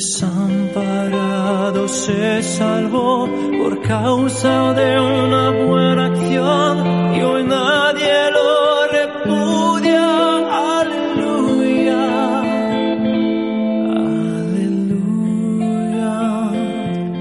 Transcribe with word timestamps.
Desamparado 0.00 1.86
se 1.86 2.42
salvó 2.42 3.28
por 3.58 3.82
causa 3.82 4.72
de 4.72 4.98
una 4.98 5.50
buena 5.50 6.06
acción 6.06 7.14
y 7.14 7.20
hoy 7.20 7.44
nadie 7.44 8.30
lo 8.32 8.86
repudia. 8.98 10.08
Aleluya. 10.80 12.40
Aleluya. 14.46 15.26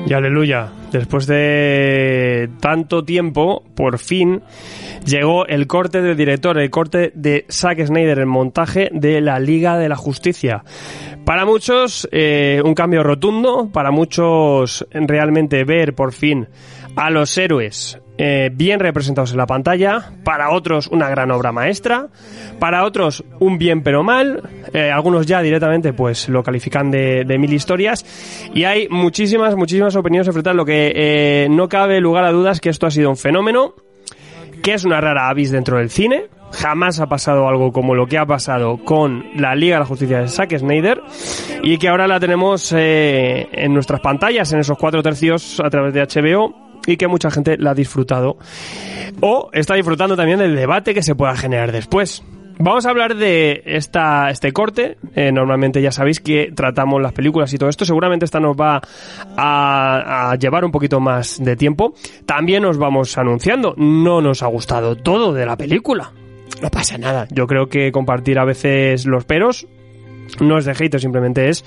Y 0.07 0.13
aleluya, 0.13 0.72
después 0.89 1.27
de 1.27 2.50
tanto 2.61 3.03
tiempo, 3.03 3.61
por 3.75 4.00
fin 4.00 4.41
llegó 5.09 5.45
el 5.45 5.67
corte 5.67 6.02
del 6.02 6.15
director, 6.15 6.57
el 6.57 6.69
corte 6.69 7.11
de 7.15 7.45
Zack 7.49 7.85
Snyder, 7.85 8.19
el 8.19 8.25
montaje 8.25 8.89
de 8.93 9.21
la 9.21 9.39
Liga 9.39 9.77
de 9.77 9.89
la 9.89 9.95
Justicia. 9.95 10.63
Para 11.25 11.45
muchos, 11.45 12.07
eh, 12.11 12.61
un 12.63 12.73
cambio 12.73 13.03
rotundo, 13.03 13.69
para 13.71 13.91
muchos 13.91 14.85
realmente 14.91 15.63
ver 15.63 15.93
por 15.93 16.13
fin 16.13 16.47
a 16.95 17.09
los 17.09 17.38
héroes 17.38 17.99
eh, 18.21 18.49
bien 18.53 18.81
representados 18.81 19.31
en 19.31 19.38
la 19.38 19.45
pantalla, 19.45 20.11
para 20.25 20.51
otros 20.51 20.88
una 20.88 21.09
gran 21.09 21.31
obra 21.31 21.53
maestra, 21.53 22.07
para 22.59 22.83
otros 22.83 23.23
un 23.39 23.57
bien 23.57 23.81
pero 23.81 24.03
mal, 24.03 24.44
eh, 24.73 24.91
algunos 24.91 25.25
ya 25.25 25.41
directamente 25.41 25.94
pues 25.94 26.27
lo 26.27 26.44
califican 26.44 26.91
de, 26.91 27.23
de 27.23 27.38
mil 27.38 27.53
historias. 27.53 28.05
Y 28.53 28.66
hay 28.66 28.89
muchísimas, 28.89 29.55
muchísimas 29.55 29.95
opiniones 29.95 30.27
enfrentadas, 30.27 30.57
lo 30.57 30.66
que 30.66 30.91
eh, 30.94 31.47
no 31.49 31.69
cabe 31.69 32.01
lugar 32.01 32.25
a 32.25 32.31
dudas 32.31 32.59
que 32.59 32.69
esto 32.69 32.88
ha 32.88 32.91
sido 32.91 33.09
un 33.09 33.16
fenómeno, 33.16 33.75
que 34.61 34.73
es 34.73 34.85
una 34.85 35.02
rara 35.02 35.29
avis 35.29 35.52
dentro 35.52 35.77
del 35.77 35.89
cine, 35.89 36.27
jamás 36.52 36.99
ha 36.99 37.07
pasado 37.07 37.47
algo 37.47 37.71
como 37.71 37.95
lo 37.95 38.07
que 38.07 38.17
ha 38.17 38.25
pasado 38.25 38.77
con 38.83 39.25
la 39.35 39.55
Liga 39.55 39.75
de 39.75 39.79
la 39.79 39.85
Justicia 39.85 40.19
de 40.19 40.27
Zack 40.27 40.57
Snyder 40.57 41.01
y 41.63 41.77
que 41.77 41.89
ahora 41.89 42.07
la 42.07 42.19
tenemos 42.19 42.73
eh, 42.75 43.47
en 43.51 43.73
nuestras 43.73 43.99
pantallas, 44.01 44.51
en 44.53 44.59
esos 44.59 44.77
cuatro 44.77 45.03
tercios 45.03 45.59
a 45.63 45.69
través 45.69 45.93
de 45.93 46.01
HBO 46.01 46.55
y 46.85 46.97
que 46.97 47.07
mucha 47.07 47.29
gente 47.29 47.57
la 47.57 47.71
ha 47.71 47.75
disfrutado 47.75 48.38
o 49.21 49.49
está 49.53 49.75
disfrutando 49.75 50.16
también 50.16 50.39
del 50.39 50.56
debate 50.56 50.94
que 50.94 51.03
se 51.03 51.16
pueda 51.16 51.35
generar 51.35 51.72
después. 51.72 52.23
Vamos 52.62 52.86
a 52.86 52.90
hablar 52.90 53.16
de 53.16 53.64
esta, 53.66 54.30
este 54.30 54.52
corte. 54.52 54.97
Eh, 55.16 55.31
normalmente 55.31 55.81
ya 55.81 55.94
sabéis 55.94 56.20
que 56.20 56.52
tratamos 56.53 57.02
las 57.02 57.14
películas 57.14 57.53
y 57.53 57.58
todo 57.58 57.70
esto. 57.70 57.86
Seguramente 57.86 58.25
esta 58.25 58.42
nos 58.42 58.58
va 58.58 58.81
a, 59.38 60.31
a 60.31 60.36
llevar 60.36 60.66
un 60.66 60.72
poquito 60.72 61.00
más 61.00 61.42
de 61.42 61.56
tiempo. 61.56 61.94
También 62.25 62.66
os 62.66 62.78
vamos 62.78 63.18
anunciando. 63.18 63.75
No 63.78 64.20
nos 64.20 64.44
ha 64.44 64.47
gustado 64.47 64.97
todo 64.97 65.34
de 65.34 65.46
la 65.46 65.56
película. 65.56 66.12
No 66.62 66.70
pasa 66.70 66.97
nada. 66.97 67.28
Yo 67.31 67.47
creo 67.47 67.70
que 67.70 67.94
compartir 67.94 68.38
a 68.38 68.44
veces 68.44 69.06
los 69.06 69.24
peros 69.24 69.66
no 70.40 70.57
es 70.57 70.66
de 70.66 70.72
hate, 70.72 71.00
simplemente 71.00 71.50
es 71.50 71.63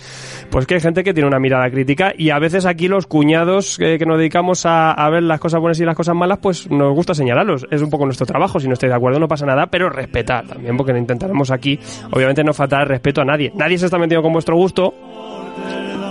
pues 0.50 0.66
que 0.66 0.74
hay 0.74 0.80
gente 0.80 1.04
que 1.04 1.14
tiene 1.14 1.28
una 1.28 1.38
mirada 1.38 1.70
crítica 1.70 2.12
y 2.16 2.30
a 2.30 2.38
veces 2.38 2.66
aquí 2.66 2.88
los 2.88 3.06
cuñados 3.06 3.78
eh, 3.80 3.98
que 3.98 4.06
nos 4.06 4.18
dedicamos 4.18 4.66
a, 4.66 4.92
a, 4.92 5.10
ver 5.10 5.22
las 5.22 5.40
cosas 5.40 5.60
buenas 5.60 5.80
y 5.80 5.84
las 5.84 5.96
cosas 5.96 6.14
malas, 6.14 6.38
pues 6.40 6.70
nos 6.70 6.94
gusta 6.94 7.14
señalarlos. 7.14 7.66
Es 7.70 7.82
un 7.82 7.90
poco 7.90 8.04
nuestro 8.04 8.26
trabajo, 8.26 8.60
si 8.60 8.68
no 8.68 8.74
estáis 8.74 8.90
de 8.90 8.96
acuerdo 8.96 9.18
no 9.18 9.28
pasa 9.28 9.46
nada, 9.46 9.66
pero 9.66 9.88
respetar 9.88 10.46
también, 10.46 10.76
porque 10.76 10.96
intentaremos 10.96 11.50
aquí, 11.50 11.78
obviamente 12.10 12.44
no 12.44 12.52
faltar 12.52 12.88
respeto 12.88 13.20
a 13.20 13.24
nadie. 13.24 13.52
Nadie 13.54 13.78
se 13.78 13.86
está 13.86 13.98
metiendo 13.98 14.22
con 14.22 14.32
vuestro 14.32 14.56
gusto 14.56 14.94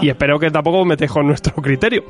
y 0.01 0.09
espero 0.09 0.39
que 0.39 0.49
tampoco 0.49 0.83
metéis 0.83 1.11
con 1.11 1.27
nuestro 1.27 1.53
criterio. 1.61 2.03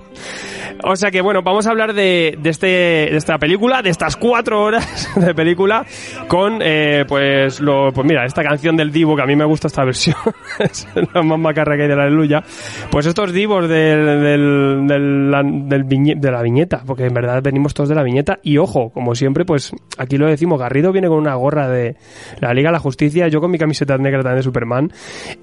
O 0.84 0.96
sea 0.96 1.12
que 1.12 1.22
bueno, 1.22 1.42
vamos 1.44 1.68
a 1.68 1.72
hablar 1.72 1.94
de, 1.94 2.38
de, 2.40 2.50
este, 2.50 2.68
de 2.68 3.18
esta 3.18 3.38
película, 3.38 3.82
de 3.82 3.90
estas 3.90 4.16
cuatro 4.16 4.64
horas 4.64 5.10
de 5.16 5.36
película, 5.36 5.86
con 6.28 6.60
eh, 6.62 7.06
pues 7.08 7.60
lo, 7.60 7.92
pues 7.92 8.08
mira, 8.08 8.26
esta 8.26 8.44
canción 8.44 8.76
del 8.76 8.92
Divo, 8.92 9.16
que 9.16 9.22
a 9.22 9.26
mí 9.26 9.36
me 9.36 9.46
gusta 9.46 9.68
esta 9.68 9.84
versión, 9.84 10.16
es 10.60 10.88
la 11.14 11.22
más 11.22 11.40
macarra 11.40 11.76
que 11.76 11.84
hay 11.84 11.90
de 11.90 11.96
la 11.96 12.04
aleluya. 12.04 12.44
Pues 12.90 13.06
estos 13.06 13.32
divos 13.34 13.68
del, 13.68 14.88
del 14.88 15.84
viñe, 15.84 16.16
de 16.16 16.32
la 16.32 16.42
viñeta, 16.42 16.84
porque 16.86 17.06
en 17.06 17.14
verdad 17.14 17.42
venimos 17.44 17.74
todos 17.74 17.90
de 17.90 17.96
la 17.96 18.04
viñeta, 18.04 18.40
y 18.42 18.58
ojo, 18.58 18.92
como 18.92 19.14
siempre, 19.14 19.46
pues 19.46 19.72
aquí 19.98 20.18
lo 20.18 20.28
decimos, 20.28 20.60
Garrido 20.60 20.92
viene 20.92 21.08
con 21.08 21.18
una 21.18 21.36
gorra 21.36 21.68
de 21.68 21.96
la 22.40 22.54
Liga 22.54 22.70
de 22.70 22.74
la 22.74 22.80
Justicia, 22.80 23.28
yo 23.28 23.42
con 23.42 23.52
mi 23.52 23.58
camiseta 23.58 23.98
negra 23.98 24.24
también 24.24 24.38
de 24.38 24.44
Superman, 24.44 24.92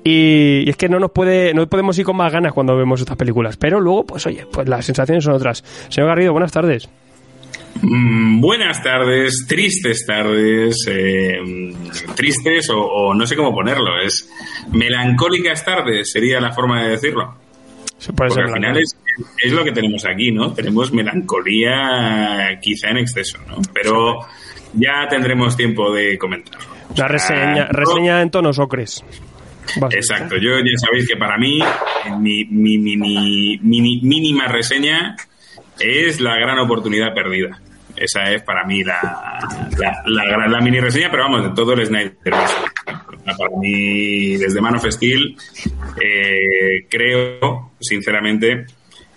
y, 0.03 0.65
y 0.66 0.70
es 0.70 0.76
que 0.76 0.88
no 0.88 0.98
nos 0.98 1.10
puede, 1.12 1.54
no 1.54 1.69
podemos 1.69 1.98
ir 1.98 2.04
con 2.04 2.16
más 2.16 2.32
ganas 2.38 2.53
cuando 2.53 2.76
vemos 2.76 3.00
estas 3.00 3.16
películas, 3.16 3.56
pero 3.56 3.81
luego, 3.81 4.06
pues 4.06 4.26
oye, 4.26 4.47
pues 4.50 4.69
las 4.69 4.84
sensaciones 4.84 5.25
son 5.25 5.34
otras. 5.34 5.65
Señor 5.88 6.09
Garrido, 6.09 6.32
buenas 6.32 6.53
tardes. 6.53 6.88
Mm, 7.82 8.41
buenas 8.41 8.82
tardes, 8.82 9.47
tristes 9.49 10.04
tardes, 10.06 10.77
eh, 10.88 11.38
tristes 12.15 12.71
o, 12.71 12.81
o, 12.81 13.15
no 13.15 13.27
sé 13.27 13.37
cómo 13.37 13.53
ponerlo, 13.53 14.00
es 14.00 14.28
melancólicas 14.72 15.65
tardes, 15.65 16.10
sería 16.10 16.41
la 16.41 16.53
forma 16.53 16.82
de 16.82 16.91
decirlo. 16.91 17.34
Porque 18.15 18.41
al 18.41 18.53
final 18.53 18.78
es, 18.78 18.97
es, 19.43 19.53
lo 19.53 19.65
que 19.65 19.72
tenemos 19.72 20.04
aquí, 20.04 20.31
¿no? 20.31 20.53
Tenemos 20.53 20.93
melancolía 20.93 22.59
quizá 22.62 22.91
en 22.91 22.98
exceso, 22.98 23.38
¿no? 23.48 23.56
Pero 23.75 24.21
ya 24.75 25.09
tendremos 25.09 25.56
tiempo 25.56 25.93
de 25.93 26.16
comentarlo. 26.16 26.69
La 26.97 27.09
reseña, 27.09 27.66
reseña 27.66 28.22
en 28.22 28.31
tonos 28.31 28.59
ocres. 28.59 29.04
Exacto, 29.90 30.36
yo 30.36 30.58
ya 30.58 30.76
sabéis 30.76 31.08
que 31.08 31.16
para 31.16 31.36
mí 31.38 31.60
mi, 32.18 32.44
mi, 32.44 32.78
mi, 32.78 32.96
mi, 32.96 34.00
mínima 34.02 34.48
reseña 34.48 35.16
es 35.78 36.20
la 36.20 36.36
gran 36.36 36.58
oportunidad 36.58 37.14
perdida. 37.14 37.60
Esa 37.96 38.32
es 38.32 38.42
para 38.42 38.64
mí 38.64 38.84
la, 38.84 39.38
la 40.06 40.60
mini 40.60 40.78
reseña, 40.78 41.10
pero 41.10 41.24
vamos, 41.24 41.42
de 41.44 41.50
todo 41.50 41.72
el 41.72 41.84
Snyder. 41.84 42.16
Para 42.84 43.56
mí, 43.60 44.36
desde 44.36 44.60
Man 44.60 44.76
of 44.76 44.86
Steel, 44.88 45.36
eh, 46.00 46.86
creo, 46.88 47.72
sinceramente, 47.80 48.66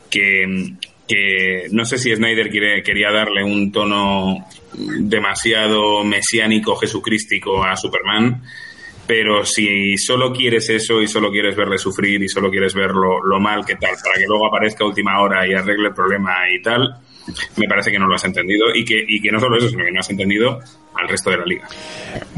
que, 0.10 0.74
que 1.08 1.68
no 1.72 1.86
sé 1.86 1.98
si 1.98 2.14
Snyder 2.16 2.50
quiere, 2.50 2.82
quería 2.82 3.12
darle 3.12 3.44
un 3.44 3.72
tono 3.72 4.48
demasiado 4.74 6.04
mesiánico, 6.04 6.76
jesucrístico 6.76 7.64
a 7.64 7.76
Superman, 7.76 8.42
pero 9.12 9.44
si 9.44 9.98
solo 9.98 10.32
quieres 10.32 10.70
eso 10.70 11.02
y 11.02 11.06
solo 11.06 11.30
quieres 11.30 11.54
verle 11.54 11.78
sufrir 11.78 12.24
y 12.24 12.30
solo 12.30 12.50
quieres 12.50 12.74
ver 12.74 12.92
lo, 12.92 13.40
mal 13.42 13.66
que 13.66 13.76
tal, 13.76 13.94
para 14.02 14.18
que 14.18 14.26
luego 14.26 14.48
aparezca 14.48 14.86
a 14.86 14.88
última 14.88 15.20
hora 15.20 15.46
y 15.46 15.54
arregle 15.54 15.90
el 15.90 15.94
problema 15.94 16.32
y 16.50 16.62
tal, 16.62 16.96
me 17.58 17.68
parece 17.68 17.92
que 17.92 18.00
no 18.00 18.08
lo 18.08 18.16
has 18.16 18.24
entendido 18.24 18.74
y 18.74 18.86
que, 18.86 19.04
y 19.06 19.22
que 19.22 19.30
no 19.30 19.38
solo 19.42 19.58
eso, 19.58 19.68
sino 19.68 19.84
que 19.84 19.92
no 19.92 20.00
has 20.00 20.10
entendido 20.10 20.60
al 20.96 21.10
resto 21.10 21.30
de 21.30 21.38
la 21.40 21.46
liga. 21.46 21.68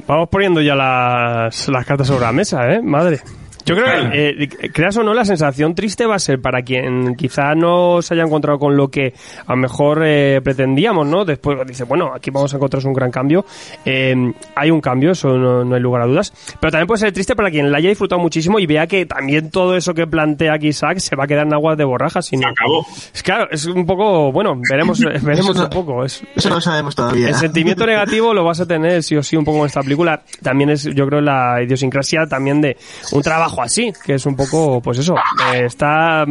Vamos 0.08 0.30
poniendo 0.30 0.62
ya 0.62 0.74
las, 0.74 1.68
las 1.68 1.86
cartas 1.86 2.08
sobre 2.08 2.22
la 2.22 2.32
mesa, 2.32 2.74
¿eh? 2.74 2.82
Madre. 2.82 3.20
Yo 3.66 3.76
creo 3.76 4.12
que, 4.12 4.30
eh, 4.30 4.70
creas 4.74 4.98
o 4.98 5.04
no, 5.04 5.14
la 5.14 5.26
sensación 5.26 5.76
triste 5.76 6.06
va 6.06 6.16
a 6.16 6.20
ser 6.20 6.42
para 6.42 6.62
quien 6.62 7.16
quizá 7.16 7.56
no 7.56 8.02
se 8.02 8.14
haya 8.14 8.24
encontrado 8.24 8.60
con 8.60 8.76
lo 8.76 8.90
que 8.90 9.14
a 9.46 9.54
lo 9.54 9.58
mejor 9.58 10.04
eh, 10.06 10.42
pretendíamos, 10.44 11.08
¿no? 11.08 11.26
Después 11.26 11.58
dice, 11.66 11.86
bueno, 11.86 12.12
aquí 12.14 12.30
vamos 12.30 12.54
a 12.54 12.58
encontrar 12.58 12.86
un 12.86 12.94
gran 12.94 13.12
cambio. 13.12 13.46
Eh, 13.86 14.34
hay 14.56 14.72
un 14.72 14.82
cambio, 14.82 15.12
eso 15.12 15.30
no, 15.30 15.64
no, 15.64 15.76
hay 15.76 15.82
lugar 15.82 16.02
a 16.02 16.06
dudas. 16.06 16.34
Pero 16.60 16.72
también 16.72 16.88
puede 16.88 17.00
ser 17.00 17.14
triste 17.14 17.36
para 17.36 17.50
quien 17.50 17.72
la 17.72 17.78
haya 17.78 17.90
disfrutado 17.90 18.20
muchísimo 18.22 18.60
y 18.60 18.66
vea 18.66 18.88
que 18.88 19.06
también 19.06 19.50
todo 19.50 19.78
eso 19.78 19.94
que 19.94 20.08
plantea 20.08 20.54
aquí 20.54 20.68
Isaac 20.68 21.00
se 21.00 21.16
va 21.16 21.24
a 21.24 21.28
quedar 21.28 21.48
en 21.48 21.54
aguas 21.54 21.78
de 21.78 21.86
borrajas. 21.86 22.26
Se 22.26 22.36
acabó. 22.36 22.86
Es 23.14 23.24
claro, 23.24 23.48
es 23.52 23.66
un 23.66 23.86
poco, 23.86 24.32
bueno, 24.32 24.60
veremos, 24.70 25.00
veremos 25.24 25.58
un 25.58 25.70
poco. 25.70 26.04
Es, 26.04 26.24
eso 26.36 26.50
no 26.50 26.60
sabemos 26.60 26.96
todavía. 26.96 27.30
El 27.30 27.36
sentimiento 27.36 27.86
negativo 27.86 28.34
lo 28.34 28.44
vas 28.44 28.60
a 28.60 28.66
tener 28.66 29.04
sí 29.04 29.16
o 29.16 29.24
sí 29.24 29.38
un 29.38 29.46
poco 29.46 29.60
en 29.60 29.66
esta 29.66 29.82
película. 29.82 30.24
También 30.42 30.72
es, 30.72 30.84
yo 30.84 31.08
creo, 31.08 31.22
la 31.22 31.62
idiosincrasia 31.62 32.26
también 32.28 32.62
de 32.62 32.78
un 33.12 33.22
trabajo 33.22 33.53
así, 33.62 33.92
que 34.06 34.16
es 34.16 34.26
un 34.26 34.36
poco, 34.36 34.82
pues 34.82 35.00
eso, 35.00 35.16
eh, 35.54 35.66
está... 35.66 36.26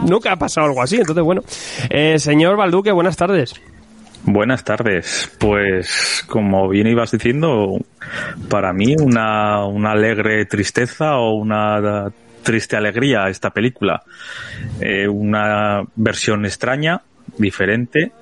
Nunca 0.00 0.32
ha 0.32 0.36
pasado 0.36 0.66
algo 0.66 0.82
así, 0.82 0.96
entonces 0.96 1.24
bueno. 1.24 1.42
Eh, 1.88 2.18
señor 2.18 2.56
Balduque, 2.56 2.92
buenas 2.92 3.16
tardes. 3.16 3.54
Buenas 4.24 4.64
tardes. 4.64 5.30
Pues 5.38 6.24
como 6.26 6.68
bien 6.68 6.86
ibas 6.88 7.12
diciendo, 7.12 7.78
para 8.50 8.72
mí 8.72 8.94
una, 8.98 9.64
una 9.64 9.92
alegre 9.92 10.44
tristeza 10.44 11.16
o 11.16 11.36
una 11.36 12.10
triste 12.42 12.76
alegría 12.76 13.28
esta 13.28 13.50
película. 13.50 14.02
Eh, 14.80 15.08
una 15.08 15.82
versión 15.94 16.44
extraña, 16.44 17.02
diferente, 17.38 18.12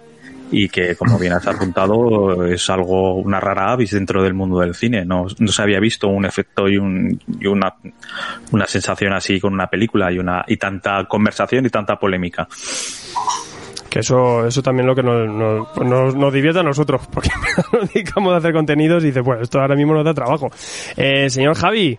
y 0.50 0.68
que, 0.68 0.94
como 0.96 1.18
bien 1.18 1.32
has 1.32 1.46
apuntado, 1.46 2.46
es 2.46 2.68
algo, 2.70 3.16
una 3.16 3.40
rara 3.40 3.72
avis 3.72 3.92
dentro 3.92 4.22
del 4.22 4.34
mundo 4.34 4.60
del 4.60 4.74
cine. 4.74 5.04
No, 5.04 5.26
no 5.38 5.48
se 5.48 5.62
había 5.62 5.80
visto 5.80 6.08
un 6.08 6.24
efecto 6.24 6.68
y, 6.68 6.76
un, 6.76 7.20
una, 7.46 7.74
una 8.52 8.66
sensación 8.66 9.12
así 9.12 9.40
con 9.40 9.52
una 9.52 9.66
película 9.66 10.12
y, 10.12 10.18
una, 10.18 10.44
y 10.46 10.56
tanta 10.56 11.04
conversación 11.06 11.66
y 11.66 11.70
tanta 11.70 11.96
polémica. 11.96 12.46
Que 13.88 14.00
eso, 14.00 14.46
eso 14.46 14.62
también 14.62 14.86
lo 14.86 14.94
que 14.94 15.02
nos, 15.02 15.28
nos, 15.28 15.76
nos, 15.78 16.14
nos 16.14 16.32
divierte 16.32 16.60
a 16.60 16.64
nosotros, 16.64 17.06
porque 17.12 17.30
nos 17.72 17.92
dedicamos 17.92 18.34
a 18.34 18.38
hacer 18.38 18.52
contenidos 18.52 19.04
y 19.04 19.08
dice, 19.08 19.20
bueno, 19.20 19.42
esto 19.42 19.60
ahora 19.60 19.76
mismo 19.76 19.94
nos 19.94 20.04
da 20.04 20.14
trabajo. 20.14 20.50
Eh, 20.96 21.30
señor 21.30 21.56
Javi, 21.56 21.98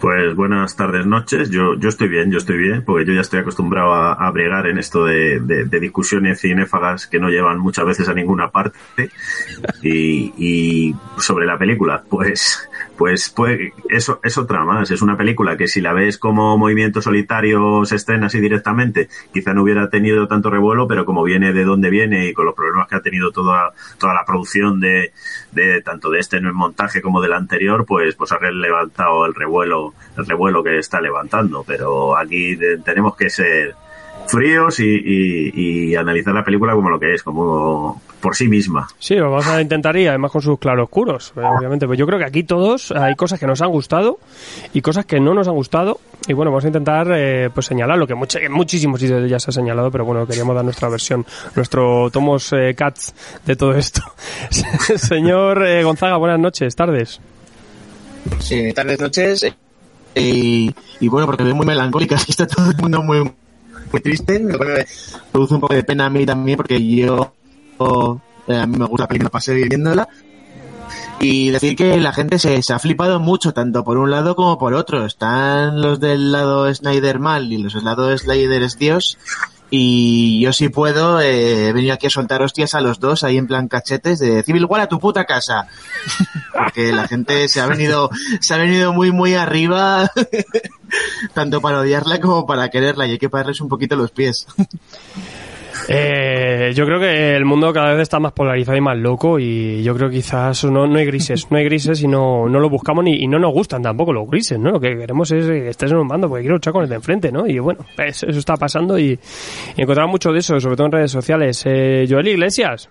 Pues 0.00 0.34
buenas 0.34 0.76
tardes, 0.76 1.06
noches. 1.06 1.50
Yo, 1.50 1.74
yo 1.74 1.88
estoy 1.88 2.08
bien, 2.08 2.30
yo 2.30 2.38
estoy 2.38 2.58
bien, 2.58 2.84
porque 2.84 3.06
yo 3.06 3.14
ya 3.14 3.22
estoy 3.22 3.40
acostumbrado 3.40 3.94
a, 3.94 4.12
a 4.12 4.30
bregar 4.30 4.66
en 4.66 4.78
esto 4.78 5.04
de, 5.04 5.40
de, 5.40 5.80
discusiones 5.80 6.40
cinéfagas 6.40 7.06
que 7.06 7.18
no 7.18 7.30
llevan 7.30 7.58
muchas 7.58 7.86
veces 7.86 8.08
a 8.08 8.14
ninguna 8.14 8.50
parte. 8.50 9.10
Y, 9.82 10.32
y 10.36 10.94
sobre 11.18 11.46
la 11.46 11.56
película, 11.56 12.04
pues, 12.08 12.68
pues, 12.96 13.30
pues 13.30 13.72
eso 13.88 14.20
es 14.22 14.36
otra 14.36 14.64
más. 14.64 14.90
Es 14.90 15.00
una 15.00 15.16
película 15.16 15.56
que 15.56 15.66
si 15.66 15.80
la 15.80 15.94
ves 15.94 16.18
como 16.18 16.58
movimiento 16.58 17.00
solitario, 17.00 17.84
se 17.84 17.96
estrena 17.96 18.26
así 18.26 18.38
directamente, 18.40 19.08
quizá 19.32 19.54
no 19.54 19.62
hubiera 19.62 19.88
tenido 19.88 20.26
tanto 20.28 20.50
revuelo, 20.50 20.86
pero 20.86 21.06
como 21.06 21.22
viene 21.22 21.52
de 21.52 21.64
donde 21.64 21.90
viene 21.90 22.26
y 22.26 22.32
con 22.34 22.44
los 22.46 22.54
problemas 22.54 22.88
que 22.88 22.96
ha 22.96 23.00
tenido 23.00 23.30
toda, 23.32 23.72
toda 23.98 24.12
la 24.12 24.24
producción 24.26 24.78
de, 24.78 25.12
de 25.52 25.80
tanto 25.82 26.10
de 26.10 26.20
este 26.20 26.36
en 26.36 26.46
el 26.46 26.52
montaje 26.52 27.00
como 27.00 27.20
del 27.20 27.32
anterior, 27.32 27.84
pues, 27.86 28.14
pues 28.14 28.32
ha 28.32 28.38
levantado 28.50 29.26
el 29.26 29.34
revuelo, 29.34 29.85
el 30.16 30.26
revuelo 30.26 30.62
que 30.62 30.78
está 30.78 31.00
levantando. 31.00 31.64
Pero 31.66 32.16
aquí 32.16 32.54
de, 32.56 32.78
tenemos 32.78 33.16
que 33.16 33.30
ser 33.30 33.74
fríos 34.26 34.80
y, 34.80 34.84
y, 34.84 35.90
y, 35.90 35.96
analizar 35.96 36.34
la 36.34 36.44
película 36.44 36.74
como 36.74 36.90
lo 36.90 36.98
que 36.98 37.14
es, 37.14 37.22
como 37.22 38.02
por 38.20 38.34
sí 38.34 38.48
misma. 38.48 38.88
Sí, 38.98 39.14
lo 39.14 39.30
vamos 39.30 39.46
a 39.46 39.60
intentar 39.60 39.96
y 39.96 40.06
además 40.06 40.32
con 40.32 40.42
sus 40.42 40.58
claroscuros, 40.58 41.32
obviamente. 41.36 41.86
Pues 41.86 41.98
yo 41.98 42.06
creo 42.06 42.18
que 42.18 42.24
aquí 42.24 42.42
todos 42.42 42.90
hay 42.92 43.14
cosas 43.14 43.38
que 43.38 43.46
nos 43.46 43.62
han 43.62 43.70
gustado 43.70 44.18
y 44.72 44.80
cosas 44.80 45.06
que 45.06 45.20
no 45.20 45.34
nos 45.34 45.48
han 45.48 45.54
gustado. 45.54 46.00
Y 46.26 46.32
bueno, 46.32 46.50
vamos 46.50 46.64
a 46.64 46.68
intentar 46.68 47.08
eh, 47.14 47.50
pues 47.54 47.66
señalar 47.66 47.98
lo 47.98 48.06
que 48.06 48.14
much 48.14 48.36
en 48.36 48.52
muchísimos 48.52 49.00
sitios 49.00 49.30
ya 49.30 49.38
se 49.38 49.50
ha 49.50 49.52
señalado, 49.52 49.90
pero 49.90 50.04
bueno, 50.04 50.26
queríamos 50.26 50.54
dar 50.54 50.64
nuestra 50.64 50.88
versión, 50.88 51.24
nuestro 51.54 52.10
tomos 52.10 52.52
eh, 52.52 52.74
cats 52.74 53.14
de 53.44 53.54
todo 53.54 53.74
esto. 53.74 54.02
Señor 54.96 55.64
eh, 55.64 55.84
Gonzaga, 55.84 56.16
buenas 56.16 56.40
noches, 56.40 56.74
tardes. 56.74 57.20
Sí, 58.40 58.72
tardes, 58.72 59.00
noches. 59.00 59.46
Y, 60.16 60.74
y 61.00 61.08
bueno, 61.08 61.26
porque 61.26 61.46
es 61.46 61.54
muy 61.54 61.66
melancólica, 61.66 62.16
está 62.28 62.46
todo 62.46 62.70
el 62.70 62.76
mundo 62.76 63.02
muy 63.02 63.30
muy 63.92 64.00
triste, 64.00 64.40
me 64.40 64.56
produce 65.30 65.54
un 65.54 65.60
poco 65.60 65.74
de 65.74 65.84
pena 65.84 66.06
a 66.06 66.10
mí 66.10 66.26
también 66.26 66.56
porque 66.56 66.84
yo 66.84 67.32
eh, 68.48 68.56
a 68.56 68.66
mí 68.66 68.76
me 68.78 68.86
gusta 68.86 69.06
la 69.10 69.28
pasé 69.28 69.54
viviéndola 69.54 70.08
y 71.18 71.50
decir 71.50 71.76
que 71.76 71.98
la 71.98 72.12
gente 72.12 72.38
se, 72.38 72.62
se, 72.62 72.72
ha 72.72 72.78
flipado 72.78 73.20
mucho, 73.20 73.52
tanto 73.52 73.84
por 73.84 73.96
un 73.98 74.10
lado 74.10 74.36
como 74.36 74.58
por 74.58 74.74
otro. 74.74 75.06
Están 75.06 75.80
los 75.80 75.98
del 75.98 76.30
lado 76.30 76.72
Snyder 76.72 77.18
mal 77.18 77.50
y 77.52 77.58
los 77.58 77.74
del 77.74 77.84
lado 77.84 78.16
Snyder 78.16 78.62
es 78.62 78.78
Dios. 78.78 79.18
Y 79.70 80.40
yo 80.40 80.52
si 80.52 80.68
puedo, 80.68 81.20
eh, 81.20 81.68
he 81.68 81.72
venido 81.72 81.94
aquí 81.94 82.06
a 82.06 82.10
soltar 82.10 82.42
hostias 82.42 82.74
a 82.74 82.80
los 82.80 83.00
dos 83.00 83.24
ahí 83.24 83.36
en 83.36 83.46
plan 83.46 83.68
cachetes 83.68 84.20
de 84.20 84.42
Civil 84.44 84.66
War 84.66 84.82
a 84.82 84.88
tu 84.88 85.00
puta 85.00 85.24
casa. 85.24 85.66
Porque 86.52 86.92
la 86.92 87.08
gente 87.08 87.48
se 87.48 87.60
ha 87.60 87.66
venido, 87.66 88.10
se 88.40 88.54
ha 88.54 88.58
venido 88.58 88.92
muy, 88.92 89.10
muy 89.10 89.34
arriba, 89.34 90.10
tanto 91.34 91.60
para 91.60 91.80
odiarla 91.80 92.20
como 92.20 92.46
para 92.46 92.68
quererla 92.70 93.06
y 93.06 93.12
hay 93.12 93.18
que 93.18 93.28
pararles 93.28 93.60
un 93.60 93.68
poquito 93.68 93.96
los 93.96 94.12
pies. 94.12 94.46
Eh, 95.88 96.72
yo 96.74 96.84
creo 96.84 96.98
que 96.98 97.36
el 97.36 97.44
mundo 97.44 97.72
cada 97.72 97.92
vez 97.92 98.02
está 98.02 98.18
más 98.18 98.32
polarizado 98.32 98.76
y 98.76 98.80
más 98.80 98.96
loco 98.96 99.38
y 99.38 99.82
yo 99.82 99.94
creo 99.94 100.10
quizás 100.10 100.64
no, 100.64 100.86
no 100.86 100.98
hay 100.98 101.06
grises, 101.06 101.50
no 101.50 101.58
hay 101.58 101.64
grises 101.64 102.02
y 102.02 102.08
no, 102.08 102.48
no 102.48 102.60
lo 102.60 102.68
buscamos 102.68 103.04
ni, 103.04 103.22
y 103.22 103.28
no 103.28 103.38
nos 103.38 103.52
gustan 103.52 103.82
tampoco 103.82 104.12
los 104.12 104.28
grises, 104.28 104.58
¿no? 104.58 104.72
Lo 104.72 104.80
que 104.80 104.96
queremos 104.96 105.30
es 105.32 105.46
que 105.46 105.68
estés 105.68 105.90
en 105.90 105.98
un 105.98 106.08
bando 106.08 106.28
porque 106.28 106.42
quiero 106.42 106.56
luchar 106.56 106.72
con 106.72 106.82
el 106.82 106.88
de 106.88 106.96
enfrente, 106.96 107.30
¿no? 107.30 107.46
Y 107.46 107.58
bueno, 107.58 107.84
eso, 107.98 108.26
eso 108.26 108.38
está 108.38 108.56
pasando 108.56 108.98
y, 108.98 109.18
y 109.76 109.82
encontramos 109.82 110.10
mucho 110.10 110.32
de 110.32 110.38
eso, 110.38 110.58
sobre 110.60 110.76
todo 110.76 110.86
en 110.86 110.92
redes 110.92 111.10
sociales. 111.10 111.62
Eh, 111.64 112.06
Joel 112.08 112.28
Iglesias. 112.28 112.88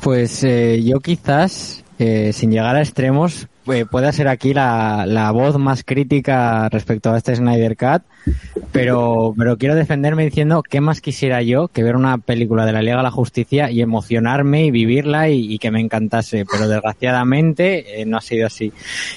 Pues 0.00 0.42
eh, 0.44 0.82
yo 0.82 0.98
quizás, 1.00 1.84
eh, 1.98 2.32
sin 2.32 2.50
llegar 2.50 2.74
a 2.74 2.80
extremos, 2.80 3.48
eh, 3.66 3.84
pueda 3.84 4.10
ser 4.12 4.28
aquí 4.28 4.54
la, 4.54 5.04
la, 5.06 5.30
voz 5.30 5.58
más 5.58 5.84
crítica 5.84 6.68
respecto 6.70 7.12
a 7.12 7.18
este 7.18 7.36
Snyder 7.36 7.76
Cut, 7.76 8.02
pero, 8.72 9.34
pero 9.36 9.58
quiero 9.58 9.74
defenderme 9.74 10.24
diciendo 10.24 10.62
que 10.62 10.80
más 10.80 11.00
quisiera 11.00 11.42
yo 11.42 11.68
que 11.68 11.82
ver 11.82 11.96
una 11.96 12.18
película 12.18 12.64
de 12.64 12.72
la 12.72 12.80
Liga 12.80 12.96
de 12.96 13.02
la 13.02 13.10
Justicia 13.10 13.70
y 13.70 13.82
emocionarme 13.82 14.64
y 14.64 14.70
vivirla 14.70 15.28
y, 15.28 15.52
y 15.52 15.58
que 15.58 15.70
me 15.70 15.80
encantase, 15.80 16.44
pero 16.50 16.68
desgraciadamente 16.68 18.00
eh, 18.00 18.06
no 18.06 18.16
ha 18.16 18.22
sido 18.22 18.46
así. 18.46 18.72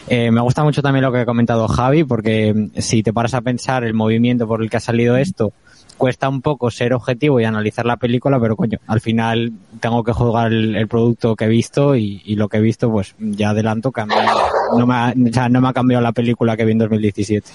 Eh, 0.07 0.29
me 0.31 0.41
gusta 0.41 0.63
mucho 0.63 0.81
también 0.81 1.03
lo 1.03 1.11
que 1.11 1.19
ha 1.19 1.25
comentado 1.25 1.67
Javi, 1.67 2.03
porque 2.03 2.69
si 2.77 3.01
te 3.01 3.13
paras 3.13 3.33
a 3.33 3.41
pensar 3.41 3.83
el 3.83 3.93
movimiento 3.93 4.47
por 4.47 4.61
el 4.61 4.69
que 4.69 4.77
ha 4.77 4.81
salido 4.81 5.15
esto, 5.15 5.53
cuesta 5.93 6.29
un 6.29 6.41
poco 6.41 6.71
ser 6.71 6.93
objetivo 6.93 7.39
y 7.39 7.45
analizar 7.45 7.85
la 7.85 7.97
película, 7.97 8.39
pero 8.39 8.55
coño, 8.55 8.79
al 8.87 9.01
final 9.01 9.51
tengo 9.79 10.03
que 10.03 10.13
juzgar 10.13 10.51
el, 10.51 10.87
producto 10.87 11.35
que 11.35 11.45
he 11.45 11.49
visto 11.49 11.95
y, 11.95 12.21
lo 12.35 12.49
que 12.49 12.57
he 12.57 12.61
visto, 12.61 12.91
pues 12.91 13.15
ya 13.19 13.49
adelanto 13.49 13.91
que 13.91 14.05
no 14.05 14.85
me, 14.85 14.93
ha, 14.93 15.13
o 15.13 15.33
sea, 15.33 15.49
no 15.49 15.61
me 15.61 15.69
ha 15.69 15.73
cambiado 15.73 16.03
la 16.03 16.11
película 16.11 16.57
que 16.57 16.65
vi 16.65 16.71
en 16.73 16.77
2017. 16.79 17.51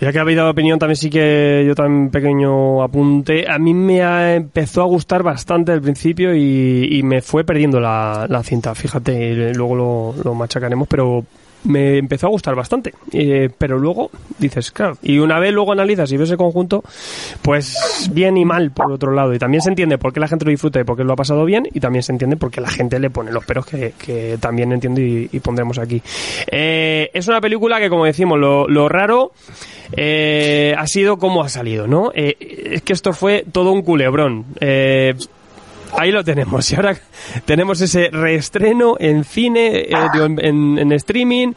Ya 0.00 0.12
que 0.12 0.18
ha 0.18 0.22
habido 0.22 0.48
opinión, 0.48 0.78
también 0.78 0.96
sí 0.96 1.10
que 1.10 1.64
yo 1.66 1.74
tan 1.74 2.10
pequeño 2.10 2.82
apunte. 2.82 3.50
A 3.50 3.58
mí 3.58 3.74
me 3.74 4.02
ha, 4.02 4.36
empezó 4.36 4.82
a 4.82 4.86
gustar 4.86 5.22
bastante 5.22 5.72
al 5.72 5.80
principio 5.80 6.34
y, 6.34 7.00
me 7.02 7.22
fue 7.22 7.44
perdiendo 7.44 7.80
la, 7.80 8.42
cinta, 8.44 8.74
fíjate, 8.74 9.52
luego 9.54 10.14
lo 10.22 10.34
machacaremos, 10.34 10.86
pero 10.86 11.24
me 11.64 11.98
empezó 11.98 12.26
a 12.26 12.30
gustar 12.30 12.54
bastante. 12.54 12.94
Eh, 13.12 13.50
pero 13.56 13.78
luego 13.78 14.10
dices, 14.38 14.70
claro, 14.70 14.96
y 15.02 15.18
una 15.18 15.38
vez 15.38 15.52
luego 15.52 15.72
analizas 15.72 16.10
y 16.12 16.16
ves 16.16 16.30
el 16.30 16.36
conjunto, 16.36 16.82
pues 17.42 18.10
bien 18.12 18.36
y 18.36 18.44
mal 18.44 18.70
por 18.70 18.90
otro 18.92 19.12
lado. 19.12 19.34
Y 19.34 19.38
también 19.38 19.62
se 19.62 19.68
entiende 19.68 19.98
por 19.98 20.12
qué 20.12 20.20
la 20.20 20.28
gente 20.28 20.44
lo 20.44 20.50
disfruta 20.50 20.80
y 20.80 20.84
por 20.84 20.96
qué 20.96 21.04
lo 21.04 21.12
ha 21.12 21.16
pasado 21.16 21.44
bien, 21.44 21.68
y 21.72 21.80
también 21.80 22.02
se 22.02 22.12
entiende 22.12 22.36
por 22.36 22.50
qué 22.50 22.60
la 22.60 22.70
gente 22.70 22.98
le 22.98 23.10
pone 23.10 23.32
los 23.32 23.44
peros 23.44 23.66
que, 23.66 23.94
que 23.98 24.38
también 24.40 24.72
entiendo 24.72 25.00
y, 25.00 25.28
pondremos 25.40 25.78
aquí. 25.78 26.02
Eh, 26.50 27.10
es 27.14 27.26
una 27.28 27.40
película 27.40 27.80
que, 27.80 27.88
como 27.88 28.04
decimos, 28.04 28.38
lo, 28.38 28.68
lo 28.68 28.88
raro 28.88 29.32
eh, 29.96 30.74
ha 30.76 30.86
sido 30.86 31.18
cómo 31.18 31.42
ha 31.42 31.48
salido, 31.48 31.86
¿no? 31.86 32.12
Eh, 32.14 32.36
es 32.74 32.82
que 32.82 32.92
esto 32.92 33.12
fue 33.12 33.44
todo 33.50 33.72
un 33.72 33.82
culebrón. 33.82 34.46
Eh, 34.60 35.14
ahí 35.96 36.10
lo 36.10 36.24
tenemos. 36.24 36.70
Y 36.70 36.76
ahora 36.76 36.96
tenemos 37.44 37.80
ese 37.80 38.10
reestreno 38.10 38.96
en 38.98 39.24
cine, 39.24 39.78
eh, 39.80 39.94
en, 40.14 40.38
en, 40.44 40.78
en, 40.78 40.92
streaming. 40.92 41.52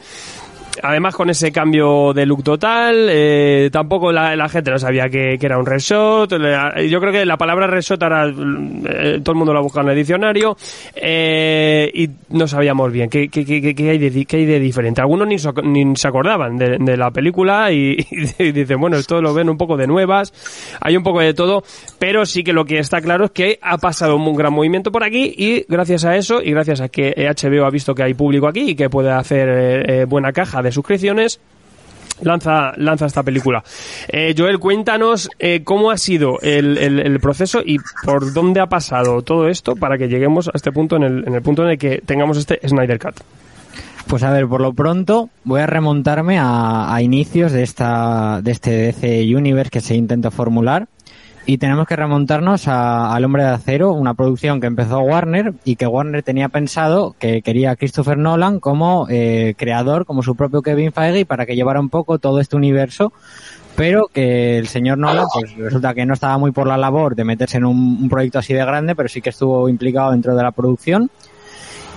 Además 0.81 1.15
con 1.15 1.29
ese 1.29 1.51
cambio 1.51 2.13
de 2.13 2.25
look 2.25 2.43
total, 2.43 3.07
eh, 3.09 3.69
tampoco 3.71 4.11
la, 4.11 4.49
gente 4.49 4.71
no 4.71 4.79
sabía 4.79 5.07
que, 5.09 5.37
era 5.39 5.57
un 5.57 5.65
resort. 5.65 6.31
Yo 6.31 6.99
creo 6.99 7.11
que 7.11 7.25
la 7.25 7.37
palabra 7.37 7.67
resort 7.67 8.01
ahora 8.01 8.27
eh, 8.27 9.19
todo 9.23 9.33
el 9.33 9.37
mundo 9.37 9.53
la 9.53 9.59
busca 9.59 9.81
en 9.81 9.89
el 9.89 9.95
diccionario 9.95 10.57
eh, 10.95 11.91
y 11.93 12.09
no 12.29 12.47
sabíamos 12.47 12.91
bien 12.91 13.09
qué, 13.09 13.27
qué, 13.29 13.45
qué, 13.45 13.75
qué, 13.75 13.89
hay, 13.89 13.97
de, 13.97 14.27
hay 14.31 14.45
de 14.45 14.59
diferente. 14.59 15.01
Algunos 15.01 15.27
ni, 15.27 15.37
so, 15.37 15.53
ni 15.63 15.95
se 15.95 16.07
acordaban 16.07 16.57
de, 16.57 16.97
la 16.97 17.11
película 17.11 17.71
y, 17.71 17.97
y, 18.39 18.51
dicen, 18.51 18.79
bueno, 18.79 18.97
esto 18.97 19.21
lo 19.21 19.33
ven 19.33 19.49
un 19.49 19.57
poco 19.57 19.77
de 19.77 19.87
nuevas, 19.87 20.33
hay 20.81 20.97
un 20.97 21.03
poco 21.03 21.19
de 21.19 21.33
todo, 21.33 21.63
pero 21.99 22.25
sí 22.25 22.43
que 22.43 22.53
lo 22.53 22.65
que 22.65 22.79
está 22.79 23.01
claro 23.01 23.25
es 23.25 23.31
que 23.31 23.59
ha 23.61 23.77
pasado 23.77 24.15
un 24.15 24.35
gran 24.35 24.53
movimiento 24.53 24.91
por 24.91 25.03
aquí 25.03 25.33
y 25.37 25.65
gracias 25.67 26.05
a 26.05 26.15
eso 26.15 26.41
y 26.41 26.51
gracias 26.51 26.81
a 26.81 26.89
que 26.89 27.13
HBO 27.15 27.65
ha 27.65 27.69
visto 27.69 27.93
que 27.93 28.03
hay 28.03 28.13
público 28.13 28.47
aquí 28.47 28.71
y 28.71 28.75
que 28.75 28.89
puede 28.89 29.11
hacer 29.11 29.49
eh, 29.49 30.05
buena 30.05 30.31
caja 30.31 30.62
de 30.63 30.71
suscripciones, 30.71 31.39
lanza, 32.21 32.73
lanza 32.77 33.05
esta 33.05 33.23
película. 33.23 33.63
Eh, 34.07 34.33
Joel, 34.37 34.59
cuéntanos 34.59 35.29
eh, 35.39 35.61
cómo 35.63 35.91
ha 35.91 35.97
sido 35.97 36.39
el, 36.41 36.77
el, 36.77 37.19
proceso 37.19 37.61
y 37.63 37.77
por 38.03 38.33
dónde 38.33 38.59
ha 38.59 38.67
pasado 38.67 39.21
todo 39.21 39.47
esto 39.47 39.75
para 39.75 39.97
que 39.97 40.07
lleguemos 40.07 40.47
a 40.47 40.51
este 40.55 40.71
punto, 40.71 40.95
en 40.95 41.03
el, 41.03 41.27
en 41.27 41.35
el 41.35 41.41
punto 41.41 41.63
en 41.63 41.71
el 41.71 41.77
que 41.77 42.01
tengamos 42.05 42.37
este 42.37 42.59
Snyder 42.67 42.99
Cut. 42.99 43.15
Pues 44.07 44.21
a 44.23 44.31
ver, 44.31 44.47
por 44.47 44.61
lo 44.61 44.73
pronto 44.73 45.29
voy 45.43 45.61
a 45.61 45.67
remontarme 45.67 46.37
a, 46.37 46.93
a 46.93 47.01
inicios 47.01 47.53
de 47.53 47.63
esta 47.63 48.41
de 48.41 48.51
este 48.51 48.71
DC 48.71 49.35
Universe 49.35 49.71
que 49.71 49.79
se 49.79 49.95
intentó 49.95 50.29
formular 50.29 50.87
y 51.45 51.57
tenemos 51.57 51.87
que 51.87 51.95
remontarnos 51.95 52.67
a, 52.67 53.13
al 53.13 53.25
Hombre 53.25 53.43
de 53.43 53.49
Acero, 53.49 53.91
una 53.91 54.13
producción 54.13 54.61
que 54.61 54.67
empezó 54.67 54.99
Warner 54.99 55.53
y 55.65 55.75
que 55.75 55.85
Warner 55.85 56.23
tenía 56.23 56.49
pensado 56.49 57.15
que 57.19 57.41
quería 57.41 57.71
a 57.71 57.75
Christopher 57.75 58.17
Nolan 58.17 58.59
como 58.59 59.07
eh, 59.09 59.53
creador, 59.57 60.05
como 60.05 60.23
su 60.23 60.35
propio 60.35 60.61
Kevin 60.61 60.93
Feige, 60.93 61.25
para 61.25 61.45
que 61.45 61.55
llevara 61.55 61.81
un 61.81 61.89
poco 61.89 62.17
todo 62.17 62.39
este 62.39 62.55
universo, 62.55 63.11
pero 63.75 64.07
que 64.13 64.57
el 64.57 64.67
señor 64.67 64.99
Nolan, 64.99 65.25
pues 65.33 65.55
resulta 65.57 65.93
que 65.93 66.05
no 66.05 66.13
estaba 66.13 66.37
muy 66.37 66.51
por 66.51 66.67
la 66.67 66.77
labor 66.77 67.15
de 67.15 67.25
meterse 67.25 67.57
en 67.57 67.65
un, 67.65 67.99
un 68.03 68.09
proyecto 68.09 68.39
así 68.39 68.53
de 68.53 68.63
grande, 68.63 68.95
pero 68.95 69.09
sí 69.09 69.21
que 69.21 69.31
estuvo 69.31 69.67
implicado 69.67 70.11
dentro 70.11 70.35
de 70.35 70.43
la 70.43 70.51
producción. 70.51 71.11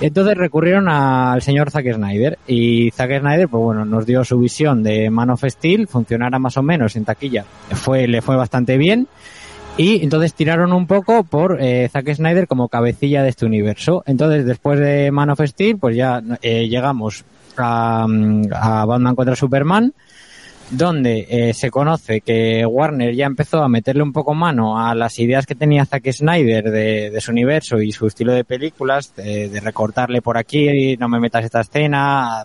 Entonces 0.01 0.37
recurrieron 0.37 0.89
al 0.89 1.41
señor 1.41 1.71
Zack 1.71 1.95
Snyder. 1.95 2.39
Y 2.47 2.91
Zack 2.91 3.21
Snyder, 3.21 3.49
pues 3.49 3.63
bueno, 3.63 3.85
nos 3.85 4.05
dio 4.05 4.25
su 4.25 4.39
visión 4.39 4.83
de 4.83 5.09
Man 5.09 5.31
of 5.31 5.43
Steel, 5.43 5.89
funcionara 5.89 6.39
más 6.39 6.57
o 6.59 6.63
menos 6.63 6.97
en 6.97 7.05
taquilla, 7.05 7.45
fue, 7.73 8.07
le 8.07 8.21
fue 8.21 8.37
bastante 8.37 8.77
bien 8.77 9.09
y 9.79 10.03
entonces 10.03 10.33
tiraron 10.33 10.73
un 10.73 10.87
poco 10.87 11.25
por 11.25 11.59
eh, 11.61 11.89
Zack 11.93 12.15
Snyder 12.15 12.47
como 12.47 12.69
cabecilla 12.69 13.23
de 13.23 13.29
este 13.29 13.45
universo. 13.45 14.03
Entonces 14.07 14.47
después 14.47 14.81
de 14.81 15.11
Man 15.11 15.31
of 15.31 15.41
Steel, 15.45 15.79
pues 15.79 15.97
ya 15.97 16.23
eh, 16.41 16.67
llegamos 16.69 17.25
a, 17.59 18.07
a 18.53 18.85
Batman 18.87 19.15
contra 19.15 19.37
Superman, 19.37 19.93
donde 20.71 21.27
eh, 21.29 21.55
se 21.55 21.71
conoce 21.71 22.23
que 22.23 22.65
Warner 22.65 23.15
ya 23.15 23.27
empezó 23.27 23.63
a 23.63 23.69
meterle 23.69 24.03
un 24.03 24.15
poco 24.15 24.33
mano 24.33 24.79
a 24.79 24.95
las 24.95 25.19
ideas 25.19 25.45
que 25.45 25.55
tenía 25.55 25.85
Zack 25.85 26.11
Snyder 26.11 26.71
de, 26.71 27.21
su 27.21 27.31
universo 27.31 27.79
y 27.79 27.93
su 27.93 28.07
estilo 28.07 28.33
de 28.33 28.45
películas, 28.45 29.15
de, 29.15 29.51
de, 29.51 29.61
recortarle 29.61 30.23
por 30.23 30.39
aquí, 30.39 30.97
no 30.97 31.09
me 31.09 31.21
metas 31.21 31.45
esta 31.45 31.61
escena, 31.61 32.45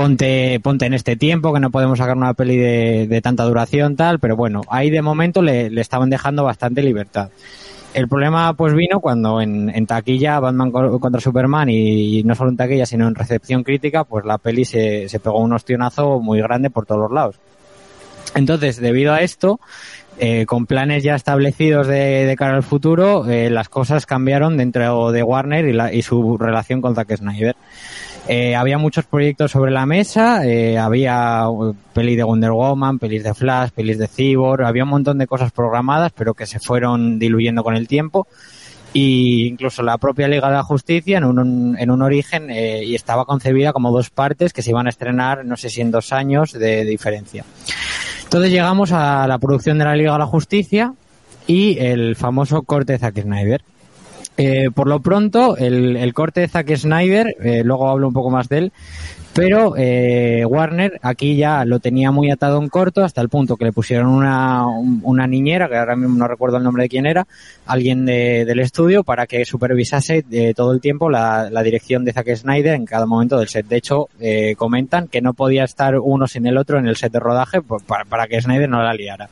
ponte, 0.00 0.60
ponte 0.60 0.86
en 0.86 0.94
este 0.94 1.16
tiempo, 1.16 1.52
que 1.52 1.60
no 1.60 1.70
podemos 1.70 1.98
sacar 1.98 2.16
una 2.16 2.32
peli 2.32 2.56
de, 2.56 3.06
de 3.06 3.20
tanta 3.20 3.44
duración, 3.44 3.96
tal, 3.96 4.18
pero 4.18 4.34
bueno, 4.34 4.62
ahí 4.70 4.88
de 4.88 5.02
momento 5.02 5.42
le, 5.42 5.66
estaban 5.78 6.08
dejando 6.08 6.42
bastante 6.42 6.82
libertad. 6.82 7.28
El 7.92 8.08
problema 8.08 8.54
pues 8.54 8.72
vino 8.72 9.00
cuando 9.00 9.42
en, 9.42 9.86
taquilla 9.86 10.40
Batman 10.40 10.70
contra 10.70 11.20
Superman 11.20 11.68
y, 11.68 12.20
y, 12.20 12.22
no 12.22 12.34
solo 12.34 12.50
en 12.50 12.56
taquilla 12.56 12.86
sino 12.86 13.08
en 13.08 13.16
recepción 13.16 13.64
crítica 13.64 14.04
pues 14.04 14.24
la 14.24 14.38
peli 14.38 14.64
se, 14.64 15.08
se 15.08 15.18
pegó 15.18 15.40
un 15.40 15.52
ostionazo 15.52 16.20
muy 16.20 16.40
grande 16.40 16.70
por 16.70 16.86
todos 16.86 17.00
los 17.00 17.12
lados. 17.12 17.36
Entonces 18.36 18.80
debido 18.80 19.12
a 19.12 19.22
esto 19.22 19.58
eh, 20.18 20.46
con 20.46 20.66
planes 20.66 21.02
ya 21.02 21.14
establecidos 21.14 21.88
de, 21.88 22.26
de 22.26 22.36
cara 22.36 22.54
al 22.54 22.62
futuro 22.62 23.26
eh, 23.28 23.50
las 23.50 23.68
cosas 23.68 24.06
cambiaron 24.06 24.56
dentro 24.56 25.10
de 25.10 25.22
Warner 25.22 25.66
y, 25.66 25.72
la, 25.72 25.92
y 25.92 26.02
su 26.02 26.38
relación 26.38 26.80
con 26.80 26.94
Zack 26.94 27.16
Snyder. 27.16 27.56
Eh, 28.28 28.54
había 28.54 28.78
muchos 28.78 29.06
proyectos 29.06 29.50
sobre 29.50 29.72
la 29.72 29.86
mesa, 29.86 30.46
eh, 30.46 30.78
había 30.78 31.46
pelis 31.92 32.16
de 32.16 32.22
Wonder 32.22 32.52
Woman, 32.52 32.98
pelis 32.98 33.24
de 33.24 33.34
Flash, 33.34 33.70
pelis 33.70 33.98
de 33.98 34.06
Cyborg, 34.06 34.64
había 34.64 34.84
un 34.84 34.90
montón 34.90 35.18
de 35.18 35.26
cosas 35.26 35.50
programadas, 35.52 36.12
pero 36.14 36.34
que 36.34 36.46
se 36.46 36.60
fueron 36.60 37.18
diluyendo 37.18 37.64
con 37.64 37.74
el 37.74 37.88
tiempo. 37.88 38.28
Y 38.92 39.46
incluso 39.46 39.82
la 39.82 39.98
propia 39.98 40.26
Liga 40.28 40.48
de 40.48 40.54
la 40.54 40.62
Justicia 40.64 41.18
en 41.18 41.24
un, 41.24 41.76
en 41.78 41.90
un 41.90 42.02
origen 42.02 42.50
eh, 42.50 42.82
y 42.84 42.96
estaba 42.96 43.24
concebida 43.24 43.72
como 43.72 43.92
dos 43.92 44.10
partes 44.10 44.52
que 44.52 44.62
se 44.62 44.70
iban 44.70 44.86
a 44.86 44.90
estrenar, 44.90 45.44
no 45.44 45.56
sé 45.56 45.70
si 45.70 45.80
en 45.80 45.90
dos 45.90 46.12
años 46.12 46.52
de, 46.52 46.58
de 46.58 46.84
diferencia. 46.84 47.44
Entonces 48.24 48.50
llegamos 48.50 48.92
a 48.92 49.26
la 49.28 49.38
producción 49.38 49.78
de 49.78 49.84
la 49.84 49.96
Liga 49.96 50.12
de 50.12 50.18
la 50.18 50.26
Justicia 50.26 50.92
y 51.46 51.78
el 51.78 52.16
famoso 52.16 52.62
corte 52.62 52.92
de 52.92 52.98
Zack 52.98 53.22
Snyder. 53.22 53.62
Eh, 54.42 54.70
por 54.74 54.88
lo 54.88 55.00
pronto, 55.00 55.58
el, 55.58 56.14
corte 56.14 56.40
de 56.40 56.48
Zack 56.48 56.74
Snyder, 56.74 57.36
eh, 57.42 57.62
luego 57.62 57.90
hablo 57.90 58.08
un 58.08 58.14
poco 58.14 58.30
más 58.30 58.48
de 58.48 58.56
él, 58.56 58.72
pero 59.34 59.74
eh, 59.76 60.46
Warner 60.46 60.98
aquí 61.02 61.36
ya 61.36 61.66
lo 61.66 61.78
tenía 61.78 62.10
muy 62.10 62.30
atado 62.30 62.58
en 62.58 62.70
corto 62.70 63.04
hasta 63.04 63.20
el 63.20 63.28
punto 63.28 63.58
que 63.58 63.66
le 63.66 63.72
pusieron 63.72 64.08
una, 64.08 64.66
una 64.66 65.26
niñera, 65.26 65.68
que 65.68 65.76
ahora 65.76 65.94
mismo 65.94 66.16
no 66.16 66.26
recuerdo 66.26 66.56
el 66.56 66.62
nombre 66.62 66.84
de 66.84 66.88
quién 66.88 67.04
era, 67.04 67.26
alguien 67.66 68.06
de, 68.06 68.46
del 68.46 68.60
estudio 68.60 69.04
para 69.04 69.26
que 69.26 69.44
supervisase 69.44 70.24
de 70.26 70.54
todo 70.54 70.72
el 70.72 70.80
tiempo 70.80 71.10
la, 71.10 71.50
dirección 71.62 72.06
de 72.06 72.14
Zack 72.14 72.34
Snyder 72.34 72.76
en 72.76 72.86
cada 72.86 73.04
momento 73.04 73.38
del 73.38 73.48
set. 73.48 73.66
De 73.66 73.76
hecho, 73.76 74.08
eh, 74.20 74.54
comentan 74.56 75.06
que 75.06 75.20
no 75.20 75.34
podía 75.34 75.64
estar 75.64 75.98
uno 75.98 76.26
sin 76.26 76.46
el 76.46 76.56
otro 76.56 76.78
en 76.78 76.86
el 76.86 76.96
set 76.96 77.12
de 77.12 77.20
rodaje 77.20 77.60
para, 77.60 78.06
para 78.06 78.26
que 78.26 78.40
Snyder 78.40 78.70
no 78.70 78.82
la 78.82 78.94
liara 78.94 79.28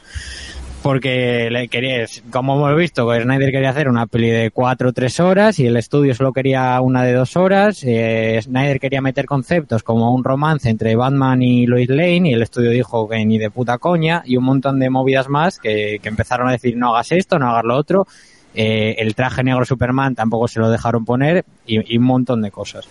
porque 0.82 1.48
le 1.50 1.68
quería, 1.68 2.06
como 2.30 2.54
hemos 2.54 2.76
visto, 2.76 3.08
Snyder 3.12 3.50
quería 3.50 3.70
hacer 3.70 3.88
una 3.88 4.06
peli 4.06 4.30
de 4.30 4.50
cuatro 4.50 4.90
o 4.90 4.92
tres 4.92 5.20
horas 5.20 5.58
y 5.58 5.66
el 5.66 5.76
estudio 5.76 6.14
solo 6.14 6.32
quería 6.32 6.80
una 6.80 7.02
de 7.02 7.12
dos 7.12 7.36
horas. 7.36 7.82
Eh, 7.84 8.38
Snyder 8.42 8.80
quería 8.80 9.00
meter 9.00 9.26
conceptos 9.26 9.82
como 9.82 10.14
un 10.14 10.24
romance 10.24 10.68
entre 10.68 10.96
Batman 10.96 11.42
y 11.42 11.66
Lois 11.66 11.88
Lane 11.88 12.30
y 12.30 12.32
el 12.32 12.42
estudio 12.42 12.70
dijo 12.70 13.08
que 13.08 13.24
ni 13.24 13.38
de 13.38 13.50
puta 13.50 13.78
coña 13.78 14.22
y 14.24 14.36
un 14.36 14.44
montón 14.44 14.78
de 14.78 14.90
movidas 14.90 15.28
más 15.28 15.58
que, 15.58 15.98
que 16.02 16.08
empezaron 16.08 16.48
a 16.48 16.52
decir 16.52 16.76
no 16.76 16.94
hagas 16.94 17.12
esto, 17.12 17.38
no 17.38 17.50
hagas 17.50 17.64
lo 17.64 17.76
otro. 17.76 18.06
Eh, 18.54 18.96
el 18.98 19.14
traje 19.14 19.44
negro 19.44 19.64
Superman 19.64 20.14
tampoco 20.14 20.48
se 20.48 20.60
lo 20.60 20.70
dejaron 20.70 21.04
poner 21.04 21.44
y 21.66 21.96
un 21.96 22.04
montón 22.04 22.42
de 22.42 22.50
cosas. 22.50 22.88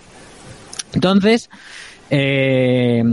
Entonces, 0.94 1.50
eh, 2.10 3.04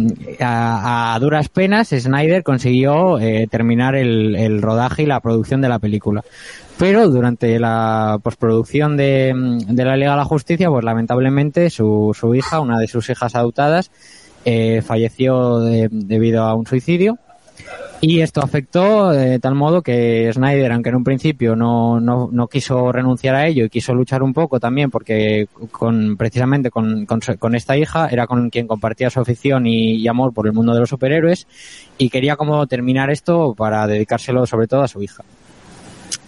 a, 0.40 1.14
a, 1.14 1.18
duras 1.18 1.48
penas 1.48 1.88
Snyder 1.88 2.42
consiguió 2.42 3.18
eh, 3.18 3.48
terminar 3.50 3.94
el, 3.96 4.36
el, 4.36 4.62
rodaje 4.62 5.02
y 5.02 5.06
la 5.06 5.20
producción 5.20 5.60
de 5.60 5.68
la 5.68 5.78
película. 5.78 6.22
Pero 6.78 7.08
durante 7.08 7.58
la 7.58 8.18
postproducción 8.22 8.96
de, 8.96 9.32
la 9.68 9.96
Liga 9.96 10.12
de 10.12 10.16
la 10.16 10.24
Justicia, 10.24 10.68
pues 10.68 10.84
lamentablemente 10.84 11.70
su, 11.70 12.16
su 12.18 12.34
hija, 12.34 12.60
una 12.60 12.78
de 12.78 12.88
sus 12.88 13.08
hijas 13.10 13.34
adoptadas, 13.34 13.90
eh, 14.44 14.82
falleció 14.82 15.60
de, 15.60 15.88
debido 15.90 16.42
a 16.42 16.54
un 16.54 16.66
suicidio 16.66 17.18
y 18.00 18.20
esto 18.20 18.42
afectó 18.42 19.10
de 19.10 19.38
tal 19.38 19.54
modo 19.54 19.82
que 19.82 20.30
Snyder, 20.32 20.72
aunque 20.72 20.90
en 20.90 20.96
un 20.96 21.04
principio 21.04 21.56
no, 21.56 22.00
no, 22.00 22.28
no 22.30 22.48
quiso 22.48 22.92
renunciar 22.92 23.34
a 23.34 23.46
ello 23.46 23.64
y 23.64 23.70
quiso 23.70 23.94
luchar 23.94 24.22
un 24.22 24.34
poco 24.34 24.60
también 24.60 24.90
porque 24.90 25.48
con, 25.70 26.16
precisamente 26.16 26.70
con, 26.70 27.06
con, 27.06 27.20
con 27.38 27.54
esta 27.54 27.76
hija 27.76 28.08
era 28.08 28.26
con 28.26 28.50
quien 28.50 28.66
compartía 28.66 29.10
su 29.10 29.20
afición 29.20 29.66
y, 29.66 30.06
amor 30.06 30.34
por 30.34 30.46
el 30.46 30.52
mundo 30.52 30.74
de 30.74 30.80
los 30.80 30.90
superhéroes 30.90 31.46
y 31.96 32.10
quería 32.10 32.36
como 32.36 32.66
terminar 32.66 33.10
esto 33.10 33.54
para 33.54 33.86
dedicárselo 33.86 34.46
sobre 34.46 34.66
todo 34.66 34.82
a 34.82 34.88
su 34.88 35.02
hija. 35.02 35.24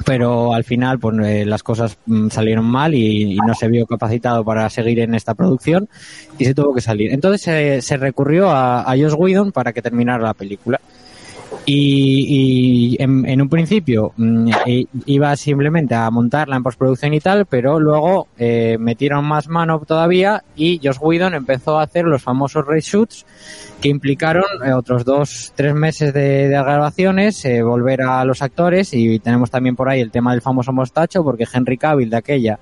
Pero 0.04 0.54
al 0.54 0.64
final 0.64 0.98
pues 0.98 1.16
eh, 1.24 1.44
las 1.44 1.62
cosas 1.62 1.98
mm, 2.06 2.28
salieron 2.28 2.64
mal 2.64 2.94
y, 2.94 3.34
y, 3.34 3.36
no 3.36 3.54
se 3.54 3.68
vio 3.68 3.86
capacitado 3.86 4.44
para 4.44 4.68
seguir 4.70 5.00
en 5.00 5.14
esta 5.14 5.34
producción 5.34 5.88
y 6.38 6.44
se 6.46 6.54
tuvo 6.54 6.74
que 6.74 6.80
salir. 6.80 7.12
Entonces 7.12 7.46
eh, 7.48 7.82
se 7.82 7.96
recurrió 7.98 8.50
a, 8.50 8.80
a 8.80 8.96
Josh 8.96 9.14
Whedon 9.16 9.52
para 9.52 9.72
que 9.72 9.82
terminara 9.82 10.22
la 10.22 10.34
película. 10.34 10.80
Y, 11.68 12.96
en, 13.00 13.40
un 13.40 13.48
principio 13.48 14.12
mmm, 14.16 14.50
iba 15.06 15.34
simplemente 15.36 15.96
a 15.96 16.08
montarla 16.10 16.56
en 16.56 16.62
postproducción 16.62 17.12
y 17.12 17.20
tal, 17.20 17.46
pero 17.46 17.80
luego 17.80 18.28
eh, 18.38 18.76
metieron 18.78 19.24
más 19.24 19.48
mano 19.48 19.80
todavía 19.80 20.44
y 20.54 20.80
Josh 20.82 20.98
Whedon 21.00 21.34
empezó 21.34 21.78
a 21.78 21.82
hacer 21.82 22.04
los 22.04 22.22
famosos 22.22 22.64
reshoots 22.64 23.26
que 23.80 23.88
implicaron 23.88 24.44
eh, 24.64 24.72
otros 24.72 25.04
dos, 25.04 25.52
tres 25.56 25.74
meses 25.74 26.14
de, 26.14 26.48
de 26.48 26.56
grabaciones, 26.56 27.44
eh, 27.44 27.62
volver 27.62 28.02
a 28.02 28.24
los 28.24 28.42
actores 28.42 28.94
y 28.94 29.18
tenemos 29.18 29.50
también 29.50 29.74
por 29.74 29.88
ahí 29.88 30.00
el 30.00 30.12
tema 30.12 30.30
del 30.30 30.42
famoso 30.42 30.72
mostacho 30.72 31.24
porque 31.24 31.46
Henry 31.52 31.78
Cavill 31.78 32.10
de 32.10 32.16
aquella 32.16 32.60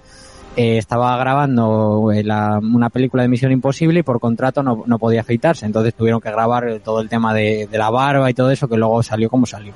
eh, 0.56 0.78
estaba 0.78 1.16
grabando 1.16 2.12
eh, 2.12 2.24
una 2.62 2.90
película 2.90 3.22
de 3.22 3.28
Misión 3.28 3.50
Imposible 3.50 4.00
y 4.00 4.02
por 4.02 4.20
contrato 4.20 4.62
no, 4.62 4.84
no, 4.86 4.98
podía 4.98 5.22
afeitarse. 5.22 5.66
Entonces 5.66 5.94
tuvieron 5.94 6.20
que 6.20 6.30
grabar 6.30 6.80
todo 6.84 7.00
el 7.00 7.08
tema 7.08 7.34
de, 7.34 7.68
la 7.72 7.90
barba 7.90 8.30
y 8.30 8.34
todo 8.34 8.50
eso 8.50 8.68
que 8.68 8.76
luego 8.76 9.02
salió 9.02 9.28
como 9.28 9.46
salió. 9.46 9.72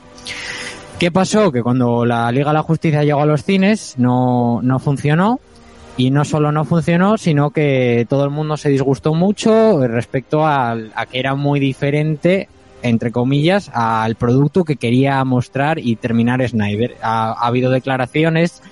¿Qué 0.99 1.11
pasó? 1.11 1.51
Que 1.53 1.63
cuando 1.63 2.05
la 2.05 2.31
Liga 2.31 2.49
de 2.49 2.55
la 2.55 2.63
Justicia 2.63 3.03
llegó 3.03 3.21
a 3.21 3.27
los 3.27 3.45
cines 3.45 3.95
no, 3.99 4.61
no 4.63 4.79
funcionó 4.79 5.41
y 5.97 6.11
no 6.11 6.25
solo 6.25 6.53
no 6.53 6.65
funcionó, 6.65 7.19
sino 7.19 7.51
que 7.51 8.07
todo 8.09 8.25
el 8.25 8.31
mundo 8.31 8.57
se 8.57 8.69
disgustó 8.69 9.15
mucho 9.15 9.87
respecto 9.87 10.47
a, 10.47 10.73
a 10.73 11.07
que 11.07 11.19
era 11.19 11.35
muy 11.35 11.59
diferente 11.61 12.49
entre 12.83 13.11
comillas, 13.11 13.71
al 13.75 14.15
producto 14.15 14.65
que 14.65 14.77
quería 14.77 15.25
mostrar 15.25 15.79
y 15.79 15.97
terminar 15.97 16.47
Snyder. 16.47 16.97
Ha 17.03 17.33
habido 17.45 17.71
declaraciones 17.71 18.63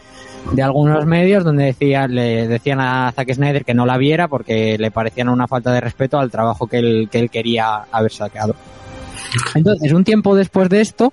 de 0.52 0.62
algunos 0.62 1.04
medios 1.06 1.44
donde 1.44 1.64
decía, 1.64 2.06
le 2.06 2.46
decían 2.48 2.80
a 2.80 3.12
Zack 3.12 3.34
Snyder 3.34 3.64
que 3.64 3.74
no 3.74 3.86
la 3.86 3.98
viera 3.98 4.28
porque 4.28 4.78
le 4.78 4.90
parecían 4.90 5.28
una 5.28 5.48
falta 5.48 5.72
de 5.72 5.80
respeto 5.80 6.18
al 6.18 6.30
trabajo 6.30 6.66
que 6.66 6.78
él, 6.78 7.08
que 7.10 7.18
él 7.18 7.30
quería 7.30 7.84
haber 7.90 8.12
sacado. 8.12 8.54
Entonces, 9.54 9.92
un 9.92 10.04
tiempo 10.04 10.34
después 10.34 10.68
de 10.68 10.80
esto, 10.80 11.12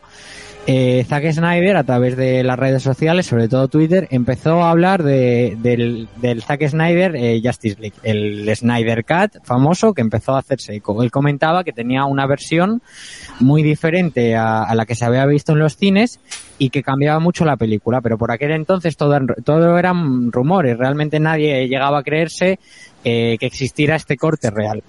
eh, 0.66 1.06
Zack 1.08 1.30
Snyder, 1.32 1.76
a 1.76 1.84
través 1.84 2.16
de 2.16 2.42
las 2.42 2.58
redes 2.58 2.82
sociales, 2.82 3.26
sobre 3.26 3.50
todo 3.50 3.68
Twitter, 3.68 4.08
empezó 4.12 4.64
a 4.64 4.72
hablar 4.72 5.04
de, 5.04 5.58
del, 5.60 6.08
del 6.22 6.42
Zack 6.42 6.68
Snyder 6.68 7.16
eh, 7.18 7.42
Justice 7.44 7.80
League, 7.82 7.98
el 8.04 8.50
Snyder 8.56 9.04
Cut 9.04 9.44
famoso 9.44 9.94
que 9.94 10.02
empezó 10.02 10.36
a 10.36 10.40
hacerse. 10.40 10.74
Él 10.74 11.12
comentaba 11.12 11.66
que 11.66 11.74
tenía 11.74 12.06
una 12.06 12.26
versión 12.28 12.82
muy 13.42 13.62
diferente 13.62 14.38
a, 14.38 14.64
a, 14.64 14.74
la 14.74 14.86
que 14.86 14.96
se 14.96 15.04
había 15.04 15.26
visto 15.26 15.52
en 15.52 15.60
los 15.60 15.76
cines 15.76 16.22
y 16.58 16.70
que 16.70 16.82
cambiaba 16.82 17.20
mucho 17.20 17.44
la 17.44 17.58
película, 17.58 18.00
pero 18.00 18.18
por 18.18 18.32
aquel 18.32 18.52
entonces 18.52 18.96
todo, 18.96 19.18
todo 19.44 19.78
eran 19.78 20.32
rumores, 20.32 20.78
realmente 20.78 21.20
nadie 21.20 21.68
llegaba 21.68 22.00
a 22.00 22.04
creerse 22.04 22.60
eh, 23.04 23.36
que 23.38 23.46
existiera 23.46 23.98
este 23.98 24.16
corte 24.16 24.50
real 24.50 24.82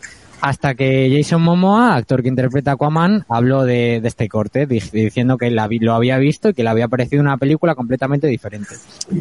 hasta 0.44 0.74
que 0.74 1.10
Jason 1.10 1.40
Momoa, 1.40 1.94
actor 1.94 2.22
que 2.22 2.28
interpreta 2.28 2.72
a 2.72 2.74
Aquaman, 2.74 3.24
habló 3.30 3.64
de, 3.64 4.02
este 4.04 4.28
corte, 4.28 4.66
di- 4.66 4.82
diciendo 4.92 5.38
que 5.38 5.50
la 5.50 5.70
lo 5.70 5.94
había 5.94 6.18
visto 6.18 6.50
y 6.50 6.52
que 6.52 6.62
le 6.62 6.68
había 6.68 6.86
parecido 6.86 7.22
una 7.22 7.38
película 7.38 7.74
completamente 7.74 8.26
diferente. 8.26 8.74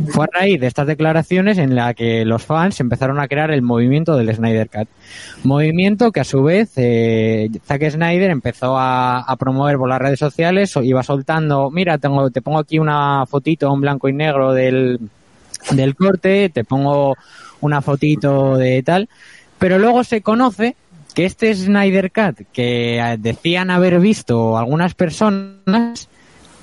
Fue 0.10 0.26
a 0.26 0.40
raíz 0.40 0.60
de 0.60 0.68
estas 0.68 0.86
declaraciones 0.86 1.60
en 1.60 1.76
la 1.76 1.94
que 1.94 2.26
los 2.26 2.44
fans 2.44 2.78
empezaron 2.82 3.22
a 3.22 3.30
crear 3.30 3.52
el 3.52 3.62
movimiento 3.62 4.18
del 4.18 4.36
Snyder 4.36 4.70
Cut. 4.70 4.90
Movimiento 5.46 6.12
que 6.12 6.20
a 6.20 6.26
su 6.26 6.44
vez 6.44 6.74
eh, 6.76 7.50
Zack 7.66 7.92
Snyder 7.92 8.30
empezó 8.30 8.76
a, 8.78 9.34
promover 9.40 9.78
por 9.78 9.88
las 9.88 10.02
redes 10.02 10.20
sociales, 10.20 10.74
iba 10.84 11.04
soltando, 11.04 11.72
mira, 11.72 12.00
tengo, 12.00 12.32
te 12.32 12.42
pongo 12.42 12.60
aquí 12.60 12.80
una 12.80 13.26
fotito 13.28 13.74
en 13.74 13.80
blanco 13.80 14.10
y 14.10 14.14
negro 14.14 14.52
del, 14.52 15.00
del 15.72 15.96
corte, 15.96 16.50
te 16.50 16.66
pongo 16.66 17.16
una 17.62 17.82
fotito 17.82 18.58
de 18.58 18.84
tal, 18.84 19.08
pero 19.58 19.80
luego 19.80 20.04
se 20.04 20.22
conoce 20.22 20.76
que 21.14 21.26
este 21.26 21.54
Snyder 21.54 22.12
Cut 22.12 22.48
que 22.52 23.00
eh, 23.00 23.18
decían 23.20 23.70
haber 23.70 24.00
visto 24.00 24.58
algunas 24.58 24.94
personas 24.94 26.10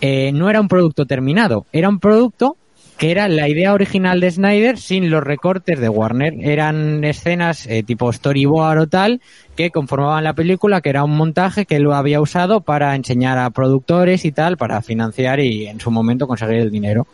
eh, 0.00 0.32
no 0.32 0.50
era 0.50 0.60
un 0.60 0.68
producto 0.68 1.06
terminado, 1.06 1.66
era 1.72 1.88
un 1.88 2.00
producto 2.00 2.56
que 2.98 3.10
era 3.10 3.28
la 3.28 3.48
idea 3.48 3.72
original 3.72 4.20
de 4.20 4.30
Snyder 4.30 4.76
sin 4.76 5.08
los 5.08 5.24
recortes 5.24 5.80
de 5.80 5.88
Warner. 5.88 6.34
Eran 6.42 7.02
escenas 7.02 7.66
eh, 7.66 7.82
tipo 7.82 8.12
storyboard 8.12 8.78
o 8.78 8.86
tal 8.88 9.22
que 9.56 9.70
conformaban 9.70 10.22
la 10.22 10.34
película, 10.34 10.82
que 10.82 10.90
era 10.90 11.02
un 11.02 11.16
montaje 11.16 11.64
que 11.64 11.78
lo 11.78 11.94
había 11.94 12.20
usado 12.20 12.60
para 12.60 12.94
enseñar 12.94 13.38
a 13.38 13.48
productores 13.48 14.26
y 14.26 14.32
tal, 14.32 14.58
para 14.58 14.82
financiar 14.82 15.40
y 15.40 15.66
en 15.66 15.80
su 15.80 15.90
momento 15.90 16.26
conseguir 16.26 16.58
el 16.58 16.70
dinero. 16.70 17.06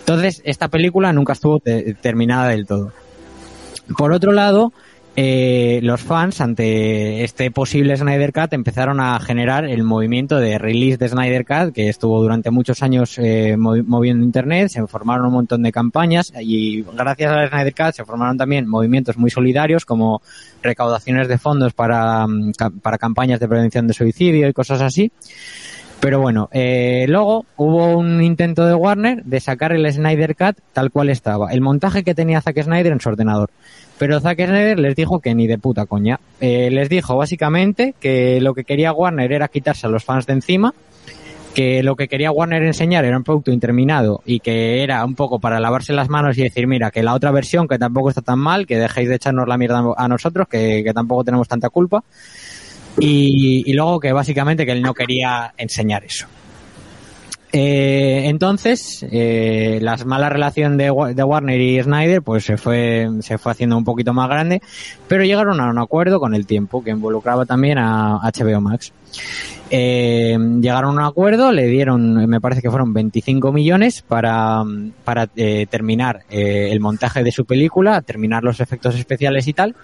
Entonces, 0.00 0.42
esta 0.44 0.66
película 0.66 1.12
nunca 1.12 1.34
estuvo 1.34 1.60
te- 1.60 1.94
terminada 1.94 2.48
del 2.48 2.66
todo. 2.66 2.92
Por 3.96 4.12
otro 4.12 4.32
lado, 4.32 4.72
eh, 5.14 5.80
los 5.82 6.00
fans 6.00 6.40
ante 6.40 7.22
este 7.22 7.50
posible 7.50 7.96
Snyder 7.96 8.32
Cut 8.32 8.52
empezaron 8.54 8.98
a 8.98 9.18
generar 9.20 9.64
el 9.66 9.82
movimiento 9.82 10.38
de 10.38 10.56
release 10.58 10.96
de 10.96 11.08
Snyder 11.08 11.44
Cut 11.44 11.74
que 11.74 11.88
estuvo 11.90 12.22
durante 12.22 12.50
muchos 12.50 12.82
años 12.82 13.18
eh, 13.18 13.56
movi- 13.58 13.84
moviendo 13.84 14.24
internet, 14.24 14.68
se 14.68 14.86
formaron 14.86 15.26
un 15.26 15.32
montón 15.34 15.62
de 15.62 15.70
campañas 15.70 16.32
y 16.40 16.82
gracias 16.82 17.30
al 17.30 17.48
Snyder 17.50 17.74
Cut 17.74 17.92
se 17.94 18.04
formaron 18.06 18.38
también 18.38 18.66
movimientos 18.66 19.18
muy 19.18 19.30
solidarios 19.30 19.84
como 19.84 20.22
recaudaciones 20.62 21.28
de 21.28 21.36
fondos 21.36 21.74
para, 21.74 22.26
mm, 22.26 22.52
para 22.80 22.96
campañas 22.96 23.38
de 23.38 23.48
prevención 23.48 23.86
de 23.86 23.94
suicidio 23.94 24.48
y 24.48 24.52
cosas 24.54 24.80
así. 24.80 25.12
Pero 26.00 26.20
bueno, 26.20 26.48
eh, 26.50 27.04
luego 27.08 27.46
hubo 27.56 27.96
un 27.96 28.20
intento 28.24 28.66
de 28.66 28.74
Warner 28.74 29.22
de 29.22 29.38
sacar 29.38 29.70
el 29.72 29.88
Snyder 29.92 30.34
Cut 30.34 30.56
tal 30.72 30.90
cual 30.90 31.10
estaba, 31.10 31.52
el 31.52 31.60
montaje 31.60 32.02
que 32.02 32.12
tenía 32.12 32.40
Zack 32.40 32.60
Snyder 32.62 32.90
en 32.92 32.98
su 33.00 33.08
ordenador. 33.08 33.50
Pero 34.02 34.18
Zack 34.18 34.46
Snyder 34.46 34.80
les 34.80 34.96
dijo 34.96 35.20
que 35.20 35.32
ni 35.32 35.46
de 35.46 35.58
puta 35.58 35.86
coña. 35.86 36.18
Eh, 36.40 36.70
les 36.72 36.88
dijo 36.88 37.16
básicamente 37.16 37.94
que 38.00 38.40
lo 38.40 38.52
que 38.52 38.64
quería 38.64 38.92
Warner 38.92 39.30
era 39.30 39.46
quitarse 39.46 39.86
a 39.86 39.90
los 39.90 40.02
fans 40.02 40.26
de 40.26 40.32
encima, 40.32 40.74
que 41.54 41.84
lo 41.84 41.94
que 41.94 42.08
quería 42.08 42.32
Warner 42.32 42.64
enseñar 42.64 43.04
era 43.04 43.16
un 43.16 43.22
producto 43.22 43.52
interminado 43.52 44.20
y 44.26 44.40
que 44.40 44.82
era 44.82 45.04
un 45.04 45.14
poco 45.14 45.38
para 45.38 45.60
lavarse 45.60 45.92
las 45.92 46.08
manos 46.08 46.36
y 46.36 46.42
decir, 46.42 46.66
mira, 46.66 46.90
que 46.90 47.04
la 47.04 47.14
otra 47.14 47.30
versión 47.30 47.68
que 47.68 47.78
tampoco 47.78 48.08
está 48.08 48.22
tan 48.22 48.40
mal, 48.40 48.66
que 48.66 48.76
dejéis 48.76 49.08
de 49.08 49.14
echarnos 49.14 49.46
la 49.46 49.56
mierda 49.56 49.84
a 49.96 50.08
nosotros, 50.08 50.48
que, 50.48 50.82
tampoco 50.92 51.22
tenemos 51.22 51.46
tanta 51.46 51.70
culpa. 51.70 52.02
Y, 52.98 53.62
y 53.70 53.72
luego 53.72 54.00
que 54.00 54.12
básicamente 54.12 54.66
que 54.66 54.72
él 54.72 54.82
no 54.82 54.94
quería 54.94 55.54
enseñar 55.56 56.02
eso. 56.02 56.26
Eh, 57.54 58.22
entonces, 58.28 59.04
eh, 59.10 59.78
la 59.82 59.96
mala 60.06 60.30
relación 60.30 60.78
de, 60.78 60.90
Wa- 60.90 61.12
de 61.12 61.22
Warner 61.22 61.60
y 61.60 61.82
Snyder 61.82 62.22
pues 62.22 62.44
se 62.44 62.56
fue, 62.56 63.08
se 63.20 63.36
fue 63.36 63.52
haciendo 63.52 63.76
un 63.76 63.84
poquito 63.84 64.14
más 64.14 64.28
grande, 64.28 64.62
pero 65.06 65.22
llegaron 65.24 65.60
a 65.60 65.68
un 65.70 65.78
acuerdo 65.78 66.18
con 66.18 66.34
el 66.34 66.46
tiempo 66.46 66.82
que 66.82 66.90
involucraba 66.90 67.44
también 67.44 67.76
a 67.78 68.20
HBO 68.22 68.60
Max. 68.62 68.92
Eh, 69.68 70.36
llegaron 70.60 70.98
a 70.98 71.02
un 71.02 71.06
acuerdo, 71.08 71.52
le 71.52 71.66
dieron, 71.66 72.26
me 72.26 72.40
parece 72.40 72.62
que 72.62 72.70
fueron 72.70 72.92
25 72.94 73.52
millones 73.52 74.02
para, 74.02 74.62
para 75.04 75.28
eh, 75.36 75.66
terminar 75.68 76.20
eh, 76.30 76.68
el 76.70 76.80
montaje 76.80 77.22
de 77.22 77.32
su 77.32 77.44
película, 77.44 78.00
terminar 78.00 78.42
los 78.44 78.60
efectos 78.60 78.94
especiales 78.96 79.46
y 79.48 79.52
tal, 79.52 79.74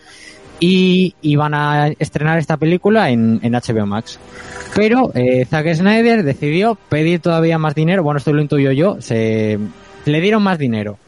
y 0.61 1.15
iban 1.23 1.55
a 1.55 1.88
estrenar 1.99 2.38
esta 2.38 2.57
película 2.57 3.11
en, 3.11 3.41
HBO 3.41 3.87
Max. 3.87 4.19
Pero 4.75 5.12
eh, 5.15 5.45
Zack 5.45 5.75
Snyder 5.75 6.23
decidió 6.23 6.77
pedir 6.88 7.21
todavía 7.21 7.59
más 7.59 7.75
dinero, 7.75 8.03
bueno, 8.03 8.18
esto 8.18 8.33
lo 8.33 8.42
intuyo 8.42 8.73
yo, 8.73 9.01
se, 9.01 9.59
le 10.05 10.21
dieron 10.21 10.42
más 10.42 10.59
dinero. 10.59 10.99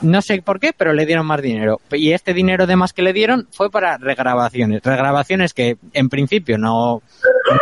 No 0.00 0.22
sé 0.22 0.40
por 0.40 0.58
qué, 0.58 0.72
pero 0.74 0.94
le 0.94 1.04
dieron 1.04 1.26
más 1.26 1.42
dinero. 1.42 1.80
Y 1.90 2.12
este 2.12 2.32
dinero 2.32 2.66
de 2.66 2.76
más 2.76 2.94
que 2.94 3.02
le 3.02 3.12
dieron 3.12 3.46
fue 3.50 3.70
para 3.70 3.98
regrabaciones. 3.98 4.82
Regrabaciones 4.82 5.52
que 5.52 5.76
en 5.92 6.08
principio 6.08 6.56
no, 6.56 7.02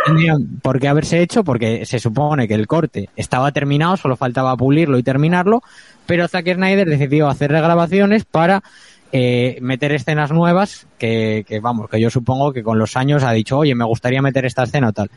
no 0.07 0.37
por 0.61 0.79
qué 0.79 0.87
haberse 0.87 1.21
hecho 1.21 1.43
porque 1.43 1.85
se 1.85 1.99
supone 1.99 2.47
que 2.47 2.53
el 2.53 2.67
corte 2.67 3.09
estaba 3.17 3.51
terminado, 3.51 3.97
solo 3.97 4.15
faltaba 4.15 4.55
pulirlo 4.55 4.97
y 4.97 5.03
terminarlo. 5.03 5.61
Pero 6.05 6.27
Zack 6.29 6.53
Snyder 6.53 6.87
decidió 6.87 7.27
hacer 7.27 7.51
regrabaciones 7.51 8.23
para 8.23 8.63
eh, 9.11 9.57
meter 9.61 9.91
escenas 9.91 10.31
nuevas 10.31 10.87
que, 10.97 11.43
que, 11.47 11.59
vamos, 11.59 11.89
que 11.89 11.99
yo 11.99 12.09
supongo 12.09 12.53
que 12.53 12.63
con 12.63 12.79
los 12.79 12.95
años 12.95 13.23
ha 13.23 13.31
dicho, 13.31 13.57
oye, 13.57 13.75
me 13.75 13.85
gustaría 13.85 14.21
meter 14.21 14.45
esta 14.45 14.63
escena 14.63 14.89
o 14.89 14.93
tal. 14.93 15.09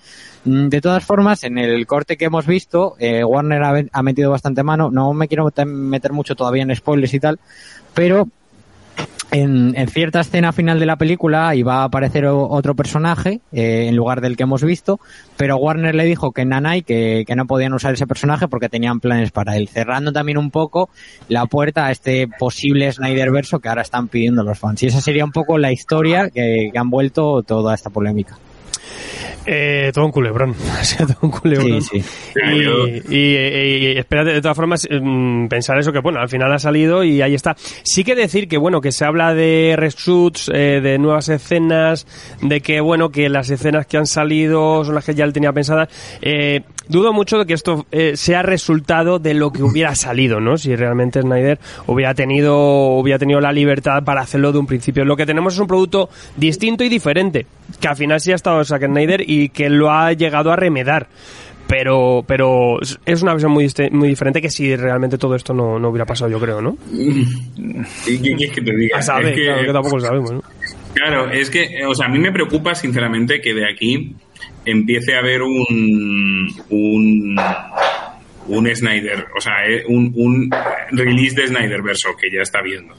Mm, 0.44 0.68
De 0.68 0.80
todas 0.80 1.04
formas, 1.04 1.44
en 1.44 1.58
el 1.58 1.86
corte 1.86 2.16
que 2.16 2.24
hemos 2.24 2.46
visto, 2.46 2.96
eh, 2.98 3.22
Warner 3.24 3.62
ha, 3.62 3.84
ha 3.92 4.02
metido 4.02 4.30
bastante 4.30 4.62
mano. 4.62 4.90
No 4.90 5.12
me 5.12 5.28
quiero 5.28 5.44
meter- 5.44 5.66
meter 5.66 6.12
mucho 6.12 6.34
todavía 6.34 6.62
en 6.64 6.74
spoilers 6.74 7.14
y 7.14 7.20
tal, 7.20 7.38
pero 7.94 8.28
en, 9.34 9.74
en 9.76 9.88
cierta 9.88 10.20
escena 10.20 10.52
final 10.52 10.78
de 10.78 10.86
la 10.86 10.96
película 10.96 11.56
iba 11.56 11.78
a 11.78 11.84
aparecer 11.84 12.24
otro 12.26 12.76
personaje 12.76 13.40
eh, 13.52 13.86
en 13.88 13.96
lugar 13.96 14.20
del 14.20 14.36
que 14.36 14.44
hemos 14.44 14.62
visto, 14.62 15.00
pero 15.36 15.56
Warner 15.56 15.96
le 15.96 16.04
dijo 16.04 16.30
que 16.30 16.44
Nanai 16.44 16.82
que, 16.82 17.24
que 17.26 17.34
no 17.34 17.44
podían 17.46 17.74
usar 17.74 17.94
ese 17.94 18.06
personaje 18.06 18.46
porque 18.46 18.68
tenían 18.68 19.00
planes 19.00 19.32
para 19.32 19.56
él, 19.56 19.66
cerrando 19.66 20.12
también 20.12 20.38
un 20.38 20.52
poco 20.52 20.88
la 21.28 21.46
puerta 21.46 21.86
a 21.86 21.90
este 21.90 22.28
posible 22.28 22.92
Snyder 22.92 23.32
verso 23.32 23.58
que 23.58 23.68
ahora 23.68 23.82
están 23.82 24.06
pidiendo 24.06 24.44
los 24.44 24.56
fans. 24.56 24.84
Y 24.84 24.86
esa 24.86 25.00
sería 25.00 25.24
un 25.24 25.32
poco 25.32 25.58
la 25.58 25.72
historia 25.72 26.30
que 26.30 26.70
han 26.72 26.90
vuelto 26.90 27.42
toda 27.42 27.74
esta 27.74 27.90
polémica. 27.90 28.38
Eh, 29.46 29.90
todo 29.92 30.06
un 30.06 30.12
culebrón. 30.12 30.54
O 30.80 30.84
sea, 30.84 31.06
todo 31.06 31.18
un 31.22 31.30
culebrón. 31.30 31.80
Sí, 31.82 32.00
sí. 32.00 32.04
Y, 33.08 33.14
y- 33.14 33.36
y- 33.36 33.86
y 33.94 33.98
espérate, 33.98 34.32
de 34.32 34.40
todas 34.40 34.56
formas, 34.56 34.86
mm, 34.90 35.46
pensar 35.48 35.78
eso 35.78 35.92
que, 35.92 36.00
bueno, 36.00 36.20
al 36.20 36.28
final 36.28 36.52
ha 36.52 36.58
salido 36.58 37.04
y 37.04 37.22
ahí 37.22 37.34
está. 37.34 37.56
Sí 37.82 38.04
que 38.04 38.14
decir 38.14 38.48
que, 38.48 38.56
bueno, 38.58 38.80
que 38.80 38.92
se 38.92 39.04
habla 39.04 39.34
de 39.34 39.74
reshoots, 39.76 40.50
eh, 40.54 40.80
de 40.82 40.98
nuevas 40.98 41.28
escenas, 41.28 42.06
de 42.42 42.60
que, 42.60 42.80
bueno, 42.80 43.10
que 43.10 43.28
las 43.28 43.50
escenas 43.50 43.86
que 43.86 43.96
han 43.96 44.06
salido 44.06 44.84
son 44.84 44.94
las 44.94 45.04
que 45.04 45.14
ya 45.14 45.24
él 45.24 45.32
tenía 45.32 45.52
pensadas. 45.52 45.88
Eh, 46.22 46.60
dudo 46.88 47.12
mucho 47.12 47.38
de 47.38 47.46
que 47.46 47.54
esto 47.54 47.86
eh, 47.92 48.12
sea 48.16 48.42
resultado 48.42 49.18
de 49.18 49.34
lo 49.34 49.52
que 49.52 49.62
hubiera 49.62 49.94
salido, 49.94 50.40
¿no? 50.40 50.56
Si 50.58 50.74
realmente 50.76 51.20
Snyder 51.22 51.58
hubiera 51.86 52.14
tenido, 52.14 52.56
hubiera 52.96 53.18
tenido 53.18 53.40
la 53.40 53.52
libertad 53.52 54.02
para 54.04 54.20
hacerlo 54.22 54.52
de 54.52 54.58
un 54.58 54.66
principio. 54.66 55.04
Lo 55.04 55.16
que 55.16 55.26
tenemos 55.26 55.54
es 55.54 55.60
un 55.60 55.66
producto 55.66 56.08
distinto 56.36 56.84
y 56.84 56.88
diferente, 56.88 57.46
que 57.80 57.88
al 57.88 57.96
final 57.96 58.20
sí 58.20 58.32
ha 58.32 58.36
estado 58.36 58.64
Zack 58.64 58.86
Snyder 58.86 59.22
y 59.28 59.48
que 59.50 59.68
lo 59.70 59.90
ha 59.90 60.12
llegado 60.12 60.52
a 60.52 60.56
remedar 60.56 61.08
pero 61.66 62.22
pero 62.28 62.78
es 63.06 63.22
una 63.22 63.32
versión 63.32 63.50
muy, 63.50 63.66
muy 63.90 64.08
diferente 64.08 64.42
que 64.42 64.50
si 64.50 64.76
realmente 64.76 65.16
todo 65.16 65.34
esto 65.34 65.54
no, 65.54 65.78
no 65.78 65.88
hubiera 65.88 66.04
pasado, 66.04 66.30
yo 66.30 66.38
creo, 66.38 66.60
¿no? 66.60 66.76
¿Y 66.92 68.18
qué 68.18 68.34
quieres 68.36 68.50
que 68.54 68.60
te 68.60 68.76
diga? 68.76 68.98
A 68.98 69.02
saber, 69.02 69.28
Es 69.28 69.34
que- 69.34 69.44
claro, 69.46 69.62
que 69.66 69.72
tampoco 69.72 69.96
lo 69.96 70.02
sabemos, 70.04 70.32
¿no? 70.32 70.42
Claro, 70.92 71.30
es 71.30 71.48
que, 71.50 71.66
o 71.88 71.94
sea, 71.94 72.06
a 72.06 72.08
mí 72.10 72.18
me 72.18 72.30
preocupa 72.32 72.74
sinceramente 72.74 73.40
que 73.40 73.54
de 73.54 73.68
aquí 73.68 74.14
empiece 74.64 75.14
a 75.14 75.18
haber 75.18 75.42
un 75.42 76.48
un 76.70 77.36
un 78.46 78.76
Snyder, 78.76 79.26
o 79.36 79.40
sea, 79.40 79.66
eh, 79.66 79.84
un, 79.88 80.12
un 80.16 80.50
release 80.90 81.34
de 81.34 81.48
Snyder 81.48 81.82
verso 81.82 82.10
que 82.16 82.30
ya 82.30 82.42
está 82.42 82.60
viendo. 82.60 82.94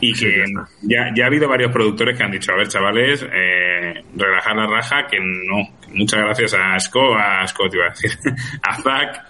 Y 0.00 0.12
que 0.12 0.28
ya 0.28 0.68
ya, 0.82 1.12
ya 1.14 1.24
ha 1.24 1.26
habido 1.28 1.48
varios 1.48 1.72
productores 1.72 2.18
que 2.18 2.24
han 2.24 2.32
dicho, 2.32 2.52
a 2.52 2.56
ver, 2.56 2.68
chavales, 2.68 3.22
eh, 3.22 4.04
relajar 4.14 4.56
la 4.56 4.66
raja, 4.66 5.06
que 5.06 5.18
no. 5.20 5.68
Muchas 5.94 6.20
gracias 6.20 6.54
a 6.54 6.78
Scott, 6.80 7.16
a 7.18 7.46
Scott 7.46 7.72
iba 7.74 7.86
a 7.86 7.90
decir, 7.90 8.10
a 8.62 8.82
Zack 8.82 9.24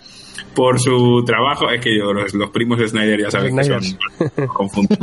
por 0.55 0.81
su 0.81 1.23
trabajo. 1.25 1.71
Es 1.71 1.81
que 1.81 1.97
yo, 1.97 2.13
los, 2.13 2.35
los 2.35 2.51
primos 2.51 2.79
de 2.79 2.89
Snyder 2.89 3.21
ya 3.21 3.31
saben 3.31 3.57
que 3.57 3.65
son 3.65 3.83
confunden. 4.49 4.99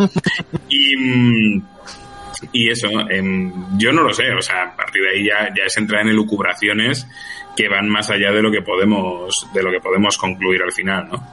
Y, 0.67 0.97
mm, 0.97 1.61
y 2.51 2.69
eso, 2.69 2.87
em, 3.09 3.51
yo 3.77 3.91
no 3.91 4.03
lo 4.03 4.13
sé, 4.13 4.31
o 4.33 4.41
sea, 4.41 4.63
a 4.63 4.75
partir 4.75 5.01
de 5.03 5.09
ahí 5.09 5.25
ya, 5.25 5.49
ya 5.55 5.63
es 5.65 5.77
entrar 5.77 6.01
en 6.01 6.09
elucubraciones 6.09 7.07
que 7.55 7.69
van 7.69 7.87
más 7.89 8.09
allá 8.09 8.31
de 8.31 8.41
lo 8.41 8.51
que 8.51 8.61
podemos, 8.61 9.47
de 9.53 9.63
lo 9.63 9.71
que 9.71 9.79
podemos 9.79 10.17
concluir 10.17 10.61
al 10.63 10.71
final, 10.71 11.07
¿no? 11.11 11.23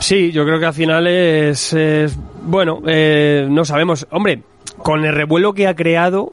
Sí, 0.00 0.32
yo 0.32 0.44
creo 0.44 0.58
que 0.58 0.66
al 0.66 0.74
final 0.74 1.06
es, 1.06 1.72
es- 1.72 2.18
bueno, 2.42 2.82
eh, 2.86 3.46
no 3.48 3.64
sabemos. 3.64 4.06
Hombre, 4.10 4.42
con 4.78 5.04
el 5.04 5.14
revuelo 5.14 5.52
que 5.54 5.68
ha 5.68 5.76
creado 5.76 6.32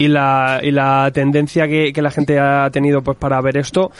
y 0.00 0.08
la, 0.08 0.60
y 0.62 0.70
la 0.70 1.10
tendencia 1.12 1.68
que, 1.68 1.92
que 1.92 2.00
la 2.00 2.10
gente 2.10 2.38
ha 2.38 2.70
tenido 2.70 3.02
pues 3.02 3.18
para 3.18 3.38
ver 3.42 3.58
esto, 3.58 3.92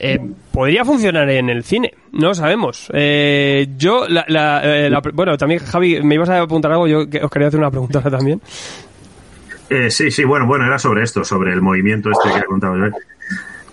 eh, 0.00 0.18
podría 0.52 0.84
funcionar 0.84 1.30
en 1.30 1.48
el 1.48 1.62
cine. 1.62 1.94
No 2.10 2.34
sabemos. 2.34 2.90
Eh, 2.92 3.68
yo, 3.78 4.06
la, 4.08 4.24
eh, 4.64 4.90
la- 4.90 5.00
bueno, 5.12 5.36
también 5.38 5.60
Javi, 5.60 6.02
me 6.02 6.16
ibas 6.16 6.28
a 6.28 6.40
apuntar 6.40 6.72
algo. 6.72 6.88
Yo 6.88 7.00
os 7.22 7.30
quería 7.30 7.46
hacer 7.48 7.60
una 7.60 7.70
pregunta 7.70 8.00
también. 8.02 8.40
Eh, 9.70 9.90
sí, 9.90 10.10
sí, 10.10 10.24
bueno, 10.24 10.44
bueno, 10.46 10.66
era 10.66 10.76
sobre 10.78 11.04
esto, 11.04 11.22
sobre 11.24 11.52
el 11.52 11.62
movimiento 11.62 12.10
este 12.10 12.30
que 12.30 12.38
ha 12.40 12.44
contado 12.44 12.74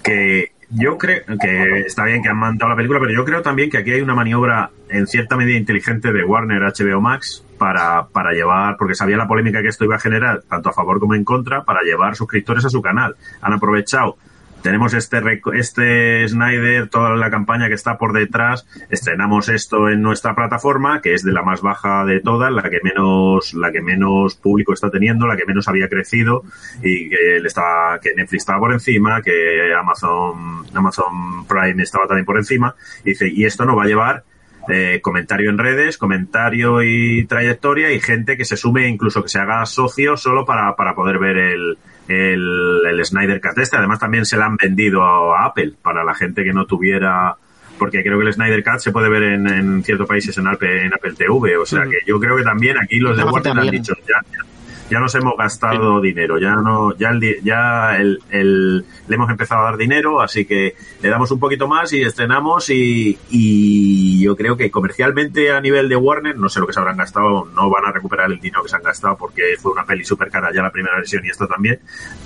que 0.03 0.51
yo 0.69 0.97
creo 0.97 1.21
que 1.39 1.79
está 1.85 2.05
bien 2.05 2.21
que 2.21 2.29
han 2.29 2.37
mandado 2.37 2.69
la 2.69 2.75
película, 2.75 2.99
pero 2.99 3.11
yo 3.11 3.25
creo 3.25 3.41
también 3.41 3.69
que 3.69 3.77
aquí 3.79 3.91
hay 3.91 4.01
una 4.01 4.15
maniobra 4.15 4.69
en 4.89 5.05
cierta 5.07 5.35
medida 5.35 5.57
inteligente 5.57 6.13
de 6.13 6.23
Warner 6.23 6.61
HBO 6.61 7.01
Max 7.01 7.43
para, 7.61 8.07
para 8.07 8.31
llevar, 8.31 8.75
porque 8.75 8.95
sabía 8.95 9.17
la 9.17 9.27
polémica 9.27 9.61
que 9.61 9.67
esto 9.67 9.85
iba 9.85 9.95
a 9.95 9.99
generar, 9.99 10.41
tanto 10.49 10.69
a 10.69 10.73
favor 10.73 10.99
como 10.99 11.13
en 11.13 11.23
contra, 11.23 11.63
para 11.63 11.83
llevar 11.83 12.15
suscriptores 12.15 12.65
a 12.65 12.71
su 12.71 12.81
canal. 12.81 13.15
Han 13.39 13.53
aprovechado. 13.53 14.17
Tenemos 14.63 14.95
este 14.95 15.21
este 15.53 16.27
Snyder, 16.27 16.89
toda 16.89 17.11
la 17.17 17.29
campaña 17.29 17.67
que 17.67 17.75
está 17.75 17.99
por 17.99 18.13
detrás, 18.13 18.65
estrenamos 18.89 19.47
esto 19.47 19.89
en 19.89 20.01
nuestra 20.01 20.33
plataforma, 20.33 21.03
que 21.03 21.13
es 21.13 21.23
de 21.23 21.33
la 21.33 21.43
más 21.43 21.61
baja 21.61 22.03
de 22.03 22.19
todas, 22.19 22.51
la 22.51 22.63
que 22.63 22.79
menos, 22.81 23.53
la 23.53 23.71
que 23.71 23.81
menos 23.81 24.33
público 24.33 24.73
está 24.73 24.89
teniendo, 24.89 25.27
la 25.27 25.37
que 25.37 25.45
menos 25.45 25.67
había 25.67 25.87
crecido, 25.87 26.43
y 26.81 27.09
que 27.09 27.39
le 27.39 27.47
estaba, 27.47 27.99
que 27.99 28.15
Netflix 28.15 28.41
estaba 28.41 28.59
por 28.59 28.73
encima, 28.73 29.21
que 29.21 29.71
Amazon, 29.79 30.65
Amazon 30.73 31.45
Prime 31.47 31.83
estaba 31.83 32.07
también 32.07 32.25
por 32.25 32.37
encima, 32.37 32.73
dice, 33.05 33.27
y 33.27 33.45
esto 33.45 33.65
nos 33.65 33.77
va 33.77 33.83
a 33.83 33.87
llevar 33.87 34.23
eh, 34.69 34.99
comentario 35.01 35.49
en 35.49 35.57
redes, 35.57 35.97
comentario 35.97 36.83
y 36.83 37.25
trayectoria 37.25 37.91
y 37.91 37.99
gente 37.99 38.37
que 38.37 38.45
se 38.45 38.57
sume, 38.57 38.87
incluso 38.87 39.23
que 39.23 39.29
se 39.29 39.39
haga 39.39 39.65
socio 39.65 40.17
solo 40.17 40.45
para, 40.45 40.75
para 40.75 40.93
poder 40.93 41.19
ver 41.19 41.37
el, 41.37 41.77
el, 42.07 42.81
el 42.89 43.05
Snyder 43.05 43.41
Cut 43.41 43.57
este. 43.57 43.77
Además 43.77 43.99
también 43.99 44.25
se 44.25 44.37
la 44.37 44.45
han 44.45 44.57
vendido 44.57 45.03
a, 45.03 45.45
Apple 45.45 45.73
para 45.81 46.03
la 46.03 46.13
gente 46.13 46.43
que 46.43 46.53
no 46.53 46.65
tuviera 46.65 47.35
porque 47.79 48.03
creo 48.03 48.19
que 48.19 48.27
el 48.27 48.33
Snyder 48.33 48.63
Cut 48.63 48.79
se 48.79 48.91
puede 48.91 49.09
ver 49.09 49.23
en, 49.23 49.47
en 49.47 49.83
ciertos 49.83 50.07
países 50.07 50.37
en 50.37 50.47
Apple, 50.47 50.85
en 50.85 50.93
Apple 50.93 51.13
TV, 51.17 51.57
o 51.57 51.65
sea 51.65 51.83
que 51.85 51.97
yo 52.05 52.19
creo 52.19 52.37
que 52.37 52.43
también 52.43 52.77
aquí 52.77 52.99
los 52.99 53.17
de 53.17 53.23
Warner 53.23 53.57
han 53.57 53.71
dicho 53.71 53.95
ya, 54.07 54.21
ya, 54.31 54.45
ya 54.91 54.99
nos 54.99 55.15
hemos 55.15 55.33
gastado 55.37 55.99
dinero, 56.01 56.37
ya 56.37 56.55
no, 56.55 56.95
ya 56.97 57.09
el, 57.09 57.19
di- 57.19 57.37
ya 57.43 57.97
el, 57.97 58.19
el- 58.29 58.85
le 59.07 59.15
hemos 59.15 59.29
empezado 59.31 59.61
a 59.61 59.63
dar 59.65 59.77
dinero, 59.77 60.21
así 60.21 60.45
que 60.45 60.75
le 61.01 61.09
damos 61.09 61.31
un 61.31 61.39
poquito 61.39 61.67
más 61.67 61.91
y 61.93 62.01
estrenamos 62.03 62.69
y, 62.69 63.17
y 63.29 64.21
yo 64.21 64.35
creo 64.35 64.57
que 64.57 64.69
comercialmente 64.69 65.51
a 65.51 65.61
nivel 65.61 65.89
de 65.89 65.95
Warner, 65.95 66.37
no 66.37 66.49
sé 66.49 66.59
lo 66.59 66.67
que 66.67 66.73
se 66.73 66.79
habrán 66.79 66.97
gastado, 66.97 67.45
no 67.55 67.69
van 67.69 67.85
a 67.85 67.91
recuperar 67.91 68.29
el 68.31 68.39
dinero 68.39 68.61
que 68.63 68.69
se 68.69 68.75
han 68.75 68.83
gastado 68.83 69.15
porque 69.17 69.55
fue 69.59 69.71
una 69.71 69.85
peli 69.85 70.03
súper 70.03 70.29
cara 70.29 70.49
ya 70.53 70.61
la 70.61 70.71
primera 70.71 70.95
versión 70.97 71.25
y 71.25 71.29
esta 71.29 71.47
también, 71.47 71.79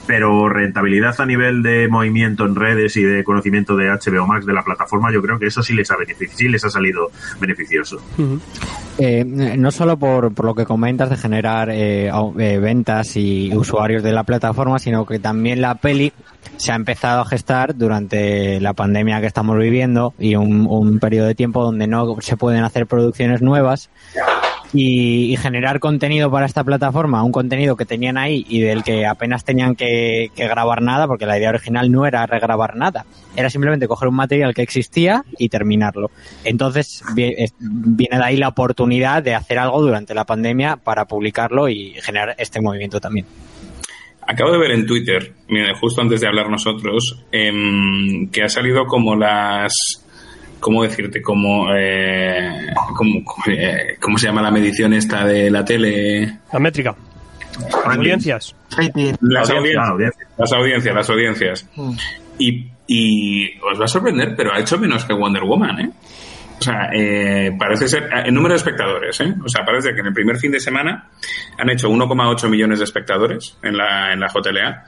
pero 0.08 0.50
rentabilidad 0.50 1.20
a 1.22 1.26
nivel 1.26 1.62
de 1.64 1.88
movimiento 1.88 2.46
en 2.46 2.56
redes 2.56 2.98
y 2.98 3.04
de 3.04 3.24
conocimiento 3.24 3.76
de 3.76 3.90
HBO 3.90 4.26
Max 4.28 4.46
de 4.46 4.54
la 4.54 4.64
plataforma, 4.64 5.12
yo 5.14 5.22
creo 5.22 5.38
que 5.40 5.46
eso 5.48 5.62
sí 5.62 5.74
les 5.74 5.90
ha 5.92 5.98
beneficiado, 5.98 6.38
sí 6.38 6.50
les 6.50 6.66
ha 6.66 6.70
salido 6.70 7.12
beneficioso. 7.40 8.02
Eh, 8.98 9.26
no 9.26 9.72
solo 9.72 9.98
por, 9.98 10.34
por 10.34 10.46
lo 10.46 10.56
que 10.56 10.66
comentas 10.66 11.10
de 11.10 11.18
generar 11.18 11.70
eh, 11.70 12.10
au- 12.10 12.34
ventas 12.60 13.16
y 13.16 13.56
usuarios 13.56 14.04
de 14.04 14.12
la 14.12 14.24
plataforma, 14.24 14.80
sino 14.80 15.06
que 15.06 15.20
también 15.20 15.62
la 15.62 15.76
peli 15.76 16.14
se 16.58 16.72
ha 16.72 16.76
empezado 16.76 17.22
a 17.22 17.26
gestar 17.26 17.76
durante 17.76 18.60
la 18.62 18.74
pandemia 18.74 19.22
que 19.22 19.28
estamos 19.28 19.58
viviendo 19.58 20.14
y 20.20 20.36
un 20.36 21.00
periodo 21.00 21.28
de 21.28 21.36
tiempo 21.36 21.64
donde 21.64 21.88
no 21.88 22.18
se 22.22 22.38
pueden 22.38 22.64
hacer 22.64 22.88
producciones 22.88 23.42
nuevas 23.42 23.90
y, 24.76 25.32
y 25.34 25.38
generar 25.38 25.80
contenido 25.80 26.30
para 26.30 26.46
esta 26.46 26.64
plataforma, 26.64 27.24
un 27.24 27.32
contenido 27.32 27.76
que 27.76 27.86
tenían 27.86 28.18
ahí 28.18 28.46
y 28.50 28.60
del 28.60 28.84
que 28.84 29.06
apenas 29.06 29.44
tenían 29.46 29.76
que, 29.76 30.32
grabar 30.36 30.82
nada, 30.82 31.08
porque 31.08 31.26
la 31.26 31.38
idea 31.38 31.50
original 31.50 31.92
no 31.92 32.06
era 32.06 32.26
regrabar 32.26 32.76
nada, 32.76 33.06
era 33.36 33.50
simplemente 33.50 33.88
coger 33.88 34.10
un 34.10 34.16
material 34.16 34.54
que 34.54 34.62
existía 34.62 35.24
y 35.38 35.50
terminarlo. 35.50 36.12
Entonces 36.44 37.02
vi- 37.16 37.34
es- 37.38 37.54
viene 37.60 38.18
de 38.18 38.24
ahí 38.24 38.38
la 38.38 38.50
oportunidad 38.50 39.24
de 39.24 39.34
hacer 39.36 39.60
algo 39.60 39.82
durante 39.82 40.14
la 40.14 40.26
pandemia 40.26 40.76
para 40.78 41.06
publicarlo 41.06 41.70
y 41.70 41.94
generar 42.02 42.36
este 42.38 42.60
movimiento 42.62 43.00
también. 43.00 43.26
Acabo 44.28 44.52
de 44.52 44.58
ver 44.58 44.72
en 44.72 44.88
Twitter, 44.88 45.34
justo 45.80 46.02
antes 46.02 46.20
de 46.20 46.28
hablar 46.28 46.50
nosotros, 46.50 47.24
em, 47.32 48.28
que 48.32 48.42
ha 48.42 48.50
salido 48.50 48.86
como 48.88 49.16
las. 49.16 49.72
¿Cómo 50.60 50.84
decirte? 50.84 51.22
Como, 51.22 51.68
eh, 51.76 52.68
como, 52.96 53.24
eh, 53.48 53.98
¿Cómo 54.02 54.18
se 54.18 54.28
llama 54.28 54.42
la 54.42 54.52
medición 54.52 54.94
esta 54.94 55.26
de 55.26 55.52
la 55.52 55.64
tele? 55.64 56.40
La 56.52 56.60
métrica. 56.60 56.96
Audiencias. 57.86 58.56
Rating. 58.76 59.14
Las 59.22 59.50
Audiencia, 59.50 59.82
audiencias. 59.82 59.90
audiencia. 59.90 60.28
Las 60.38 60.52
audiencias, 60.54 60.96
las 60.96 61.10
audiencias. 61.10 61.70
Y, 62.40 62.68
y 62.88 63.58
os 63.60 63.80
va 63.80 63.86
a 63.86 63.88
sorprender, 63.88 64.36
pero 64.36 64.54
ha 64.54 64.60
hecho 64.60 64.78
menos 64.78 65.06
que 65.06 65.14
Wonder 65.14 65.44
Woman, 65.44 65.80
¿eh? 65.80 65.90
O 66.58 66.62
sea, 66.64 66.90
eh, 66.94 67.52
parece 67.60 67.88
ser, 67.88 68.10
en 68.12 68.34
número 68.34 68.54
de 68.54 68.58
espectadores, 68.58 69.20
¿eh? 69.22 69.34
O 69.44 69.50
sea, 69.50 69.66
parece 69.66 69.94
que 69.94 70.00
en 70.00 70.08
el 70.08 70.14
primer 70.14 70.38
fin 70.38 70.52
de 70.52 70.60
semana 70.60 71.10
han 71.58 71.70
hecho 71.70 71.90
1,8 71.90 72.50
millones 72.50 72.80
de 72.80 72.86
espectadores 72.86 73.58
en 73.62 73.78
la, 73.78 74.14
en 74.14 74.20
la 74.20 74.28
JLA 74.28 74.84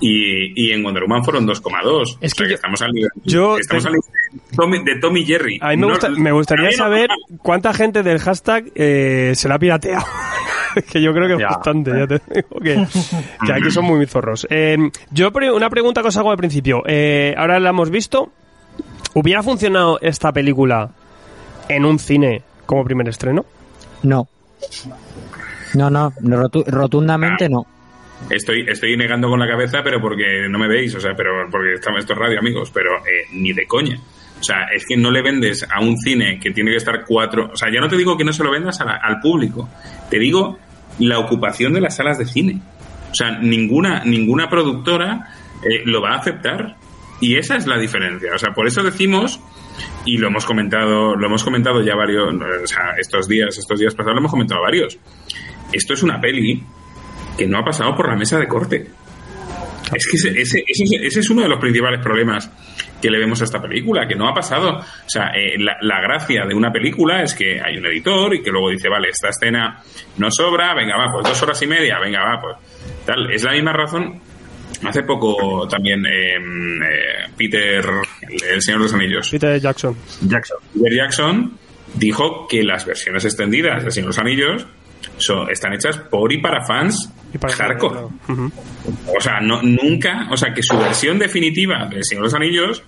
y, 0.00 0.52
y 0.68 0.72
en 0.72 0.82
Wonder 0.82 1.02
Woman 1.04 1.22
fueron 1.24 1.46
2,2. 1.46 2.18
Es 2.20 2.32
O 2.32 2.36
sea, 2.36 2.44
que 2.46 2.50
yo- 2.50 2.54
estamos 2.56 2.82
al 2.82 2.92
nivel, 2.92 3.10
yo 3.24 3.58
estamos 3.58 3.84
te- 3.84 3.88
al 3.88 3.94
nivel 3.94 4.10
de 4.50 4.56
Tommy, 4.56 4.84
de 4.84 4.96
Tommy 5.00 5.24
Jerry. 5.24 5.58
A 5.60 5.68
mí 5.70 5.76
me, 5.76 5.82
No- 5.82 5.88
gusta- 5.90 6.08
me 6.10 6.32
gustaría 6.32 6.66
no- 6.70 6.72
saber 6.76 7.08
cuánta 7.42 7.72
gente 7.74 8.02
del 8.02 8.18
hashtag 8.18 8.64
eh, 8.74 9.32
se 9.34 9.48
la 9.48 9.56
ha 9.56 9.58
pirateado. 9.58 10.04
que 10.92 11.02
yo 11.02 11.12
creo 11.12 11.26
que 11.26 11.42
es 11.42 11.48
bastante, 11.48 11.90
ya 11.90 12.06
te 12.06 12.20
digo 12.34 12.60
que, 12.62 12.86
que 13.46 13.52
aquí 13.52 13.70
son 13.70 13.84
muy 13.84 14.06
zorros. 14.06 14.46
Eh, 14.50 14.76
yo 15.10 15.32
pre- 15.32 15.50
una 15.52 15.68
pregunta 15.68 16.00
que 16.02 16.08
os 16.08 16.16
hago 16.16 16.30
al 16.30 16.36
principio. 16.36 16.82
Eh, 16.86 17.34
ahora 17.36 17.58
la 17.60 17.70
hemos 17.70 17.90
visto. 17.90 18.30
¿Hubiera 19.14 19.42
funcionado 19.42 19.98
esta 20.00 20.32
película 20.32 20.90
en 21.68 21.84
un 21.84 21.98
cine 21.98 22.42
como 22.66 22.84
primer 22.84 23.08
estreno? 23.08 23.44
No. 24.04 24.28
No, 25.74 25.90
no, 25.90 26.12
rotu- 26.20 26.64
rotundamente 26.66 27.48
no. 27.48 27.66
Estoy, 28.28 28.64
estoy 28.68 28.96
negando 28.96 29.28
con 29.28 29.40
la 29.40 29.48
cabeza, 29.48 29.82
pero 29.82 30.00
porque 30.00 30.46
no 30.48 30.58
me 30.58 30.68
veis, 30.68 30.94
o 30.94 31.00
sea, 31.00 31.14
pero 31.16 31.48
porque 31.50 31.74
estamos 31.74 32.00
esto 32.00 32.12
es 32.12 32.18
radio, 32.18 32.38
amigos, 32.38 32.70
pero 32.72 32.98
eh, 32.98 33.26
ni 33.32 33.52
de 33.52 33.66
coña. 33.66 33.98
O 34.38 34.42
sea, 34.42 34.66
es 34.74 34.86
que 34.86 34.96
no 34.96 35.10
le 35.10 35.20
vendes 35.20 35.66
a 35.70 35.80
un 35.80 35.98
cine 35.98 36.38
que 36.40 36.50
tiene 36.50 36.70
que 36.70 36.78
estar 36.78 37.04
cuatro. 37.04 37.50
O 37.52 37.56
sea, 37.56 37.68
ya 37.72 37.80
no 37.80 37.88
te 37.88 37.96
digo 37.96 38.16
que 38.16 38.24
no 38.24 38.32
se 38.32 38.42
lo 38.42 38.50
vendas 38.50 38.80
al 38.80 39.20
público, 39.20 39.68
te 40.08 40.18
digo 40.18 40.58
la 40.98 41.18
ocupación 41.18 41.72
de 41.72 41.80
las 41.80 41.96
salas 41.96 42.18
de 42.18 42.26
cine. 42.26 42.60
O 43.10 43.14
sea, 43.14 43.38
ninguna, 43.38 44.04
ninguna 44.04 44.48
productora 44.48 45.28
eh, 45.62 45.82
lo 45.84 46.00
va 46.00 46.12
a 46.12 46.18
aceptar. 46.18 46.76
Y 47.20 47.36
esa 47.36 47.56
es 47.56 47.66
la 47.66 47.76
diferencia. 47.76 48.30
O 48.34 48.38
sea, 48.38 48.54
por 48.54 48.66
eso 48.66 48.82
decimos, 48.82 49.40
y 50.06 50.16
lo 50.16 50.28
hemos 50.28 50.46
comentado, 50.46 51.14
lo 51.16 51.26
hemos 51.26 51.44
comentado 51.44 51.82
ya 51.82 51.94
varios, 51.94 52.32
o 52.32 52.66
sea, 52.66 52.94
estos 52.98 53.28
días, 53.28 53.58
estos 53.58 53.78
días 53.78 53.94
pasados 53.94 54.14
lo 54.14 54.20
hemos 54.20 54.30
comentado 54.30 54.62
varios. 54.62 54.98
Esto 55.70 55.92
es 55.92 56.02
una 56.02 56.18
peli 56.18 56.64
que 57.40 57.46
no 57.46 57.58
ha 57.58 57.64
pasado 57.64 57.96
por 57.96 58.06
la 58.06 58.16
mesa 58.16 58.38
de 58.38 58.46
corte. 58.46 58.86
Es 59.94 60.06
que 60.06 60.16
ese, 60.18 60.28
ese- 60.40 60.64
ese 60.68 60.84
es- 60.84 60.92
ese 61.02 61.20
es 61.20 61.30
uno 61.30 61.40
de 61.42 61.48
los 61.48 61.58
principales 61.58 62.00
problemas 62.00 62.50
que 63.00 63.10
le 63.10 63.18
vemos 63.18 63.40
a 63.40 63.44
esta 63.44 63.60
película, 63.62 64.06
que 64.06 64.14
no 64.14 64.28
ha 64.28 64.34
pasado. 64.34 64.76
O 64.76 64.84
sea, 65.08 65.30
eh, 65.34 65.54
la, 65.58 65.78
la 65.80 66.02
gracia 66.02 66.44
de 66.46 66.54
una 66.54 66.70
película 66.70 67.22
es 67.22 67.32
que 67.34 67.58
hay 67.60 67.78
un 67.78 67.86
editor 67.86 68.34
y 68.34 68.42
que 68.42 68.50
luego 68.50 68.68
dice, 68.68 68.90
vale, 68.90 69.08
esta 69.08 69.30
escena 69.30 69.82
no 70.18 70.30
sobra, 70.30 70.74
venga, 70.74 70.98
va, 70.98 71.10
pues 71.10 71.26
dos 71.28 71.42
horas 71.42 71.60
y 71.62 71.66
media, 71.66 71.98
venga, 71.98 72.20
va, 72.22 72.40
pues 72.42 72.56
tal. 73.06 73.32
Es 73.32 73.42
la 73.42 73.52
misma 73.52 73.72
razón. 73.72 74.20
Hace 74.86 75.02
poco 75.02 75.66
también 75.66 76.04
eh, 76.06 76.36
eh, 76.36 77.30
Peter, 77.36 77.82
el, 78.28 78.54
el 78.56 78.62
Señor 78.62 78.80
de 78.80 78.84
los 78.84 78.94
Anillos, 78.94 79.30
Peter 79.30 79.58
Jackson. 79.58 79.96
Jackson. 80.22 80.58
Peter 80.74 80.92
Jackson 80.94 81.58
dijo 81.94 82.46
que 82.48 82.62
las 82.62 82.84
versiones 82.86 83.24
extendidas 83.24 83.82
de 83.84 83.90
Señor 83.90 84.06
de 84.12 84.16
los 84.16 84.18
Anillos 84.18 84.66
son, 85.16 85.50
están 85.50 85.72
hechas 85.72 85.96
por 85.98 86.32
y 86.32 86.38
para 86.40 86.64
fans 86.64 87.12
Y 87.32 87.38
para 87.38 87.54
hardcore. 87.54 87.94
claro. 87.94 88.52
O 89.16 89.20
sea, 89.20 89.40
no, 89.40 89.62
nunca, 89.62 90.28
o 90.30 90.36
sea, 90.36 90.52
que 90.52 90.62
su 90.62 90.76
versión 90.76 91.18
definitiva 91.18 91.86
de 91.86 92.02
Señor 92.02 92.22
de 92.22 92.26
los 92.26 92.34
Anillos 92.34 92.82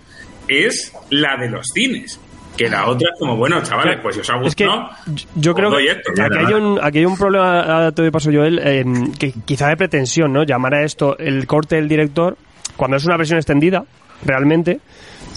es 0.48 0.92
la 1.10 1.36
de 1.36 1.50
los 1.50 1.66
cines. 1.72 2.18
Que 2.56 2.68
la 2.68 2.86
otra 2.86 3.08
es 3.12 3.18
como, 3.18 3.36
bueno, 3.36 3.62
chavales, 3.62 3.98
pues 4.02 4.14
si 4.16 4.20
os 4.20 4.28
ha 4.28 4.38
Es 4.44 4.54
que 4.54 4.66
gustado, 4.66 4.90
yo 5.36 5.54
creo 5.54 5.70
que 5.70 5.86
esto. 5.86 6.12
aquí 6.22 6.36
hay, 6.36 6.52
un, 6.52 6.78
aquí 6.82 6.98
hay 6.98 7.06
un 7.06 7.16
problema, 7.16 7.90
te 7.92 8.02
doy 8.02 8.10
paso 8.10 8.30
Joel, 8.30 8.60
eh, 8.62 8.84
que 9.18 9.32
quizá 9.44 9.68
de 9.68 9.76
pretensión, 9.78 10.32
¿no? 10.34 10.42
Llamar 10.42 10.74
a 10.74 10.82
esto 10.82 11.16
el 11.18 11.46
corte 11.46 11.76
del 11.76 11.88
director, 11.88 12.36
cuando 12.76 12.98
es 12.98 13.06
una 13.06 13.16
versión 13.16 13.38
extendida, 13.38 13.84
realmente, 14.24 14.80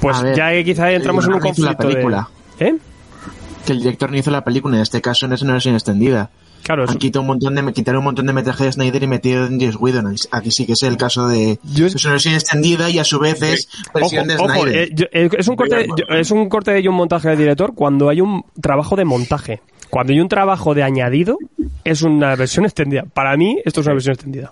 pues 0.02 0.22
ver, 0.22 0.36
ya 0.36 0.52
que 0.52 0.66
quizá 0.66 0.92
entramos 0.92 1.26
en 1.26 1.34
un 1.34 1.38
el 1.38 1.44
director 1.44 1.66
no 1.66 1.72
hizo 1.72 1.72
la 1.72 1.78
conflicto 1.78 1.88
de... 1.88 1.94
película. 1.94 2.30
¿Eh? 2.60 2.76
Que 3.66 3.72
el 3.72 3.80
director 3.80 4.12
no 4.12 4.18
hizo 4.18 4.32
la 4.32 4.44
película, 4.44 4.76
en 4.76 4.82
este 4.82 5.02
caso 5.02 5.28
no 5.28 5.36
es 5.36 5.42
una 5.42 5.54
versión 5.54 5.76
extendida. 5.76 6.30
Claro, 6.66 6.86
Han 6.88 6.98
quitado 6.98 7.22
un 7.22 7.28
montón 7.28 7.54
de, 7.54 7.74
quitaron 7.74 8.00
un 8.00 8.06
montón 8.06 8.26
de 8.26 8.34
metraje 8.34 8.64
de 8.64 8.72
Snyder 8.72 9.04
y 9.04 9.06
metieron 9.08 9.54
en 9.54 9.62
Joss 9.62 9.80
Whedon. 9.80 10.16
Aquí 10.32 10.50
sí 10.50 10.66
que 10.66 10.72
es 10.74 10.82
el 10.82 10.98
caso 10.98 11.28
de... 11.28 11.60
Yo 11.76 11.86
es- 11.86 11.94
Es 11.94 12.04
una 12.06 12.14
versión 12.14 12.34
extendida 12.34 12.90
y 12.90 12.98
a 12.98 13.04
su 13.04 13.20
vez 13.20 13.40
es 13.44 13.68
versión 13.94 14.28
de 14.28 14.34
Ojo, 14.34 14.46
ojo, 14.46 14.54
Snyder. 14.64 14.76
eh, 14.76 14.90
yo- 14.92 15.06
eh, 15.12 15.30
es, 15.38 15.48
un 15.48 15.56
corte, 15.56 15.86
yo- 15.88 16.16
es 16.16 16.32
un 16.32 16.50
corte 16.50 16.80
y 16.80 16.88
un 16.88 16.96
montaje 16.96 17.30
del 17.30 17.38
director 17.38 17.74
cuando 17.76 18.10
hay 18.10 18.20
un 18.22 18.44
trabajo 18.60 18.96
de 18.96 19.06
montaje. 19.06 19.62
Cuando 19.92 20.12
hay 20.14 20.20
un 20.20 20.28
trabajo 20.28 20.74
de 20.74 20.82
añadido, 20.82 21.38
es 21.84 22.02
una 22.02 22.36
versión 22.36 22.66
extendida. 22.66 23.04
Para 23.14 23.38
mí, 23.38 23.60
esto 23.64 23.82
es 23.82 23.86
una 23.86 23.94
versión 23.94 24.14
extendida. 24.16 24.52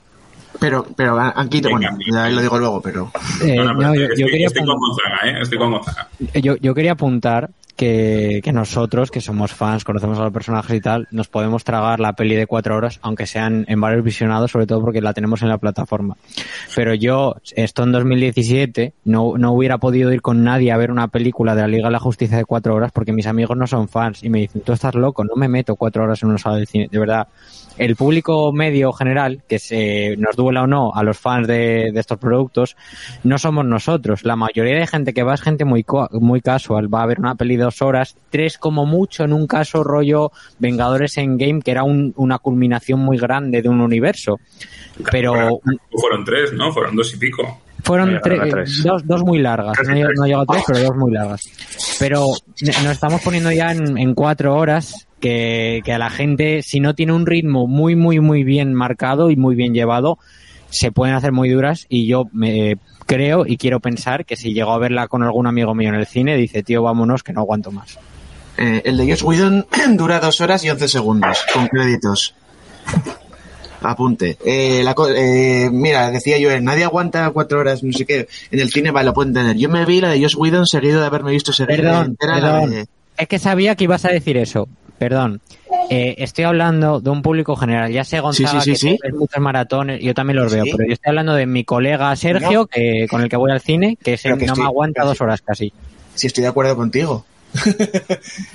Pero, 0.60 0.86
pero 0.95 1.17
han 1.17 1.49
quitado... 1.49 1.71
Bueno, 1.76 1.97
ya 2.13 2.30
lo 2.30 2.41
digo 2.43 2.60
luego, 2.60 2.80
pero... 2.80 3.12
Eh, 3.43 3.56
No, 3.56 3.63
no, 3.63 3.76
pero 3.76 3.89
no, 3.89 3.95
yo, 3.95 4.04
estoy, 4.04 4.19
yo 4.19 4.28
quería 4.28 4.45
estoy 4.47 4.63
con 4.63 4.78
Gonzaga, 4.78 5.19
¿eh? 5.26 5.41
Estoy 5.41 5.58
con 5.58 5.71
Gonzaga. 5.71 6.08
yo, 6.36 6.56
yo 6.58 6.76
quería 6.76 6.91
apuntar 6.91 7.49
que, 7.76 8.42
nosotros, 8.54 9.12
que 9.12 9.22
somos 9.22 9.52
fans, 9.52 9.84
conocemos 9.84 10.20
a 10.20 10.24
los 10.24 10.34
personajes 10.34 10.76
y 10.76 10.82
tal, 10.82 11.08
nos 11.12 11.28
podemos 11.28 11.64
tragar 11.64 12.00
la 12.00 12.14
peli 12.14 12.36
de 12.36 12.48
cuatro 12.48 12.76
horas, 12.76 13.00
aunque 13.02 13.26
sean 13.26 13.66
en 13.68 13.82
varios 13.82 14.04
visionados, 14.04 14.52
sobre 14.52 14.68
todo 14.68 14.82
porque 14.82 15.02
la 15.02 15.14
tenemos 15.14 15.42
en 15.42 15.50
la 15.50 15.58
plataforma. 15.58 16.16
Pero 16.76 16.94
yo, 16.94 17.36
esto 17.56 17.84
en 17.84 17.92
2017, 17.92 18.94
no, 19.06 19.38
no 19.38 19.54
hubiera 19.54 19.78
podido 19.78 20.14
ir 20.14 20.22
con 20.22 20.44
nadie 20.44 20.72
a 20.72 20.78
ver 20.78 20.92
una 20.92 21.08
película 21.08 21.56
de 21.56 21.62
la 21.62 21.68
Liga 21.68 21.88
de 21.88 21.94
la 21.94 22.00
Justicia 22.00 22.38
de 22.38 22.46
cuatro 22.46 22.76
horas 22.76 22.92
porque 22.92 23.12
mis 23.12 23.28
amigos 23.28 23.58
no 23.58 23.68
son 23.68 23.88
fans 23.88 24.24
y 24.24 24.30
me 24.30 24.40
dicen, 24.40 24.62
tú 24.62 24.74
estás 24.74 24.96
loco, 24.96 25.24
no 25.24 25.36
me 25.36 25.48
meto 25.48 25.76
cuatro 25.76 26.04
horas 26.04 26.22
en 26.24 26.30
una 26.30 26.38
sala 26.38 26.58
de 26.58 26.66
cine. 26.66 26.90
De 26.92 27.00
verdad, 27.00 27.28
el 27.78 27.96
público 27.96 28.52
medio 28.54 28.94
general, 28.94 29.42
que 29.48 29.60
se 29.60 30.16
nos 30.18 30.36
duela 30.36 30.64
o 30.64 30.68
no 30.68 30.94
a 30.94 31.04
los 31.04 31.18
fans 31.18 31.48
de, 31.48 31.88
estos 31.96 32.18
productos, 32.18 32.76
no 33.24 33.38
somos 33.38 33.66
nosotros. 33.66 34.24
La 34.24 34.36
mayoría 34.36 34.78
de 34.78 34.88
gente 34.88 35.14
que 35.14 35.24
va 35.24 35.34
es 35.34 35.42
gente 35.42 35.66
muy, 35.66 35.86
muy 36.12 36.42
casual. 36.42 36.94
Va 36.94 37.02
a 37.04 37.08
ver 37.08 37.20
una 37.20 37.36
peli 37.36 37.56
de 37.56 37.62
dos 37.63 37.82
horas, 37.82 38.15
tres 38.30 38.58
como 38.60 38.86
mucho 38.86 39.23
en 39.23 39.34
un 39.34 39.47
caso 39.47 39.84
rollo 39.84 40.32
Vengadores 40.60 41.17
en 41.17 41.38
Game, 41.38 41.62
que 41.62 41.71
era 41.71 41.84
un- 41.84 42.13
una 42.17 42.38
culminación 42.38 42.99
muy 42.99 43.17
grande 43.17 43.62
de 43.63 43.69
un 43.69 43.82
universo. 43.82 44.39
Pero 45.12 45.60
Fueron 45.91 46.23
tres, 46.23 46.54
¿no? 46.54 46.71
Fueron 46.71 46.95
dos 46.95 47.13
y 47.13 47.17
pico. 47.17 47.62
fueron 47.84 48.13
No 48.13 48.19
tres. 48.21 48.84
dos, 48.84 49.06
dos 49.06 49.23
muy 49.23 49.39
largas. 49.39 49.76
No, 49.88 49.95
no 50.15 50.26
llegó 50.28 50.41
a 50.41 50.45
tres, 50.45 50.63
pero 50.67 50.80
dos 50.80 50.95
muy 50.95 51.12
largas. 51.12 51.41
Pero 51.99 52.26
nos 52.62 52.91
estamos 52.91 53.21
poniendo 53.21 53.52
ya 53.52 53.71
en, 53.71 53.97
en 53.97 54.13
cuatro 54.13 54.56
horas 54.56 55.08
que, 55.19 55.82
que 55.84 55.91
a 55.93 55.97
la 55.97 56.10
gente, 56.10 56.62
si 56.63 56.80
no 56.80 56.93
tiene 56.95 57.13
un 57.13 57.26
ritmo 57.26 57.65
muy, 57.67 57.95
muy, 57.95 58.19
muy 58.19 58.43
bien 58.43 58.73
marcado 58.73 59.30
y 59.32 59.36
muy 59.36 59.56
bien 59.56 59.73
llevado, 59.73 60.17
se 60.74 60.92
pueden 60.92 61.16
hacer 61.16 61.32
muy 61.32 61.50
duras 61.50 61.86
y 61.88 62.08
yo 62.08 62.26
me 62.34 62.78
creo 63.06 63.46
y 63.46 63.58
quiero 63.58 63.80
pensar 63.80 64.26
que 64.26 64.36
si 64.36 64.54
llego 64.54 64.72
a 64.72 64.78
verla 64.80 65.08
con 65.08 65.24
algún 65.24 65.48
amigo 65.48 65.74
mío 65.76 65.90
en 65.90 65.96
el 65.96 66.06
cine, 66.08 66.36
dice, 66.36 66.64
tío, 66.64 66.84
vámonos, 66.84 67.24
que 67.24 67.32
no 67.34 67.42
aguanto 67.42 67.72
más. 67.72 67.98
Eh, 68.58 68.82
el 68.86 68.98
de 68.98 69.08
Josh 69.10 69.24
Whedon 69.24 69.66
dura 69.98 70.20
dos 70.20 70.42
horas 70.42 70.64
y 70.66 70.70
once 70.70 70.88
segundos, 70.88 71.46
con 71.54 71.68
créditos. 71.68 72.34
Apunte. 73.82 74.38
Eh, 74.46 74.82
la 74.84 74.96
eh, 75.16 75.70
mira, 75.72 76.10
decía 76.10 76.38
yo, 76.38 76.58
nadie 76.62 76.86
aguanta 76.86 77.30
cuatro 77.32 77.60
horas, 77.60 77.84
no 77.84 77.92
sé 77.92 78.06
qué. 78.06 78.28
En 78.50 78.60
el 78.62 78.70
cine, 78.70 78.92
vale, 78.92 79.08
lo 79.08 79.14
pueden 79.14 79.34
tener. 79.34 79.58
Yo 79.58 79.68
me 79.70 79.86
vi 79.86 80.00
la 80.00 80.10
de 80.10 80.22
Josh 80.22 80.36
Whedon 80.38 80.66
seguido 80.66 81.02
de 81.02 81.06
haberme 81.08 81.32
visto 81.32 81.52
seguida 81.52 81.76
Perdón, 81.78 82.06
entera 82.06 82.40
la 82.40 82.52
perdón. 82.54 82.70
de- 82.72 82.86
Es 83.18 83.28
que 83.28 83.40
sabía 83.40 83.76
que 83.76 83.84
ibas 83.84 84.06
a 84.06 84.10
decir 84.10 84.38
eso. 84.38 84.70
Perdón. 84.98 85.42
Eh, 85.89 86.15
estoy 86.19 86.46
hablando 86.46 87.00
de 87.02 87.10
un 87.10 87.22
público 87.22 87.56
general. 87.56 87.91
Ya 87.91 88.04
sé, 88.04 88.19
Gonzalo, 88.19 88.62
sí, 88.62 88.72
que 88.72 88.76
sí. 88.78 88.98
muchos 89.13 89.41
maratones. 89.41 90.02
Yo 90.02 90.13
también 90.13 90.38
los 90.38 90.52
veo. 90.54 90.63
Sí. 90.63 90.72
Pero 90.76 90.88
yo 90.88 90.93
estoy 90.93 91.10
hablando 91.10 91.34
de 91.36 91.46
mi 91.46 91.63
colega 91.63 92.15
Sergio, 92.15 92.62
No. 92.62 92.67
que, 92.67 93.08
con 93.10 93.22
el 93.22 93.30
que 93.30 93.36
voy 93.38 93.52
al 93.52 93.62
cine, 93.62 93.98
que 94.04 94.13
ese 94.13 94.30
Pero 94.30 94.38
que 94.38 94.46
no 94.48 94.54
estoy- 94.54 94.63
me 94.63 94.67
aguanta 94.67 95.04
dos 95.04 95.17
sí. 95.17 95.24
horas 95.24 95.41
casi. 95.41 95.74
Si 96.15 96.28
estoy 96.28 96.43
de 96.43 96.48
acuerdo 96.50 96.76
contigo. 96.76 97.26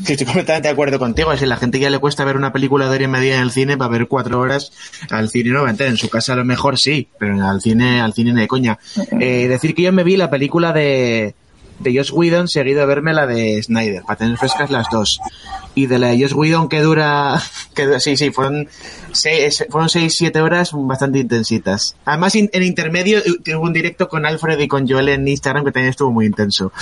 Si 0.05 0.13
estoy 0.13 0.27
completamente 0.27 0.69
de 0.69 0.73
acuerdo 0.73 0.99
contigo. 0.99 1.31
Es 1.31 1.37
decir, 1.37 1.49
la 1.49 1.57
gente 1.57 1.79
ya 1.79 1.91
le 1.91 1.99
cuesta 1.99 2.25
ver 2.25 2.37
una 2.37 2.53
película 2.53 2.87
de 2.89 2.95
hora 2.97 3.05
y 3.05 3.09
media 3.09 3.37
en 3.37 3.43
el 3.43 3.51
cine 3.53 3.77
para 3.77 3.91
ver 3.91 4.09
cuatro 4.09 4.41
horas 4.41 4.73
al 5.11 5.29
cine 5.29 5.51
no 5.51 5.63
va 5.63 5.69
a 5.69 5.71
entrar. 5.71 5.89
En 5.89 5.97
su 5.97 6.09
casa 6.09 6.33
a 6.33 6.37
lo 6.37 6.45
mejor 6.45 6.79
sí, 6.79 7.07
pero 7.19 7.41
al 7.47 7.61
cine, 7.61 8.01
al 8.01 8.13
cine 8.15 8.33
de 8.39 8.49
coña. 8.49 8.79
Eh, 9.21 9.47
decir 9.49 9.75
que 9.75 9.83
yo 9.83 9.93
me 9.93 10.03
vi 10.03 10.17
la 10.17 10.31
película 10.31 10.73
de, 10.73 11.35
de 11.79 11.97
Josh 11.97 12.13
Whedon 12.13 12.49
seguido 12.49 12.81
de 12.81 12.87
verme 12.87 13.15
la 13.15 13.27
de 13.27 13.63
Snyder, 13.63 14.03
para 14.03 14.17
tener 14.17 14.37
frescas 14.37 14.71
las 14.71 14.87
dos. 14.91 15.21
Y 15.75 15.87
de 15.87 15.99
la 15.99 16.09
de 16.09 16.21
Josh 16.21 16.35
Whedon 16.35 16.69
que 16.69 16.81
dura, 16.81 17.41
que 17.75 18.01
sí, 18.01 18.17
sí, 18.17 18.31
fueron 18.31 18.69
seis, 19.13 19.65
fueron 19.71 19.89
seis, 19.89 20.15
siete 20.17 20.41
horas 20.41 20.71
bastante 20.75 21.19
intensitas. 21.19 21.97
Además, 22.05 22.35
en 22.35 22.63
intermedio 22.63 23.19
eh, 23.19 23.25
tuve 23.45 23.57
un 23.57 23.73
directo 23.73 24.09
con 24.09 24.27
Alfred 24.27 24.59
y 24.59 24.69
con 24.69 24.89
Joel 24.89 25.09
en 25.09 25.29
Instagram 25.29 25.65
que 25.65 25.73
también 25.73 25.91
estuvo 25.91 26.11
muy 26.11 26.27
intenso. 26.27 26.73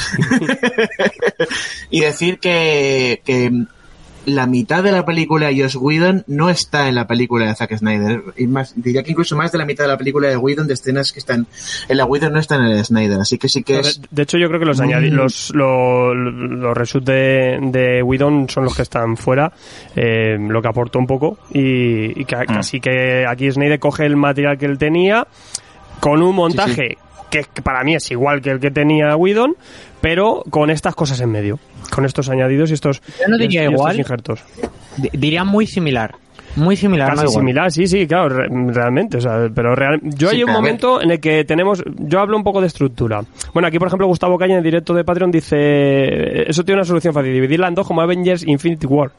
y 1.91 2.01
decir 2.01 2.39
que, 2.39 3.21
que 3.25 3.67
la 4.27 4.47
mitad 4.47 4.83
de 4.83 4.93
la 4.93 5.05
película 5.05 5.47
de 5.49 5.63
Josh 5.63 5.77
Whedon 5.81 6.25
no 6.27 6.51
está 6.51 6.89
en 6.89 6.95
la 6.97 7.07
película 7.07 7.47
de 7.47 7.55
Zack 7.55 7.77
Snyder. 7.79 8.23
Y 8.37 8.47
más, 8.47 8.75
diría 8.77 9.03
que 9.03 9.13
incluso 9.13 9.37
más 9.37 9.51
de 9.53 9.59
la 9.59 9.65
mitad 9.65 9.85
de 9.85 9.89
la 9.89 9.97
película 9.97 10.29
de 10.29 10.37
Whedon, 10.37 10.67
de 10.67 10.75
escenas 10.75 11.13
que 11.13 11.21
están 11.21 11.47
en 11.89 11.97
la 11.97 12.05
Whedon 12.05 12.33
no 12.33 12.39
están 12.39 12.63
en 12.67 12.73
el 12.77 12.85
Snyder. 12.85 13.19
Así 13.21 13.39
que 13.39 13.49
sí 13.49 13.63
que 13.63 13.75
De, 13.75 13.81
es... 13.81 14.01
de 14.11 14.23
hecho, 14.23 14.37
yo 14.39 14.49
creo 14.49 14.61
que 14.61 14.67
los 14.67 14.81
añadi- 14.81 15.11
Mm. 15.11 15.15
los, 15.15 15.55
lo- 15.55 16.15
los 16.15 16.77
reshoots 16.77 17.07
de, 17.07 17.59
de 17.63 18.03
Whedon 18.03 18.49
son 18.49 18.65
los 18.65 18.75
que 18.77 18.83
están 18.83 19.17
fuera, 19.17 19.53
eh, 19.95 20.37
lo 20.39 20.61
que 20.61 20.69
aportó 20.69 20.99
un 20.99 21.07
poco. 21.07 21.39
Y, 21.53 22.21
y 22.21 22.25
ca- 22.25 22.45
casi 22.47 22.81
que 22.81 23.25
aquí 23.27 23.51
Snyder 23.51 23.79
coge 23.79 24.05
el 24.07 24.17
material 24.17 24.59
que 24.59 24.67
él 24.67 24.77
tenía 24.79 25.27
con 26.01 26.23
un 26.23 26.35
montaje 26.35 26.99
Que, 27.31 27.45
que 27.53 27.61
para 27.61 27.83
mí 27.83 27.95
es 27.97 28.09
igual 28.13 28.41
que 28.41 28.51
el 28.51 28.61
que 28.61 28.71
tenía 28.71 29.17
Whedon, 29.17 29.57
pero 30.01 30.45
con 30.49 30.71
estas 30.71 30.95
cosas 30.95 31.21
en 31.21 31.31
medio. 31.33 31.59
Con 31.91 32.05
estos 32.05 32.29
añadidos 32.29 32.71
y 32.71 32.75
estos, 32.75 33.01
Yo 33.21 33.29
no 33.29 33.39
diría 33.39 33.63
y 33.63 33.65
estos 33.67 33.75
igual. 33.81 33.99
injertos. 33.99 34.41
Di- 34.97 35.11
Diría 35.13 35.45
muy 35.45 35.67
similar. 35.67 36.15
Muy 36.57 36.77
similar, 36.77 37.11
Casi 37.11 37.25
no 37.25 37.31
similar, 37.31 37.71
sí, 37.71 37.87
sí, 37.87 38.07
claro, 38.07 38.29
re- 38.31 38.49
realmente. 38.73 39.19
O 39.19 39.21
sea, 39.21 39.49
pero 39.55 39.75
real, 39.75 40.01
yo 40.03 40.31
Sí, 40.31 40.37
hay 40.37 40.45
un 40.45 40.53
momento 40.53 41.01
en 41.03 41.11
el 41.11 41.21
que 41.21 41.45
tenemos. 41.45 41.83
Yo 41.99 42.21
hablo 42.21 42.37
un 42.37 42.45
poco 42.45 42.61
de 42.61 42.67
estructura. 42.67 43.23
Bueno, 43.53 43.69
aquí, 43.69 43.79
por 43.79 43.89
ejemplo, 43.89 44.07
Gustavo 44.07 44.39
Caña 44.39 44.53
en 44.55 44.59
el 44.59 44.65
directo 44.65 44.95
de 44.95 45.05
Patreon 45.05 45.31
dice: 45.31 46.49
Eso 46.51 46.65
tiene 46.65 46.81
una 46.81 46.87
solución 46.87 47.13
fácil, 47.15 47.33
dividirla 47.33 47.69
en 47.69 47.75
dos 47.75 47.87
como 47.87 48.01
Avengers 48.01 48.43
Infinity 48.47 48.87
War. 48.87 49.11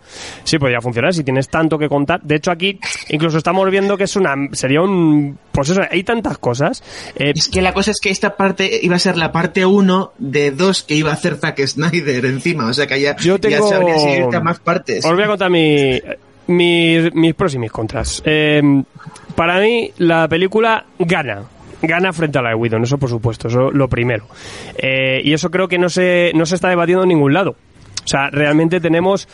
Sí, 0.43 0.57
podría 0.57 0.81
funcionar 0.81 1.13
si 1.13 1.23
tienes 1.23 1.47
tanto 1.49 1.77
que 1.77 1.87
contar. 1.87 2.21
De 2.21 2.35
hecho, 2.35 2.51
aquí 2.51 2.79
incluso 3.09 3.37
estamos 3.37 3.69
viendo 3.69 3.97
que 3.97 4.05
es 4.05 4.15
una. 4.15 4.33
Sería 4.53 4.81
un. 4.81 5.37
Pues 5.51 5.69
eso, 5.69 5.81
hay 5.89 6.03
tantas 6.03 6.37
cosas. 6.37 6.83
Eh, 7.15 7.33
Es 7.35 7.47
que 7.47 7.61
la 7.61 7.73
cosa 7.73 7.91
es 7.91 7.99
que 7.99 8.09
esta 8.09 8.35
parte 8.35 8.79
iba 8.81 8.95
a 8.95 8.99
ser 8.99 9.17
la 9.17 9.31
parte 9.31 9.65
1 9.65 10.11
de 10.17 10.51
dos 10.51 10.83
que 10.83 10.95
iba 10.95 11.09
a 11.11 11.13
hacer 11.13 11.35
Zack 11.37 11.65
Snyder 11.65 12.25
encima. 12.25 12.67
O 12.67 12.73
sea 12.73 12.85
que 12.87 12.99
ya, 13.01 13.15
Yo 13.17 13.39
tengo- 13.39 13.69
ya 13.69 13.75
sabría 13.77 13.97
si 13.97 14.09
irte 14.09 14.35
a 14.35 14.41
más 14.41 14.59
partes. 14.59 15.03
Os 15.05 15.13
voy 15.13 15.23
a 15.23 15.27
contar 15.27 15.49
mi, 15.49 15.99
mis, 16.47 17.13
mis 17.13 17.33
pros 17.33 17.53
y 17.55 17.59
mis 17.59 17.71
contras. 17.71 18.21
Eh, 18.25 18.61
para 19.35 19.59
mí, 19.59 19.91
la 19.97 20.27
película 20.27 20.85
gana. 20.97 21.43
Gana 21.79 22.11
frente 22.11 22.39
a 22.39 22.41
la 22.41 22.49
de 22.49 22.55
Whedon, 22.55 22.83
eso 22.83 22.97
por 22.97 23.09
supuesto, 23.09 23.49
eso 23.49 23.69
lo 23.69 23.87
primero. 23.87 24.25
Eh, 24.75 25.21
y 25.23 25.31
eso 25.33 25.51
creo 25.51 25.67
que 25.67 25.77
no 25.77 25.89
se, 25.89 26.31
no 26.33 26.47
se 26.47 26.55
está 26.55 26.69
debatiendo 26.69 27.03
en 27.03 27.09
ningún 27.09 27.33
lado. 27.33 27.51
O 27.51 28.07
sea, 28.07 28.31
realmente 28.31 28.79
tenemos 28.79 29.27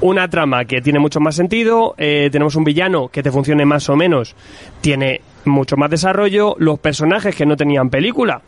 una 0.00 0.28
trama 0.28 0.64
que 0.64 0.80
tiene 0.80 1.00
mucho 1.00 1.20
más 1.20 1.34
sentido, 1.34 1.94
eh, 1.98 2.30
tenemos 2.32 2.56
un 2.56 2.64
villano 2.64 3.08
que 3.08 3.22
te 3.22 3.30
funcione 3.30 3.66
más 3.66 3.90
o 3.90 3.96
menos, 3.96 4.34
tiene 4.80 5.20
mucho 5.44 5.76
más 5.76 5.90
desarrollo, 5.90 6.54
los 6.58 6.78
personajes 6.78 7.36
que 7.36 7.44
no 7.44 7.56
tenían 7.56 7.90
película, 7.90 8.40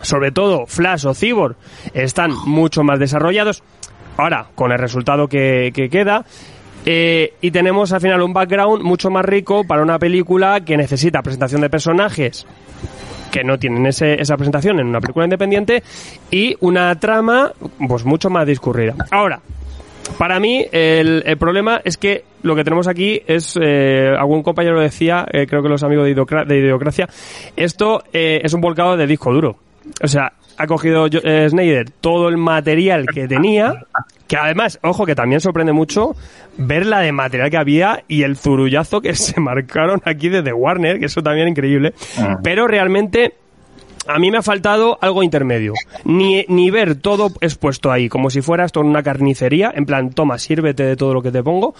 sobre 0.00 0.30
todo 0.30 0.64
Flash 0.66 1.06
o 1.06 1.14
Cyborg, 1.14 1.56
están 1.92 2.32
mucho 2.46 2.82
más 2.82 2.98
desarrollados. 2.98 3.62
Ahora, 4.16 4.46
con 4.54 4.72
el 4.72 4.78
resultado 4.78 5.28
que 5.28 5.88
queda. 5.90 6.24
Eh, 6.84 7.34
y 7.40 7.50
tenemos 7.50 7.92
al 7.92 8.00
final 8.00 8.22
un 8.22 8.32
background 8.32 8.82
mucho 8.82 9.10
más 9.10 9.24
rico 9.24 9.64
para 9.64 9.82
una 9.82 9.98
película 9.98 10.60
que 10.60 10.76
necesita 10.76 11.22
presentación 11.22 11.60
de 11.60 11.70
personajes 11.70 12.46
que 13.30 13.42
no 13.42 13.58
tienen 13.58 13.84
ese- 13.86 14.20
esa 14.20 14.36
presentación 14.36 14.78
en 14.78 14.86
una 14.86 15.00
película 15.00 15.24
independiente 15.26 15.82
y 16.30 16.56
una 16.60 16.94
trama 17.00 17.52
pues 17.88 18.04
mucho 18.04 18.30
más 18.30 18.46
discurrida. 18.46 18.94
Ahora, 19.10 19.40
para 20.18 20.38
mí 20.38 20.64
el, 20.70 21.24
problema 21.38 21.80
es 21.84 21.96
que 21.96 22.24
lo 22.42 22.54
que 22.54 22.62
tenemos 22.62 22.86
aquí 22.86 23.20
es, 23.26 23.58
eh, 23.60 24.14
algún 24.16 24.42
compañero 24.42 24.78
decía, 24.78 25.26
eh, 25.32 25.46
creo 25.48 25.62
que 25.62 25.68
los 25.68 25.82
amigos 25.82 26.04
de, 26.06 26.44
de 26.46 26.58
Idiocracia, 26.58 27.08
esto 27.56 28.04
eh, 28.12 28.40
es 28.44 28.52
un 28.52 28.60
volcado 28.60 28.96
de 28.96 29.06
disco 29.06 29.32
duro. 29.32 29.56
O 30.02 30.06
sea, 30.08 30.32
ha 30.56 30.66
cogido 30.66 31.06
eh, 31.10 31.48
Snyder 31.48 31.90
todo 31.90 32.28
el 32.28 32.36
material 32.36 33.06
que 33.12 33.26
tenía, 33.26 33.74
que 34.26 34.36
además, 34.36 34.78
ojo, 34.82 35.04
que 35.06 35.14
también 35.14 35.40
sorprende 35.40 35.72
mucho 35.72 36.16
ver 36.56 36.86
la 36.86 37.00
de 37.00 37.12
material 37.12 37.50
que 37.50 37.56
había 37.58 38.04
y 38.08 38.22
el 38.22 38.36
zurullazo 38.36 39.00
que 39.00 39.14
se 39.14 39.40
marcaron 39.40 40.00
aquí 40.04 40.28
desde 40.28 40.52
Warner, 40.52 40.98
que 40.98 41.06
eso 41.06 41.22
también 41.22 41.48
es 41.48 41.50
increíble. 41.52 41.92
Pero 42.42 42.66
realmente 42.66 43.34
a 44.06 44.18
mí 44.18 44.30
me 44.30 44.38
ha 44.38 44.42
faltado 44.42 44.98
algo 45.00 45.22
intermedio. 45.22 45.72
Ni, 46.04 46.44
ni 46.48 46.70
ver 46.70 46.94
todo 46.96 47.30
expuesto 47.40 47.90
ahí, 47.90 48.08
como 48.08 48.28
si 48.30 48.40
fuera 48.42 48.64
esto 48.64 48.80
una 48.80 49.02
carnicería, 49.02 49.72
en 49.74 49.86
plan, 49.86 50.10
toma, 50.10 50.38
sírvete 50.38 50.84
de 50.84 50.96
todo 50.96 51.14
lo 51.14 51.22
que 51.22 51.30
te 51.30 51.42
pongo, 51.42 51.74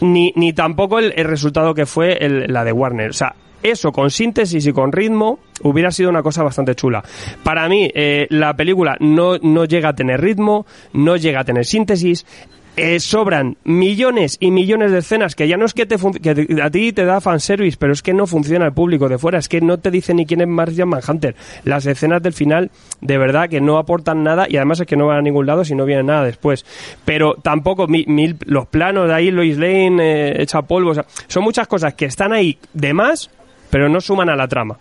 ni, 0.00 0.32
ni 0.36 0.52
tampoco 0.52 0.98
el, 0.98 1.12
el 1.16 1.24
resultado 1.26 1.74
que 1.74 1.86
fue 1.86 2.18
el- 2.24 2.52
la 2.52 2.64
de 2.64 2.72
Warner. 2.72 3.10
O 3.10 3.14
sea, 3.14 3.34
eso 3.62 3.92
con 3.92 4.10
síntesis 4.10 4.66
y 4.66 4.72
con 4.72 4.92
ritmo 4.92 5.38
hubiera 5.62 5.90
sido 5.90 6.10
una 6.10 6.22
cosa 6.22 6.42
bastante 6.42 6.74
chula. 6.74 7.02
Para 7.42 7.68
mí, 7.68 7.90
eh, 7.94 8.26
la 8.30 8.54
película 8.54 8.96
no, 9.00 9.38
no 9.38 9.64
llega 9.64 9.90
a 9.90 9.94
tener 9.94 10.20
ritmo, 10.20 10.66
no 10.92 11.16
llega 11.16 11.40
a 11.40 11.44
tener 11.44 11.64
síntesis. 11.64 12.26
eh, 12.74 13.00
sobran 13.00 13.58
millones 13.64 14.38
y 14.40 14.50
millones 14.50 14.92
de 14.92 15.00
escenas 15.00 15.34
que 15.34 15.46
ya 15.46 15.58
no 15.58 15.66
es 15.66 15.74
que, 15.74 15.84
te 15.84 15.96
que 16.22 16.62
a 16.62 16.70
ti 16.70 16.90
te 16.94 17.04
da 17.04 17.20
fanservice, 17.20 17.76
pero 17.78 17.92
es 17.92 18.00
que 18.00 18.14
no 18.14 18.26
funciona 18.26 18.64
el 18.64 18.72
público 18.72 19.10
de 19.10 19.18
fuera, 19.18 19.38
es 19.38 19.46
que 19.50 19.60
no 19.60 19.76
te 19.78 19.90
dice 19.90 20.14
ni 20.14 20.24
quién 20.24 20.40
es 20.40 20.48
Martian 20.48 20.88
Manhunter. 20.88 21.34
Las 21.64 21.84
escenas 21.84 22.22
del 22.22 22.32
final, 22.32 22.70
de 23.02 23.18
verdad, 23.18 23.50
que 23.50 23.60
no 23.60 23.76
aportan 23.76 24.22
nada 24.22 24.46
y 24.48 24.56
además 24.56 24.80
es 24.80 24.86
que 24.86 24.96
no 24.96 25.06
van 25.08 25.18
a 25.18 25.20
ningún 25.20 25.44
lado 25.44 25.66
si 25.66 25.74
no 25.74 25.84
viene 25.84 26.02
nada 26.02 26.24
después. 26.24 26.64
Pero 27.04 27.34
tampoco 27.34 27.86
mi- 27.88 28.06
los 28.46 28.66
planos 28.68 29.06
de 29.06 29.14
ahí, 29.16 29.30
Lois 29.30 29.58
Lane, 29.58 29.98
eh, 30.30 30.42
hecha 30.42 30.62
polvo, 30.62 30.92
o 30.92 30.94
sea, 30.94 31.04
son 31.26 31.44
muchas 31.44 31.68
cosas 31.68 31.92
que 31.92 32.06
están 32.06 32.32
ahí 32.32 32.56
de 32.72 32.94
más, 32.94 33.30
pero 33.72 33.88
no 33.88 34.02
suman 34.02 34.28
a 34.28 34.36
la 34.36 34.48
trama. 34.48 34.76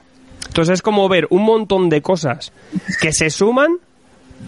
Entonces 0.48 0.74
es 0.74 0.82
como 0.82 1.08
ver 1.08 1.26
un 1.30 1.44
montón 1.46 1.88
de 1.88 2.02
cosas 2.02 2.52
que 3.00 3.14
se 3.14 3.30
suman 3.30 3.78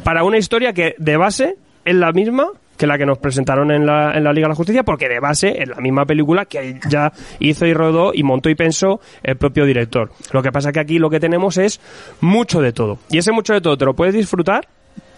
para 0.04 0.26
una 0.26 0.38
historia 0.38 0.74
que 0.74 0.96
de 0.98 1.16
base 1.16 1.56
es 1.86 1.96
la 1.96 2.12
misma 2.12 2.48
que 2.76 2.86
la 2.86 2.98
que 2.98 3.06
nos 3.06 3.20
presentaron 3.20 3.72
en 3.72 3.86
la, 3.86 4.12
en 4.12 4.26
la 4.26 4.34
Liga 4.34 4.48
de 4.48 4.50
la 4.50 4.56
Justicia, 4.56 4.84
porque 4.84 5.08
de 5.08 5.22
base 5.22 5.62
es 5.62 5.70
la 5.70 5.78
misma 5.78 6.06
película 6.06 6.44
que 6.44 6.78
ya 6.90 7.14
hizo 7.40 7.66
y 7.66 7.74
rodó 7.74 8.12
y 8.14 8.24
montó 8.24 8.50
y 8.50 8.56
pensó 8.56 9.00
el 9.22 9.38
propio 9.38 9.64
director. 9.66 10.12
Lo 10.34 10.44
que 10.44 10.52
pasa 10.52 10.74
que 10.74 10.82
aquí 10.82 11.00
lo 11.00 11.10
que 11.10 11.22
tenemos 11.22 11.58
es 11.58 11.80
mucho 12.20 12.60
de 12.60 12.74
todo. 12.74 12.98
Y 13.12 13.20
ese 13.20 13.32
mucho 13.32 13.54
de 13.54 13.62
todo 13.62 13.78
te 13.78 13.86
lo 13.86 13.94
puedes 13.94 14.14
disfrutar 14.14 14.68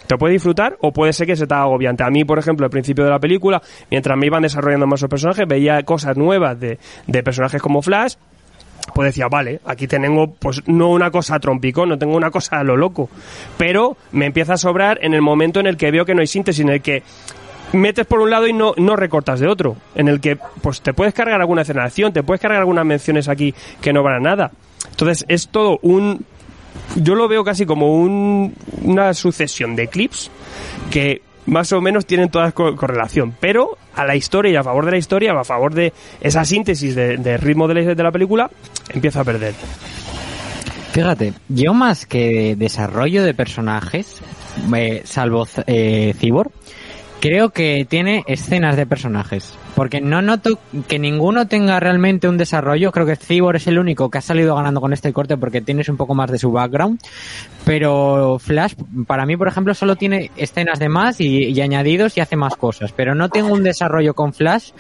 te 0.06 0.18
puedes 0.18 0.36
disfrutar 0.36 0.78
o 0.82 0.92
puede 0.92 1.14
ser 1.14 1.26
que 1.26 1.36
se 1.36 1.48
te 1.48 1.54
haga 1.56 1.64
agobiante. 1.64 2.04
A 2.04 2.12
mí, 2.12 2.24
por 2.26 2.38
ejemplo, 2.38 2.64
al 2.64 2.70
principio 2.70 3.04
de 3.04 3.10
la 3.10 3.18
película, 3.18 3.60
mientras 3.90 4.16
me 4.16 4.28
iban 4.28 4.44
desarrollando 4.44 4.86
más 4.86 5.02
los 5.02 5.10
personajes, 5.10 5.48
veía 5.48 5.82
cosas 5.82 6.16
nuevas 6.16 6.60
de, 6.60 6.78
de 7.08 7.24
personajes 7.24 7.60
como 7.60 7.82
Flash, 7.82 8.14
pues 8.94 9.08
decía, 9.08 9.28
vale, 9.28 9.60
aquí 9.66 9.88
tengo 9.88 10.32
pues 10.34 10.62
no 10.68 10.90
una 10.90 11.12
cosa 11.12 11.40
trompico, 11.40 11.86
no 11.86 11.98
tengo 11.98 12.16
una 12.16 12.32
cosa 12.32 12.60
a 12.60 12.64
lo 12.64 12.78
loco, 12.78 13.10
pero 13.58 13.98
me 14.12 14.26
empieza 14.26 14.54
a 14.54 14.58
sobrar 14.58 15.00
en 15.02 15.14
el 15.14 15.22
momento 15.22 15.60
en 15.60 15.68
el 15.68 15.78
que 15.78 15.92
veo 15.92 16.06
que 16.06 16.14
no 16.14 16.22
hay 16.22 16.28
síntesis, 16.28 16.62
en 16.62 16.70
el 16.70 16.82
que 16.82 17.04
metes 17.74 18.06
por 18.06 18.20
un 18.22 18.30
lado 18.30 18.48
y 18.48 18.54
no, 18.54 18.74
no 18.78 18.96
recortas 18.96 19.40
de 19.40 19.48
otro, 19.48 19.76
en 19.96 20.08
el 20.08 20.22
que 20.22 20.38
pues 20.62 20.82
te 20.82 20.94
puedes 20.94 21.14
cargar 21.14 21.42
alguna 21.42 21.64
escena 21.64 21.90
te 21.90 22.24
puedes 22.24 22.42
cargar 22.42 22.60
algunas 22.60 22.86
menciones 22.86 23.28
aquí 23.28 23.54
que 23.82 23.92
no 23.92 24.04
van 24.04 24.16
a 24.16 24.20
nada. 24.20 24.52
Entonces 24.92 25.26
es 25.28 25.50
todo 25.50 25.80
un 25.82 26.26
yo 26.96 27.16
lo 27.16 27.28
veo 27.28 27.44
casi 27.44 27.66
como 27.66 28.00
un, 28.00 28.54
una 28.84 29.14
sucesión 29.14 29.76
de 29.76 29.88
clips 29.88 30.30
que 30.92 31.22
más 31.46 31.72
o 31.74 31.82
menos 31.82 32.06
tienen 32.06 32.30
todas 32.30 32.54
co- 32.54 32.76
correlación, 32.76 33.36
pero 33.40 33.78
a 33.96 34.06
la 34.06 34.16
historia 34.16 34.52
y 34.52 34.56
a 34.56 34.64
favor 34.64 34.86
de 34.86 34.92
la 34.92 34.98
historia, 34.98 35.32
a 35.34 35.44
favor 35.44 35.74
de 35.74 35.94
esa 36.22 36.44
síntesis 36.46 36.96
de, 36.96 37.18
de 37.18 37.38
ritmo 37.38 37.68
de 37.68 37.74
la, 37.76 37.96
de 37.96 38.04
la 38.04 38.12
película, 38.12 38.50
empieza 38.94 39.22
a 39.22 39.24
perder. 39.24 39.54
Fíjate, 40.92 41.34
yo 41.50 41.74
más 41.74 42.06
que 42.06 42.56
desarrollo 42.56 43.24
de 43.24 43.34
personajes, 43.34 44.22
eh, 44.76 45.02
salvo 45.04 45.46
eh, 45.68 46.14
Cibor, 46.18 46.52
creo 47.20 47.50
que 47.50 47.86
tiene 47.90 48.24
escenas 48.28 48.78
de 48.78 48.86
personajes. 48.86 49.54
Porque 49.76 50.00
no 50.00 50.22
noto 50.22 50.58
que 50.88 51.00
ninguno 51.00 51.48
tenga 51.48 51.80
realmente 51.80 52.30
un 52.30 52.38
desarrollo. 52.38 52.92
Creo 52.92 53.06
que 53.06 53.18
Cibor 53.18 53.58
es 53.58 53.68
el 53.68 53.78
único 53.78 54.10
que 54.10 54.20
ha 54.20 54.22
salido 54.22 54.56
ganando 54.56 54.80
con 54.80 54.94
este 54.94 55.12
corte 55.12 55.38
porque 55.38 55.62
tienes 55.62 55.90
un 55.90 55.98
poco 55.98 56.16
más 56.16 56.32
de 56.32 56.38
su 56.38 56.52
background. 56.52 57.00
Pero 57.66 58.40
Flash, 58.40 58.74
para 59.06 59.26
mí, 59.26 59.36
por 59.36 59.50
ejemplo, 59.50 59.74
solo 59.74 59.96
tiene 59.98 60.32
escenas 60.38 60.80
de 60.80 60.88
más 60.88 61.20
y, 61.20 61.50
y 61.50 61.62
añadidos 61.62 62.18
y 62.18 62.22
hace 62.22 62.38
más 62.38 62.56
cosas. 62.56 62.94
Pero 62.94 63.16
no 63.16 63.30
tengo 63.30 63.54
un 63.54 63.64
desarrollo 63.64 64.14
con 64.14 64.34
Flash 64.34 64.72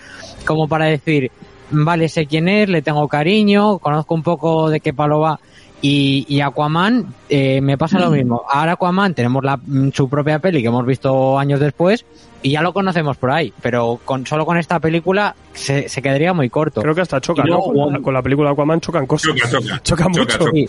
como 0.46 0.68
para 0.68 0.86
decir, 0.86 1.32
vale, 1.72 2.08
sé 2.10 2.26
quién 2.26 2.48
es, 2.48 2.70
le 2.70 2.82
tengo 2.82 3.08
cariño, 3.08 3.80
conozco 3.80 4.16
un 4.16 4.24
poco 4.24 4.70
de 4.70 4.80
qué 4.80 4.94
palo 4.94 5.20
va. 5.20 5.40
Y, 5.82 6.26
y 6.30 6.42
Aquaman 6.42 7.14
eh, 7.30 7.62
me 7.62 7.78
pasa 7.78 8.00
lo 8.00 8.10
mismo. 8.10 8.44
Ahora 8.50 8.74
Aquaman 8.74 9.14
tenemos 9.14 9.44
la, 9.44 9.60
su 9.94 10.10
propia 10.10 10.40
peli 10.40 10.62
que 10.62 10.70
hemos 10.70 10.86
visto 10.86 11.38
años 11.38 11.60
después 11.60 12.06
y 12.46 12.52
ya 12.52 12.62
lo 12.62 12.74
conocemos 12.74 13.18
por 13.18 13.32
ahí, 13.32 13.52
pero 13.62 14.00
con 14.06 14.26
solo 14.28 14.46
con 14.46 14.58
esta 14.58 14.80
película 14.80 15.36
se, 15.54 15.90
se 15.90 16.02
quedaría 16.02 16.32
muy 16.34 16.50
corto. 16.50 16.82
Creo 16.82 16.94
que 16.94 17.02
hasta 17.02 17.20
choca, 17.20 17.44
¿no? 17.44 17.60
Con 17.60 17.94
la, 17.94 18.00
con 18.00 18.14
la 18.14 18.22
película 18.22 18.52
Aquaman 18.52 18.80
chocan 18.82 19.08
cosas. 19.08 19.34
Choca, 19.36 19.50
choca. 19.60 19.82
Choca 19.84 20.10
mucho. 20.10 20.26
choca. 20.38 20.52
Sí. 20.54 20.66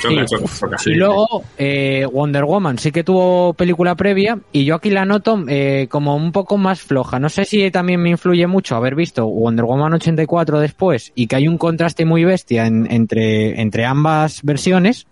Choca, 0.00 0.26
Sí. 0.26 0.36
choca. 0.60 0.76
Y 0.86 0.94
luego 0.94 1.42
eh, 1.58 2.06
Wonder 2.12 2.44
Woman 2.44 2.78
sí 2.78 2.92
que 2.92 3.02
tuvo 3.02 3.52
película 3.54 3.94
previa 3.96 4.38
y 4.52 4.64
yo 4.64 4.76
aquí 4.76 4.90
la 4.90 5.04
noto 5.04 5.42
eh, 5.48 5.88
como 5.90 6.14
un 6.14 6.30
poco 6.30 6.56
más 6.56 6.80
floja. 6.82 7.18
No 7.18 7.28
sé 7.28 7.44
si 7.44 7.70
también 7.70 8.00
me 8.00 8.10
influye 8.10 8.46
mucho 8.46 8.76
haber 8.76 8.94
visto 8.94 9.26
Wonder 9.26 9.64
Woman 9.64 9.94
84 9.94 10.60
después 10.60 11.12
y 11.16 11.26
que 11.26 11.36
hay 11.36 11.48
un 11.48 11.58
contraste 11.58 12.04
muy 12.04 12.24
bestia 12.24 12.66
en- 12.66 12.86
entre, 12.90 13.60
entre 13.60 13.84
ambas 13.84 14.40
versiones. 14.44 15.06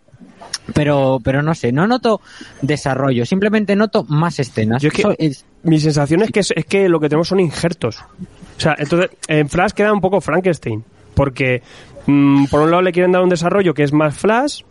Pero, 0.74 1.20
pero 1.22 1.42
no 1.42 1.54
sé, 1.54 1.70
no 1.72 1.86
noto 1.86 2.20
desarrollo, 2.62 3.24
simplemente 3.24 3.76
noto 3.76 4.04
más 4.08 4.38
escenas. 4.40 4.82
Yo 4.82 4.88
es 4.88 4.94
que- 4.94 5.02
Eso 5.02 5.14
es- 5.18 5.44
Mi 5.62 5.80
sensación 5.80 6.22
es 6.22 6.30
que, 6.30 6.40
es, 6.40 6.52
es 6.54 6.64
que 6.64 6.88
lo 6.88 7.00
que 7.00 7.08
tenemos 7.08 7.26
son 7.28 7.40
injertos. 7.40 7.98
O 8.00 8.60
sea, 8.60 8.76
entonces, 8.78 9.10
en 9.26 9.48
Flash 9.48 9.72
queda 9.72 9.92
un 9.92 10.00
poco 10.00 10.20
Frankenstein. 10.20 10.84
Porque, 11.14 11.62
mm, 12.06 12.44
por 12.46 12.60
un 12.60 12.70
lado, 12.70 12.82
le 12.82 12.92
quieren 12.92 13.10
dar 13.12 13.22
un 13.22 13.28
desarrollo 13.28 13.74
que 13.74 13.82
es 13.82 13.92
más 13.92 14.16
Flash. 14.16 14.62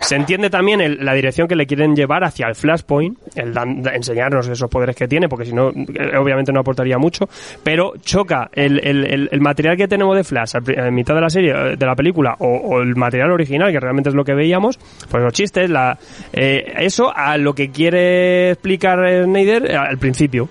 Se 0.00 0.16
entiende 0.16 0.50
también 0.50 0.80
el- 0.80 1.04
la 1.04 1.14
dirección 1.14 1.48
que 1.48 1.56
le 1.56 1.66
quieren 1.66 1.94
llevar 1.96 2.24
hacia 2.24 2.46
el 2.46 2.54
Flashpoint, 2.54 3.18
el 3.36 3.52
dan- 3.54 3.82
da- 3.82 3.94
enseñarnos 3.94 4.48
esos 4.48 4.68
poderes 4.70 4.96
que 4.96 5.08
tiene, 5.08 5.28
porque 5.28 5.44
si 5.46 5.52
no, 5.52 5.70
eh, 5.70 6.16
obviamente 6.18 6.52
no 6.52 6.60
aportaría 6.60 6.98
mucho. 6.98 7.28
Pero 7.62 7.94
choca 8.02 8.50
el, 8.52 9.28
material 9.40 9.76
que 9.76 9.88
tenemos 9.88 10.16
de 10.16 10.24
Flash 10.24 10.52
en 10.66 10.94
mitad 10.94 11.14
de 11.14 11.20
la 11.20 11.30
serie, 11.30 11.52
eh, 11.52 11.76
de 11.76 11.86
la 11.86 11.94
película, 11.94 12.34
o, 12.38 12.46
o 12.48 12.80
el 12.80 12.96
material 12.96 13.30
original, 13.32 13.70
que 13.72 13.80
realmente 13.80 14.08
es 14.10 14.14
lo 14.14 14.24
que 14.24 14.34
veíamos, 14.34 14.78
pues 15.10 15.22
los 15.22 15.32
chistes, 15.32 15.68
la, 15.70 15.98
eh, 16.32 16.74
eso 16.78 17.12
a 17.14 17.36
lo 17.36 17.54
que 17.54 17.70
quiere 17.70 18.50
explicar 18.50 18.98
Snyder 19.24 19.70
eh, 19.70 19.76
al 19.76 19.98
principio 19.98 20.48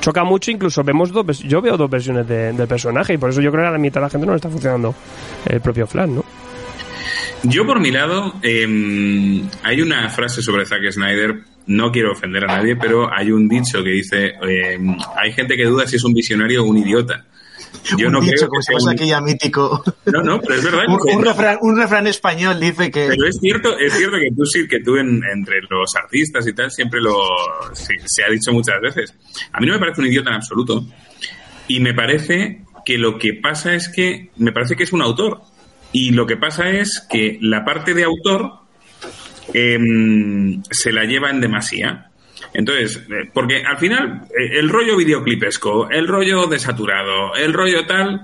choca 0.00 0.22
mucho, 0.24 0.50
incluso 0.50 0.82
vemos 0.84 1.10
dos, 1.12 1.38
yo 1.40 1.62
veo 1.62 1.76
dos 1.78 1.88
versiones 1.88 2.26
de- 2.28 2.52
del 2.52 2.68
personaje 2.68 3.14
y 3.14 3.16
por 3.16 3.30
eso 3.30 3.40
yo 3.40 3.50
creo 3.50 3.62
que 3.64 3.68
a 3.68 3.72
la 3.72 3.78
mitad 3.78 4.00
de 4.00 4.06
la 4.06 4.10
gente 4.10 4.26
no 4.26 4.32
le 4.32 4.36
está 4.36 4.50
funcionando 4.50 4.94
el 5.46 5.60
propio 5.62 5.86
Flash, 5.86 6.08
¿no? 6.10 6.24
Yo 7.44 7.66
por 7.66 7.78
mi 7.80 7.90
lado, 7.90 8.34
eh, 8.42 9.42
hay 9.62 9.80
una 9.82 10.08
frase 10.10 10.40
sobre 10.42 10.64
Zack 10.64 10.90
Snyder, 10.90 11.40
no 11.66 11.92
quiero 11.92 12.12
ofender 12.12 12.44
a 12.44 12.56
nadie, 12.58 12.76
pero 12.76 13.08
hay 13.12 13.30
un 13.30 13.48
dicho 13.48 13.82
que 13.82 13.90
dice, 13.90 14.32
eh, 14.48 14.78
hay 15.16 15.32
gente 15.32 15.56
que 15.56 15.64
duda 15.64 15.86
si 15.86 15.96
es 15.96 16.04
un 16.04 16.14
visionario 16.14 16.62
o 16.62 16.66
un 16.66 16.78
idiota. 16.78 17.26
Yo 17.98 18.06
un 18.06 18.12
no 18.14 18.20
dicho, 18.20 18.48
creo 18.48 18.50
que 18.50 18.62
sea 18.62 18.76
un... 18.80 18.88
aquella 18.90 19.20
mítico. 19.20 19.82
No, 20.06 20.22
no, 20.22 20.40
pero 20.40 20.54
es 20.54 20.64
verdad. 20.64 20.84
Un, 20.88 20.98
que- 21.06 21.16
un 21.16 21.24
refrán, 21.24 21.58
un 21.60 21.76
refrán 21.76 22.06
español 22.06 22.58
dice 22.60 22.90
que. 22.90 23.08
Pero 23.08 23.26
es 23.26 23.36
cierto, 23.40 23.78
es 23.78 23.92
cierto 23.92 24.16
que 24.16 24.30
tú 24.34 24.44
sí, 24.46 24.66
que 24.68 24.80
tú 24.80 24.96
en- 24.96 25.22
entre 25.32 25.60
los 25.68 25.94
artistas 25.96 26.46
y 26.46 26.52
tal 26.54 26.70
siempre 26.70 27.00
lo 27.00 27.14
sí, 27.74 27.94
se 28.06 28.24
ha 28.24 28.30
dicho 28.30 28.52
muchas 28.52 28.80
veces. 28.80 29.14
A 29.52 29.60
mí 29.60 29.66
no 29.66 29.74
me 29.74 29.78
parece 29.80 30.00
un 30.00 30.06
idiota 30.06 30.30
en 30.30 30.36
absoluto. 30.36 30.86
Y 31.68 31.80
me 31.80 31.92
parece 31.94 32.62
que 32.86 32.96
lo 32.96 33.18
que 33.18 33.34
pasa 33.34 33.74
es 33.74 33.88
que 33.88 34.30
me 34.36 34.52
parece 34.52 34.76
que 34.76 34.84
es 34.84 34.92
un 34.92 35.02
autor. 35.02 35.42
Y 35.94 36.10
lo 36.10 36.26
que 36.26 36.36
pasa 36.36 36.70
es 36.70 37.06
que 37.08 37.38
la 37.40 37.64
parte 37.64 37.94
de 37.94 38.02
autor 38.02 38.50
em, 39.52 40.60
se 40.68 40.90
la 40.92 41.04
lleva 41.04 41.30
en 41.30 41.40
demasía. 41.40 42.10
Entonces, 42.52 42.96
eh, 43.08 43.30
porque 43.32 43.62
al 43.64 43.78
final 43.78 44.22
eh, 44.30 44.58
el 44.58 44.68
rollo 44.68 44.96
videoclipesco, 44.96 45.88
el 45.90 46.08
rollo 46.08 46.46
desaturado, 46.46 47.36
el 47.36 47.52
rollo 47.52 47.86
tal, 47.86 48.20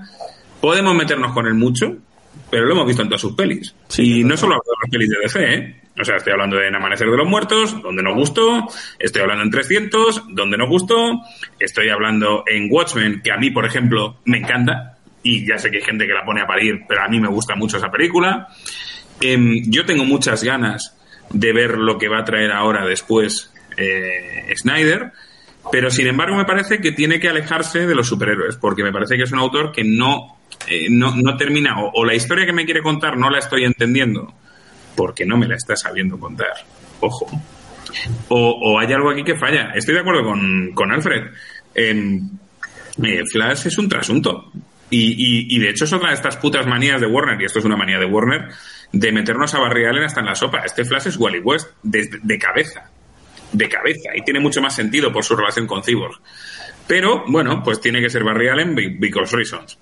podemos 0.59 0.93
meternos 0.95 1.31
con 1.31 1.47
él 1.47 1.53
mucho, 1.53 1.95
pero 2.49 2.65
lo 2.65 2.73
hemos 2.73 2.87
visto 2.87 3.03
en 3.03 3.07
todas 3.07 3.21
sus 3.21 3.35
pelis. 3.35 3.73
y 3.97 4.25
no 4.25 4.35
solo 4.35 4.55
hablo 4.55 4.63
de 4.65 4.83
las 4.83 4.91
pelis 4.91 5.09
de 5.09 5.17
DC, 5.21 5.53
¿eh? 5.53 5.81
O 5.99 6.03
sea, 6.03 6.17
estoy 6.17 6.33
hablando 6.33 6.57
de 6.57 6.67
En 6.67 6.75
Amanecer 6.75 7.09
de 7.09 7.15
los 7.15 7.27
Muertos, 7.27 7.81
donde 7.81 8.03
nos 8.03 8.15
gustó, 8.15 8.67
estoy 8.99 9.21
hablando 9.21 9.43
en 9.43 9.51
300, 9.51 10.23
donde 10.29 10.57
nos 10.57 10.67
gustó, 10.67 11.21
estoy 11.57 11.87
hablando 11.87 12.43
en 12.47 12.67
Watchmen, 12.69 13.21
que 13.23 13.31
a 13.31 13.37
mí, 13.37 13.49
por 13.49 13.65
ejemplo, 13.65 14.17
me 14.25 14.39
encanta, 14.39 14.90
y 15.23 15.47
ya 15.47 15.57
sé 15.57 15.69
que 15.69 15.77
hay 15.77 15.83
gente 15.83 16.07
que 16.07 16.13
la 16.13 16.25
pone 16.25 16.41
a 16.41 16.47
parir, 16.47 16.81
pero 16.87 17.03
a 17.03 17.07
mí 17.07 17.19
me 17.19 17.27
gusta 17.27 17.55
mucho 17.55 17.77
esa 17.77 17.91
película. 17.91 18.47
Em, 19.19 19.63
yo 19.69 19.85
tengo 19.85 20.03
muchas 20.03 20.43
ganas 20.43 20.97
de 21.29 21.53
ver 21.53 21.77
lo 21.77 21.97
que 21.97 22.09
va 22.09 22.19
a 22.19 22.25
traer 22.25 22.51
ahora 22.51 22.85
después 22.85 23.51
eh, 23.77 24.53
Snyder, 24.55 25.11
pero 25.71 25.89
sin 25.89 26.07
embargo 26.07 26.35
me 26.35 26.45
parece 26.45 26.79
que 26.79 26.91
tiene 26.91 27.19
que 27.19 27.29
alejarse 27.29 27.85
de 27.85 27.95
los 27.95 28.07
superhéroes, 28.07 28.55
porque 28.55 28.83
me 28.83 28.91
parece 28.91 29.15
que 29.15 29.23
es 29.23 29.31
un 29.31 29.39
autor 29.39 29.71
que 29.71 29.83
no, 29.83 30.39
eh, 30.67 30.87
no, 30.89 31.15
no 31.15 31.37
termina, 31.37 31.75
o, 31.79 32.03
la 32.03 32.15
historia 32.15 32.45
que 32.45 32.53
me 32.53 32.65
quiere 32.65 32.81
contar 32.81 33.17
no 33.17 33.29
la 33.29 33.39
estoy 33.39 33.63
entendiendo, 33.63 34.33
porque 34.95 35.25
no 35.25 35.37
me 35.37 35.47
la 35.47 35.55
está 35.55 35.75
sabiendo 35.75 36.19
contar. 36.19 36.53
Ojo. 36.99 37.27
O, 38.29 38.37
o 38.37 38.79
hay 38.79 38.91
algo 38.93 39.11
aquí 39.11 39.23
que 39.23 39.35
falla. 39.35 39.71
Estoy 39.75 39.95
de 39.95 40.01
acuerdo 40.01 40.23
con, 40.23 40.71
con 40.73 40.91
Alfred. 40.91 41.31
Em, 41.75 42.29
eh, 43.03 43.23
Flash 43.25 43.67
es 43.67 43.77
un 43.77 43.89
trasunto. 43.89 44.51
Y, 44.91 45.13
y, 45.13 45.55
y 45.55 45.59
de 45.59 45.69
hecho 45.69 45.85
es 45.85 45.93
otra 45.93 46.09
de 46.09 46.15
estas 46.15 46.37
putas 46.37 46.67
manías 46.67 47.01
de 47.01 47.07
Warner, 47.07 47.41
y 47.41 47.45
esto 47.45 47.59
es 47.59 47.65
una 47.65 47.77
manía 47.77 47.97
de 47.97 48.05
Warner, 48.05 48.49
de 48.91 49.11
meternos 49.11 49.53
a 49.55 49.59
Barry 49.59 49.85
Allen 49.85 50.03
hasta 50.03 50.19
en 50.19 50.25
la 50.27 50.35
sopa. 50.35 50.59
Este 50.65 50.85
Flash 50.85 51.07
es 51.07 51.17
Wally 51.17 51.39
West 51.39 51.69
de, 51.81 52.37
cabeza. 52.37 52.91
De 53.53 53.67
cabeza. 53.69 54.09
Y 54.15 54.21
tiene 54.23 54.39
mucho 54.41 54.61
más 54.61 54.75
sentido 54.75 55.11
por 55.11 55.23
su 55.23 55.35
relación 55.35 55.65
con 55.65 55.81
Cyborg. 55.81 56.19
Pero, 56.87 57.23
bueno, 57.27 57.63
pues 57.63 57.79
tiene 57.79 58.01
que 58.01 58.09
ser 58.09 58.23
Barry 58.23 58.49
Allen 58.49 58.75
be- 58.75 58.95
because 58.99 59.33
reasons. 59.35 59.77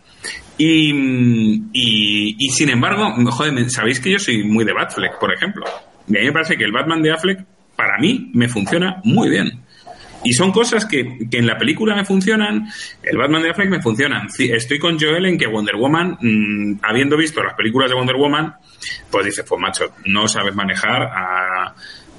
Y, 0.58 0.92
y, 1.74 2.36
y 2.38 2.50
sin 2.50 2.70
embargo, 2.70 3.16
joder, 3.32 3.70
sabéis 3.72 4.00
que 4.00 4.12
yo 4.12 4.20
soy 4.20 4.44
muy 4.44 4.64
de 4.64 4.74
Batfleck, 4.74 5.18
por 5.20 5.34
ejemplo. 5.34 5.66
Y 6.08 6.18
a 6.18 6.20
mí 6.20 6.26
me 6.28 6.34
parece 6.34 6.56
que 6.58 6.66
el 6.66 6.72
Batman 6.72 7.02
de 7.02 7.12
Affleck, 7.12 7.46
para 7.76 7.98
mí, 7.98 8.30
me 8.34 8.48
funciona 8.48 9.02
muy 9.04 9.30
bien. 9.30 9.62
Y 10.24 10.34
son 10.34 10.52
cosas 10.52 10.86
que, 10.86 11.18
que 11.30 11.38
en 11.38 11.48
la 11.48 11.58
película 11.58 11.96
me 11.96 12.06
funcionan, 12.06 12.68
el 13.04 13.18
Batman 13.18 13.42
de 13.42 13.52
Affleck 13.52 13.70
me 13.70 13.82
funcionan. 13.82 14.28
Estoy 14.38 14.80
con 14.80 15.00
Joel 15.00 15.26
en 15.26 15.38
que 15.38 15.48
Wonder 15.48 15.76
Woman, 15.76 16.18
mm, 16.20 16.80
habiendo 16.84 17.16
visto 17.16 17.42
las 17.42 17.54
películas 17.54 17.90
de 17.90 17.96
Wonder 17.96 18.18
Woman, 18.18 18.54
pues 19.10 19.26
dices, 19.26 19.46
pues 19.48 19.62
macho, 19.62 19.86
no 20.06 20.28
sabes 20.28 20.54
manejar 20.56 21.04
a, 21.04 21.74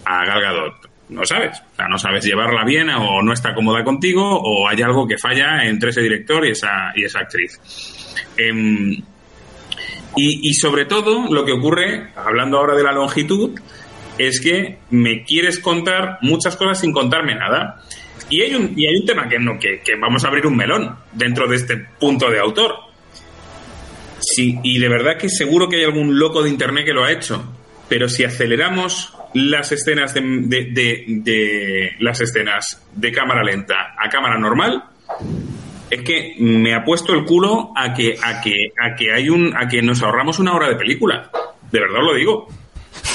a 0.05 0.25
Gal 0.25 0.41
Gadot. 0.41 0.91
No 1.11 1.25
sabes. 1.27 1.61
O 1.73 1.77
sea, 1.77 1.89
no 1.89 1.99
sabes 1.99 2.25
llevarla 2.25 2.65
bien 2.65 2.89
o 2.91 3.21
no 3.23 3.33
está 3.33 3.55
cómoda 3.55 3.83
contigo 3.83 4.23
o 4.25 4.69
hay 4.69 4.81
algo 4.81 5.07
que 5.07 5.19
falla 5.19 5.65
entre 5.65 5.91
ese 5.91 6.03
director 6.03 6.47
y 6.47 6.53
esa, 6.53 6.93
y 6.95 7.05
esa 7.05 7.21
actriz. 7.21 7.61
Em, 8.37 8.93
y, 10.17 10.49
y 10.49 10.55
sobre 10.55 10.87
todo, 10.87 11.27
lo 11.33 11.45
que 11.45 11.53
ocurre, 11.53 12.11
hablando 12.17 12.59
ahora 12.59 12.77
de 12.77 12.83
la 12.85 12.93
longitud, 12.93 13.59
es 14.29 14.41
que 14.41 14.79
me 14.91 15.25
quieres 15.25 15.59
contar 15.59 16.19
muchas 16.23 16.57
cosas 16.57 16.81
sin 16.81 16.93
contarme 16.93 17.35
nada. 17.35 17.83
Y 18.29 18.43
hay 18.43 18.55
un, 18.55 18.75
y 18.77 18.87
hay 18.87 18.97
un 18.97 19.07
tema 19.07 19.29
que, 19.29 19.39
no, 19.39 19.59
que, 19.59 19.81
que 19.81 19.97
vamos 19.97 20.25
a 20.25 20.29
abrir 20.29 20.47
un 20.47 20.57
melón 20.57 20.97
dentro 21.13 21.49
de 21.49 21.57
este 21.57 21.77
punto 21.99 22.31
de 22.31 22.39
autor. 22.39 22.75
Sí, 24.19 24.59
y 24.63 24.79
de 24.79 24.89
verdad 24.89 25.17
que 25.17 25.29
seguro 25.29 25.69
que 25.69 25.77
hay 25.77 25.85
algún 25.85 26.19
loco 26.19 26.43
de 26.43 26.51
internet 26.51 26.85
que 26.85 26.93
lo 26.93 27.05
ha 27.05 27.11
hecho. 27.13 27.43
Pero 27.89 28.09
si 28.09 28.23
aceleramos 28.25 29.13
las 29.35 29.73
escenas 29.73 30.15
de, 30.15 30.21
de- 30.23 30.65
de- 30.67 31.05
de- 31.09 31.91
las 31.99 32.21
escenas 32.21 32.87
de 32.95 33.11
cámara 33.13 33.43
lenta 33.43 33.95
a 33.99 34.09
cámara 34.09 34.39
normal, 34.39 34.85
es 35.91 36.03
que 36.03 36.35
me 36.39 36.75
ha 36.75 36.85
puesto 36.85 37.13
el 37.15 37.25
culo 37.25 37.73
a 37.75 37.93
que, 37.95 38.17
a 38.23 38.41
que, 38.41 38.69
a 38.81 38.95
que 38.95 39.13
hay 39.13 39.29
un, 39.29 39.57
a 39.57 39.67
que 39.67 39.83
nos 39.83 40.03
ahorramos 40.03 40.39
una 40.39 40.55
hora 40.55 40.69
de 40.69 40.77
película. 40.77 41.31
De 41.73 41.81
verdad 41.81 42.01
lo 42.03 42.15
digo. 42.15 42.49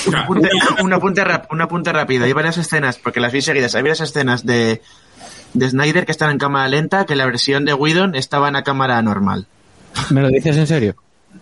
Sea, 0.09 0.21
apunte, 0.21 0.49
una- 0.53 0.83
un, 0.83 0.93
apunte 0.93 1.23
rap- 1.23 1.51
un 1.51 1.61
apunte 1.61 1.91
rápido. 1.91 2.25
Hay 2.25 2.33
varias 2.33 2.57
escenas, 2.57 2.97
porque 2.97 3.19
las 3.19 3.31
vi 3.33 3.41
seguidas. 3.41 3.75
Hay 3.75 3.81
varias 3.81 4.01
escenas 4.01 4.45
de, 4.45 4.81
de 5.53 5.69
Snyder 5.69 6.05
que 6.05 6.11
están 6.11 6.31
en 6.31 6.37
cámara 6.37 6.67
lenta, 6.67 7.05
que 7.05 7.15
la 7.15 7.25
versión 7.25 7.65
de 7.65 7.73
Whedon 7.73 8.15
estaba 8.15 8.47
en 8.47 8.53
la 8.53 8.63
cámara 8.63 9.01
normal. 9.01 9.47
¿Me 10.09 10.21
lo 10.21 10.29
dices 10.29 10.57
en 10.57 10.67
serio? 10.67 10.95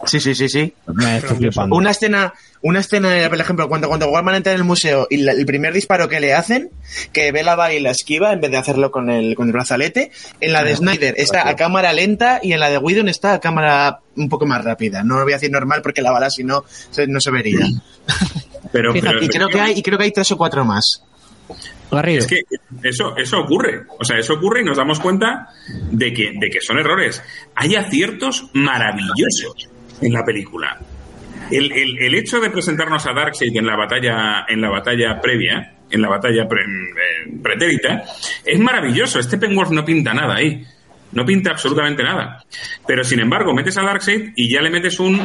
Sí, 0.05 0.19
sí, 0.19 0.33
sí, 0.33 0.49
sí. 0.49 0.73
Me 0.87 1.17
estoy 1.17 1.37
flipando. 1.37 1.75
Una 1.75 1.91
escena, 1.91 2.33
una 2.63 2.79
escena, 2.79 3.09
por 3.29 3.39
ejemplo, 3.39 3.69
cuando, 3.69 3.87
cuando 3.87 4.09
Warman 4.09 4.33
entra 4.35 4.51
en 4.51 4.57
el 4.57 4.63
museo 4.63 5.05
y 5.09 5.17
la- 5.17 5.33
el 5.33 5.45
primer 5.45 5.71
disparo 5.71 6.09
que 6.09 6.19
le 6.19 6.33
hacen, 6.33 6.71
que 7.13 7.31
Bella 7.31 7.55
va 7.55 7.71
y 7.73 7.79
la 7.79 7.91
esquiva 7.91 8.33
en 8.33 8.41
vez 8.41 8.49
de 8.49 8.57
hacerlo 8.57 8.89
con 8.91 9.11
el, 9.11 9.35
con 9.35 9.47
el 9.47 9.53
brazalete, 9.53 10.11
en 10.41 10.51
la 10.51 10.63
de 10.63 10.75
Snyder 10.75 11.13
está 11.17 11.47
a 11.47 11.55
cámara 11.55 11.93
lenta 11.93 12.39
y 12.41 12.53
en 12.53 12.59
la 12.59 12.69
de 12.71 12.79
Whedon 12.79 13.07
está 13.07 13.33
a 13.35 13.39
cámara 13.39 13.99
un 14.15 14.29
poco 14.29 14.47
más 14.47 14.63
rápida. 14.65 15.03
No 15.03 15.17
lo 15.17 15.23
voy 15.23 15.33
a 15.33 15.35
decir 15.35 15.51
normal 15.51 15.81
porque 15.83 16.01
la 16.01 16.11
bala 16.11 16.29
si 16.31 16.43
no, 16.43 16.65
se- 16.89 17.07
no 17.07 17.19
se 17.21 17.29
vería. 17.31 17.59
pero, 18.71 18.93
Fíjate, 18.93 19.13
pero- 19.15 19.25
y 19.25 19.29
creo 19.29 19.47
que 19.47 19.59
hay, 19.61 19.73
y 19.77 19.83
creo 19.83 19.97
que 19.97 20.03
hay 20.05 20.11
tres 20.11 20.31
o 20.31 20.37
cuatro 20.37 20.63
más. 20.65 21.03
Garrido. 21.91 22.19
Es 22.19 22.27
que 22.27 22.41
eso, 22.83 23.15
eso 23.17 23.39
ocurre. 23.39 23.83
O 23.99 24.03
sea, 24.03 24.17
eso 24.17 24.33
ocurre 24.33 24.61
y 24.61 24.63
nos 24.63 24.77
damos 24.77 24.99
cuenta 24.99 25.49
de 25.91 26.11
que, 26.13 26.31
de 26.39 26.49
que 26.49 26.59
son 26.61 26.79
errores. 26.79 27.21
Hay 27.55 27.75
aciertos 27.75 28.49
maravillosos 28.53 29.69
en 30.01 30.13
la 30.13 30.23
película. 30.25 30.79
El, 31.51 31.71
el- 31.71 31.99
el 32.01 32.15
hecho 32.15 32.39
de 32.39 32.49
presentarnos 32.49 33.05
a 33.05 33.13
Darkseid 33.13 33.55
en 33.55 33.65
la 33.67 33.75
batalla, 33.75 34.45
en 34.47 34.59
la 34.61 34.69
batalla 34.69 35.19
previa, 35.21 35.75
en 35.91 36.01
la 36.01 36.09
batalla 36.09 36.47
pre- 36.47 36.63
eh, 36.63 37.37
pretérita, 37.43 38.03
es 38.43 38.59
maravilloso. 38.59 39.19
Este 39.19 39.37
Penwolf 39.37 39.69
no 39.69 39.85
pinta 39.85 40.13
nada 40.13 40.35
ahí. 40.35 40.63
No 41.11 41.23
pinta 41.25 41.51
absolutamente 41.51 42.01
nada. 42.01 42.43
Pero 42.87 43.03
sin 43.03 43.19
embargo, 43.19 43.53
metes 43.53 43.77
a 43.77 43.83
Darkseid 43.83 44.31
y 44.35 44.51
ya 44.51 44.61
le 44.61 44.71
metes 44.71 44.99
un 44.99 45.21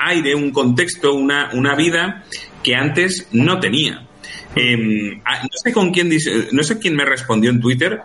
aire, 0.00 0.34
un 0.34 0.52
contexto, 0.52 1.12
una, 1.12 1.50
una 1.52 1.74
vida 1.74 2.24
que 2.68 2.74
antes 2.76 3.26
no 3.32 3.58
tenía. 3.60 4.06
Eh, 4.54 5.18
ah, 5.24 5.40
no 5.42 5.48
sé 5.64 5.72
con 5.72 5.90
quién 5.90 6.10
dice- 6.10 6.48
no 6.52 6.62
sé 6.62 6.78
quién 6.78 6.94
me 6.94 7.04
respondió 7.06 7.48
en 7.50 7.60
Twitter 7.60 8.00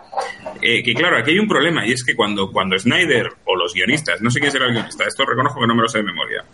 eh, 0.62 0.82
que 0.84 0.94
claro 0.94 1.18
aquí 1.18 1.32
hay 1.32 1.40
un 1.40 1.48
problema 1.50 1.86
y 1.86 1.92
es 1.92 2.04
que 2.06 2.16
cuando 2.16 2.50
cuando 2.52 2.78
Snyder 2.80 3.30
o 3.46 3.56
los 3.58 3.74
guionistas 3.74 4.22
no 4.22 4.30
sé 4.32 4.40
quién 4.40 4.52
será 4.52 4.68
el 4.68 4.74
guionista 4.74 5.04
esto 5.06 5.26
reconozco 5.26 5.60
que 5.60 5.68
no 5.68 5.76
me 5.76 5.82
lo 5.82 5.90
sé 5.90 5.98
de 5.98 6.04
memoria 6.06 6.46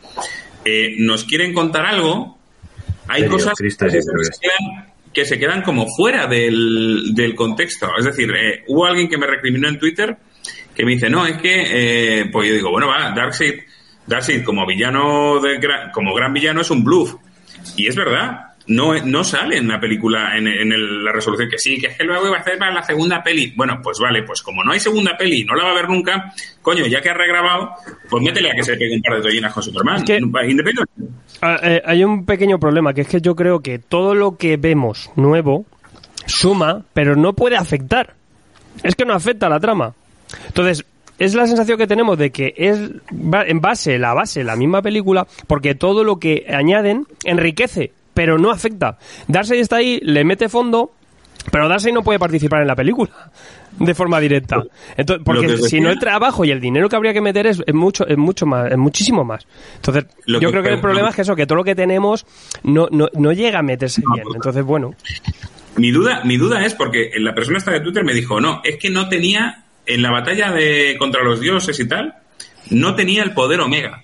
eh, 0.66 0.95
nos 0.99 1.24
quieren 1.26 1.53
contar 1.53 1.86
algo 1.86 2.38
hay 3.07 3.22
Serio, 3.24 3.38
cosas 3.38 3.53
que 3.57 3.70
se, 3.70 3.80
quedan, 4.39 4.93
que 5.14 5.26
se 5.26 5.39
quedan 5.39 5.62
como 5.64 5.86
fuera 5.88 6.26
del, 6.28 7.14
del 7.14 7.36
contexto. 7.36 7.91
Es 7.97 8.05
decir 8.05 8.32
eh, 8.32 8.64
hubo 8.68 8.86
alguien 8.86 9.07
que 9.10 9.18
me 9.18 9.28
recriminó 9.28 9.68
en 9.68 9.78
Twitter 9.80 10.18
que 10.76 10.86
me 10.86 10.93
dice 10.93 11.10
no 11.10 11.26
es 11.28 11.38
que 11.41 12.28
pues 12.32 12.47
yo 12.49 12.55
digo 12.55 12.72
bueno 12.72 12.88
va 12.88 13.12
Darkseid 13.16 13.55
Darkseid 14.07 14.43
como 14.43 14.66
villano 14.66 15.39
de 15.41 15.57
gran- 15.60 15.91
como 15.91 16.14
gran 16.16 16.34
villano 16.34 16.62
es 16.62 16.72
un 16.72 16.84
bluff 16.84 17.16
y 17.78 17.88
es 17.88 17.95
verdad, 17.95 18.45
no, 18.68 18.93
no 19.03 19.24
sale 19.24 19.57
en 19.57 19.68
la 19.68 19.80
película, 19.80 20.38
en, 20.38 20.47
en 20.47 20.72
el- 20.72 21.03
la 21.03 21.12
resolución, 21.12 21.49
que 21.49 21.57
sí, 21.57 21.80
que 21.80 21.88
es 21.88 21.97
que 21.97 22.03
luego 22.03 22.28
iba 22.28 22.38
a 22.38 22.41
hacer 22.41 22.57
para 22.60 22.72
la 22.74 22.84
segunda 22.84 23.24
peli. 23.24 23.51
Bueno, 23.55 23.80
pues 23.84 23.97
vale, 23.99 24.22
pues 24.24 24.41
como 24.43 24.64
no 24.64 24.72
hay 24.72 24.80
segunda 24.80 25.18
peli 25.18 25.41
y 25.41 25.45
no 25.45 25.55
la 25.55 25.64
va 25.66 25.72
a 25.72 25.76
ver 25.76 25.89
nunca, 25.89 26.32
coño, 26.62 26.86
ya 26.86 27.01
que 27.01 27.10
ha 27.10 27.14
regrabado, 27.16 27.72
pues 28.10 28.24
métele 28.24 28.51
a 28.51 28.55
que 28.55 28.64
se 28.64 28.74
pegue 28.78 28.95
un 28.95 29.01
par 29.01 29.16
de 29.18 29.22
tollinas 29.24 29.53
con 29.53 29.64
Superman. 29.64 29.97
Es 29.97 30.03
que- 30.03 30.18
Independiente. 30.18 30.84
Eh, 31.64 31.82
hay 31.86 32.03
un 32.03 32.26
pequeño 32.26 32.60
problema, 32.60 32.93
que 32.93 33.01
es 33.01 33.07
que 33.07 33.22
yo 33.22 33.36
creo 33.36 33.62
que 33.62 33.80
todo 33.80 34.14
lo 34.14 34.38
que 34.38 34.57
vemos 34.57 35.10
nuevo 35.16 35.66
suma, 36.28 36.84
pero 36.93 37.16
no 37.16 37.34
puede 37.34 37.57
afectar. 37.57 38.14
Es 38.84 38.93
que 38.95 39.05
no 39.05 39.14
afecta 39.14 39.47
a 39.47 39.49
la 39.49 39.60
trama. 39.60 39.93
Entonces, 40.47 40.86
es 41.20 41.36
la 41.36 41.45
sensación 41.45 41.78
que 41.78 41.86
tenemos 41.88 42.17
de 42.17 42.32
que 42.32 42.53
es 42.57 42.80
en 43.11 43.61
base, 43.61 43.99
la 43.99 44.13
base, 44.13 44.43
la 44.43 44.55
misma 44.55 44.82
película, 44.82 45.28
porque 45.47 45.76
todo 45.76 46.03
lo 46.03 46.17
que 46.20 46.45
añaden 46.49 47.05
enriquece, 47.24 47.91
pero 48.13 48.38
no 48.38 48.51
afecta. 48.51 48.97
Darcy 49.28 49.57
está 49.57 49.78
ahí, 49.78 49.99
le 50.01 50.24
mete 50.24 50.49
fondo, 50.49 50.91
pero 51.51 51.67
Darcy 51.70 51.91
no 51.91 52.03
puede 52.03 52.20
participar 52.20 52.61
en 52.61 52.67
la 52.67 52.76
película 52.76 53.11
de 53.80 53.93
forma 53.93 54.20
directa. 54.20 54.63
Entonces, 54.97 55.24
porque 55.26 55.57
si 55.57 55.80
no 55.80 55.89
el 55.89 55.99
trabajo 55.99 56.43
y 56.45 56.51
el 56.51 56.59
dinero 56.59 56.89
que 56.89 56.95
habría 56.95 57.13
que 57.13 57.22
meter 57.22 57.47
es, 57.47 57.61
es 57.65 57.74
mucho, 57.74 58.05
es 58.07 58.17
mucho 58.17 58.45
más, 58.45 58.72
es 58.72 58.78
muchísimo 58.78 59.24
más. 59.24 59.45
Entonces, 59.76 60.05
Lo 60.26 60.39
yo 60.39 60.49
que- 60.49 60.53
creo 60.53 60.63
que 60.63 60.70
el 60.74 60.82
problema 60.82 61.09
es 61.09 61.15
que 61.15 61.22
eso, 61.22 61.36
que 61.36 61.45
todo 61.45 61.57
lo 61.57 61.63
que 61.63 61.76
tenemos 61.76 62.26
no, 62.63 62.88
no, 62.91 63.07
no 63.13 63.32
llega 63.32 63.59
a 63.59 63.63
meterse 63.63 64.01
bien. 64.13 64.26
Entonces, 64.36 64.63
bueno, 64.63 64.93
Mi 65.78 65.91
duda, 65.91 66.22
mi 66.26 66.36
duda 66.38 66.65
es 66.65 66.74
porque 66.76 67.11
la 67.20 67.34
persona 67.34 67.57
esta 67.57 67.72
de 67.72 67.80
Twitter 67.80 68.03
me 68.03 68.13
dijo, 68.13 68.41
no, 68.41 68.59
es 68.65 68.78
que 68.78 68.89
no 68.89 69.07
tenía, 69.07 69.63
en 69.94 70.02
la 70.02 70.12
batalla 70.12 70.52
de 70.52 70.96
contra 70.98 71.24
los 71.24 71.40
dioses 71.42 71.80
y 71.80 71.88
tal, 71.88 72.16
no 72.70 72.96
tenía 72.96 73.24
el 73.24 73.34
poder 73.34 73.60
Omega. 73.62 74.04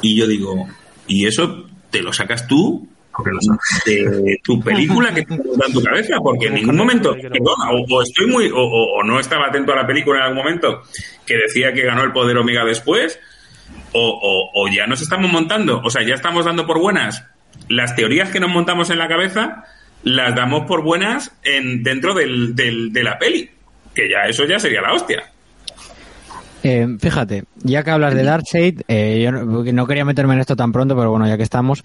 Y 0.00 0.16
yo 0.16 0.26
digo, 0.26 0.68
¿y 1.06 1.26
eso 1.26 1.66
te 1.90 2.02
lo 2.02 2.12
sacas 2.12 2.46
tú 2.46 2.88
Porque 3.12 3.30
lo 3.32 3.38
sabes. 3.40 3.84
de 3.84 4.38
tu 4.42 4.60
película 4.60 5.12
que 5.14 5.22
te 5.22 5.34
en 5.34 5.72
tu 5.72 5.82
cabeza, 5.82 6.16
porque 6.22 6.46
en 6.46 6.54
ningún 6.54 6.76
momento, 6.76 7.10
o, 7.14 7.86
o 7.96 8.02
estoy 8.02 8.26
muy, 8.26 8.48
o, 8.50 8.56
o- 8.58 9.02
no 9.04 9.20
estaba 9.20 9.46
atento 9.48 9.72
a 9.72 9.76
la 9.76 9.86
película 9.86 10.18
en 10.20 10.24
algún 10.24 10.38
momento 10.38 10.82
que 11.26 11.36
decía 11.36 11.72
que 11.72 11.82
ganó 11.82 12.02
el 12.04 12.12
poder 12.12 12.36
Omega 12.38 12.64
después, 12.64 13.18
o, 13.92 14.00
o- 14.08 14.50
o 14.64 14.68
ya 14.68 14.86
nos 14.86 15.02
estamos 15.02 15.30
montando, 15.30 15.80
o 15.84 15.90
sea, 15.90 16.02
ya 16.02 16.14
estamos 16.14 16.44
dando 16.46 16.66
por 16.66 16.78
buenas 16.80 17.24
las 17.68 17.94
teorías 17.94 18.30
que 18.30 18.40
nos 18.40 18.50
montamos 18.50 18.90
en 18.90 18.98
la 18.98 19.08
cabeza, 19.08 19.64
las 20.02 20.34
damos 20.34 20.66
por 20.66 20.82
buenas 20.82 21.36
en, 21.44 21.82
dentro 21.82 22.14
del, 22.14 22.56
del- 22.56 22.92
de 22.92 23.02
la 23.04 23.18
peli, 23.18 23.50
que 23.94 24.08
ya 24.08 24.28
eso 24.28 24.44
ya 24.46 24.58
sería 24.58 24.80
la 24.80 24.94
hostia. 24.94 25.22
Eh, 26.64 26.86
fíjate, 27.00 27.44
ya 27.62 27.82
que 27.82 27.90
hablas 27.90 28.14
de 28.14 28.22
Darkseid, 28.22 28.82
eh, 28.86 29.20
yo 29.22 29.32
no, 29.32 29.64
no 29.64 29.86
quería 29.86 30.04
meterme 30.04 30.34
en 30.34 30.40
esto 30.40 30.54
tan 30.54 30.70
pronto, 30.70 30.96
pero 30.96 31.10
bueno, 31.10 31.26
ya 31.26 31.36
que 31.36 31.42
estamos, 31.42 31.82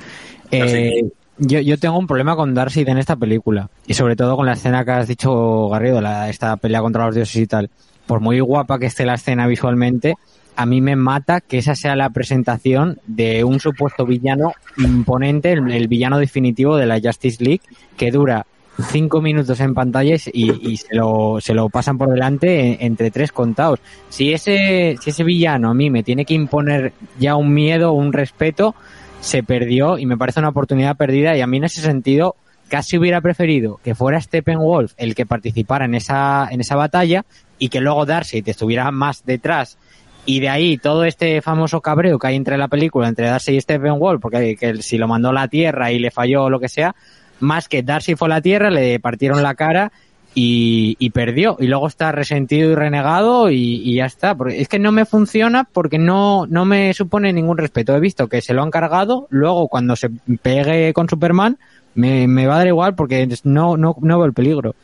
eh, 0.51 1.09
yo, 1.39 1.59
yo 1.59 1.79
tengo 1.79 1.97
un 1.97 2.05
problema 2.05 2.35
con 2.35 2.53
Darkseid 2.53 2.87
en 2.87 2.99
esta 2.99 3.15
película 3.15 3.69
y 3.87 3.95
sobre 3.95 4.15
todo 4.15 4.35
con 4.35 4.45
la 4.45 4.53
escena 4.53 4.85
que 4.85 4.91
has 4.91 5.07
dicho, 5.07 5.69
Garrido, 5.69 5.99
la, 5.99 6.29
esta 6.29 6.57
pelea 6.57 6.81
contra 6.81 7.05
los 7.05 7.15
dioses 7.15 7.35
y 7.35 7.47
tal. 7.47 7.69
Por 8.05 8.19
muy 8.19 8.39
guapa 8.39 8.77
que 8.77 8.85
esté 8.85 9.05
la 9.05 9.15
escena 9.15 9.47
visualmente, 9.47 10.13
a 10.55 10.65
mí 10.65 10.79
me 10.79 10.95
mata 10.95 11.41
que 11.41 11.57
esa 11.57 11.75
sea 11.75 11.95
la 11.95 12.11
presentación 12.11 12.99
de 13.05 13.43
un 13.43 13.59
supuesto 13.59 14.05
villano 14.05 14.53
imponente, 14.77 15.51
el, 15.53 15.71
el 15.71 15.87
villano 15.87 16.19
definitivo 16.19 16.77
de 16.77 16.85
la 16.85 16.99
Justice 16.99 17.43
League, 17.43 17.61
que 17.97 18.11
dura 18.11 18.45
cinco 18.91 19.21
minutos 19.21 19.59
en 19.59 19.73
pantalla 19.73 20.15
y, 20.33 20.77
se, 20.77 20.95
lo, 20.95 21.37
se 21.41 21.53
lo 21.53 21.69
pasan 21.69 21.97
por 21.97 22.09
delante 22.09 22.59
en- 22.73 22.77
entre 22.79 23.11
tres 23.11 23.31
contados. 23.31 23.79
Si 24.09 24.33
ese, 24.33 24.97
si 25.01 25.09
ese 25.09 25.23
villano 25.23 25.69
a 25.69 25.73
mí 25.73 25.89
me 25.89 26.03
tiene 26.03 26.25
que 26.25 26.33
imponer 26.33 26.93
ya 27.19 27.35
un 27.35 27.53
miedo, 27.53 27.93
un 27.93 28.13
respeto, 28.13 28.75
se 29.19 29.43
perdió 29.43 29.97
y 29.97 30.05
me 30.05 30.17
parece 30.17 30.39
una 30.39 30.49
oportunidad 30.49 30.95
perdida 30.95 31.35
y 31.35 31.41
a 31.41 31.47
mí 31.47 31.57
en 31.57 31.63
ese 31.65 31.81
sentido 31.81 32.35
casi 32.67 32.97
hubiera 32.97 33.21
preferido 33.21 33.79
que 33.83 33.95
fuera 33.95 34.19
Steppenwolf 34.21 34.93
el 34.97 35.15
que 35.15 35.25
participara 35.25 35.85
en 35.85 35.95
esa, 35.95 36.47
en 36.51 36.61
esa 36.61 36.75
batalla 36.75 37.25
y 37.57 37.69
que 37.69 37.79
luego 37.81 38.05
Darcy 38.05 38.41
te 38.41 38.51
estuviera 38.51 38.91
más 38.91 39.23
detrás 39.25 39.77
y 40.25 40.41
de 40.41 40.49
ahí 40.49 40.77
todo 40.77 41.05
este 41.05 41.41
famoso 41.41 41.79
cabreo 41.79 42.19
que 42.19 42.27
hay 42.27 42.35
entre 42.35 42.57
la 42.57 42.67
película, 42.67 43.07
entre 43.07 43.27
Darcy 43.27 43.55
y 43.55 43.61
Steppenwolf, 43.61 44.21
porque 44.21 44.57
que 44.57 44.81
si 44.81 44.97
lo 44.97 45.07
mandó 45.07 45.31
la 45.31 45.47
Tierra 45.47 45.91
y 45.93 45.99
le 45.99 46.11
falló 46.11 46.43
o 46.43 46.49
lo 46.49 46.59
que 46.59 46.67
sea, 46.67 46.93
más 47.39 47.67
que 47.67 47.83
Darcy 47.83 48.15
fue 48.15 48.27
a 48.27 48.29
la 48.29 48.41
Tierra, 48.41 48.69
le 48.69 48.99
partieron 48.99 49.43
la 49.43 49.55
cara 49.55 49.91
y, 50.39 51.09
perdió. 51.11 51.57
Y 51.59 51.67
luego 51.67 51.87
está 51.87 52.11
resentido 52.11 52.71
y 52.71 52.75
renegado 52.75 53.49
y, 53.49 53.95
ya 53.95 54.05
está. 54.05 54.35
Porque 54.35 54.61
es 54.61 54.67
que 54.67 54.79
no 54.79 54.91
me 54.91 55.05
funciona 55.05 55.63
porque 55.71 55.97
no, 55.97 56.45
no 56.47 56.65
me 56.65 56.93
supone 56.93 57.33
ningún 57.33 57.57
respeto. 57.57 57.95
He 57.95 57.99
visto 57.99 58.27
que 58.27 58.41
se 58.41 58.53
lo 58.53 58.61
han 58.61 58.71
cargado, 58.71 59.27
luego 59.29 59.67
cuando 59.67 59.95
se 59.95 60.09
pegue 60.41 60.93
con 60.93 61.09
Superman 61.09 61.57
me, 61.95 62.27
me 62.27 62.45
va 62.45 62.55
a 62.55 62.57
dar 62.59 62.67
igual 62.67 62.93
porque 62.93 63.27
no, 63.43 63.77
no, 63.77 63.95
no 63.99 64.17
veo 64.17 64.25
el 64.25 64.33
peligro. 64.33 64.75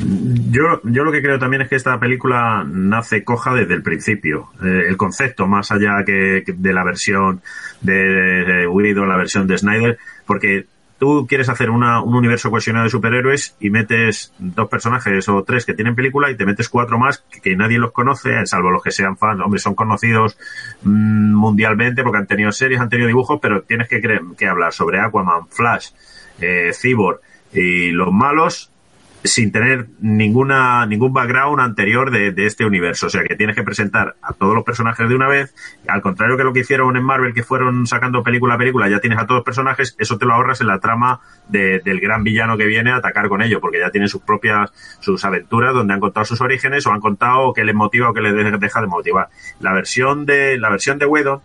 Yo, 0.00 0.80
yo 0.84 1.02
lo 1.04 1.10
que 1.10 1.22
creo 1.22 1.38
también 1.38 1.62
es 1.62 1.68
que 1.68 1.74
esta 1.76 1.98
película 1.98 2.64
nace 2.64 3.24
coja 3.24 3.52
desde 3.54 3.74
el 3.74 3.82
principio. 3.82 4.50
Eh, 4.62 4.84
el 4.88 4.96
concepto, 4.96 5.46
más 5.48 5.72
allá 5.72 6.04
que, 6.04 6.44
de 6.46 6.72
la 6.72 6.84
versión 6.84 7.42
de, 7.80 8.66
Whedon, 8.68 9.08
la 9.08 9.16
versión 9.16 9.48
de 9.48 9.58
Snyder, 9.58 9.98
porque 10.24 10.66
tú 10.98 11.26
quieres 11.28 11.48
hacer 11.48 11.70
una, 11.70 12.00
un 12.00 12.14
universo 12.14 12.50
cohesionado 12.50 12.84
de 12.84 12.90
superhéroes 12.90 13.56
y 13.58 13.70
metes 13.70 14.32
dos 14.38 14.68
personajes 14.68 15.28
o 15.28 15.42
tres 15.42 15.64
que 15.64 15.74
tienen 15.74 15.96
película 15.96 16.30
y 16.30 16.36
te 16.36 16.46
metes 16.46 16.68
cuatro 16.68 16.98
más 16.98 17.24
que, 17.42 17.56
nadie 17.56 17.78
los 17.78 17.90
conoce, 17.90 18.46
salvo 18.46 18.70
los 18.70 18.82
que 18.82 18.92
sean 18.92 19.16
fans. 19.16 19.40
Hombre, 19.40 19.58
son 19.58 19.74
conocidos 19.74 20.38
mm, 20.82 21.34
mundialmente 21.34 22.04
porque 22.04 22.18
han 22.18 22.26
tenido 22.28 22.52
series, 22.52 22.80
han 22.80 22.88
tenido 22.88 23.08
dibujos, 23.08 23.40
pero 23.42 23.62
tienes 23.62 23.88
que, 23.88 24.00
que 24.00 24.46
hablar 24.46 24.72
sobre 24.72 25.00
Aquaman, 25.00 25.48
Flash, 25.48 25.88
eh, 26.40 26.70
Cyborg 26.72 27.20
y 27.52 27.90
los 27.90 28.12
malos 28.12 28.70
sin 29.24 29.50
tener 29.52 29.88
ninguna 30.00 30.86
ningún 30.86 31.12
background 31.12 31.60
anterior 31.60 32.10
de, 32.10 32.32
de 32.32 32.46
este 32.46 32.64
universo. 32.64 33.06
O 33.06 33.10
sea 33.10 33.24
que 33.24 33.34
tienes 33.36 33.56
que 33.56 33.62
presentar 33.62 34.16
a 34.22 34.32
todos 34.32 34.54
los 34.54 34.64
personajes 34.64 35.08
de 35.08 35.14
una 35.14 35.28
vez. 35.28 35.54
Al 35.88 36.00
contrario 36.02 36.36
que 36.36 36.44
lo 36.44 36.52
que 36.52 36.60
hicieron 36.60 36.96
en 36.96 37.02
Marvel, 37.02 37.34
que 37.34 37.42
fueron 37.42 37.86
sacando 37.86 38.22
película 38.22 38.54
a 38.54 38.58
película, 38.58 38.88
ya 38.88 39.00
tienes 39.00 39.18
a 39.18 39.26
todos 39.26 39.38
los 39.38 39.44
personajes, 39.44 39.96
eso 39.98 40.18
te 40.18 40.26
lo 40.26 40.34
ahorras 40.34 40.60
en 40.60 40.68
la 40.68 40.78
trama 40.78 41.20
de- 41.48 41.80
del 41.80 42.00
gran 42.00 42.22
villano 42.24 42.56
que 42.56 42.66
viene 42.66 42.90
a 42.92 42.96
atacar 42.96 43.28
con 43.28 43.42
ello, 43.42 43.60
porque 43.60 43.80
ya 43.80 43.90
tienen 43.90 44.08
sus 44.08 44.22
propias, 44.22 44.70
sus 45.00 45.24
aventuras 45.24 45.74
donde 45.74 45.94
han 45.94 46.00
contado 46.00 46.24
sus 46.24 46.40
orígenes 46.40 46.86
o 46.86 46.92
han 46.92 47.00
contado 47.00 47.52
qué 47.52 47.64
les 47.64 47.74
motiva 47.74 48.10
o 48.10 48.14
qué 48.14 48.20
les 48.20 48.34
de- 48.34 48.58
deja 48.58 48.80
de 48.80 48.86
motivar. 48.86 49.28
La 49.60 49.72
versión 49.72 50.26
de, 50.26 50.58
la 50.58 50.70
versión 50.70 50.98
de 50.98 51.06
Whedon, 51.06 51.40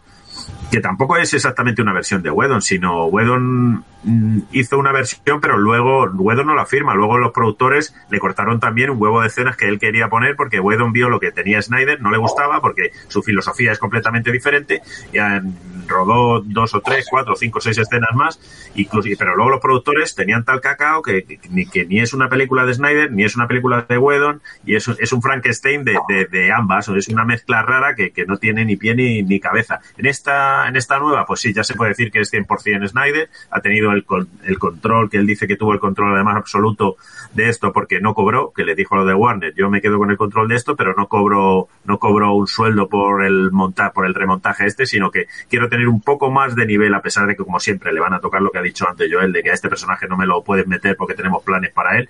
que 0.74 0.80
tampoco 0.80 1.18
es 1.18 1.32
exactamente 1.34 1.84
una 1.84 1.94
versión 1.94 2.24
de 2.24 2.32
Whedon, 2.32 2.62
sino 2.64 3.06
Whedon 3.06 3.84
mm, 4.04 4.40
hizo 4.54 4.80
una 4.80 4.92
versión, 4.92 5.40
pero 5.40 5.58
luego 5.58 6.06
Whedon 6.06 6.48
no 6.48 6.56
la 6.56 6.66
firma. 6.66 6.96
Luego 6.96 7.20
los 7.20 7.32
productores 7.32 7.96
le 8.10 8.20
cortaron 8.20 8.60
también 8.60 8.90
un 8.90 9.00
huevo 9.00 9.22
de 9.22 9.28
escenas 9.28 9.56
que 9.56 9.68
él 9.68 9.78
quería 9.78 10.10
poner 10.10 10.36
porque 10.36 10.60
Whedon 10.60 10.92
vio 10.92 11.10
lo 11.10 11.20
que 11.20 11.32
tenía 11.32 11.62
Snyder, 11.62 12.02
no 12.02 12.10
le 12.10 12.18
gustaba 12.18 12.60
porque 12.60 12.92
su 13.08 13.22
filosofía 13.22 13.72
es 13.72 13.78
completamente 13.78 14.32
diferente 14.32 14.82
y 15.12 15.20
ah, 15.20 15.44
rodó 15.88 16.42
dos 16.42 16.74
o 16.74 16.82
tres, 16.82 17.06
cuatro, 17.10 17.36
cinco, 17.36 17.62
seis 17.62 17.78
escenas 17.78 18.16
más, 18.16 18.40
incluso, 18.76 19.10
pero 19.18 19.36
luego 19.36 19.52
los 19.52 19.62
productores 19.62 20.16
tenían 20.16 20.44
tal 20.44 20.62
cacao 20.62 21.02
que, 21.02 21.40
ni, 21.50 21.66
que 21.66 21.86
ni 21.86 22.00
es 22.00 22.14
una 22.14 22.30
película 22.30 22.66
de 22.66 22.74
Snyder, 22.74 23.12
ni 23.12 23.24
es 23.24 23.36
una 23.36 23.48
película 23.48 23.86
de 23.88 23.98
Whedon, 23.98 24.42
y 24.66 24.76
es, 24.76 24.88
es 24.88 25.14
un 25.14 25.22
Frankenstein 25.22 25.84
de, 25.84 25.98
de, 26.08 26.26
de 26.26 26.52
ambas, 26.52 26.88
es 26.90 27.08
una 27.10 27.26
mezcla 27.26 27.62
rara 27.62 27.96
que, 27.96 28.12
que 28.12 28.26
no 28.26 28.38
tiene 28.38 28.66
ni 28.66 28.76
pie 28.76 28.96
ni, 28.96 29.24
ni 29.24 29.40
cabeza. 29.40 29.80
En 29.98 30.08
en 30.32 30.76
esta 30.76 31.00
nueva, 31.00 31.26
pues 31.26 31.42
sí, 31.42 31.54
ya 31.54 31.64
se 31.64 31.76
puede 31.76 31.90
decir 31.90 32.12
que 32.12 32.20
es 32.20 32.32
100% 32.32 32.88
Snyder, 32.88 33.30
ha 33.52 33.62
tenido 33.62 33.92
el, 33.92 34.06
el 34.44 34.60
control, 34.60 35.10
que 35.10 35.18
él 35.18 35.28
dice 35.28 35.48
que 35.48 35.56
tuvo 35.56 35.74
el 35.74 35.80
control 35.80 36.16
además 36.16 36.38
absoluto 36.38 36.98
de 37.34 37.50
esto 37.50 37.74
porque 37.74 38.00
no 38.00 38.14
cobró, 38.14 38.52
que 38.56 38.64
le 38.64 38.76
dijo 38.76 38.96
lo 38.96 39.06
de 39.06 39.14
Warner, 39.14 39.54
yo 39.56 39.70
me 39.70 39.82
quedo 39.82 39.98
con 39.98 40.12
el 40.12 40.18
control 40.18 40.48
de 40.48 40.56
esto, 40.56 40.76
pero 40.76 40.94
no 40.96 41.08
cobro, 41.08 41.68
no 41.86 42.00
cobro 42.00 42.34
un 42.34 42.48
sueldo 42.48 42.88
por 42.88 43.24
el 43.24 43.52
montar, 43.52 43.94
por 43.94 44.06
el 44.06 44.14
remontaje 44.14 44.66
este, 44.66 44.86
sino 44.86 45.12
que 45.12 45.28
quiero 45.50 45.70
tener 45.70 45.88
un 45.88 46.02
poco 46.02 46.32
más 46.32 46.56
de 46.56 46.66
nivel, 46.66 46.94
a 46.94 47.02
pesar 47.02 47.28
de 47.28 47.36
que 47.36 47.44
como 47.44 47.60
siempre 47.60 47.92
le 47.92 48.00
van 48.00 48.14
a 48.14 48.20
tocar 48.20 48.42
lo 48.42 48.52
que 48.52 48.60
ha 48.60 48.64
dicho 48.64 48.88
antes 48.88 49.10
Joel, 49.12 49.32
de 49.32 49.44
que 49.44 49.52
a 49.52 49.54
este 49.54 49.70
personaje 49.70 50.08
no 50.08 50.18
me 50.18 50.26
lo 50.26 50.44
pueden 50.44 50.70
meter 50.70 50.96
porque 50.96 51.14
tenemos 51.14 51.44
planes 51.44 51.72
para 51.72 51.98
él. 51.98 52.10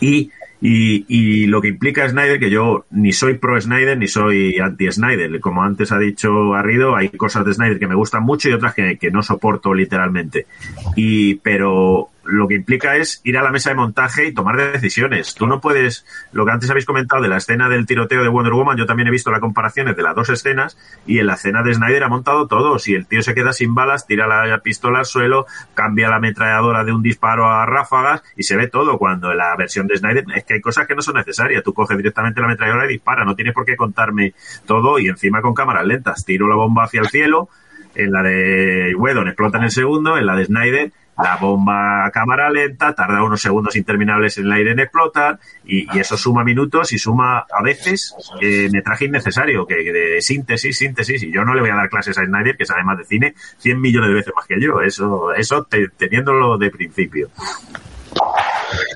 Y, 0.00 0.30
y, 0.60 1.04
y 1.08 1.46
lo 1.46 1.60
que 1.60 1.68
implica 1.68 2.08
Snyder, 2.08 2.38
que 2.38 2.50
yo 2.50 2.86
ni 2.90 3.12
soy 3.12 3.34
pro 3.34 3.60
Snyder 3.60 3.98
ni 3.98 4.08
soy 4.08 4.58
anti 4.58 4.90
Snyder. 4.90 5.38
Como 5.40 5.62
antes 5.62 5.92
ha 5.92 5.98
dicho 5.98 6.50
Garrido, 6.50 6.96
hay 6.96 7.10
cosas 7.10 7.44
de 7.44 7.54
Snyder 7.54 7.78
que 7.78 7.86
me 7.86 7.94
gustan 7.94 8.22
mucho 8.22 8.48
y 8.48 8.52
otras 8.52 8.74
que, 8.74 8.98
que 8.98 9.10
no 9.10 9.22
soporto 9.22 9.74
literalmente. 9.74 10.46
Y, 10.96 11.36
pero 11.36 12.10
lo 12.26 12.48
que 12.48 12.54
implica 12.54 12.96
es 12.96 13.20
ir 13.24 13.38
a 13.38 13.42
la 13.42 13.50
mesa 13.50 13.70
de 13.70 13.76
montaje 13.76 14.26
y 14.26 14.34
tomar 14.34 14.56
decisiones. 14.72 15.34
Tú 15.34 15.46
no 15.46 15.60
puedes, 15.60 16.04
lo 16.32 16.44
que 16.44 16.52
antes 16.52 16.70
habéis 16.70 16.86
comentado 16.86 17.22
de 17.22 17.28
la 17.28 17.38
escena 17.38 17.68
del 17.68 17.86
tiroteo 17.86 18.22
de 18.22 18.28
Wonder 18.28 18.52
Woman, 18.52 18.76
yo 18.76 18.86
también 18.86 19.08
he 19.08 19.10
visto 19.10 19.30
las 19.30 19.40
comparaciones 19.40 19.96
de 19.96 20.02
las 20.02 20.14
dos 20.14 20.28
escenas 20.30 20.76
y 21.06 21.18
en 21.18 21.26
la 21.26 21.34
escena 21.34 21.62
de 21.62 21.74
Snyder 21.74 22.04
ha 22.04 22.08
montado 22.08 22.46
todo. 22.46 22.78
Si 22.78 22.94
el 22.94 23.06
tío 23.06 23.22
se 23.22 23.34
queda 23.34 23.52
sin 23.52 23.74
balas, 23.74 24.06
tira 24.06 24.26
la 24.26 24.58
pistola 24.60 25.00
al 25.00 25.06
suelo, 25.06 25.46
cambia 25.74 26.08
la 26.08 26.16
ametralladora 26.16 26.84
de 26.84 26.92
un 26.92 27.02
disparo 27.02 27.50
a 27.50 27.66
ráfagas 27.66 28.22
y 28.36 28.42
se 28.42 28.56
ve 28.56 28.68
todo. 28.68 28.98
Cuando 28.98 29.30
en 29.30 29.38
la 29.38 29.54
versión 29.56 29.86
de 29.86 29.96
Snyder 29.96 30.24
es 30.34 30.44
que 30.44 30.54
hay 30.54 30.60
cosas 30.60 30.86
que 30.86 30.94
no 30.94 31.02
son 31.02 31.16
necesarias. 31.16 31.62
Tú 31.62 31.72
coges 31.72 31.96
directamente 31.96 32.40
la 32.40 32.46
ametralladora 32.46 32.86
y 32.86 32.94
dispara, 32.94 33.24
no 33.24 33.34
tienes 33.34 33.54
por 33.54 33.64
qué 33.64 33.76
contarme 33.76 34.34
todo 34.66 34.98
y 34.98 35.08
encima 35.08 35.42
con 35.42 35.54
cámaras 35.54 35.86
lentas. 35.86 36.24
Tiro 36.24 36.48
la 36.48 36.56
bomba 36.56 36.84
hacia 36.84 37.00
el 37.00 37.08
cielo, 37.08 37.48
en 37.94 38.12
la 38.12 38.22
de 38.22 38.90
explota 38.90 39.58
en 39.58 39.64
el 39.64 39.70
segundo, 39.70 40.16
en 40.16 40.26
la 40.26 40.36
de 40.36 40.44
Snyder 40.44 40.92
la 41.18 41.36
bomba 41.36 42.04
a 42.06 42.10
cámara 42.10 42.50
lenta 42.50 42.94
tarda 42.94 43.22
unos 43.22 43.40
segundos 43.40 43.74
interminables 43.76 44.36
en 44.38 44.44
el 44.46 44.52
aire 44.52 44.70
en 44.72 44.80
explotar 44.80 45.38
y, 45.64 45.86
y 45.96 45.98
eso 46.00 46.16
suma 46.16 46.44
minutos 46.44 46.92
y 46.92 46.98
suma 46.98 47.46
a 47.50 47.62
veces 47.62 48.14
eh, 48.40 48.68
metraje 48.72 49.06
innecesario, 49.06 49.66
que, 49.66 49.76
que 49.82 49.92
de 49.92 50.20
síntesis, 50.20 50.76
síntesis, 50.76 51.22
y 51.22 51.32
yo 51.32 51.44
no 51.44 51.54
le 51.54 51.60
voy 51.62 51.70
a 51.70 51.74
dar 51.76 51.88
clases 51.88 52.18
a 52.18 52.24
Snyder, 52.24 52.56
que 52.56 52.66
sabe 52.66 52.84
más 52.84 52.98
de 52.98 53.04
cine, 53.04 53.34
100 53.58 53.80
millones 53.80 54.08
de 54.10 54.14
veces 54.14 54.32
más 54.36 54.46
que 54.46 54.60
yo, 54.60 54.80
eso, 54.82 55.32
eso 55.34 55.62
te- 55.64 55.88
teniéndolo 55.88 56.58
de 56.58 56.70
principio. 56.70 57.28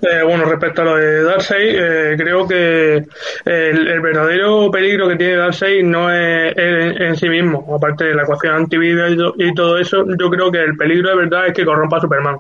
Eh, 0.03 0.23
bueno, 0.25 0.45
respecto 0.45 0.83
a 0.83 0.85
lo 0.85 0.97
de 0.97 1.23
Darkseid, 1.23 1.75
eh, 1.75 2.15
creo 2.17 2.47
que 2.47 3.05
el, 3.45 4.01
verdadero 4.01 4.71
peligro 4.71 5.09
que 5.09 5.17
tiene 5.17 5.37
Darkseid 5.37 5.85
no 5.85 6.11
es 6.11 6.57
en, 6.57 7.03
en 7.03 7.17
sí 7.17 7.29
mismo, 7.29 7.75
aparte 7.75 8.05
de 8.05 8.15
la 8.15 8.23
ecuación 8.23 8.55
antivida 8.55 9.09
y, 9.09 9.17
y 9.39 9.55
todo 9.55 9.79
eso, 9.79 10.05
yo 10.19 10.31
creo 10.31 10.51
que 10.51 10.63
el 10.63 10.77
peligro 10.77 11.11
de 11.11 11.17
verdad 11.17 11.49
es 11.49 11.55
que 11.55 11.65
corrompa 11.65 11.99
a 11.99 12.01
Superman. 12.01 12.37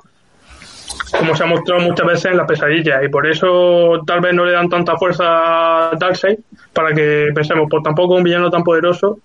Como 1.18 1.34
se 1.34 1.43
ha 1.43 1.47
mostrado 1.47 1.80
muchas 1.80 2.07
veces 2.07 2.24
en 2.26 2.36
las 2.36 2.47
pesadillas, 2.47 3.05
y 3.05 3.09
por 3.09 3.26
eso 3.26 4.01
tal 4.07 4.20
vez 4.20 4.32
no 4.32 4.45
le 4.45 4.53
dan 4.53 4.68
tanta 4.68 4.97
fuerza 4.97 5.91
a 5.91 5.97
Darkseid, 5.97 6.38
para 6.72 6.95
que 6.95 7.30
pensemos, 7.34 7.66
pues 7.68 7.82
tampoco 7.82 8.14
un 8.14 8.22
villano 8.22 8.51
tan 8.51 8.62
poderoso, 8.62 9.18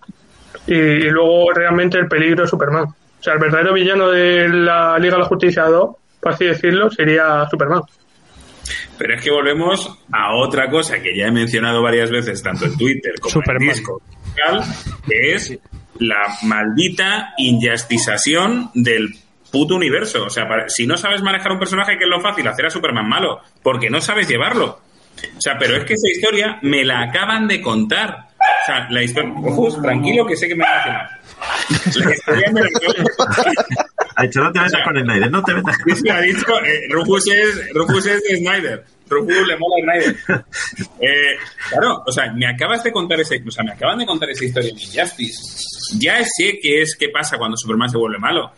y, 0.68 1.10
luego 1.10 1.52
realmente 1.54 1.98
el 1.98 2.08
peligro 2.08 2.44
es 2.44 2.50
Superman. 2.50 2.86
O 2.86 3.24
sea, 3.24 3.34
el 3.34 3.40
verdadero 3.40 3.74
villano 3.74 4.10
de 4.10 4.50
la 4.50 4.98
Liga 5.00 5.16
de 5.16 5.22
la 5.22 5.28
Justicia 5.28 5.66
2, 5.66 5.96
por 6.20 6.34
así 6.34 6.46
decirlo, 6.46 6.90
sería 6.90 7.48
Superman. 7.50 7.82
Pero 8.98 9.16
es 9.16 9.22
que 9.24 9.32
volvemos 9.32 10.00
a 10.12 10.36
otra 10.36 10.70
cosa 10.70 11.00
que 11.02 11.16
ya 11.16 11.28
he 11.28 11.32
mencionado 11.32 11.82
varias 11.82 12.10
veces, 12.10 12.42
tanto 12.42 12.66
en 12.66 12.78
Twitter 12.78 13.14
como 13.20 13.32
Superman. 13.34 13.70
en 13.70 13.76
Discord, 13.76 14.02
que 15.08 15.34
es 15.34 15.58
la 16.00 16.22
maldita 16.44 17.34
injustización 17.38 18.72
del 18.74 19.10
puto 19.52 19.76
universo. 19.76 20.26
O 20.26 20.30
sea, 20.30 20.48
para- 20.48 20.68
si 20.70 20.86
no 20.88 20.98
sabes 20.98 21.22
manejar 21.22 21.52
un 21.52 21.60
personaje, 21.60 21.98
que 21.98 22.04
es 22.06 22.10
lo 22.10 22.20
fácil, 22.22 22.48
hacer 22.48 22.66
a 22.66 22.70
Superman 22.70 23.08
malo, 23.08 23.40
porque 23.64 23.90
no 23.90 24.02
sabes 24.02 24.28
llevarlo. 24.28 24.82
O 25.38 25.42
sea, 25.42 25.58
pero 25.58 25.78
es 25.78 25.86
que 25.86 25.94
esa 25.94 26.10
historia 26.10 26.60
me 26.62 26.84
la 26.84 27.02
acaban 27.04 27.48
de 27.48 27.62
contar. 27.62 28.28
O 28.38 28.66
sea, 28.66 28.88
la 28.90 29.02
historia... 29.02 29.32
Ojos, 29.44 29.82
tranquilo 29.82 30.26
que 30.26 30.36
sé 30.36 30.48
que 30.48 30.56
me 30.56 30.66
va 30.66 30.84
a. 30.84 31.20
La 31.70 32.14
historia 32.14 32.52
me 32.52 32.62
la 32.62 32.70
Ha 34.18 34.24
dicho, 34.24 34.40
no 34.42 34.52
te 34.52 34.60
metas 34.62 34.82
con 34.84 34.98
Snyder, 34.98 35.30
no 35.32 35.44
te 35.44 35.54
metas 35.54 35.78
ha 36.10 36.22
dicho, 36.22 36.62
eh, 36.64 36.88
Rufus, 36.90 37.28
es, 37.28 37.74
Rufus 37.74 38.06
es 38.06 38.24
de 38.24 38.38
Snyder. 38.38 38.84
Rufus 39.08 39.48
le 39.48 39.58
mola 39.58 39.76
a 39.94 40.02
Snyder. 40.02 40.46
Eh, 41.02 41.38
claro, 41.70 42.04
o 42.08 42.12
sea, 42.12 42.32
me 42.34 42.48
acabas 42.48 42.84
de 42.84 42.92
contar 42.92 43.20
ese, 43.20 43.44
o 43.46 43.52
sea, 43.52 43.64
me 43.64 43.74
acaban 43.74 43.98
de 44.00 44.06
contar 44.06 44.30
esa 44.30 44.46
historia 44.46 44.70
en 44.70 44.80
Injustice. 44.80 45.42
Ya 46.00 46.24
sé 46.24 46.60
qué 46.62 46.82
es 46.82 46.96
qué 46.96 47.10
pasa 47.10 47.38
cuando 47.38 47.58
Superman 47.58 47.90
se 47.90 47.98
vuelve 47.98 48.18
malo. 48.18 48.52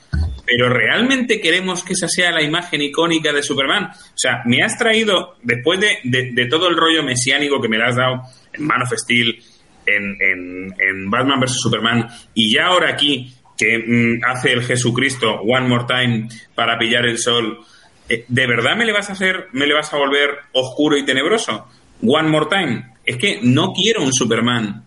Pero 0.45 0.69
realmente 0.69 1.41
queremos 1.41 1.83
que 1.83 1.93
esa 1.93 2.07
sea 2.07 2.31
la 2.31 2.41
imagen 2.41 2.81
icónica 2.81 3.33
de 3.33 3.43
Superman. 3.43 3.85
O 3.91 4.13
sea, 4.17 4.43
me 4.45 4.63
has 4.63 4.77
traído, 4.77 5.35
después 5.43 5.79
de, 5.81 5.97
de- 6.05 6.31
de 6.31 6.45
todo 6.45 6.69
el 6.69 6.77
rollo 6.77 7.03
mesiánico 7.03 7.59
que 7.59 7.67
me 7.67 7.83
has 7.83 7.95
dado 7.97 8.21
en 8.53 8.63
Man 8.65 8.81
of 8.83 8.93
Steel, 8.95 9.43
en, 9.85 10.03
en- 10.21 10.75
en 10.79 11.09
Batman 11.09 11.39
vs. 11.41 11.59
Superman, 11.59 12.07
y 12.33 12.53
ya 12.53 12.67
ahora 12.67 12.89
aquí, 12.91 13.33
que 13.57 13.77
mm, 13.79 14.23
hace 14.25 14.53
el 14.53 14.63
Jesucristo 14.63 15.41
One 15.41 15.67
More 15.67 15.85
Time 15.87 16.29
para 16.55 16.77
pillar 16.77 17.05
el 17.05 17.17
sol, 17.17 17.59
eh, 18.07 18.25
¿de 18.27 18.47
verdad 18.47 18.75
me 18.75 18.85
le 18.85 18.93
vas 18.93 19.09
a 19.09 19.13
hacer, 19.13 19.47
me 19.53 19.65
le 19.65 19.73
vas 19.73 19.93
a 19.93 19.97
volver 19.97 20.29
oscuro 20.53 20.97
y 20.97 21.05
tenebroso? 21.05 21.67
One 22.03 22.29
More 22.29 22.47
Time. 22.49 22.93
Es 23.03 23.17
que 23.17 23.39
no 23.41 23.73
quiero 23.73 24.03
un 24.03 24.13
Superman 24.13 24.83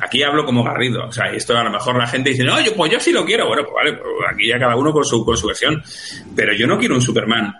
aquí 0.00 0.22
hablo 0.22 0.44
como 0.44 0.62
Garrido, 0.62 1.06
o 1.06 1.12
sea, 1.12 1.32
esto 1.32 1.56
a 1.56 1.64
lo 1.64 1.70
mejor 1.70 1.96
la 1.96 2.06
gente 2.06 2.30
dice, 2.30 2.44
no, 2.44 2.60
yo, 2.60 2.74
pues 2.74 2.92
yo 2.92 3.00
sí 3.00 3.12
lo 3.12 3.24
quiero, 3.24 3.46
bueno, 3.46 3.62
pues 3.64 3.74
vale, 3.74 3.92
pues 3.94 4.30
aquí 4.30 4.48
ya 4.48 4.58
cada 4.58 4.76
uno 4.76 4.92
con 4.92 5.04
su, 5.04 5.24
con 5.24 5.36
su 5.36 5.46
versión, 5.46 5.82
pero 6.34 6.54
yo 6.54 6.66
no 6.66 6.78
quiero 6.78 6.94
un 6.94 7.00
Superman 7.00 7.54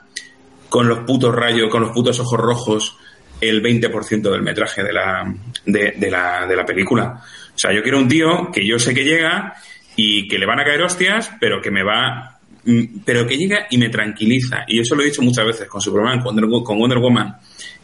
con 0.69 0.89
los 0.89 1.01
putos 1.01 1.35
rayos, 1.35 1.71
con 1.71 1.83
los 1.83 1.93
putos 1.93 2.19
ojos 2.21 2.39
rojos, 2.39 2.97
el 3.41 3.63
20% 3.63 4.31
del 4.31 4.43
metraje 4.43 4.83
de 4.83 4.93
la, 4.93 5.35
de, 5.65 5.95
de 5.97 6.11
la, 6.11 6.47
de 6.47 6.57
la 6.57 6.65
película. 6.65 7.23
O 7.55 7.59
sea, 7.59 7.73
yo 7.73 7.83
quiero 7.83 7.99
un 7.99 8.09
tío 8.09 8.51
que 8.53 8.67
yo 8.67 8.79
sé 8.79 8.95
que 8.95 9.05
llega 9.05 9.55
y 9.97 10.29
que 10.29 10.39
le 10.39 10.47
van 10.47 10.61
a 10.61 10.65
caer 10.65 10.83
hostias, 10.83 11.33
pero 11.41 11.61
que 11.61 11.71
me 11.71 11.83
va, 11.83 12.39
mm, 12.65 13.01
pero 13.05 13.27
que 13.27 13.37
llega 13.37 13.67
y 13.71 13.79
me 13.79 13.89
tranquiliza. 13.89 14.65
Y 14.69 14.79
eso 14.79 14.95
lo 14.95 15.03
he 15.03 15.07
dicho 15.07 15.23
muchas 15.23 15.47
veces 15.47 15.69
con 15.69 15.81
Superman, 15.81 16.21
con 16.21 16.37
Wonder, 16.37 16.63
con 16.63 16.79
Wonder 16.79 16.99
Woman 16.99 17.37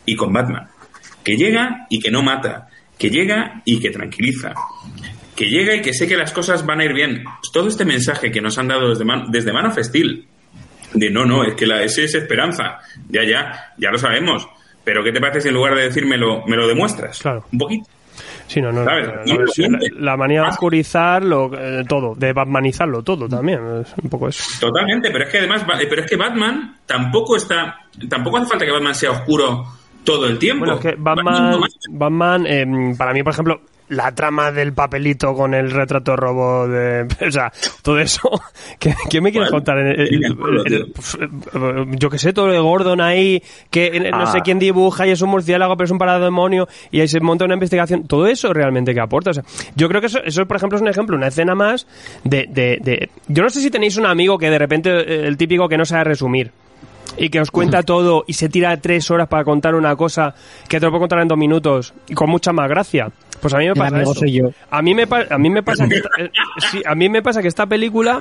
y 0.05 0.15
con 0.15 0.33
Batman. 0.33 0.69
Que 1.25 1.37
llega 1.37 1.87
y 1.89 1.99
que 1.99 2.11
no 2.11 2.23
mata, 2.23 2.69
que 2.99 3.11
llega 3.11 3.63
y 3.65 3.81
que 3.81 3.91
tranquiliza, 3.91 4.55
que 5.35 5.47
llega 5.47 5.75
y 5.75 5.81
que 5.81 5.95
sé 5.95 6.07
que 6.07 6.17
las 6.17 6.33
cosas 6.33 6.67
van 6.67 6.81
a 6.81 6.85
ir 6.85 6.93
bien. 6.93 7.25
Todo 7.53 7.69
este 7.69 7.85
mensaje 7.85 8.31
que 8.31 8.41
nos 8.41 8.59
han 8.59 8.69
dado 8.69 8.91
desde 8.91 9.05
Man, 9.05 9.31
desde 9.31 9.53
Man 9.53 9.67
of 9.67 9.79
Steel, 9.79 10.27
de 10.95 11.11
no, 11.11 11.25
no, 11.25 11.45
es 11.45 11.55
que 11.55 11.67
la 11.67 11.83
S 11.83 12.05
es 12.05 12.15
esperanza, 12.15 12.81
ya, 13.09 13.25
ya, 13.25 13.73
ya 13.79 13.91
lo 13.91 13.99
sabemos, 13.99 14.47
pero 14.85 15.03
¿qué 15.03 15.13
te 15.13 15.21
parece 15.21 15.41
si 15.41 15.49
en 15.49 15.55
lugar 15.55 15.75
de 15.75 15.85
decírmelo 15.85 16.45
me 16.47 16.57
lo 16.57 16.67
demuestras? 16.67 17.19
Claro. 17.19 17.47
Un 17.51 17.59
poquito. 17.59 17.89
Sí, 18.53 18.61
no, 18.61 18.70
no, 18.70 18.84
¿Sabes? 18.84 19.07
no, 19.07 19.14
no, 19.14 19.22
Y 19.24 19.32
lo 19.32 19.44
es 19.46 19.59
la, 19.59 19.78
la 19.98 20.16
manía 20.18 20.42
de 20.42 20.48
oscurizar 20.48 21.24
lo, 21.24 21.50
eh, 21.59 21.84
todo, 21.88 22.14
de 22.14 22.34
batmanizarlo 22.34 23.03
todo 23.03 23.26
también, 23.26 23.61
es 23.80 23.94
un 24.03 24.11
poco 24.11 24.28
eso. 24.28 24.44
Totalmente, 24.61 25.11
pero 25.11 25.24
es 25.24 25.30
que 25.30 25.38
además, 25.38 25.64
pero 25.88 26.03
es 26.03 26.11
que 26.11 26.16
Batman 26.16 26.76
tampoco 26.84 27.36
está, 27.36 27.78
tampoco 28.11 28.36
hace 28.36 28.50
falta 28.50 28.66
que 28.66 28.72
Batman 28.72 28.94
sea 28.94 29.12
oscuro 29.12 29.64
todo 30.05 30.26
el 30.26 30.38
tiempo. 30.38 30.66
Bueno, 30.66 30.80
es 30.80 30.84
que 30.84 30.96
Batman. 30.98 31.61
Batman 31.92 32.46
eh, 32.46 32.94
para 32.98 33.14
mí, 33.14 33.22
por 33.22 33.32
ejemplo, 33.32 33.62
la 33.93 34.14
trama 34.14 34.51
del 34.53 34.72
papelito 34.72 35.34
con 35.34 35.55
el 35.55 35.70
retrato 35.70 36.16
robo 36.16 36.66
de... 36.68 37.07
O 37.26 37.30
sea, 37.30 37.53
todo 37.82 37.99
eso... 37.99 38.30
¿Qué, 38.78 38.95
qué 39.11 39.20
me 39.20 39.30
quieres 39.30 39.51
contar? 39.51 39.78
El- 39.78 40.01
el- 40.01 40.09
tío. 40.64 40.86
pf, 40.95 41.18
eh, 41.22 41.28
yo 41.99 42.11
que 42.11 42.18
sé, 42.18 42.32
todo 42.32 42.47
de 42.49 42.59
Gordon 42.59 43.01
ahí, 43.01 43.43
que 43.70 43.86
eh, 43.86 44.11
no 44.11 44.22
Ah. 44.22 44.26
sé 44.32 44.40
quién 44.43 44.59
dibuja 44.59 45.07
y 45.07 45.11
es 45.11 45.20
un 45.22 45.30
murciélago, 45.30 45.76
pero 45.76 45.84
es 45.86 45.90
un 45.90 45.99
parademonio, 45.99 46.68
y 46.90 47.01
ahí 47.01 47.09
se 47.09 47.20
monta 47.20 47.45
una 47.45 47.55
investigación. 47.55 48.07
Todo 48.07 48.26
eso 48.26 48.53
realmente 48.53 48.95
que 48.95 49.01
aporta. 49.01 49.30
O 49.30 49.34
sea, 49.34 49.45
yo 49.76 49.88
creo 49.88 50.01
que 50.01 50.07
eso, 50.09 50.20
eso, 50.24 50.45
por 50.47 50.57
ejemplo, 50.57 50.76
es 50.76 50.82
un 50.82 50.88
ejemplo, 50.88 51.16
una 51.16 51.28
escena 51.28 51.55
más 51.55 51.86
de, 52.24 52.47
de, 52.49 52.78
de... 52.82 53.11
Yo 53.28 53.43
no 53.43 53.51
sé 53.51 53.61
si 53.61 53.70
tenéis 53.70 53.97
un 53.97 54.07
amigo 54.07 54.38
que 54.38 54.51
de 54.51 54.59
repente, 54.59 54.90
eh, 54.90 55.26
el 55.26 55.36
típico 55.36 55.68
que 55.68 55.76
no 55.76 55.84
sabe 55.84 56.05
resumir 56.05 56.51
y 57.17 57.31
que 57.31 57.41
os 57.41 57.51
cuenta 57.51 57.83
todo 57.85 58.25
y 58.27 58.35
se 58.35 58.49
tira 58.49 58.77
tres 58.79 59.11
horas 59.11 59.29
para 59.29 59.45
contar 59.45 59.75
una 59.75 59.97
cosa 59.97 60.35
que 60.69 60.79
te 60.79 60.87
lo 60.87 60.93
puedo 60.93 61.01
contar 61.01 61.21
en 61.21 61.29
dos 61.29 61.39
minutos 61.39 61.95
y 62.09 62.15
con 62.15 62.31
mucha 62.31 62.53
más 62.53 62.69
gracia. 62.69 63.11
Pues 63.41 63.55
a 63.55 63.59
mí 63.59 63.67
me 63.67 63.75
pasa 63.75 64.03
eso. 64.03 64.15
soy 64.15 64.33
yo. 64.33 64.51
A 64.71 64.83
mí 64.83 64.95
me 64.95 65.07
a 65.31 65.39
mí 65.39 65.51
me 65.51 65.63
pasa 65.63 65.89
que 65.89 65.97
esta, 65.97 66.09
eh, 66.19 66.31
sí, 66.71 66.83
a 66.87 66.95
mí 66.95 67.09
me 67.09 67.23
pasa 67.23 67.43
que 67.43 67.49
esta 67.49 67.67
película 67.67 68.21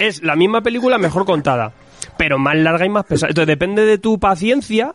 es 0.00 0.22
la 0.22 0.34
misma 0.34 0.62
película 0.62 0.98
mejor 0.98 1.24
contada, 1.24 1.72
pero 2.16 2.38
más 2.38 2.56
larga 2.56 2.84
y 2.84 2.88
más 2.88 3.04
pesada. 3.04 3.30
Entonces 3.30 3.46
depende 3.46 3.84
de 3.84 3.98
tu 3.98 4.18
paciencia 4.18 4.94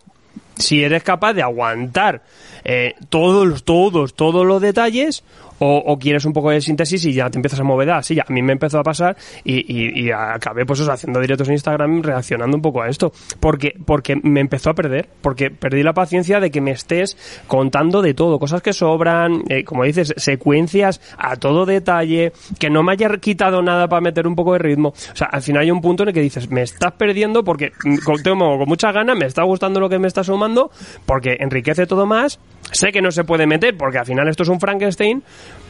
si 0.55 0.83
eres 0.83 1.03
capaz 1.03 1.33
de 1.33 1.43
aguantar 1.43 2.23
eh, 2.63 2.95
todos, 3.09 3.63
todos, 3.63 4.13
todos 4.15 4.45
los 4.45 4.61
detalles 4.61 5.23
o, 5.59 5.77
o 5.85 5.97
quieres 5.99 6.25
un 6.25 6.33
poco 6.33 6.51
de 6.51 6.61
síntesis 6.61 7.03
y 7.05 7.13
ya 7.13 7.29
te 7.29 7.37
empiezas 7.37 7.59
a 7.59 7.63
mover 7.63 7.89
así. 7.91 8.15
Ya, 8.15 8.25
a 8.27 8.31
mí 8.31 8.41
me 8.41 8.53
empezó 8.53 8.79
a 8.79 8.83
pasar 8.83 9.15
y, 9.43 9.55
y- 9.67 10.07
y 10.07 10.11
acabé 10.11 10.65
pues 10.65 10.81
haciendo 10.87 11.19
directos 11.19 11.47
en 11.47 11.53
Instagram 11.55 12.01
reaccionando 12.03 12.55
un 12.57 12.61
poco 12.61 12.81
a 12.81 12.87
esto. 12.89 13.11
Porque, 13.39 13.73
porque 13.85 14.15
me 14.21 14.39
empezó 14.39 14.69
a 14.69 14.73
perder, 14.73 15.07
porque 15.21 15.49
perdí 15.49 15.83
la 15.83 15.93
paciencia 15.93 16.39
de 16.39 16.51
que 16.51 16.61
me 16.61 16.71
estés 16.71 17.17
contando 17.47 18.01
de 18.01 18.13
todo, 18.13 18.39
cosas 18.39 18.61
que 18.61 18.73
sobran, 18.73 19.43
eh, 19.49 19.63
como 19.63 19.83
dices, 19.83 20.13
secuencias 20.17 21.01
a 21.17 21.35
todo 21.35 21.65
detalle, 21.65 22.31
que 22.59 22.69
no 22.69 22.83
me 22.83 22.93
haya 22.93 23.09
quitado 23.19 23.61
nada 23.61 23.87
para 23.87 24.01
meter 24.01 24.27
un 24.27 24.35
poco 24.35 24.53
de 24.53 24.59
ritmo. 24.59 24.89
O 24.89 25.15
sea, 25.15 25.27
al 25.31 25.41
final 25.41 25.63
hay 25.63 25.71
un 25.71 25.81
punto 25.81 26.03
en 26.03 26.09
el 26.09 26.13
que 26.13 26.21
dices, 26.21 26.49
me 26.49 26.61
estás 26.61 26.93
perdiendo 26.93 27.43
porque 27.43 27.71
mm, 27.83 27.97
tengo 28.23 28.57
con 28.57 28.67
muchas 28.67 28.93
ganas, 28.93 29.17
me 29.17 29.25
está 29.25 29.43
gustando 29.43 29.79
lo 29.79 29.89
que 29.89 29.99
me 29.99 30.07
está 30.07 30.23
sumando, 30.23 30.71
porque 31.05 31.37
enriquece 31.39 31.85
todo 31.87 32.05
más. 32.05 32.39
Sé 32.71 32.91
que 32.91 33.01
no 33.01 33.11
se 33.11 33.23
puede 33.23 33.47
meter 33.47 33.75
porque 33.77 33.97
al 33.97 34.05
final 34.05 34.27
esto 34.27 34.43
es 34.43 34.49
un 34.49 34.59
Frankenstein, 34.59 35.23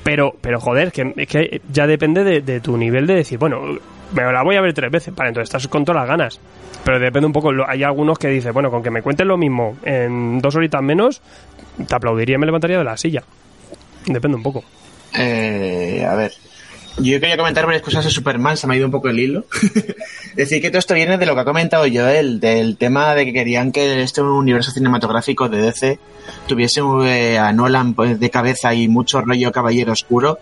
pero, 0.04 0.34
pero 0.42 0.60
joder, 0.60 0.92
que, 0.92 1.14
es 1.16 1.28
que 1.28 1.62
ya 1.72 1.86
depende 1.86 2.24
de, 2.24 2.42
de 2.42 2.60
tu 2.60 2.76
nivel 2.78 3.06
de 3.06 3.16
decir, 3.16 3.38
bueno, 3.38 3.62
me 4.14 4.24
la 4.24 4.44
voy 4.44 4.56
a 4.56 4.62
ver 4.62 4.74
tres 4.74 4.92
veces, 4.92 5.14
para 5.14 5.30
entonces 5.30 5.50
estás 5.50 5.68
con 5.68 5.86
todas 5.86 6.02
las 6.02 6.10
ganas. 6.10 6.40
Pero 6.84 7.00
depende 7.00 7.28
un 7.28 7.34
poco, 7.34 7.52
hay 7.68 7.84
algunos 7.84 8.18
que 8.18 8.30
dicen, 8.30 8.54
bueno, 8.54 8.72
con 8.72 8.82
que 8.82 8.90
me 8.90 9.02
cuenten 9.02 9.28
lo 9.28 9.38
mismo 9.38 9.78
en 9.84 10.40
dos 10.40 10.56
horitas 10.56 10.82
menos, 10.82 11.22
te 11.88 11.96
aplaudiría 11.96 12.36
y 12.36 12.40
me 12.40 12.46
levantaría 12.46 12.78
de 12.78 12.84
la 12.84 12.98
silla. 12.98 13.24
Depende 14.06 14.38
un 14.38 14.44
poco. 14.44 14.64
Eh, 15.18 16.06
a 16.08 16.16
ver. 16.16 16.32
Yo 17.00 17.20
quería 17.20 17.38
comentar 17.38 17.66
varias 17.66 17.84
cosas 17.84 18.04
de 18.06 18.10
Superman, 18.10 18.58
se 18.58 18.66
me 18.66 18.74
ha 18.74 18.78
ido 18.78 18.88
un 18.88 18.92
poco 18.92 19.10
el 19.10 19.20
hilo. 19.20 19.46
Decir 20.36 20.62
que 20.62 20.70
todo 20.70 20.80
esto 20.80 20.96
viene 20.96 21.18
de 21.18 21.26
lo 21.28 21.36
que 21.36 21.42
ha 21.42 21.46
comentado 21.46 21.86
Joel, 21.92 22.40
del 22.40 22.76
tema 22.78 23.14
de 23.14 23.26
que 23.26 23.34
querían 23.34 23.72
que 23.72 24.02
este 24.02 24.22
universo 24.24 24.72
cinematográfico 24.72 25.48
de 25.48 25.62
DC 25.62 26.00
tuviese 26.48 27.38
a 27.38 27.54
Nolan 27.54 27.94
pues, 27.94 28.20
de 28.20 28.30
cabeza 28.32 28.74
y 28.74 28.88
mucho 28.88 29.22
rollo 29.22 29.52
caballero 29.52 29.94
oscuro. 29.94 30.40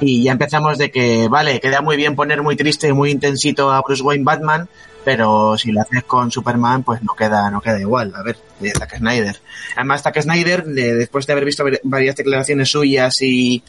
Y 0.00 0.22
ya 0.22 0.32
empezamos 0.32 0.78
de 0.78 0.90
que, 0.90 1.28
vale, 1.28 1.60
queda 1.60 1.82
muy 1.82 1.98
bien 1.98 2.16
poner 2.16 2.42
muy 2.42 2.56
triste 2.56 2.88
y 2.88 2.92
muy 2.94 3.10
intensito 3.10 3.70
a 3.70 3.82
Bruce 3.82 4.02
Wayne 4.02 4.24
Batman, 4.24 4.68
pero 5.04 5.56
si 5.58 5.72
lo 5.72 5.80
haces 5.80 6.04
con 6.04 6.30
Superman, 6.30 6.82
pues 6.82 7.02
no 7.02 7.14
queda, 7.14 7.50
no 7.50 7.60
queda 7.60 7.80
igual. 7.80 8.12
A 8.14 8.22
ver, 8.22 8.36
Zack 8.78 8.98
Snyder. 8.98 9.40
Además, 9.76 10.02
Zack 10.02 10.20
Snyder, 10.22 10.64
de- 10.64 10.94
después 10.94 11.26
de 11.26 11.32
haber 11.32 11.44
visto 11.44 11.64
varias 11.84 12.16
declaraciones 12.16 12.68
suyas 12.70 13.20
y, 13.22 13.62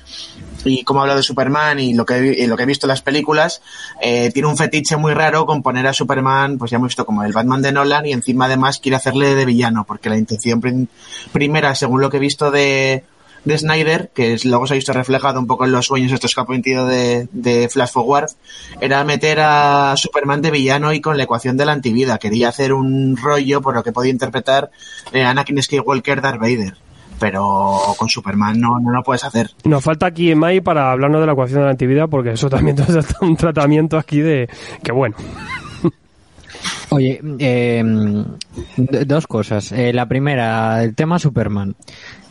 y 0.66 0.84
cómo 0.84 1.02
habla 1.02 1.16
de 1.16 1.24
Superman 1.24 1.80
y 1.80 1.94
lo 1.94 2.06
que, 2.06 2.46
lo 2.48 2.58
que 2.58 2.64
he 2.64 2.66
visto 2.66 2.86
en 2.86 2.90
las 2.90 3.02
películas, 3.02 3.62
eh, 4.02 4.30
tiene 4.34 4.50
un 4.50 4.58
fetiche 4.58 4.98
muy 4.98 5.14
raro 5.14 5.46
con 5.46 5.64
poner 5.64 5.88
a 5.88 5.94
Superman, 5.94 6.58
pues 6.58 6.72
ya 6.72 6.78
hemos 6.78 6.90
visto 6.90 7.06
como 7.06 7.24
el 7.24 7.32
Batman 7.34 7.62
de 7.62 7.72
Nolan 7.72 8.06
y 8.06 8.12
encima 8.12 8.46
además 8.46 8.80
quiere 8.80 8.98
hacerle 8.98 9.34
de 9.36 9.46
villano, 9.46 9.86
porque 9.86 10.10
la 10.10 10.18
intención 10.18 10.60
prim- 10.60 10.88
primera, 11.32 11.74
según 11.76 12.02
lo 12.02 12.10
que 12.10 12.18
he 12.18 12.22
visto 12.22 12.52
de, 12.52 13.04
de 13.46 13.58
Snyder, 13.58 14.12
que 14.14 14.34
es- 14.34 14.46
luego 14.46 14.68
se 14.68 14.74
ha 14.74 14.76
visto 14.76 14.94
reflejado 14.94 15.39
un 15.39 15.48
poco 15.48 15.66
en 15.66 15.72
los 15.72 15.86
sueños 15.88 16.12
estos 16.12 16.36
que 16.36 16.42
ha 16.42 16.46
de, 16.86 17.28
de 17.32 17.70
Flash 17.70 17.92
Forward, 17.92 18.30
era 18.80 19.04
meter 19.04 19.39
a 19.42 19.94
Superman 19.98 20.42
de 20.42 20.52
villano 20.52 20.94
y 20.94 21.02
con 21.02 21.18
la 21.18 21.24
ecuación 21.24 21.58
de 21.58 21.66
la 21.66 21.72
antivida. 21.72 22.18
Quería 22.18 22.50
hacer 22.50 22.72
un 22.74 23.18
rollo 23.18 23.62
por 23.62 23.74
lo 23.76 23.84
que 23.84 23.92
podía 23.92 24.12
interpretar 24.12 24.70
eh, 25.12 25.24
Anakin 25.24 25.62
Skywalker 25.62 26.22
Darth 26.22 26.39
Vader. 26.39 26.76
Pero 27.20 27.78
con 28.00 28.10
Superman 28.10 28.60
no, 28.60 28.80
no 28.80 28.92
lo 28.92 29.04
puedes 29.04 29.24
hacer. 29.24 29.52
Nos 29.64 29.84
falta 29.84 30.08
aquí 30.08 30.34
Mai 30.34 30.60
para 30.62 30.92
hablarnos 30.92 31.20
de 31.22 31.28
la 31.28 31.34
ecuación 31.34 31.60
de 31.60 31.66
la 31.68 31.72
actividad, 31.72 32.10
porque 32.10 32.32
eso 32.32 32.50
también 32.50 32.76
es 32.88 33.06
un 33.22 33.36
tratamiento 33.36 33.98
aquí 34.00 34.22
de 34.22 34.50
que 34.84 34.92
bueno. 34.92 35.16
Oye, 36.89 37.22
eh, 37.39 37.84
dos 38.76 39.28
cosas. 39.28 39.72
Eh, 39.72 39.94
la 39.94 40.08
primera, 40.08 40.84
el 40.84 40.94
tema 40.96 41.20
Superman. 41.20 41.76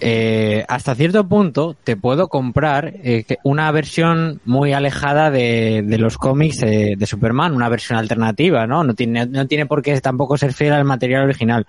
Eh, 0.02 0.64
hasta 0.66 0.94
cierto 0.94 1.28
punto 1.28 1.76
te 1.84 1.94
puedo 1.94 2.28
comprar 2.28 2.94
eh, 3.02 3.24
una 3.44 3.70
versión 3.70 4.40
muy 4.46 4.72
alejada 4.72 5.30
de, 5.30 5.82
de 5.84 5.98
los 5.98 6.16
cómics 6.16 6.62
eh, 6.62 6.94
de 6.96 7.06
Superman, 7.06 7.54
una 7.54 7.68
versión 7.68 7.98
alternativa, 7.98 8.66
¿no? 8.66 8.82
No 8.82 8.94
tiene, 8.94 9.26
no 9.26 9.46
tiene 9.46 9.66
por 9.66 9.82
qué 9.82 10.00
tampoco 10.00 10.38
ser 10.38 10.54
fiel 10.54 10.72
al 10.72 10.86
material 10.86 11.24
original. 11.24 11.66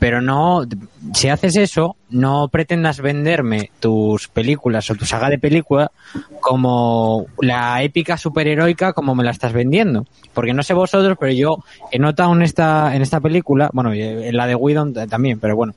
Pero 0.00 0.20
no, 0.20 0.66
si 1.14 1.28
haces 1.28 1.56
eso, 1.56 1.96
no 2.10 2.48
pretendas 2.48 3.00
venderme 3.00 3.70
tus 3.78 4.26
películas 4.26 4.90
o 4.90 4.96
tu 4.96 5.04
saga 5.04 5.30
de 5.30 5.38
película 5.38 5.92
como 6.40 7.26
la 7.40 7.82
épica 7.82 8.16
superheroica 8.16 8.92
como 8.92 9.14
me 9.14 9.24
la 9.24 9.30
estás 9.30 9.52
vendiendo. 9.52 10.04
Porque 10.34 10.52
no 10.52 10.64
sé 10.64 10.74
vosotros, 10.74 11.16
pero 11.18 11.32
yo 11.32 11.58
he 11.92 11.98
notado 11.98 12.32
en 12.32 12.42
esta, 12.42 12.94
en 12.94 13.02
esta 13.02 13.20
película, 13.20 13.70
bueno, 13.72 13.94
y 13.94 14.02
en 14.02 14.36
la 14.36 14.46
de 14.48 14.56
Whedon 14.56 14.94
también, 15.08 15.38
pero 15.38 15.54
bueno, 15.54 15.74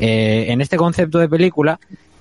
eh, 0.00 0.46
en 0.48 0.60
este 0.60 0.76
concepto 0.76 1.18
de 1.18 1.28
película, 1.28 1.78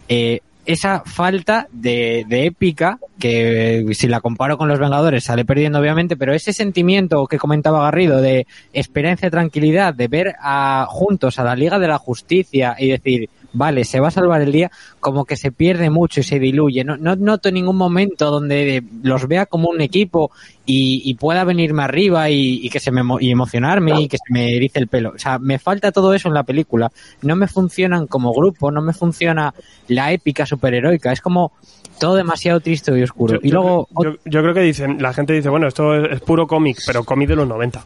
eh, 0.08 0.42
esa 0.66 1.02
falta 1.04 1.68
de, 1.72 2.26
de 2.28 2.46
épica, 2.46 3.00
que 3.20 3.80
eh, 3.80 3.94
si 3.96 4.08
la 4.08 4.22
comparo 4.22 4.58
con 4.58 4.68
los 4.68 4.80
Vengadores 4.80 5.24
sale 5.24 5.44
perdiendo 5.44 5.80
obviamente, 5.80 6.16
pero 6.16 6.34
ese 6.34 6.54
sentimiento 6.54 7.26
que 7.26 7.40
comentaba 7.40 7.84
Garrido 7.84 8.22
de 8.22 8.46
esperanza 8.72 9.28
y 9.28 9.32
tranquilidad, 9.32 9.94
de 9.96 10.08
ver 10.08 10.36
a, 10.40 10.86
juntos 10.88 11.40
a 11.40 11.44
la 11.44 11.56
Liga 11.56 11.80
de 11.80 11.88
la 11.88 11.98
Justicia 11.98 12.76
y 12.78 12.90
decir, 12.90 13.30
vale, 13.54 13.84
se 13.86 14.00
va 14.00 14.10
a 14.10 14.12
salvar 14.12 14.42
el 14.42 14.52
día, 14.52 14.72
como 15.00 15.26
que 15.26 15.36
se 15.36 15.52
pierde 15.52 15.90
mucho 15.90 16.20
y 16.20 16.24
se 16.24 16.40
diluye. 16.40 16.84
No, 16.84 16.98
no 16.98 17.16
noto 17.16 17.52
ningún 17.52 17.78
momento 17.78 18.32
donde 18.32 18.84
los 19.04 19.28
vea 19.28 19.46
como 19.46 19.70
un 19.70 19.82
equipo 19.82 20.32
y, 20.66 21.02
y 21.06 21.14
pueda 21.16 21.44
venirme 21.44 21.84
arriba 21.84 22.30
y, 22.30 22.60
y 22.64 22.70
que 22.70 22.80
se 22.80 22.92
me 22.92 23.02
y 23.20 23.32
emocionarme 23.32 24.02
y 24.02 24.08
que 24.08 24.18
se 24.18 24.34
me 24.34 24.56
erice 24.56 24.80
el 24.80 24.88
pelo. 24.88 25.14
O 25.16 25.20
sea, 25.20 25.40
me 25.40 25.60
falta 25.60 25.92
todo 25.92 26.14
eso 26.14 26.28
en 26.28 26.34
la 26.34 26.44
película. 26.44 26.92
No 27.22 27.36
me 27.36 27.48
funcionan 27.48 28.08
como 28.08 28.34
grupo, 28.34 28.72
no 28.72 28.82
me 28.82 28.94
funciona 28.94 29.54
la 29.88 30.12
épica 30.12 30.46
superheroica. 30.46 31.12
Es 31.12 31.22
como 31.22 31.52
todo 32.00 32.16
demasiado 32.16 32.60
triste 32.60 32.98
y 32.98 33.04
oscuro. 33.04 33.36
Yo, 33.36 33.40
y 33.44 33.52
luego, 33.52 33.88
yo, 34.02 34.16
yo 34.26 34.42
creo 34.42 34.54
que 34.54 34.62
dicen, 34.62 35.02
la 35.02 35.14
gente 35.14 35.34
dice, 35.34 35.50
bueno, 35.50 35.68
esto 35.68 35.94
es, 35.96 36.14
es 36.14 36.22
puro 36.22 36.48
cómic, 36.48 36.80
pero 36.86 37.04
cómic 37.04 37.30
de 37.30 37.36
los 37.36 37.48
90. 37.48 37.84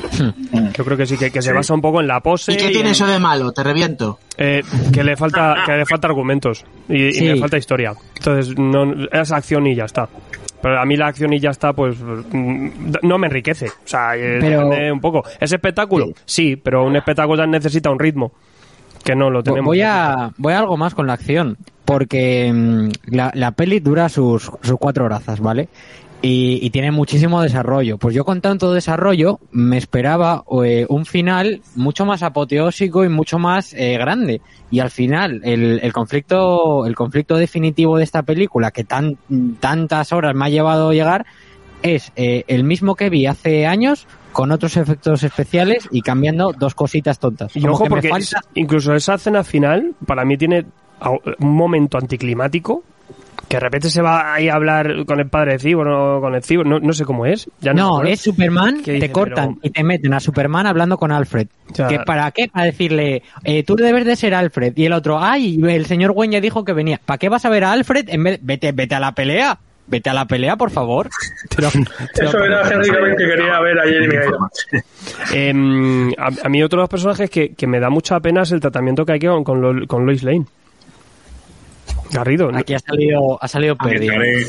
Yo 0.76 0.84
creo 0.84 0.96
que 0.96 1.06
sí, 1.06 1.16
que, 1.16 1.30
que 1.30 1.42
se 1.42 1.52
basa 1.52 1.74
un 1.74 1.80
poco 1.80 2.00
en 2.00 2.06
la 2.08 2.20
pose. 2.20 2.52
¿Y 2.52 2.56
qué 2.56 2.68
y 2.68 2.72
tiene 2.72 2.88
en- 2.88 2.92
eso 2.92 3.06
de 3.06 3.18
malo? 3.18 3.52
Te 3.52 3.62
reviento. 3.62 4.18
eh, 4.36 4.62
que 4.92 5.02
le 5.04 5.16
falta 5.16 5.56
que 5.66 5.72
le 5.72 5.86
falta 5.86 6.06
argumentos 6.08 6.64
y, 6.88 7.06
y 7.06 7.12
Sí. 7.12 7.24
le 7.26 7.36
falta 7.36 7.56
historia. 7.58 7.92
Entonces, 8.16 8.56
no, 8.58 8.92
es 9.10 9.32
acción 9.32 9.66
y 9.66 9.74
ya 9.74 9.84
está. 9.84 10.08
Pero 10.60 10.80
a 10.80 10.84
mí 10.84 10.96
la 10.96 11.06
acción 11.06 11.32
y 11.32 11.38
ya 11.38 11.50
está, 11.50 11.72
pues 11.72 11.96
mm, 12.00 12.68
no 13.02 13.18
me 13.18 13.26
enriquece. 13.28 13.66
O 13.66 13.72
sea, 13.86 14.16
eh, 14.16 14.38
Pero- 14.40 14.64
depende 14.68 14.92
un 14.92 15.00
poco. 15.00 15.22
¿Es 15.40 15.52
espectáculo? 15.52 16.06
Sí, 16.24 16.56
pero 16.56 16.84
un 16.84 16.96
espectáculo 16.96 17.46
necesita 17.46 17.90
un 17.90 17.98
ritmo. 17.98 18.32
Que 19.04 19.14
no 19.14 19.30
lo 19.30 19.42
tenemos. 19.42 19.64
voy 19.66 19.80
a, 19.80 20.32
voy 20.36 20.52
a 20.52 20.58
algo 20.58 20.76
más 20.76 20.94
con 20.94 21.06
la 21.06 21.12
acción. 21.14 21.56
Porque 21.84 22.52
mm, 22.52 23.14
la, 23.14 23.30
la 23.34 23.52
peli 23.52 23.78
dura 23.80 24.08
sus, 24.08 24.50
sus 24.60 24.76
cuatro 24.78 25.04
horazas, 25.06 25.40
¿vale? 25.40 25.68
Y, 26.20 26.58
y 26.62 26.70
tiene 26.70 26.90
muchísimo 26.90 27.40
desarrollo. 27.42 27.96
Pues 27.96 28.12
yo 28.12 28.24
con 28.24 28.40
tanto 28.40 28.72
desarrollo 28.72 29.38
me 29.52 29.78
esperaba 29.78 30.42
eh, 30.64 30.84
un 30.88 31.06
final 31.06 31.62
mucho 31.76 32.04
más 32.04 32.24
apoteósico 32.24 33.04
y 33.04 33.08
mucho 33.08 33.38
más 33.38 33.72
eh, 33.74 33.96
grande. 33.98 34.40
Y 34.70 34.80
al 34.80 34.90
final, 34.90 35.40
el, 35.44 35.78
el 35.80 35.92
conflicto, 35.92 36.86
el 36.86 36.96
conflicto 36.96 37.36
definitivo 37.36 37.96
de 37.98 38.04
esta 38.04 38.24
película, 38.24 38.72
que 38.72 38.82
tan, 38.82 39.16
tantas 39.60 40.12
horas 40.12 40.34
me 40.34 40.46
ha 40.46 40.48
llevado 40.48 40.88
a 40.88 40.92
llegar, 40.92 41.24
es 41.82 42.10
eh, 42.16 42.42
el 42.48 42.64
mismo 42.64 42.96
que 42.96 43.10
vi 43.10 43.26
hace 43.26 43.66
años 43.68 44.08
con 44.32 44.50
otros 44.50 44.76
efectos 44.76 45.22
especiales 45.22 45.88
y 45.92 46.02
cambiando 46.02 46.52
dos 46.52 46.74
cositas 46.74 47.20
tontas. 47.20 47.54
Y 47.56 47.60
Como 47.60 47.74
ojo, 47.74 47.84
que 47.84 47.90
me 47.90 47.94
porque 47.94 48.08
falta- 48.08 48.40
incluso 48.54 48.92
esa 48.94 49.14
escena 49.14 49.44
final, 49.44 49.94
para 50.04 50.24
mí 50.24 50.36
tiene 50.36 50.66
un 51.38 51.54
momento 51.54 51.96
anticlimático 51.96 52.82
que 53.48 53.56
de 53.56 53.60
repente 53.60 53.88
se 53.88 54.02
va 54.02 54.34
ahí 54.34 54.48
a 54.50 54.54
hablar 54.54 55.06
con 55.06 55.20
el 55.20 55.28
padre 55.28 55.52
de 55.52 55.58
Cibor 55.58 55.88
o 55.88 56.20
con 56.20 56.34
el 56.34 56.42
Cibor, 56.42 56.66
no, 56.66 56.78
no 56.80 56.92
sé 56.92 57.04
cómo 57.06 57.24
es. 57.24 57.48
Ya 57.60 57.72
no, 57.72 58.02
es 58.02 58.20
Superman, 58.20 58.78
¿Qué 58.78 58.84
te 58.84 58.92
dice? 58.92 59.10
cortan 59.12 59.54
Pero- 59.54 59.60
y 59.62 59.70
te 59.70 59.82
meten 59.84 60.12
a 60.12 60.20
Superman 60.20 60.66
hablando 60.66 60.98
con 60.98 61.12
Alfred. 61.12 61.48
O 61.70 61.74
sea- 61.74 61.88
¿Que 61.88 61.98
¿Para 62.00 62.30
qué? 62.32 62.48
Para 62.48 62.66
decirle, 62.66 63.22
eh, 63.44 63.62
tú 63.62 63.74
debes 63.76 64.04
de 64.04 64.16
ser 64.16 64.34
Alfred. 64.34 64.74
Y 64.76 64.84
el 64.84 64.92
otro, 64.92 65.18
ay, 65.18 65.58
el 65.66 65.86
señor 65.86 66.12
Wayne 66.14 66.34
ya 66.34 66.40
dijo 66.42 66.62
que 66.64 66.74
venía. 66.74 67.00
¿Para 67.02 67.16
qué 67.16 67.30
vas 67.30 67.46
a 67.46 67.48
ver 67.48 67.64
a 67.64 67.72
Alfred? 67.72 68.08
En 68.10 68.22
vez, 68.24 68.38
vete, 68.42 68.72
vete 68.72 68.94
a 68.94 69.00
la 69.00 69.12
pelea. 69.12 69.58
Vete 69.86 70.10
a 70.10 70.12
la 70.12 70.26
pelea, 70.26 70.56
por 70.56 70.70
favor. 70.70 71.08
Eso 71.58 72.44
era 72.44 72.60
Henry 72.70 72.90
Cavill 72.90 73.16
que 73.16 73.24
quería 73.26 73.58
ver 73.60 73.78
a 73.78 73.84
Jeremy 73.84 74.14
Irons. 74.28 74.66
Em, 75.32 76.10
a, 76.18 76.28
a 76.44 76.48
mí 76.50 76.62
otro 76.62 76.78
de 76.78 76.82
los 76.82 76.90
personajes 76.90 77.30
que, 77.30 77.54
que 77.54 77.66
me 77.66 77.80
da 77.80 77.88
mucha 77.88 78.20
pena 78.20 78.42
es 78.42 78.52
el 78.52 78.60
tratamiento 78.60 79.06
que 79.06 79.12
hay 79.12 79.18
con, 79.20 79.42
con, 79.44 79.86
con 79.86 80.04
Lois 80.06 80.22
Lane. 80.22 80.44
Garrido. 82.12 82.50
¿no? 82.50 82.58
Aquí 82.58 82.74
ha 82.74 82.78
salido, 82.78 83.38
ha 83.42 83.48
salido 83.48 83.76
perdido. 83.76 84.14
sale- 84.14 84.46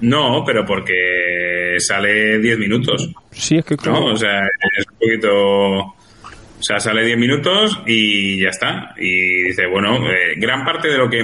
No, 0.00 0.42
pero 0.46 0.64
porque 0.64 1.76
sale 1.78 2.38
10 2.38 2.58
minutos. 2.58 3.10
Sí, 3.30 3.58
es 3.58 3.64
que 3.64 3.76
¿no? 3.86 4.06
O 4.06 4.16
sea, 4.16 4.40
es 4.78 4.86
un 4.90 4.98
poquito. 4.98 5.30
O 5.78 6.62
sea, 6.62 6.78
sale 6.80 7.04
10 7.04 7.18
minutos 7.18 7.80
y 7.86 8.40
ya 8.42 8.48
está. 8.50 8.94
Y 8.98 9.44
dice, 9.44 9.66
bueno, 9.66 9.96
eh, 10.10 10.34
gran 10.36 10.64
parte 10.64 10.88
de 10.88 10.98
lo 10.98 11.08
que. 11.08 11.22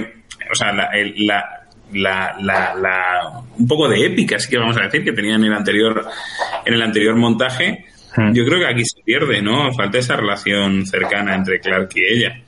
O 0.51 0.55
sea, 0.55 0.71
la, 0.73 0.85
el- 0.93 1.13
la, 1.25 1.43
la, 1.93 2.35
la, 2.41 2.75
la- 2.75 3.41
un 3.57 3.67
poco 3.67 3.87
de 3.89 4.05
épica, 4.05 4.39
sí 4.39 4.49
que 4.49 4.57
vamos 4.57 4.77
a 4.77 4.83
decir, 4.83 5.03
que 5.03 5.11
tenía 5.13 5.35
en 5.35 5.43
el 5.43 5.53
anterior, 5.53 6.05
en 6.65 6.73
el 6.73 6.81
anterior 6.81 7.15
montaje. 7.15 7.85
Hmm. 8.15 8.33
Yo 8.33 8.45
creo 8.45 8.59
que 8.59 8.67
aquí 8.67 8.83
se 8.85 9.01
pierde, 9.03 9.41
¿no? 9.41 9.71
Falta 9.73 9.97
esa 9.99 10.15
relación 10.15 10.85
cercana 10.87 11.35
entre 11.35 11.59
Clark 11.59 11.89
y 11.95 12.03
ella. 12.03 12.41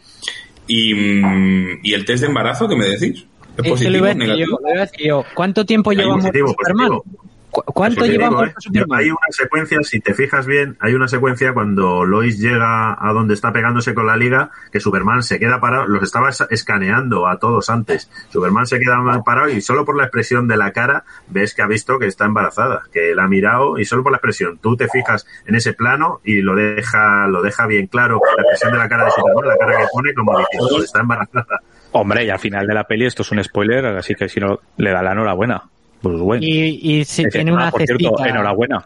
Y, 0.69 0.93
mm, 0.93 1.79
y 1.83 1.93
el 1.93 2.05
test 2.05 2.21
de 2.21 2.27
embarazo, 2.27 2.67
¿qué 2.69 2.75
me 2.77 2.85
decís? 2.85 3.25
¿Es 3.57 3.65
Eso 3.65 3.69
positivo 3.71 3.91
lo 3.91 3.97
iba 3.97 4.07
a 4.07 4.11
o 4.11 4.13
decir 4.13 4.27
yo, 4.29 4.35
negativo? 4.37 4.59
lo 4.63 4.69
iba 4.69 4.77
a 4.77 4.85
decir 4.85 5.07
yo. 5.07 5.25
¿Cuánto 5.35 5.65
tiempo 5.65 5.91
lleva 5.91 6.15
muerto 6.15 6.27
positivo, 6.27 6.47
Superman? 6.49 6.87
positivo. 6.89 7.28
¿Cu- 7.51 7.63
¿Cuánto 7.63 8.01
Eso 8.01 8.05
te 8.05 8.11
lleva 8.11 8.25
digo, 8.25 8.37
muerto 8.37 8.59
¿eh? 8.73 8.85
Hay 8.95 9.09
una 9.09 9.17
secuencia, 9.31 9.79
si 9.81 9.99
te 9.99 10.13
fijas 10.13 10.45
bien, 10.45 10.77
hay 10.79 10.93
una 10.93 11.07
secuencia 11.07 11.51
cuando 11.53 12.05
Lois 12.05 12.37
llega 12.39 12.93
a 12.93 13.11
donde 13.11 13.33
está 13.33 13.51
pegándose 13.51 13.93
con 13.95 14.05
la 14.05 14.15
liga, 14.17 14.51
que 14.71 14.79
Superman 14.79 15.23
se 15.23 15.39
queda 15.39 15.59
parado, 15.59 15.87
los 15.87 16.03
estaba 16.03 16.29
es- 16.29 16.45
escaneando 16.51 17.27
a 17.27 17.39
todos 17.39 17.69
antes. 17.71 18.09
Superman 18.29 18.67
se 18.67 18.79
queda 18.79 18.97
parado 19.25 19.49
y 19.49 19.61
solo 19.61 19.83
por 19.83 19.97
la 19.97 20.03
expresión 20.03 20.47
de 20.47 20.57
la 20.57 20.71
cara 20.73 21.05
ves 21.27 21.55
que 21.55 21.61
ha 21.63 21.67
visto 21.67 21.97
que 21.97 22.05
está 22.05 22.25
embarazada, 22.25 22.83
que 22.93 23.15
la 23.15 23.23
ha 23.23 23.27
mirado 23.27 23.79
y 23.79 23.85
solo 23.85 24.03
por 24.03 24.11
la 24.11 24.17
expresión. 24.17 24.59
Tú 24.61 24.75
te 24.75 24.87
fijas 24.87 25.25
en 25.47 25.55
ese 25.55 25.73
plano 25.73 26.21
y 26.23 26.41
lo 26.41 26.55
deja, 26.55 27.27
lo 27.27 27.41
deja 27.41 27.65
bien 27.65 27.87
claro, 27.87 28.21
la 28.37 28.43
expresión 28.43 28.73
de 28.73 28.77
la 28.77 28.87
cara 28.87 29.05
de 29.05 29.11
Superman, 29.11 29.47
la 29.47 29.57
cara 29.57 29.77
que 29.79 29.87
pone 29.91 30.13
como 30.13 30.37
diciendo, 30.37 30.83
está 30.83 30.99
embarazada. 30.99 31.61
Hombre, 31.93 32.25
y 32.25 32.29
al 32.29 32.37
final 32.37 32.67
de 32.67 32.75
la 32.75 32.83
peli 32.83 33.07
esto 33.07 33.23
es 33.23 33.31
un 33.31 33.43
spoiler, 33.43 33.83
así 33.87 34.13
que 34.13 34.29
si 34.29 34.39
no, 34.39 34.59
le 34.77 34.91
da 34.91 35.01
la 35.01 35.13
enhorabuena. 35.13 35.63
Pues 36.01 36.17
bueno. 36.19 36.43
Y, 36.45 36.79
y 36.81 37.05
si 37.05 37.25
tiene 37.29 37.51
"Ah, 37.51 37.55
una 37.55 37.71
por 37.71 37.81
cierto, 37.85 38.09
cestita. 38.09 38.29
enhorabuena. 38.29 38.85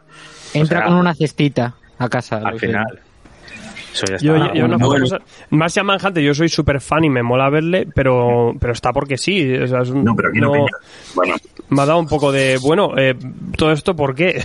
Entra 0.54 0.80
O 0.80 0.82
sea, 0.82 0.88
con 0.90 0.98
una 0.98 1.14
cestita 1.14 1.76
a 1.98 2.10
casa. 2.10 2.38
Al 2.44 2.60
final. 2.60 3.00
Eso 3.94 4.06
ya 4.08 4.16
está. 4.16 4.26
Yo, 4.26 4.38
yo, 4.38 4.54
yo 4.56 4.66
una 4.66 4.78
Bueno. 4.78 5.04
cosa, 5.06 5.20
Martian 5.52 5.86
Manhunter, 5.86 6.24
yo 6.24 6.34
soy 6.34 6.50
súper 6.50 6.82
fan 6.82 7.04
y 7.04 7.10
me 7.10 7.22
mola 7.22 7.50
verle, 7.50 7.88
pero, 7.94 8.54
pero 8.60 8.74
está 8.74 8.92
porque 8.92 9.18
sí. 9.18 9.54
o 9.56 9.68
sea, 9.68 9.82
es 9.82 9.90
un- 9.90 10.04
No, 10.04 10.16
pero 10.16 10.30
aquí 10.30 10.40
no. 10.40 10.52
Bueno, 11.14 11.36
me 11.70 11.82
ha 11.82 11.86
dado 11.86 12.00
un 12.00 12.08
poco 12.08 12.32
de, 12.32 12.58
bueno, 12.58 12.94
eh, 12.98 13.16
todo 13.58 13.72
esto, 13.72 13.96
¿por 13.96 14.16
qué? 14.16 14.44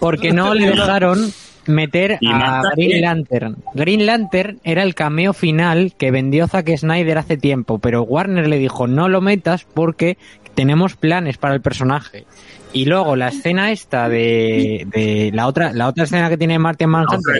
Porque 0.00 0.32
no 0.32 0.52
le 0.54 0.70
dejaron 0.70 1.32
meter 1.66 2.18
¿Y 2.20 2.28
a 2.30 2.62
Green? 2.76 3.00
Lantern. 3.00 3.56
Green 3.74 4.06
Lantern 4.06 4.60
era 4.62 4.82
el 4.82 4.94
cameo 4.94 5.32
final 5.32 5.94
que 5.96 6.10
vendió 6.10 6.46
Zack 6.48 6.76
Snyder 6.76 7.18
hace 7.18 7.36
tiempo, 7.36 7.78
pero 7.78 8.02
Warner 8.02 8.46
le 8.48 8.58
dijo 8.58 8.86
no 8.86 9.08
lo 9.08 9.20
metas 9.20 9.64
porque 9.74 10.16
tenemos 10.56 10.96
planes 10.96 11.38
para 11.38 11.54
el 11.54 11.60
personaje. 11.60 12.24
Y 12.72 12.86
luego 12.86 13.14
la 13.14 13.28
escena 13.28 13.70
esta 13.70 14.08
de, 14.08 14.86
de 14.90 15.30
la 15.32 15.46
otra 15.46 15.72
la 15.72 15.86
otra 15.86 16.04
escena 16.04 16.28
que 16.28 16.36
tiene 16.36 16.58
Martin 16.58 16.88
Manhunter. 16.90 17.38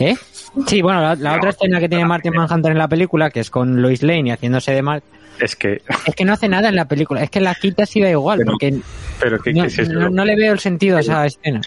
¿eh? 0.00 0.16
Sí, 0.66 0.82
bueno, 0.82 1.00
la, 1.00 1.14
la 1.14 1.36
otra 1.36 1.50
escena 1.50 1.78
que 1.80 1.88
tiene 1.88 2.04
Martin 2.04 2.32
Manhunter 2.34 2.72
en 2.72 2.78
la 2.78 2.88
película, 2.88 3.30
que 3.30 3.40
es 3.40 3.50
con 3.50 3.80
Lois 3.80 4.02
Lane 4.02 4.28
y 4.28 4.30
haciéndose 4.30 4.72
de 4.72 4.82
mal, 4.82 5.02
Es 5.38 5.54
que. 5.56 5.82
es 6.06 6.14
que 6.14 6.24
no 6.24 6.32
hace 6.32 6.48
nada 6.48 6.68
en 6.68 6.74
la 6.76 6.86
película, 6.86 7.22
es 7.22 7.30
que 7.30 7.40
la 7.40 7.54
quita 7.54 7.86
sí 7.86 8.00
da 8.00 8.10
igual, 8.10 8.38
Pero- 8.38 8.50
porque 8.52 8.80
Pero 9.20 9.38
¿qué, 9.40 9.52
no, 9.52 9.64
es 9.64 9.88
no 9.88 10.24
le 10.24 10.36
veo 10.36 10.52
el 10.52 10.58
sentido 10.58 10.96
a 10.96 11.00
esa 11.00 11.24
escena. 11.26 11.60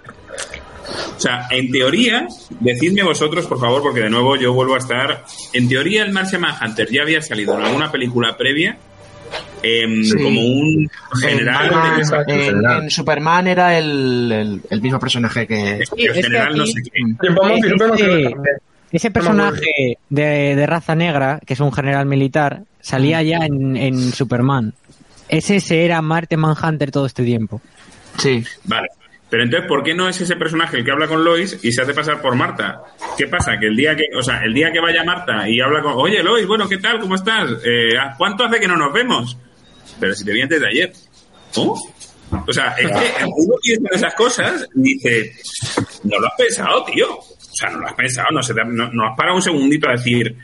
O 1.16 1.20
sea, 1.20 1.48
en 1.52 1.72
teoría, 1.72 2.28
decidme 2.60 3.04
vosotros, 3.04 3.46
por 3.48 3.60
favor, 3.60 3.82
porque 3.82 4.02
de 4.02 4.10
nuevo 4.10 4.36
yo 4.36 4.54
vuelvo 4.54 4.76
a 4.76 4.80
estar. 4.80 5.24
En 5.54 5.70
teoría, 5.70 6.04
el 6.04 6.12
Martian 6.12 6.42
Manhunter 6.42 6.90
ya 6.92 7.04
había 7.04 7.22
salido 7.22 7.58
en 7.58 7.66
alguna 7.66 7.92
película 7.92 8.36
previa 8.36 8.78
em, 9.64 10.04
Sí. 10.04 10.16
como 10.22 10.42
un 10.42 10.90
general. 11.22 11.66
En, 11.66 11.72
Batman, 11.72 12.26
de- 12.28 12.34
en- 12.34 12.42
general. 12.46 12.84
en 12.84 12.90
Superman 12.90 13.48
era 13.48 13.78
el, 13.78 14.32
el, 14.32 14.62
el 14.70 14.82
mismo 14.82 15.00
personaje 15.00 15.46
que... 15.48 15.80
el 15.98 16.56
no 16.58 16.66
sé 16.66 16.82
qué. 16.84 18.34
Ese- 18.92 19.12
personaje 19.12 19.98
de, 20.10 20.56
de 20.56 20.66
raza 20.66 20.96
negra, 20.96 21.40
que 21.46 21.54
es 21.54 21.60
un 21.62 21.72
general 21.72 22.06
militar, 22.06 22.64
salía 22.82 23.22
ya 23.24 23.38
en, 23.46 23.78
en 23.78 24.12
Superman. 24.12 24.74
Ese 25.30 25.56
ese 25.58 25.86
era 25.86 26.02
Martin 26.02 26.40
Manhunter 26.40 26.92
todo 26.92 27.06
este 27.06 27.24
tiempo. 27.24 27.62
Sí. 28.18 28.44
Vale. 28.66 28.90
Pero 29.30 29.44
entonces, 29.44 29.66
¿por 29.70 29.82
qué 29.82 29.94
no 29.96 30.10
es 30.10 30.20
ese 30.20 30.36
personaje 30.36 30.76
el 30.78 30.84
que 30.84 30.92
habla 30.92 31.08
con 31.08 31.24
Lois 31.24 31.58
y 31.64 31.72
se 31.72 31.82
hace 31.82 31.94
pasar 31.94 32.22
por 32.22 32.36
Marta? 32.36 32.82
¿Qué 33.18 33.28
pasa? 33.28 33.58
Que 33.58 33.68
el 33.68 33.78
día 33.78 33.96
que, 33.96 34.04
o 34.14 34.22
sea, 34.22 34.44
el 34.44 34.54
día 34.54 34.74
que 34.74 34.82
vaya 34.82 35.06
Marta 35.06 35.48
y 35.48 35.62
habla 35.62 35.82
con, 35.82 35.94
oye 35.96 36.22
Lois, 36.22 36.46
bueno, 36.46 36.68
¿qué 36.68 36.80
tal? 36.80 37.00
¿Cómo 37.00 37.16
estás? 37.16 37.50
Eh, 37.66 37.92
¿Cuánto 38.18 38.44
hace 38.44 38.60
que 38.60 38.68
no 38.68 38.76
nos 38.76 38.92
vemos? 38.92 39.38
Pero 40.02 40.14
si 40.16 40.26
te 40.26 40.34
vi 40.34 40.42
antes 40.42 40.60
de 40.60 40.68
ayer. 40.68 40.92
O 42.48 42.54
sea, 42.54 42.74
es 42.78 42.88
que 42.90 43.26
uno 43.26 43.56
piensa 43.62 43.88
en 43.92 43.96
esas 43.98 44.14
cosas 44.16 44.68
y 44.76 44.82
dice, 44.82 45.34
no 46.04 46.18
lo 46.20 46.28
has 46.28 46.34
pensado, 46.38 46.84
tío. 46.86 47.18
O 47.18 47.26
sea, 47.54 47.70
no 47.70 47.80
lo 47.80 47.88
has 47.88 47.94
pensado, 47.94 48.28
no, 48.32 48.42
se 48.42 48.54
te 48.54 48.62
ha- 48.62 48.66
no, 48.66 48.90
no 48.92 49.08
has 49.08 49.18
parado 49.18 49.36
un 49.36 49.42
segundito 49.42 49.88
a 49.90 49.92
decir, 49.94 50.36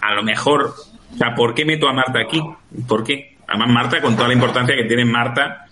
a 0.00 0.14
lo 0.14 0.22
mejor, 0.22 0.72
o 1.12 1.16
sea, 1.18 1.34
¿por 1.34 1.52
qué 1.54 1.64
meto 1.64 1.88
a 1.88 1.92
Marta 1.92 2.20
aquí? 2.20 2.40
¿Por 2.88 3.02
qué? 3.04 3.36
Además, 3.48 3.68
Marta, 3.70 4.00
con 4.00 4.14
toda 4.16 4.28
la 4.28 4.34
importancia 4.34 4.74
que 4.76 4.84
tiene 4.84 5.04
Marta 5.04 5.66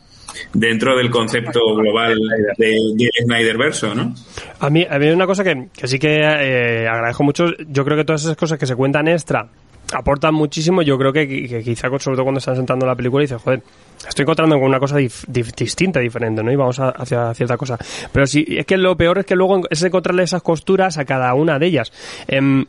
dentro 0.52 0.96
del 0.96 1.10
concepto 1.10 1.60
global 1.76 2.16
de, 2.58 2.66
de 2.96 3.10
Snyder 3.24 3.56
verso, 3.56 3.94
¿no? 3.94 4.12
A 4.58 4.68
mí, 4.70 4.84
a 4.88 4.98
mí 4.98 5.06
hay 5.06 5.12
una 5.12 5.26
cosa 5.26 5.44
que, 5.44 5.68
que 5.72 5.86
sí 5.86 5.98
que 6.00 6.16
eh, 6.20 6.88
agradezco 6.88 7.22
mucho. 7.22 7.46
Yo 7.68 7.84
creo 7.84 7.96
que 7.96 8.04
todas 8.04 8.22
esas 8.24 8.36
cosas 8.36 8.58
que 8.58 8.66
se 8.66 8.74
cuentan 8.74 9.06
extra 9.06 9.48
aportan 9.96 10.34
muchísimo. 10.34 10.82
Yo 10.82 10.98
creo 10.98 11.12
que, 11.12 11.26
que 11.26 11.62
quizá, 11.62 11.88
sobre 11.98 12.16
todo 12.16 12.22
cuando 12.24 12.38
están 12.38 12.56
sentando 12.56 12.86
la 12.86 12.94
película, 12.94 13.22
dices, 13.22 13.40
joder, 13.42 13.62
estoy 14.08 14.22
encontrando 14.24 14.56
con 14.56 14.64
una 14.64 14.78
cosa 14.80 14.96
distinta, 14.98 16.00
diferente, 16.00 16.42
¿no? 16.42 16.52
Y 16.52 16.56
vamos 16.56 16.78
a- 16.80 16.90
hacia 16.90 17.32
cierta 17.34 17.56
cosa. 17.56 17.78
Pero 18.12 18.26
sí, 18.26 18.44
es 18.48 18.66
que 18.66 18.76
lo 18.76 18.96
peor 18.96 19.18
es 19.18 19.26
que 19.26 19.36
luego 19.36 19.62
es 19.70 19.82
encontrarle 19.82 20.22
esas 20.22 20.42
costuras 20.42 20.98
a 20.98 21.04
cada 21.04 21.32
una 21.34 21.58
de 21.58 21.66
ellas. 21.66 21.92
Em, 22.26 22.64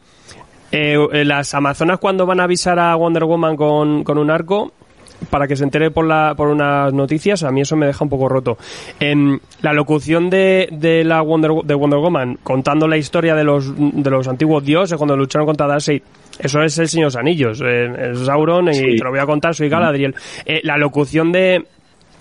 eh, 0.72 0.98
eh, 1.14 1.26
las 1.26 1.54
Amazonas 1.54 2.00
cuando 2.00 2.26
van 2.26 2.40
a 2.40 2.44
avisar 2.46 2.80
a 2.80 2.96
Wonder 2.96 3.24
Woman 3.26 3.56
con, 3.56 4.04
con 4.04 4.18
un 4.18 4.30
arco 4.32 4.74
para 5.30 5.48
que 5.48 5.56
se 5.56 5.64
entere 5.64 5.92
por, 5.92 6.06
la, 6.06 6.34
por 6.36 6.48
unas 6.48 6.94
noticias, 6.94 7.44
a 7.44 7.52
mí 7.52 7.62
eso 7.62 7.76
me 7.76 7.86
deja 7.88 8.04
un 8.04 8.10
poco 8.10 8.30
roto. 8.30 8.58
Em, 9.00 9.40
la 9.62 9.74
locución 9.74 10.30
de, 10.30 10.70
de 10.72 11.04
la 11.04 11.22
Wonder, 11.22 11.52
de 11.64 11.74
Wonder 11.74 12.00
Woman 12.00 12.40
contando 12.44 12.88
la 12.88 12.98
historia 12.98 13.36
de 13.36 13.44
los, 13.44 13.74
de 13.78 14.10
los 14.10 14.28
antiguos 14.28 14.64
dioses 14.64 14.98
cuando 14.98 15.16
lucharon 15.16 15.46
contra 15.46 15.68
Darkseid, 15.68 16.02
eso 16.40 16.62
es 16.62 16.78
el 16.78 16.88
Señor 16.88 17.06
de 17.06 17.08
los 17.08 17.16
Anillos, 17.16 17.62
eh, 17.64 18.12
es 18.12 18.20
Sauron 18.20 18.70
y 18.70 18.98
te 18.98 19.04
lo 19.04 19.12
voy 19.12 19.20
a 19.20 19.26
contar, 19.26 19.56
soy 19.56 19.70
Galadriel. 19.70 20.16
Eh, 20.46 20.62
la 20.64 20.78
locución 20.78 21.32
de 21.32 21.66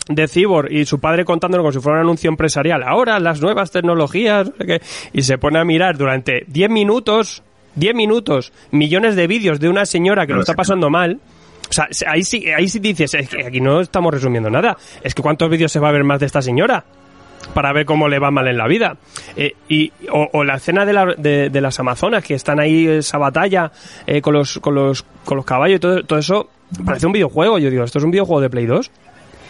de 0.09 0.29
Cibor 0.29 0.71
y 0.71 0.85
su 0.85 1.01
padre 1.01 1.25
contándolo 1.25 1.63
como 1.63 1.73
si 1.73 1.81
fuera 1.81 1.99
un 1.99 2.05
anuncio 2.05 2.29
empresarial. 2.29 2.83
Ahora 2.83 3.19
las 3.19 3.41
nuevas 3.41 3.71
tecnologías, 3.71 4.53
y 5.13 5.23
se 5.23 5.39
pone 5.39 5.59
a 5.59 5.65
mirar 5.65 5.97
durante 5.97 6.45
10 6.49 6.71
minutos, 6.71 7.43
10 7.77 7.95
minutos, 7.95 8.53
millones 8.71 9.17
de 9.17 9.27
vídeos 9.27 9.61
de 9.61 9.69
una 9.69 9.87
señora 9.87 10.27
que 10.27 10.33
No 10.33 10.37
lo 10.37 10.43
está 10.43 10.55
pasando 10.55 10.91
mal. 10.91 11.21
O 11.79 11.93
sea, 11.93 12.11
ahí 12.11 12.23
sí, 12.23 12.47
ahí 12.51 12.69
sí 12.69 12.79
dices, 12.79 13.15
es 13.15 13.29
que 13.29 13.45
aquí 13.47 13.61
no 13.61 13.81
estamos 13.81 14.13
resumiendo 14.15 14.51
nada. 14.51 14.77
Es 15.03 15.15
que 15.15 15.23
cuántos 15.23 15.51
vídeos 15.51 15.73
se 15.73 15.81
va 15.81 15.89
a 15.89 15.93
ver 15.93 16.05
más 16.05 16.21
de 16.21 16.27
esta 16.27 16.41
señora 16.43 16.85
para 17.53 17.73
ver 17.73 17.85
cómo 17.85 18.09
le 18.09 18.19
va 18.19 18.31
mal 18.31 18.47
en 18.49 18.57
la 18.57 18.67
vida. 18.67 18.97
Eh, 19.37 19.55
y, 19.69 19.93
o, 20.11 20.29
o 20.33 20.45
la 20.45 20.57
escena 20.57 20.87
de, 20.87 20.93
la- 20.93 21.15
de- 21.17 21.51
de 21.51 21.61
las 21.61 21.79
Amazonas, 21.81 22.23
que 22.25 22.35
están 22.35 22.59
ahí 22.61 22.87
esa 22.87 23.19
batalla 23.19 23.71
eh, 24.07 24.21
con, 24.23 24.35
los, 24.35 24.59
con, 24.61 24.75
los, 24.75 25.05
con 25.25 25.37
los 25.37 25.45
caballos 25.47 25.77
y 25.77 25.81
todo, 25.81 26.03
todo 26.05 26.19
eso, 26.19 26.49
parece 26.85 27.07
un 27.07 27.13
videojuego. 27.13 27.59
Yo 27.59 27.71
digo, 27.71 27.85
¿esto 27.85 27.99
es 27.99 28.05
un 28.05 28.11
videojuego 28.11 28.41
de 28.41 28.51
Play 28.51 28.67
2? 28.67 28.91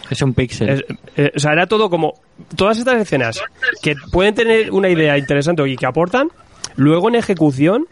Es 0.09 0.21
un 0.21 0.33
pixel. 0.33 0.69
Es- 0.69 0.83
eh, 1.15 1.31
o 1.35 1.39
sea, 1.39 1.53
era 1.53 1.67
todo 1.67 1.89
como. 1.89 2.13
Todas 2.57 2.77
estas 2.77 2.95
escenas 3.01 3.41
que 3.81 3.95
pueden 4.11 4.35
tener 4.35 4.71
una 4.71 4.89
idea 4.89 5.17
interesante 5.17 5.67
y 5.67 5.75
que 5.77 5.85
aportan, 5.85 6.27
luego 6.75 7.07
en 7.09 7.15
ejecución 7.15 7.85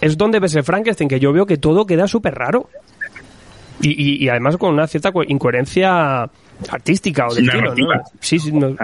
es 0.00 0.16
donde 0.18 0.40
ves 0.40 0.54
el 0.56 0.64
Frankenstein, 0.64 1.08
que 1.08 1.20
yo 1.20 1.32
veo 1.32 1.46
que 1.46 1.56
todo 1.56 1.86
queda 1.86 2.08
súper 2.08 2.34
raro. 2.34 2.68
Y, 3.82 3.90
y- 3.90 4.24
y 4.24 4.28
además 4.28 4.56
con 4.56 4.74
una 4.74 4.86
cierta 4.86 5.10
co- 5.12 5.22
incoherencia 5.22 6.28
artística 6.70 7.26
o 7.28 7.34
de 7.34 7.42
estilo, 7.52 7.74
¿no? 7.96 8.02
Sí, 8.20 8.38
sí, 8.38 8.52
no- 8.52 8.76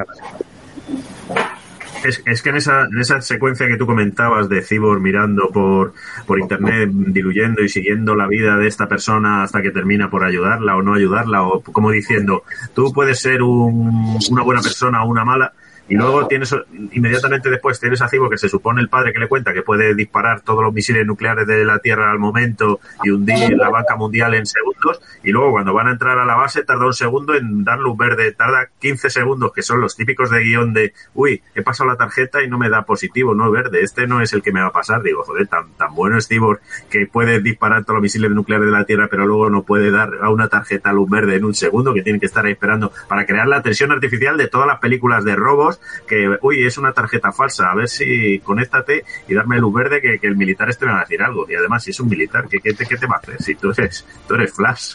Es, 2.05 2.23
es 2.25 2.43
que 2.43 2.51
en 2.51 2.57
esa, 2.57 2.83
en 2.85 2.99
esa 3.01 3.21
secuencia 3.21 3.67
que 3.67 3.77
tú 3.77 3.85
comentabas 3.87 4.49
de 4.49 4.63
Cibor 4.63 5.01
mirando 5.01 5.49
por, 5.51 5.93
por 6.27 6.39
internet, 6.39 6.89
diluyendo 6.93 7.63
y 7.65 7.69
siguiendo 7.69 8.15
la 8.15 8.29
vida 8.29 8.57
de 8.57 8.69
esta 8.69 8.87
persona 8.87 9.43
hasta 9.43 9.61
que 9.61 9.71
termina 9.73 10.09
por 10.09 10.23
ayudarla 10.23 10.77
o 10.77 10.83
no 10.83 10.95
ayudarla, 10.95 11.43
o 11.43 11.61
como 11.63 11.91
diciendo, 11.91 12.45
tú 12.75 12.93
puedes 12.93 13.19
ser 13.21 13.43
un- 13.43 14.19
una 14.31 14.43
buena 14.43 14.61
persona 14.61 15.03
o 15.03 15.09
una 15.09 15.25
mala, 15.25 15.53
y 15.89 15.95
luego 15.95 16.27
tienes, 16.27 16.55
inmediatamente 16.93 17.51
después 17.51 17.79
tienes 17.79 18.03
a 18.03 18.09
Cibor 18.09 18.31
que 18.31 18.39
se 18.39 18.49
supone 18.49 18.81
el 18.81 18.89
padre 18.89 19.13
que 19.13 19.21
le 19.21 19.29
cuenta 19.29 19.53
que 19.53 19.63
puede 19.63 19.95
disparar 19.95 20.41
todos 20.41 20.63
los 20.63 20.73
misiles 20.73 21.07
nucleares 21.07 21.47
de 21.47 21.65
la 21.65 21.79
Tierra 21.79 22.11
al 22.11 22.19
momento 22.19 22.81
y 23.05 23.11
hundir 23.11 23.57
la 23.57 23.69
banca 23.69 23.97
mundial 23.97 24.35
en 24.35 24.47
segundos, 24.47 25.01
y 25.23 25.31
luego 25.31 25.53
cuando 25.53 25.73
van 25.73 25.89
a 25.89 25.93
entrar 25.93 26.19
a 26.19 26.25
la 26.25 26.35
base 26.35 26.65
tarda 26.65 26.87
un 26.87 26.93
segundo 26.93 27.35
en 27.35 27.65
dar 27.65 27.79
luz 27.79 27.97
verde, 27.97 28.33
tarda 28.33 28.69
15 28.81 29.11
segundos, 29.11 29.53
que 29.53 29.63
son 29.63 29.81
los 29.81 29.97
típicos 29.97 30.31
de 30.31 30.43
guion 30.43 30.73
de, 30.73 30.93
uy, 31.15 31.43
he 31.55 31.63
pasado 31.63 31.91
la 31.91 31.97
tarjeta 31.97 32.43
y 32.43 32.49
no 32.49 32.59
me 32.59 32.69
da 32.69 32.83
positivo, 32.83 33.35
no 33.35 33.51
verde, 33.51 33.83
este 33.83 34.07
no 34.07 34.21
es 34.21 34.33
el 34.33 34.43
que 34.43 34.53
me 34.53 34.61
va 34.61 34.69
a 34.69 34.73
pasar, 34.73 35.03
digo, 35.03 35.25
joder, 35.25 35.47
tan, 35.47 35.73
tan 35.77 35.95
bueno 35.95 36.19
es 36.19 36.27
Cibor 36.29 36.61
que 36.91 37.07
puede 37.07 37.41
disparar 37.41 37.85
todos 37.85 37.97
los 37.97 38.03
misiles 38.03 38.31
nucleares 38.31 38.67
de 38.67 38.73
la 38.73 38.85
Tierra, 38.85 39.09
pero 39.11 39.27
luego 39.27 39.51
no 39.51 39.63
puede 39.63 39.91
dar 39.91 40.11
a 40.21 40.31
una 40.31 40.49
tarjeta 40.49 40.93
luz 40.93 41.09
verde 41.09 41.37
en 41.37 41.45
un 41.45 41.55
segundo, 41.55 41.95
que 41.95 42.03
tienen 42.03 42.21
que 42.21 42.27
estar 42.27 42.45
ahí 42.45 42.53
esperando 42.53 42.93
para 43.09 43.27
crear 43.27 43.47
la 43.47 43.63
tensión 43.63 43.93
artificial 43.93 44.37
de 44.37 44.49
todas 44.49 44.67
las 44.67 44.79
películas 44.79 45.25
de 45.25 45.37
robos, 45.37 45.76
que, 46.07 46.37
uy, 46.43 46.65
es 46.67 46.79
una 46.79 46.93
tarjeta 46.93 47.33
falsa, 47.33 47.71
a 47.71 47.75
ver 47.75 47.89
si 47.89 48.39
conéctate 48.41 49.05
y 49.29 49.35
darme 49.35 49.59
luz 49.59 49.75
verde 49.75 50.01
que, 50.01 50.19
que 50.19 50.27
el 50.27 50.37
militar 50.37 50.69
este 50.69 50.87
me 50.87 50.93
va 50.93 50.99
a 50.99 51.01
decir 51.03 51.23
algo. 51.23 51.47
Y 51.49 51.55
además, 51.55 51.83
si 51.85 51.91
es 51.91 52.01
un 52.01 52.09
militar, 52.09 52.47
¿qué, 52.49 52.61
qué, 52.61 52.73
te, 52.75 52.87
qué 52.87 52.97
te 52.97 53.07
va 53.07 53.17
a 53.17 53.19
hacer? 53.19 53.41
Si 53.43 53.55
tú 53.55 53.71
eres, 53.77 54.05
tú 54.29 54.35
eres 54.35 54.53
Flash. 54.55 54.95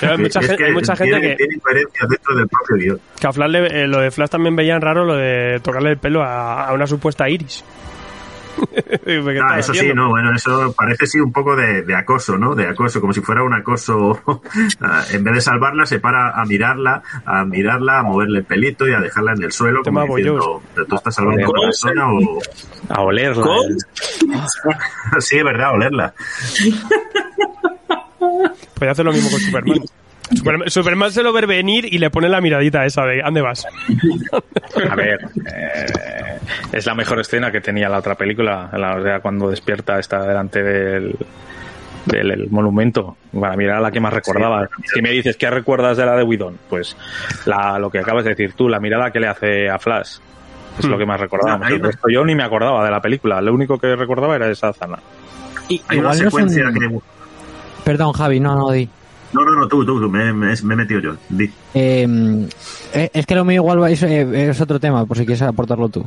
Pero 0.00 0.12
hay 0.12 0.18
mucha 0.22 0.40
Es 0.40 0.46
gente- 0.48 0.64
hay 0.64 0.72
mucha 0.72 0.96
gente 0.96 1.18
tiene, 1.20 1.36
que- 1.36 1.44
tiene 1.46 1.82
dentro 2.08 2.36
del 2.36 2.48
propio 2.48 2.76
guion. 2.76 3.00
Que 3.20 3.26
a 3.26 3.32
Flash 3.32 3.50
le- 3.50 3.82
eh, 3.82 3.86
lo 3.86 4.00
de 4.00 4.10
Flash 4.10 4.30
también 4.30 4.56
veían 4.56 4.80
raro 4.80 5.04
lo 5.04 5.16
de 5.16 5.60
tocarle 5.62 5.90
el 5.90 5.98
pelo 5.98 6.22
a, 6.22 6.66
a 6.66 6.72
una 6.72 6.86
supuesta 6.86 7.28
Iris. 7.28 7.64
Digo, 9.06 9.26
¿qué 9.26 9.40
Ah, 9.40 9.58
estás 9.58 9.70
eso 9.70 9.74
sí, 9.74 9.92
no, 9.94 10.10
bueno, 10.10 10.34
eso 10.34 10.72
parece 10.76 11.06
sí 11.06 11.20
un 11.20 11.32
poco 11.32 11.56
de, 11.56 11.82
de 11.82 11.94
acoso, 11.94 12.36
¿no? 12.36 12.54
De 12.54 12.66
acoso, 12.66 13.00
como 13.00 13.12
si 13.12 13.20
fuera 13.20 13.42
un 13.42 13.54
acoso. 13.54 14.20
Ah, 14.82 15.04
en 15.12 15.22
vez 15.24 15.34
de 15.34 15.40
salvarla, 15.40 15.84
se 15.84 16.00
para 16.00 16.30
a 16.30 16.44
mirarla, 16.44 17.02
a 17.24 17.44
mirarla, 17.44 17.98
a 17.98 18.02
moverle 18.02 18.38
el 18.38 18.44
pelito 18.44 18.88
y 18.88 18.92
a 18.92 19.00
dejarla 19.00 19.32
en 19.32 19.42
el 19.42 19.52
suelo, 19.52 19.82
como 19.82 20.16
diciendo, 20.16 20.62
¿pero 20.74 20.86
tú 20.86 20.96
estás 20.96 21.14
salvando 21.14 21.46
a 21.46 21.50
una 21.50 21.60
persona 21.62 22.12
o...? 22.12 22.38
A 22.88 23.00
olerla. 23.02 23.42
¿Cómo? 23.42 23.62
sí, 25.20 25.38
es 25.38 25.44
verdad, 25.44 25.74
olerla. 25.74 26.14
Puede 28.74 28.90
hacer 28.90 29.04
lo 29.04 29.12
mismo 29.12 29.30
con 29.30 29.40
Superman. 29.40 29.80
Superman, 30.34 30.70
Superman 30.70 31.10
se 31.12 31.22
lo 31.22 31.32
ve 31.32 31.44
venir 31.46 31.84
y 31.92 31.98
le 31.98 32.10
pone 32.10 32.28
la 32.28 32.40
miradita 32.40 32.84
esa 32.84 33.04
de 33.04 33.22
¿dónde 33.22 33.40
vas? 33.40 33.66
A 34.88 34.94
ver, 34.94 35.18
eh, 35.46 36.38
es 36.72 36.86
la 36.86 36.94
mejor 36.94 37.20
escena 37.20 37.50
que 37.50 37.60
tenía 37.60 37.88
la 37.88 37.98
otra 37.98 38.14
película, 38.14 38.70
la, 38.72 38.96
o 38.96 39.02
sea, 39.02 39.20
cuando 39.20 39.50
despierta 39.50 39.98
está 39.98 40.22
delante 40.26 40.62
del, 40.62 41.16
del 42.06 42.30
el 42.30 42.50
monumento. 42.50 43.16
Para 43.38 43.56
mí 43.56 43.64
era 43.64 43.80
la 43.80 43.90
que 43.90 44.00
más 44.00 44.12
recordaba. 44.12 44.68
Si 44.92 45.02
me 45.02 45.10
dices, 45.10 45.36
¿qué 45.36 45.50
recuerdas 45.50 45.96
de 45.96 46.06
la 46.06 46.16
de 46.16 46.22
Widon? 46.22 46.58
Pues 46.68 46.96
la, 47.46 47.78
lo 47.78 47.90
que 47.90 47.98
acabas 47.98 48.24
de 48.24 48.30
decir 48.30 48.54
tú, 48.54 48.68
la 48.68 48.78
mirada 48.80 49.10
que 49.10 49.20
le 49.20 49.28
hace 49.28 49.68
a 49.68 49.78
Flash. 49.78 50.18
Es 50.78 50.84
lo 50.86 50.96
que 50.96 51.04
más 51.04 51.20
una- 51.20 51.88
resto 51.88 52.08
yo 52.08 52.24
ni 52.24 52.34
me 52.34 52.44
acordaba 52.44 52.84
de 52.84 52.90
la 52.90 53.00
película. 53.02 53.40
Lo 53.40 53.52
único 53.52 53.78
que 53.78 53.94
recordaba 53.96 54.36
era 54.36 54.48
esa 54.48 54.72
zona. 54.72 54.98
Y- 55.68 55.82
Hay 55.88 55.98
una 55.98 55.98
igual 55.98 56.04
no 56.04 56.12
es 56.12 56.18
secuencia 56.18 56.64
que... 56.72 56.98
Perdón, 57.84 58.12
Javi, 58.12 58.40
no, 58.40 58.54
no, 58.54 58.70
di. 58.70 58.88
No, 59.32 59.44
no, 59.44 59.52
no, 59.52 59.68
tú, 59.68 59.84
tú, 59.84 60.00
tú, 60.00 60.08
me, 60.10 60.32
me- 60.32 60.54
me 60.62 60.74
he 60.74 60.76
metido 60.76 61.00
yo. 61.00 61.16
Di. 61.28 61.50
Eh, 61.74 62.48
eh, 62.94 63.10
es 63.14 63.26
que 63.26 63.34
lo 63.36 63.44
mío 63.44 63.62
igual 63.62 63.90
es, 63.92 64.02
eh, 64.02 64.50
es 64.50 64.60
otro 64.60 64.80
tema, 64.80 65.06
por 65.06 65.16
si 65.16 65.24
quieres 65.24 65.42
aportarlo 65.42 65.88
tú. 65.88 66.04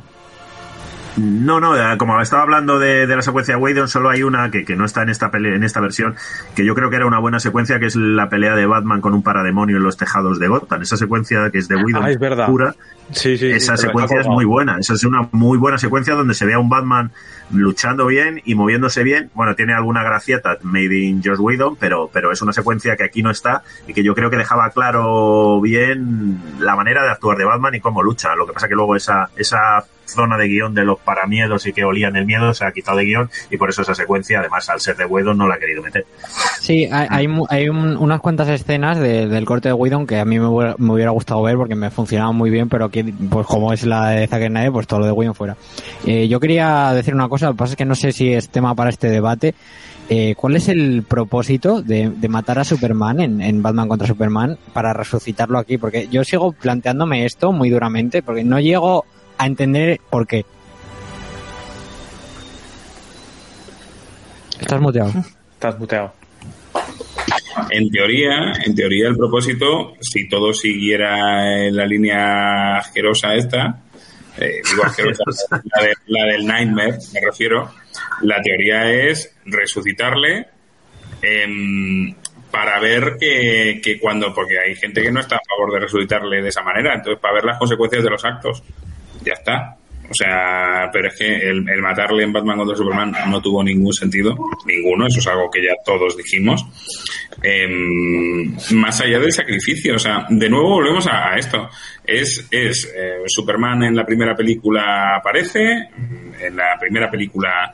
No, 1.18 1.60
no, 1.60 1.78
eh, 1.78 1.98
como 1.98 2.20
estaba 2.22 2.42
hablando 2.42 2.80
de, 2.80 3.06
de 3.06 3.16
la 3.16 3.22
secuencia 3.22 3.58
Whedon, 3.58 3.88
solo 3.88 4.10
hay 4.10 4.24
una 4.24 4.50
que, 4.50 4.66
que 4.66 4.76
no 4.76 4.86
está 4.86 5.04
en 5.04 5.10
esta 5.10 5.30
pelea, 5.30 5.56
en 5.56 5.64
esta 5.64 5.80
versión, 5.80 6.16
que 6.56 6.66
yo 6.66 6.74
creo 6.74 6.90
que 6.90 6.96
era 6.96 7.06
una 7.06 7.20
buena 7.20 7.40
secuencia, 7.40 7.80
que 7.80 7.86
es 7.86 7.96
la 7.96 8.30
pelea 8.30 8.56
de 8.56 8.66
Batman 8.66 9.00
con 9.00 9.14
un 9.14 9.22
parademonio 9.22 9.78
en 9.78 9.84
los 9.84 9.96
tejados 9.98 10.40
de 10.40 10.48
Gotham. 10.48 10.82
Esa 10.82 10.98
secuencia 10.98 11.50
que 11.52 11.60
es 11.60 11.68
de 11.68 11.76
Whedon 11.76 12.04
Ah, 12.04 12.10
es 12.10 12.18
verdad. 12.20 12.48
pura, 12.48 12.76
Sí, 13.12 13.38
sí. 13.38 13.52
esa 13.52 13.78
sí, 13.78 13.84
secuencia 13.86 14.22
es 14.22 14.28
muy 14.28 14.46
buena. 14.46 14.78
Esa 14.80 14.94
es 14.94 15.04
una 15.04 15.28
muy 15.32 15.58
buena 15.60 15.78
secuencia 15.78 16.16
donde 16.16 16.34
se 16.34 16.46
ve 16.48 16.54
a 16.56 16.60
un 16.60 16.70
Batman 16.70 17.12
luchando 17.52 18.08
bien 18.08 18.42
y 18.44 18.56
moviéndose 18.56 19.04
bien. 19.04 19.30
Bueno, 19.36 19.54
tiene 19.56 19.74
alguna 19.74 20.02
gracieta 20.02 20.58
made 20.64 20.98
in 20.98 21.22
Joss 21.24 21.38
Whedon, 21.40 21.76
pero, 21.76 22.10
pero 22.12 22.32
es 22.32 22.42
una 22.42 22.54
secuencia 22.54 22.96
que 22.96 23.04
aquí 23.04 23.22
no 23.22 23.30
está 23.30 23.62
y 23.88 23.94
que 23.94 24.04
yo 24.04 24.16
creo 24.16 24.32
que 24.32 24.38
dejaba 24.38 24.72
claro 24.72 25.62
bien 25.62 26.42
la 26.60 26.76
manera 26.76 27.04
de 27.04 27.12
actuar 27.12 27.38
de 27.38 27.46
Batman 27.46 27.76
y 27.76 27.82
cómo 27.82 28.02
lucha. 28.02 28.36
Lo 28.36 28.48
que 28.48 28.54
pasa 28.54 28.68
que 28.68 28.74
luego 28.76 28.96
esa, 28.96 29.30
esa 29.36 29.84
zona 30.06 30.38
de 30.38 30.48
guion 30.48 30.74
de 30.74 30.86
los 30.86 31.00
paramiedos 31.00 31.66
y 31.68 31.74
que 31.74 31.84
olían 31.84 32.16
el 32.16 32.26
miedo 32.26 32.54
se 32.54 32.66
ha 32.66 32.72
quitado 32.72 32.98
de 32.98 33.06
guion 33.06 33.30
y 33.50 33.58
por 33.58 33.70
eso 33.70 33.82
esa 33.82 33.96
secuencia, 33.96 34.40
además 34.40 34.70
al 34.70 34.80
ser 34.80 34.96
de 34.98 35.06
Whedon, 35.06 35.38
no 35.38 35.48
la 35.48 35.56
ha 35.56 35.60
querido 35.60 35.82
meter. 35.82 36.06
Sí, 36.60 36.88
hay, 36.92 37.08
hay, 37.10 37.28
hay 37.50 37.70
un- 37.70 37.98
unas 37.98 38.20
cuantas 38.22 38.48
escenas 38.50 39.00
de- 39.00 39.28
del 39.28 39.46
corte 39.46 39.70
de 39.70 39.74
Whedon 39.74 40.06
que 40.08 40.20
a 40.20 40.26
mí 40.26 40.40
me 40.40 40.48
me 40.78 40.94
hubiera 40.94 41.12
gustado 41.12 41.42
ver 41.42 41.56
porque 41.58 41.76
me 41.76 41.90
funcionaban 41.92 42.36
muy 42.36 42.50
bien, 42.50 42.70
pero 42.70 42.86
aquí, 42.86 43.04
pues 43.04 43.48
como 43.48 43.74
es 43.74 43.84
la 43.86 44.10
de 44.10 44.28
Zack 44.28 44.48
Snyder, 44.48 44.72
pues 44.72 44.88
todo 44.88 45.00
lo 45.02 45.06
de 45.06 45.12
Whedon 45.12 45.36
fuera. 45.36 45.56
Eh, 46.06 46.28
yo 46.28 46.40
quería 46.40 46.92
decir 46.94 47.14
una 47.16 47.30
cosa, 47.30 47.48
lo 47.48 47.54
que 47.54 47.58
pasa 47.60 47.72
es 47.74 47.78
que 47.78 47.86
no 47.86 47.96
sé 47.96 48.12
si 48.12 48.34
es 48.34 48.50
tema 48.50 48.76
para 48.76 48.90
este 48.90 49.10
debate. 49.10 49.56
Eh, 50.10 50.36
¿Cuál 50.36 50.58
es 50.58 50.68
el 50.68 51.04
propósito 51.08 51.82
de, 51.82 52.10
de 52.10 52.28
matar 52.28 52.60
a 52.60 52.66
Superman 52.66 53.22
en, 53.22 53.42
en 53.42 53.62
Batman 53.64 53.88
contra 53.88 54.06
Superman 54.06 54.58
para 54.74 54.92
resucitarlo 54.92 55.58
aquí? 55.58 55.78
Porque 55.78 56.10
yo 56.10 56.26
sigo 56.26 56.52
planteándome 56.52 57.26
esto 57.26 57.54
muy 57.54 57.70
duramente 57.70 58.22
porque 58.22 58.44
no 58.44 58.60
llego 58.60 59.06
a 59.44 59.48
entender 59.48 60.00
por 60.10 60.26
qué. 60.28 60.46
Estás 64.60 64.80
muteado. 64.82 65.12
Estás 65.54 65.78
muteado. 65.80 66.14
En 67.70 67.90
teoría, 67.90 68.54
en 68.66 68.76
teoría 68.76 69.08
el 69.08 69.16
propósito, 69.18 69.94
si 70.02 70.28
todo 70.28 70.54
siguiera 70.54 71.66
en 71.68 71.76
la 71.76 71.86
línea 71.86 72.78
asquerosa 72.78 73.36
esta, 73.36 73.80
eh, 74.38 74.62
digo 74.70 74.84
asquerosa, 74.84 75.24
la, 75.50 75.84
de- 75.84 75.94
la 76.08 76.26
del 76.26 76.46
Nightmare, 76.46 76.98
me 77.14 77.22
refiero, 77.22 77.72
la 78.22 78.42
teoría 78.42 78.92
es 78.92 79.36
resucitarle 79.46 80.48
em, 81.22 82.14
para 82.52 82.80
ver 82.80 83.18
que, 83.20 83.80
que 83.84 84.00
cuando, 84.00 84.34
porque 84.34 84.60
hay 84.60 84.76
gente 84.76 85.02
que 85.02 85.12
no 85.12 85.20
está 85.20 85.36
a 85.38 85.42
favor 85.48 85.74
de 85.74 85.80
resucitarle 85.82 86.42
de 86.42 86.50
esa 86.50 86.64
manera, 86.64 86.94
entonces 86.96 87.20
para 87.22 87.36
ver 87.36 87.46
las 87.46 87.60
consecuencias 87.60 88.04
de 88.04 88.10
los 88.10 88.26
actos, 88.26 88.64
ya 89.24 89.34
está. 89.34 89.78
O 90.10 90.14
sea, 90.14 90.90
pero 90.92 91.08
es 91.08 91.16
que 91.18 91.50
el, 91.50 91.64
matarle 91.82 92.24
en 92.24 92.34
Batman 92.34 92.58
contra 92.58 92.76
Superman 92.76 93.14
no 93.30 93.42
tuvo 93.42 93.64
ningún 93.64 93.94
sentido, 93.94 94.38
ninguno, 94.66 95.08
eso 95.08 95.20
es 95.20 95.28
algo 95.28 95.50
que 95.50 95.64
ya 95.64 95.74
todos 95.84 96.18
dijimos. 96.18 96.64
Em, 97.42 98.54
más 98.76 99.02
allá 99.02 99.20
del 99.20 99.32
sacrificio, 99.32 99.96
o 99.96 100.00
sea, 100.00 100.26
de 100.30 100.50
nuevo 100.50 100.70
volvemos 100.70 101.08
a, 101.08 101.34
a 101.34 101.38
esto. 101.38 101.70
Es, 102.06 102.48
es 102.52 102.94
eh, 102.96 103.24
Superman 103.26 103.84
en 103.84 103.96
la 103.96 104.06
primera 104.06 104.36
película 104.36 105.16
aparece, 105.16 105.90
en 106.40 106.56
la 106.56 106.78
primera 106.80 107.10
película 107.10 107.74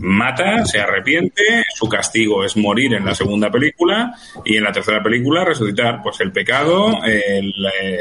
mata, 0.00 0.64
se 0.64 0.78
arrepiente, 0.80 1.64
su 1.74 1.88
castigo 1.88 2.44
es 2.44 2.56
morir 2.56 2.94
en 2.94 3.04
la 3.04 3.14
segunda 3.14 3.50
película 3.50 4.14
y 4.44 4.56
en 4.56 4.64
la 4.64 4.72
tercera 4.72 5.02
película 5.02 5.44
resucitar, 5.44 6.00
pues 6.02 6.20
el 6.20 6.30
pecado, 6.32 7.02
el, 7.04 7.52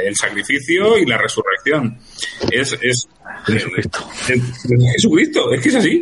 el 0.06 0.16
sacrificio 0.16 0.98
y 0.98 1.06
la 1.06 1.18
resurrección. 1.18 1.98
Es, 2.52 2.78
es 2.82 3.08
Jesucristo. 3.46 4.00
es- 4.30 4.30
es 4.72 4.92
Jesucristo, 4.94 5.52
es 5.52 5.62
que 5.62 5.70
es 5.70 5.76
así. 5.76 6.02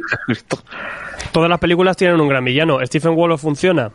Todas 1.31 1.49
las 1.49 1.59
películas 1.59 1.95
tienen 1.95 2.19
un 2.19 2.27
gran 2.27 2.43
villano. 2.43 2.79
¿Stephen 2.85 3.15
Wolf 3.15 3.41
funciona? 3.41 3.91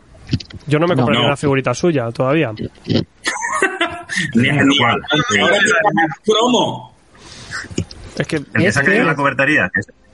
Yo 0.67 0.79
no 0.79 0.87
me 0.87 0.95
compraría 0.95 1.21
No. 1.21 1.27
una 1.27 1.37
figurita 1.37 1.73
suya 1.73 2.09
todavía. 2.11 2.51
Ni, 4.35 4.49
ni 4.51 4.79
ahora 4.83 4.97
promo. 6.25 6.95
Es 8.17 8.27
que 8.27 8.35
El 8.37 8.45
que 8.45 8.67
Es 8.67 8.73
se 8.75 8.79
ha 8.79 8.83
caído 8.83 8.97
que- 8.97 9.01
en 9.01 9.07
la 9.07 9.15
cobertería. 9.15 9.71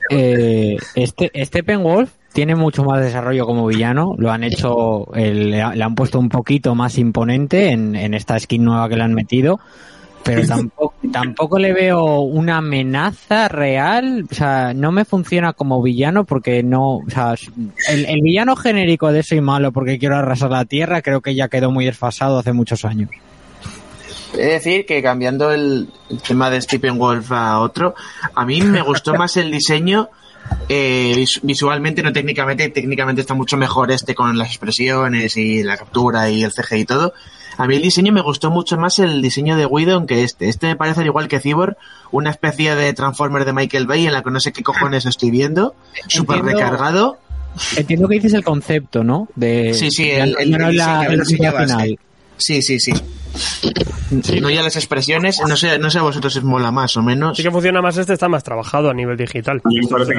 Eh, 0.10 0.78
este 0.95 1.32
Steppenwolf 1.45 2.10
tiene 2.34 2.55
mucho 2.55 2.84
más 2.84 3.01
desarrollo 3.01 3.45
como 3.45 3.66
villano. 3.68 4.16
Lo 4.18 4.32
han 4.32 4.43
hecho, 4.43 5.14
el- 5.16 5.51
le 5.51 5.62
han 5.84 5.95
puesto 5.95 6.20
un 6.20 6.30
poquito 6.30 6.76
más 6.76 6.97
imponente 6.97 7.70
en, 7.72 7.95
en 7.95 8.14
esta 8.14 8.39
skin 8.39 8.64
nueva 8.64 8.89
que 8.89 8.95
le 8.95 9.03
han 9.03 9.14
metido. 9.14 9.60
Pero 10.24 10.45
tampoco, 10.45 10.93
tampoco 11.14 11.57
le 11.60 11.74
veo 11.74 12.20
una 12.22 12.57
amenaza 12.57 13.47
real. 13.47 14.26
O 14.30 14.34
sea, 14.36 14.74
no 14.74 14.91
me 14.91 15.05
funciona 15.05 15.53
como 15.53 15.82
villano 15.82 16.26
porque 16.26 16.62
no. 16.62 16.97
O 16.97 17.10
sea, 17.10 17.36
el, 17.89 18.05
el 18.05 18.22
villano 18.22 18.55
genérico 18.55 19.12
de 19.12 19.24
soy 19.24 19.41
malo 19.41 19.72
porque 19.72 19.97
quiero 19.97 20.18
arrasar 20.18 20.51
la 20.51 20.66
tierra 20.66 21.01
creo 21.01 21.22
que 21.22 21.36
ya 21.36 21.47
quedó 21.47 21.72
muy 21.72 21.86
desfasado 21.86 22.38
hace 22.39 22.51
muchos 22.53 22.84
años. 22.86 23.10
He 24.40 24.46
de 24.46 24.52
decir 24.54 24.86
que 24.86 25.02
cambiando 25.04 25.52
el, 25.52 25.90
el 26.10 26.22
tema 26.22 26.50
de 26.50 26.62
Stephen 26.62 26.98
Wolf 26.98 27.32
a 27.32 27.60
otro, 27.60 27.96
a 28.36 28.46
mí 28.46 28.62
me 28.62 28.82
gustó 28.82 29.14
más 29.16 29.38
el 29.38 29.52
diseño 29.52 30.10
eh, 30.68 31.14
vis- 31.16 31.40
visualmente, 31.44 32.02
no 32.04 32.12
técnicamente. 32.14 32.70
Técnicamente 32.70 33.22
está 33.22 33.34
mucho 33.34 33.58
mejor 33.58 33.92
este 33.92 34.16
con 34.16 34.38
las 34.38 34.48
expresiones 34.50 35.38
y 35.38 35.64
la 35.64 35.78
captura 35.78 36.30
y 36.30 36.44
el 36.44 36.52
CG 36.52 36.78
y 36.78 36.86
todo. 36.86 37.14
A 37.58 37.68
mí 37.68 37.76
el 37.76 37.82
diseño 37.82 38.14
me 38.14 38.22
gustó 38.22 38.50
mucho 38.50 38.78
más 38.78 39.00
el 39.00 39.22
diseño 39.22 39.58
de 39.58 39.66
Whedon 39.66 40.08
que 40.08 40.24
este. 40.24 40.48
Este 40.48 40.68
me 40.68 40.76
parece 40.78 41.02
al 41.02 41.08
igual 41.08 41.28
que 41.28 41.40
Cyborg, 41.42 41.76
una 42.12 42.30
especie 42.30 42.74
de 42.76 42.94
Transformer 42.94 43.44
de 43.44 43.52
Michael 43.54 43.86
Bay 43.86 44.08
en 44.08 44.14
la 44.14 44.24
que 44.24 44.32
no 44.32 44.40
sé 44.40 44.54
qué 44.54 44.64
cojones 44.64 45.06
estoy 45.06 45.30
viendo, 45.30 45.76
súper 46.08 46.42
recargado. 46.42 47.18
Entiendo 47.76 48.08
que 48.08 48.16
dices 48.16 48.34
el 48.34 48.44
concepto, 48.46 49.04
¿no? 49.04 49.28
De, 49.36 49.74
Sí, 49.74 49.92
sí, 49.92 50.10
el, 50.10 50.36
el 50.40 50.54
es 50.54 50.60
la, 50.60 50.70
diseño, 50.70 51.02
el 51.02 51.14
el 51.14 51.20
diseño 51.28 51.52
final. 51.52 52.00
Sí, 52.40 52.62
sí, 52.64 52.80
sí. 52.80 52.92
No 54.42 54.50
ya 54.50 54.64
las 54.64 54.76
expresiones, 54.76 55.40
no 55.48 55.56
sé, 55.56 55.78
no 55.78 55.92
sé 55.92 56.00
a 56.00 56.02
vosotros 56.02 56.34
si 56.34 56.42
mola 56.42 56.72
más 56.72 56.98
o 56.98 57.04
menos. 57.04 57.38
Sí 57.38 57.44
que 57.44 57.52
funciona 57.52 57.80
más 57.82 57.96
este, 57.98 58.14
está 58.14 58.28
más 58.28 58.44
trabajado 58.44 58.90
a 58.90 58.94
nivel 58.94 59.16
digital. 59.18 59.62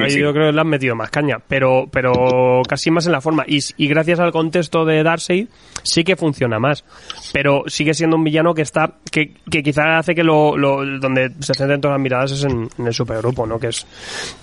Ahí 0.03 0.11
sí. 0.11 0.19
yo 0.19 0.31
creo 0.31 0.47
que 0.47 0.53
le 0.53 0.61
han 0.61 0.67
metido 0.67 0.95
más 0.95 1.09
caña, 1.09 1.37
pero, 1.45 1.89
pero 1.91 2.61
casi 2.67 2.89
más 2.89 3.05
en 3.07 3.11
la 3.11 3.19
forma. 3.19 3.43
Y, 3.47 3.59
y 3.75 3.87
gracias 3.89 4.19
al 4.19 4.31
contexto 4.31 4.85
de 4.85 5.03
Darkseid, 5.03 5.47
sí 5.83 6.03
que 6.05 6.15
funciona 6.15 6.57
más. 6.57 6.85
Pero 7.33 7.63
sigue 7.67 7.93
siendo 7.93 8.15
un 8.15 8.23
villano 8.23 8.53
que 8.53 8.61
está, 8.61 8.93
que, 9.11 9.33
que 9.49 9.61
quizá 9.61 9.97
hace 9.97 10.15
que 10.15 10.23
lo, 10.23 10.55
lo- 10.55 10.85
donde 10.99 11.31
se 11.41 11.53
centren 11.53 11.81
todas 11.81 11.95
las 11.95 12.01
miradas 12.01 12.31
es 12.31 12.43
en, 12.45 12.69
en 12.77 12.87
el 12.87 12.93
supergrupo, 12.93 13.45
¿no? 13.45 13.59
Que 13.59 13.67
es, 13.67 13.85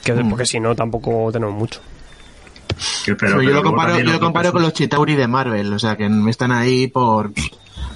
que 0.04 0.12
Mm. 0.12 0.28
porque 0.30 0.44
si 0.46 0.60
no 0.60 0.74
tampoco 0.74 1.30
tenemos 1.32 1.54
mucho. 1.54 1.80
Que- 3.04 3.14
pero- 3.14 3.38
Pero 3.38 3.42
yo 3.42 3.50
lo 3.50 3.62
comparo, 3.62 3.98
yo 3.98 4.12
lo 4.12 4.20
comparo 4.20 4.52
con 4.52 4.62
los 4.62 4.72
Chitauri 4.74 5.14
de 5.16 5.26
Marvel, 5.26 5.72
o 5.72 5.78
sea 5.78 5.96
que 5.96 6.08
me 6.08 6.30
están 6.30 6.52
ahí 6.52 6.88
por. 6.88 7.32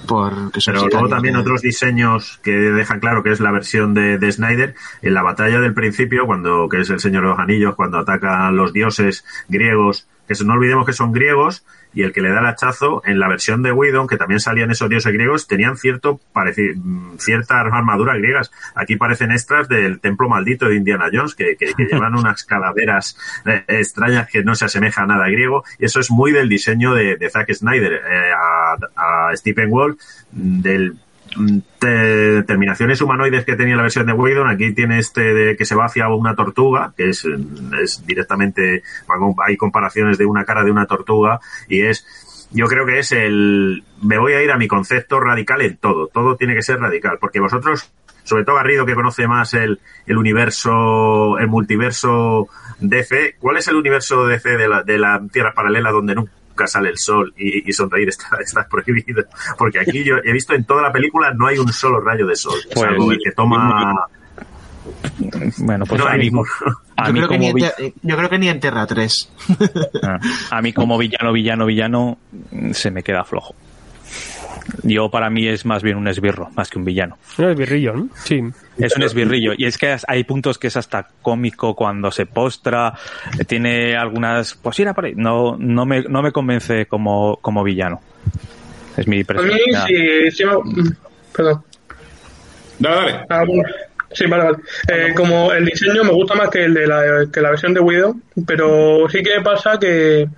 Por 0.07 0.53
que 0.53 0.61
son 0.61 0.75
Pero 0.75 0.89
luego 0.89 1.09
también 1.09 1.37
otros 1.37 1.63
diseños 1.63 2.39
que 2.43 2.53
dejan 2.53 3.01
claro 3.01 3.23
que 3.23 3.31
es 3.31 3.41
la 3.41 3.51
versión 3.51 3.95
de, 3.95 4.19
de 4.19 4.33
Snyder. 4.33 4.75
En 5.03 5.15
la 5.15 5.23
batalla 5.23 5.61
del 5.61 5.75
principio, 5.75 6.27
cuando 6.27 6.69
que 6.69 6.81
es 6.81 6.91
el 6.91 7.01
Señor 7.01 7.23
de 7.23 7.31
los 7.31 7.39
Anillos, 7.39 7.75
cuando 7.75 7.99
atacan 7.99 8.57
los 8.57 8.73
dioses 8.73 9.25
griegos, 9.49 10.07
que 10.27 10.35
no 10.45 10.55
olvidemos 10.55 10.87
que 10.87 10.93
son 10.93 11.13
griegos, 11.13 11.65
y 11.95 12.03
el 12.03 12.13
que 12.13 12.21
le 12.23 12.31
da 12.31 12.41
el 12.41 12.47
hachazo 12.47 13.03
en 13.05 13.19
la 13.19 13.29
versión 13.29 13.63
de 13.63 13.73
Whedon, 13.73 14.07
que 14.07 14.17
también 14.17 14.41
salían 14.41 14.71
esos 14.71 14.89
dioses 14.89 15.13
griegos, 15.13 15.47
tenían 15.47 15.77
cierto 15.77 16.21
mm, 16.35 17.17
ciertas 17.19 17.51
armaduras 17.73 18.17
griegas. 18.19 18.51
Aquí 18.75 18.97
parecen 18.97 19.31
extras 19.31 19.69
del 19.69 20.01
templo 20.01 20.29
maldito 20.29 20.69
de 20.69 20.77
Indiana 20.77 21.07
Jones, 21.13 21.35
que, 21.35 21.57
que- 21.57 21.73
que 21.75 21.85
llevan 21.85 22.15
unas 22.15 22.45
calaveras 22.53 23.17
eh, 23.47 23.65
extrañas 23.69 24.29
que 24.31 24.43
no 24.45 24.55
se 24.55 24.65
asemeja 24.67 25.03
a 25.03 25.07
nada 25.07 25.29
griego, 25.29 25.65
y 25.79 25.85
eso 25.85 26.01
es 26.01 26.11
muy 26.11 26.33
del 26.33 26.49
diseño 26.49 26.95
de, 26.95 27.17
de 27.17 27.31
Zack 27.31 27.53
Snyder. 27.53 27.93
Eh, 27.93 28.31
a, 28.37 29.29
a 29.31 29.37
Stephen 29.37 29.71
Wall, 29.71 29.97
del 30.31 30.97
te- 31.79 32.43
terminaciones 32.45 33.01
humanoides 33.01 33.45
que 33.45 33.57
tenía 33.57 33.77
la 33.77 33.83
versión 33.83 34.07
de 34.07 34.13
Whedon, 34.13 34.49
aquí 34.49 34.73
tiene 34.73 34.99
este 34.99 35.35
de 35.35 35.57
que 35.57 35.65
se 35.65 35.75
va 35.75 35.87
hacia 35.87 36.09
una 36.09 36.35
tortuga, 36.35 36.93
que 36.97 37.09
es, 37.11 37.27
es 37.83 38.05
directamente, 38.07 38.83
hay 39.47 39.57
comparaciones 39.57 40.19
de 40.19 40.27
una 40.27 40.45
cara 40.45 40.65
de 40.65 40.71
una 40.71 40.87
tortuga, 40.87 41.41
y 41.69 41.83
es, 41.83 42.49
yo 42.53 42.67
creo 42.67 42.87
que 42.87 42.99
es 42.99 43.13
el, 43.13 43.85
me 44.03 44.19
voy 44.19 44.35
a 44.35 44.43
ir 44.43 44.51
a 44.51 44.59
mi 44.59 44.69
concepto 44.69 45.21
radical 45.21 45.63
en 45.63 45.77
todo, 45.77 46.09
todo 46.09 46.37
tiene 46.37 46.55
que 46.55 46.63
ser 46.63 46.79
radical, 46.79 47.19
porque 47.21 47.41
vosotros, 47.41 47.93
sobre 48.25 48.45
todo 48.45 48.57
Garrido 48.57 48.87
que 48.87 48.95
conoce 48.95 49.27
más 49.27 49.55
el, 49.55 49.81
el 50.07 50.17
universo, 50.19 51.39
el 51.39 51.49
multiverso 51.49 52.49
DC, 52.81 53.37
¿cuál 53.39 53.57
es 53.57 53.69
el 53.69 53.77
universo 53.77 54.27
DC 54.27 54.57
de 54.57 54.69
la, 54.69 54.83
de 54.83 54.99
la 54.99 55.21
Tierra 55.33 55.55
Paralela 55.55 55.91
donde 55.91 56.15
nunca 56.15 56.33
sale 56.67 56.89
el 56.91 56.99
sol 56.99 57.33
y, 57.37 57.69
y 57.69 57.73
sonreír 57.73 58.09
está, 58.09 58.27
está 58.41 58.67
prohibido? 58.69 59.25
Porque 59.59 59.81
aquí 59.81 60.05
yo 60.05 60.17
he 60.25 60.33
visto 60.33 60.55
en 60.55 60.65
toda 60.65 60.83
la 60.83 60.93
película 60.93 61.33
no 61.35 61.47
hay 61.47 61.59
un 61.59 61.73
solo 61.73 62.01
rayo 62.01 62.27
de 62.27 62.37
sol, 62.37 62.59
Pues, 62.73 62.81
salvo 62.81 63.13
el 63.13 63.19
que 63.23 63.33
toma... 63.33 64.07
Bueno, 65.59 65.87
pues 65.87 66.01
No 66.01 66.07
a 66.09 66.13
hay 66.13 66.19
mí, 66.19 66.25
ninguno. 66.27 66.51
a 66.97 67.07
yo, 67.09 67.13
creo 67.15 67.29
que 67.29 67.39
ni 67.39 67.47
como 67.47 67.49
en 67.51 67.55
vi- 67.55 67.71
Ter- 67.77 67.93
yo 68.03 68.17
creo 68.17 68.29
que 68.31 68.39
ni 68.39 68.49
en 68.49 68.61
Terra 68.61 68.87
3. 68.87 69.33
Ah, 70.03 70.19
A 70.51 70.63
mí 70.63 70.73
como 70.73 70.99
villano, 70.99 71.33
villano, 71.33 71.67
villano, 71.67 72.19
se 72.73 72.91
me 72.91 73.03
queda 73.03 73.23
flojo. 73.25 73.55
Yo 74.83 75.11
para 75.11 75.31
mí 75.31 75.47
es 75.49 75.65
más 75.65 75.83
bien 75.83 75.97
un 75.97 76.09
esbirro, 76.09 76.51
más 76.55 76.69
que 76.71 76.79
un 76.79 76.85
villano. 76.85 77.17
No 77.39 77.51
es 77.51 77.57
birrillo, 77.57 77.95
¿no? 77.95 78.09
Sí. 78.25 78.41
Es 78.79 78.97
un 78.97 79.03
esbirrillo. 79.03 79.53
Y 79.57 79.67
es 79.67 79.77
que 79.79 79.97
hay 80.07 80.25
puntos 80.25 80.59
que 80.59 80.69
es 80.69 80.77
hasta 80.77 81.09
cómico 81.21 81.75
cuando 81.75 82.11
se 82.11 82.27
postra. 82.27 82.95
Tiene 83.47 83.97
algunas... 83.97 84.55
Pues 84.55 84.79
era 84.81 84.95
por 84.95 85.05
ahí. 85.07 85.15
No, 85.17 85.57
no, 85.59 85.85
me, 85.87 86.03
no 86.03 86.23
me 86.23 86.33
convence 86.33 86.87
como, 86.87 87.37
como 87.41 87.63
villano. 87.63 88.01
Es 88.97 89.07
mi 89.07 89.17
A 89.17 89.19
mí 89.19 89.21
impresión. 89.21 89.59
sí, 89.87 90.31
sí 90.31 90.45
me... 90.45 90.53
Perdón. 91.35 91.63
Dale, 92.79 93.13
dale. 93.13 93.27
Ah, 93.29 93.45
bueno. 93.47 93.63
Sí, 94.13 94.27
vale, 94.27 94.45
vale. 94.45 94.59
Eh, 94.89 95.15
como 95.17 95.53
el 95.53 95.65
diseño 95.65 96.05
me 96.05 96.13
gusta 96.13 96.35
más 96.35 96.51
que 96.51 96.65
el 96.65 96.75
de 96.75 96.87
la, 96.87 97.27
que 97.33 97.41
la 97.41 97.51
versión 97.51 97.73
de 97.73 97.81
Widow, 97.81 98.21
pero 98.47 99.09
sí 99.09 99.23
que 99.23 99.41
pasa 99.43 99.79
que 99.79 100.29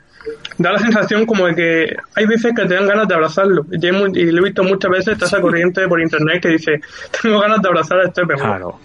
da 0.59 0.73
la 0.73 0.79
sensación 0.79 1.27
como 1.27 1.47
de 1.47 1.55
que 1.55 1.97
hay 2.15 2.27
veces 2.27 2.53
que 2.55 2.65
te 2.67 2.75
dan 2.75 2.87
ganas 2.87 3.09
de 3.09 3.15
abrazarlo. 3.15 3.67
Y, 3.73 4.31
lo 4.31 4.41
he 4.41 4.45
visto 4.45 4.63
muchas 4.65 4.91
veces, 4.91 5.09
está 5.15 5.27
esa 5.27 5.41
corriente 5.41 5.87
por 5.89 6.01
internet 6.01 6.43
que 6.43 6.49
dice, 6.49 6.81
tengo 7.23 7.41
ganas 7.41 7.61
de 7.63 7.69
abrazar 7.69 8.01
a 8.01 8.05
este 8.05 8.25
penguin. 8.27 8.47
Claro. 8.47 8.79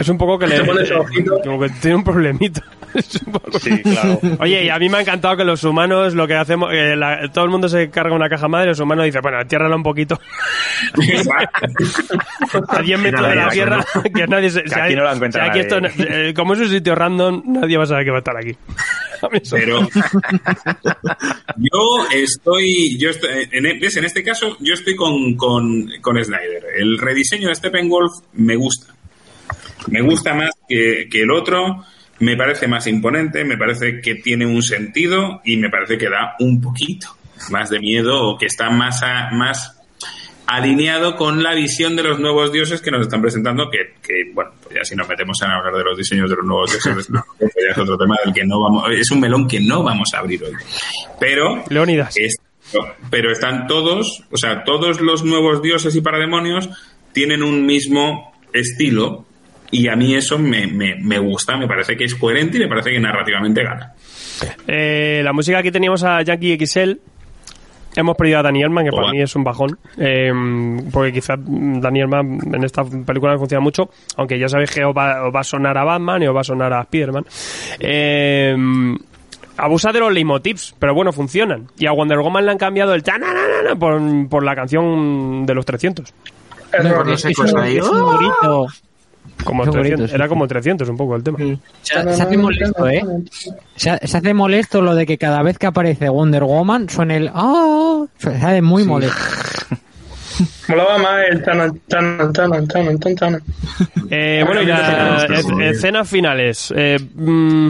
Es 0.00 0.08
un 0.08 0.18
poco 0.18 0.38
que 0.38 0.46
le. 0.46 0.60
Ojito. 0.60 1.40
Como 1.44 1.60
que 1.60 1.68
tiene 1.80 1.96
un 1.96 2.04
problemita. 2.04 2.62
Es 2.92 3.22
un 3.24 3.32
poco- 3.32 3.56
Sí, 3.56 3.82
claro. 3.82 4.18
Oye, 4.40 4.64
y 4.64 4.68
a 4.68 4.76
mí 4.80 4.88
me 4.88 4.98
ha 4.98 5.00
encantado 5.02 5.36
que 5.36 5.44
los 5.44 5.62
humanos, 5.62 6.14
lo 6.14 6.26
que 6.26 6.34
hacemos, 6.34 6.72
eh, 6.72 6.96
la- 6.96 7.30
todo 7.32 7.44
el 7.44 7.50
mundo 7.52 7.68
se 7.68 7.88
carga 7.88 8.16
una 8.16 8.28
caja 8.28 8.48
madre, 8.48 8.66
los 8.70 8.80
humanos 8.80 9.04
dicen, 9.04 9.22
bueno, 9.22 9.40
entiérrala 9.40 9.76
un 9.76 9.84
poquito. 9.84 10.18
A 12.68 12.82
10 12.82 12.98
metros 12.98 13.28
de 13.28 13.34
la 13.36 13.48
tierra, 13.48 13.84
que 14.14 14.26
nadie 14.26 14.50
se. 14.50 14.64
Que 14.64 14.74
aquí 14.74 14.94
no 14.96 15.04
la 15.04 15.12
encuentra 15.12 15.44
si 15.44 15.50
aquí 15.50 15.58
esto, 15.60 15.78
eh, 15.98 16.32
como 16.34 16.54
es 16.54 16.60
un 16.60 16.68
sitio 16.68 16.94
random, 16.96 17.42
nadie 17.46 17.76
va 17.76 17.84
a 17.84 17.86
saber 17.86 18.04
que 18.04 18.10
va 18.10 18.16
a 18.16 18.20
estar 18.20 18.36
aquí. 18.36 18.56
Pero 19.50 19.88
yo 21.56 22.06
estoy, 22.12 22.96
yo 22.98 23.10
estoy 23.10 23.48
en, 23.52 23.80
ves, 23.80 23.96
en 23.96 24.04
este 24.04 24.22
caso, 24.22 24.56
yo 24.60 24.74
estoy 24.74 24.96
con, 24.96 25.34
con, 25.36 25.90
con 26.00 26.22
Snyder. 26.22 26.64
El 26.78 26.98
rediseño 26.98 27.48
de 27.48 27.54
Steppenwolf 27.54 28.12
me 28.34 28.56
gusta. 28.56 28.94
Me 29.88 30.02
gusta 30.02 30.34
más 30.34 30.50
que, 30.68 31.08
que 31.10 31.22
el 31.22 31.30
otro, 31.30 31.84
me 32.20 32.36
parece 32.36 32.68
más 32.68 32.86
imponente, 32.86 33.44
me 33.44 33.56
parece 33.56 34.00
que 34.00 34.16
tiene 34.16 34.46
un 34.46 34.62
sentido 34.62 35.40
y 35.44 35.56
me 35.56 35.70
parece 35.70 35.96
que 35.98 36.08
da 36.08 36.34
un 36.38 36.60
poquito 36.60 37.08
más 37.50 37.70
de 37.70 37.80
miedo 37.80 38.22
o 38.28 38.38
que 38.38 38.46
está 38.46 38.68
más, 38.70 39.02
a- 39.02 39.30
más 39.32 39.79
alineado 40.50 41.16
con 41.16 41.42
la 41.42 41.54
visión 41.54 41.94
de 41.96 42.02
los 42.02 42.18
nuevos 42.18 42.52
dioses 42.52 42.80
que 42.82 42.90
nos 42.90 43.02
están 43.02 43.22
presentando, 43.22 43.70
que, 43.70 43.94
que, 44.02 44.30
bueno, 44.34 44.50
pues 44.62 44.74
ya 44.74 44.84
si 44.84 44.96
nos 44.96 45.08
metemos 45.08 45.40
en 45.42 45.50
hablar 45.50 45.74
de 45.74 45.84
los 45.84 45.96
diseños 45.96 46.28
de 46.28 46.36
los 46.36 46.44
nuevos 46.44 46.70
dioses, 46.72 46.92
pues 46.92 47.10
no, 47.10 47.24
ya 47.40 47.70
es 47.72 47.78
otro 47.78 47.96
tema 47.96 48.16
del 48.24 48.34
que 48.34 48.44
no 48.44 48.60
vamos, 48.60 48.84
es 48.90 49.10
un 49.10 49.20
melón 49.20 49.46
que 49.46 49.60
no 49.60 49.82
vamos 49.82 50.08
a 50.14 50.18
abrir 50.18 50.42
hoy. 50.44 50.52
Pero 51.18 51.62
Leónidas. 51.68 52.16
es- 52.16 52.36
pero 53.10 53.32
están 53.32 53.66
todos, 53.66 54.22
o 54.30 54.36
sea, 54.36 54.62
todos 54.64 55.00
los 55.00 55.24
nuevos 55.24 55.60
dioses 55.62 55.94
y 55.96 56.00
parademonios 56.02 56.68
tienen 57.12 57.42
un 57.42 57.66
mismo 57.66 58.32
estilo 58.52 59.24
y 59.72 59.88
a 59.88 59.96
mí 59.96 60.14
eso 60.14 60.38
me, 60.38 60.66
me, 60.68 60.94
me 60.96 61.18
gusta, 61.18 61.56
me 61.56 61.66
parece 61.66 61.96
que 61.96 62.04
es 62.04 62.14
coherente 62.14 62.58
y 62.58 62.60
me 62.60 62.68
parece 62.68 62.90
que 62.90 63.00
narrativamente 63.00 63.62
gana. 63.64 63.92
Eh, 64.68 65.20
la 65.24 65.32
música 65.32 65.58
aquí 65.58 65.70
teníamos 65.70 66.02
a 66.04 66.22
Jackie 66.22 66.56
XL. 66.64 66.92
Hemos 67.96 68.16
perdido 68.16 68.38
a 68.38 68.42
Daniel 68.42 68.66
Elman, 68.66 68.84
que 68.84 68.90
para 68.92 69.10
mí 69.10 69.20
es 69.20 69.34
un 69.36 69.44
bajón. 69.44 69.78
eh, 69.98 70.30
porque 70.92 71.12
quizás 71.12 71.38
Daniel 71.40 72.04
Elman 72.04 72.38
en 72.54 72.64
esta 72.64 72.84
película 72.84 73.32
no 73.32 73.38
funciona 73.38 73.60
mucho. 73.62 73.90
Aunque 74.16 74.38
ya 74.38 74.48
sabéis 74.48 74.70
que 74.70 74.84
o 74.84 74.92
va, 74.94 75.26
o 75.26 75.32
va 75.32 75.40
a 75.40 75.44
sonar 75.44 75.76
a 75.76 75.84
Batman 75.84 76.22
y 76.22 76.26
o 76.28 76.34
va 76.34 76.40
a 76.42 76.44
sonar 76.44 76.72
a 76.72 76.84
Spiderman. 76.84 77.24
Eh, 77.80 78.54
abusa 79.56 79.92
de 79.92 80.00
los 80.00 80.12
leitmotivs, 80.12 80.74
pero 80.78 80.94
bueno, 80.94 81.12
funcionan. 81.12 81.66
Y 81.78 81.86
a 81.86 81.92
Wonder 81.92 82.18
Woman 82.18 82.46
le 82.46 82.52
han 82.52 82.58
cambiado 82.58 82.94
el 82.94 83.02
tananana 83.02 83.74
por, 83.78 84.00
por 84.28 84.44
la 84.44 84.54
canción 84.54 85.44
de 85.44 85.54
los 85.54 85.66
300. 85.66 86.14
Error. 86.72 87.06
no 87.06 87.16
sé, 87.16 87.30
Es 87.30 87.36
cosa 87.36 87.56
un- 87.56 87.62
ahí. 87.64 87.76
es 87.78 87.88
un 87.88 88.16
grito. 88.16 88.66
Como 89.44 89.64
Son 89.64 89.72
300, 89.72 89.74
bonitos, 89.74 90.10
sí. 90.10 90.14
era 90.16 90.28
como 90.28 90.46
300 90.46 90.88
un 90.88 90.96
poco 90.96 91.16
el 91.16 91.22
tema. 91.22 91.38
Se, 91.82 92.14
se 92.14 92.22
hace 92.22 92.36
molesto, 92.36 92.88
¿eh? 92.88 93.02
Se, 93.76 94.06
se 94.06 94.16
hace 94.18 94.34
molesto 94.34 94.82
lo 94.82 94.94
de 94.94 95.06
que 95.06 95.16
cada 95.18 95.42
vez 95.42 95.58
que 95.58 95.66
aparece 95.66 96.08
Wonder 96.08 96.44
Woman 96.44 96.88
suene 96.88 97.16
el 97.16 97.30
¡Ah! 97.32 98.04
Se 98.18 98.28
hace 98.30 98.62
muy 98.62 98.84
molesto. 98.84 99.16
Molaba 100.68 100.98
más 100.98 101.20
el 101.30 101.42
tanan, 101.42 101.80
tanan, 101.88 102.32
tanan. 102.32 103.42
Eh, 104.10 104.42
bueno, 104.46 104.62
y 104.62 104.66
las 104.66 105.26
escenas 105.62 106.08
finales. 106.08 106.72
Eh, 106.76 106.98
mm, 107.14 107.68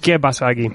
¿Qué 0.00 0.18
pasa 0.18 0.48
aquí? 0.48 0.68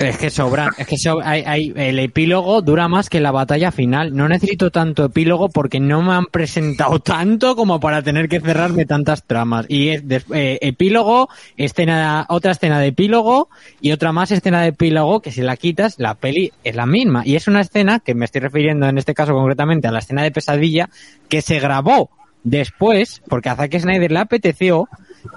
Es 0.00 0.16
que 0.16 0.30
sobran, 0.30 0.70
es 0.78 0.86
que 0.86 0.96
so- 0.96 1.20
hay, 1.22 1.72
el 1.76 1.98
epílogo 1.98 2.62
dura 2.62 2.88
más 2.88 3.10
que 3.10 3.20
la 3.20 3.32
batalla 3.32 3.70
final. 3.70 4.16
No 4.16 4.28
necesito 4.28 4.70
tanto 4.70 5.04
epílogo 5.04 5.50
porque 5.50 5.78
no 5.78 6.00
me 6.00 6.12
han 6.14 6.24
presentado 6.24 6.98
tanto 7.00 7.54
como 7.54 7.80
para 7.80 8.00
tener 8.02 8.28
que 8.28 8.40
cerrarme 8.40 8.86
tantas 8.86 9.24
tramas. 9.26 9.66
Y 9.68 9.90
es 9.90 10.08
des- 10.08 10.24
eh, 10.34 10.58
epílogo, 10.62 11.28
escena, 11.58 12.24
otra 12.30 12.52
escena 12.52 12.80
de 12.80 12.86
epílogo 12.88 13.50
y 13.82 13.92
otra 13.92 14.10
más 14.12 14.30
escena 14.30 14.62
de 14.62 14.68
epílogo 14.68 15.20
que 15.20 15.32
si 15.32 15.42
la 15.42 15.56
quitas, 15.58 15.96
la 15.98 16.14
peli 16.14 16.50
es 16.64 16.74
la 16.74 16.86
misma. 16.86 17.22
Y 17.26 17.36
es 17.36 17.46
una 17.46 17.60
escena 17.60 18.00
que 18.00 18.14
me 18.14 18.24
estoy 18.24 18.40
refiriendo 18.40 18.88
en 18.88 18.96
este 18.96 19.12
caso 19.12 19.34
concretamente 19.34 19.86
a 19.86 19.92
la 19.92 19.98
escena 19.98 20.22
de 20.22 20.30
pesadilla 20.30 20.88
que 21.28 21.42
se 21.42 21.60
grabó 21.60 22.08
después, 22.42 23.20
porque 23.28 23.50
a 23.50 23.54
Zack 23.56 23.78
Snyder 23.78 24.10
le 24.10 24.18
apeteció, 24.18 24.88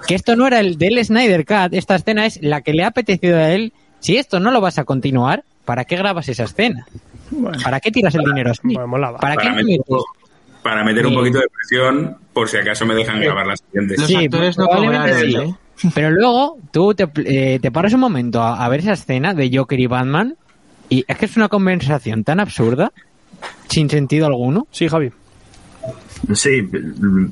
que 0.06 0.14
esto 0.14 0.36
no 0.36 0.46
era 0.46 0.60
el 0.60 0.78
del 0.78 1.04
Snyder 1.04 1.44
Cut, 1.44 1.74
esta 1.74 1.96
escena 1.96 2.24
es 2.24 2.40
la 2.42 2.62
que 2.62 2.72
le 2.72 2.82
ha 2.82 2.86
apetecido 2.88 3.36
a 3.36 3.50
él. 3.50 3.74
Si 4.04 4.18
esto 4.18 4.38
no 4.38 4.50
lo 4.50 4.60
vas 4.60 4.76
a 4.78 4.84
continuar, 4.84 5.44
¿para 5.64 5.86
qué 5.86 5.96
grabas 5.96 6.28
esa 6.28 6.44
escena? 6.44 6.86
¿Para 7.62 7.80
qué 7.80 7.90
tiras 7.90 8.14
el 8.14 8.22
dinero 8.22 8.50
así? 8.50 8.60
Bueno. 8.74 9.16
¿Para 9.18 9.34
qué 9.34 9.48
meter, 9.48 9.80
para 10.62 10.84
meter 10.84 11.06
un 11.06 11.14
poquito 11.14 11.38
de 11.38 11.46
presión 11.48 12.18
por 12.34 12.46
si 12.50 12.58
acaso 12.58 12.84
me 12.84 12.94
dejan 12.94 13.18
grabar 13.18 13.46
las 13.46 13.60
siguientes. 13.60 13.98
Los 13.98 14.06
Sí, 14.06 14.16
actores 14.16 14.58
no 14.58 14.66
sí. 15.18 15.36
¿eh? 15.36 15.54
Pero 15.94 16.10
luego 16.10 16.58
tú 16.70 16.92
te, 16.92 17.08
eh, 17.24 17.58
te 17.62 17.72
paras 17.72 17.94
un 17.94 18.00
momento 18.00 18.42
a, 18.42 18.62
a 18.62 18.68
ver 18.68 18.80
esa 18.80 18.92
escena 18.92 19.32
de 19.32 19.50
Joker 19.50 19.80
y 19.80 19.86
Batman 19.86 20.36
y 20.90 21.06
es 21.08 21.16
que 21.16 21.24
es 21.24 21.38
una 21.38 21.48
conversación 21.48 22.24
tan 22.24 22.40
absurda, 22.40 22.92
sin 23.70 23.88
sentido 23.88 24.26
alguno. 24.26 24.66
Sí, 24.70 24.86
Javi. 24.86 25.12
Sí, 26.32 26.68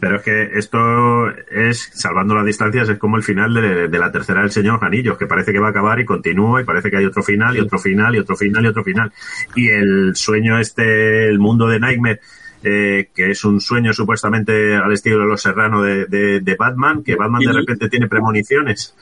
pero 0.01 0.17
es 0.17 0.23
que 0.23 0.51
esto 0.55 1.29
es, 1.51 1.91
salvando 1.95 2.35
las 2.35 2.45
distancias, 2.45 2.89
es 2.89 2.99
como 2.99 3.17
el 3.17 3.23
final 3.23 3.55
de, 3.55 3.99
la 3.99 4.13
tercera 4.13 4.43
del 4.43 4.51
Señor 4.51 4.85
Anillos, 4.85 5.17
que 5.17 5.27
parece 5.27 5.53
que 5.53 5.59
va 5.59 5.69
a 5.69 5.71
acabar 5.71 6.01
y 6.01 6.05
continúa 6.05 6.61
y 6.61 6.65
parece 6.65 6.91
que 6.91 6.99
hay 6.99 7.05
otro 7.05 7.23
final 7.23 7.57
y 7.57 7.61
otro 7.61 7.79
final 7.79 8.15
y 8.15 8.19
otro 8.19 8.37
final 8.37 8.65
y 8.65 8.69
otro 8.69 8.85
final. 8.85 9.13
Y 9.55 9.69
el 9.69 10.15
sueño 10.15 10.59
este, 10.59 11.29
el 11.29 11.39
mundo 11.39 11.67
de 11.69 11.81
Nightmare, 11.81 12.21
eh, 12.63 13.09
que 13.15 13.31
es 13.31 13.45
un 13.45 13.61
sueño 13.61 13.93
supuestamente 13.93 14.77
al 14.77 14.93
estilo 14.93 15.19
de 15.19 15.27
los 15.27 15.43
Serrano 15.43 15.83
de, 15.83 16.07
de, 16.07 16.41
de 16.41 16.55
Batman, 16.55 17.03
que 17.03 17.17
Batman 17.17 17.43
de 17.43 17.53
repente 17.53 17.89
tiene 17.89 18.09
premoniciones. 18.09 18.95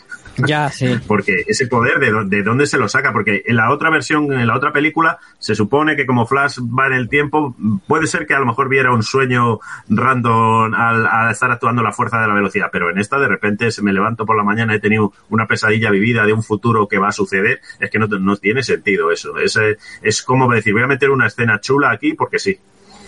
Ya, 0.47 0.71
sí. 0.71 0.99
Porque 1.07 1.45
ese 1.47 1.67
poder, 1.67 1.99
¿de, 1.99 2.25
¿de 2.25 2.43
dónde 2.43 2.67
se 2.67 2.79
lo 2.79 2.89
saca? 2.89 3.13
Porque 3.13 3.43
en 3.47 3.57
la 3.57 3.71
otra 3.71 3.91
versión, 3.91 4.33
en 4.33 4.47
la 4.47 4.57
otra 4.57 4.73
película, 4.73 5.19
se 5.39 5.55
supone 5.55 5.97
que 5.97 6.07
como 6.07 6.27
Flash 6.27 6.59
va 6.61 6.87
en 6.87 6.95
el 6.95 7.09
tiempo, 7.09 7.55
puede 7.87 8.07
ser 8.07 8.27
que 8.27 8.35
a 8.35 8.39
lo 8.39 8.47
mejor 8.47 8.69
viera 8.69 8.93
un 8.93 9.03
sueño 9.03 9.61
random 9.89 10.75
al, 10.75 11.07
al 11.07 11.31
estar 11.31 11.51
actuando 11.51 11.83
la 11.83 11.93
fuerza 11.93 12.21
de 12.21 12.29
la 12.29 12.35
velocidad, 12.35 12.69
pero 12.73 12.91
en 12.91 12.99
esta 12.99 13.19
de 13.19 13.29
repente 13.29 13.71
se 13.71 13.83
me 13.83 13.93
levanto 13.93 14.25
por 14.25 14.37
la 14.37 14.45
mañana, 14.45 14.75
he 14.75 14.81
tenido 14.81 15.13
una 15.29 15.47
pesadilla 15.47 15.91
vivida 15.91 16.25
de 16.25 16.33
un 16.33 16.43
futuro 16.43 16.89
que 16.89 16.99
va 16.99 17.09
a 17.09 17.13
suceder, 17.13 17.61
es 17.79 17.91
que 17.91 17.99
no, 17.99 18.07
no 18.07 18.37
tiene 18.37 18.63
sentido 18.63 19.11
eso. 19.11 19.39
Es, 19.39 19.59
es 20.03 20.23
como 20.23 20.51
decir, 20.53 20.73
voy 20.73 20.83
a 20.83 20.87
meter 20.87 21.11
una 21.11 21.27
escena 21.27 21.61
chula 21.61 21.91
aquí 21.91 22.15
porque 22.15 22.39
sí. 22.39 22.59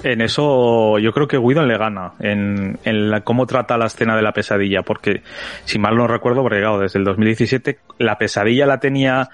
En 0.05 0.21
eso 0.21 0.99
yo 0.99 1.13
creo 1.13 1.29
que 1.29 1.39
Whedon 1.39 1.69
le 1.69 1.79
gana, 1.79 2.13
en, 2.19 2.79
en 2.85 3.11
la- 3.11 3.21
cómo 3.21 3.47
trata 3.47 3.79
la 3.79 3.87
escena 3.87 4.17
de 4.17 4.23
la 4.23 4.33
pesadilla, 4.33 4.83
porque 4.83 5.23
si 5.65 5.79
mal 5.79 5.97
no 5.97 6.07
recuerdo, 6.09 6.45
claro, 6.45 6.79
desde 6.81 6.99
el 6.99 7.05
2017 7.05 7.79
la 7.99 8.19
pesadilla 8.19 8.67
la 8.67 8.81
tenía 8.81 9.29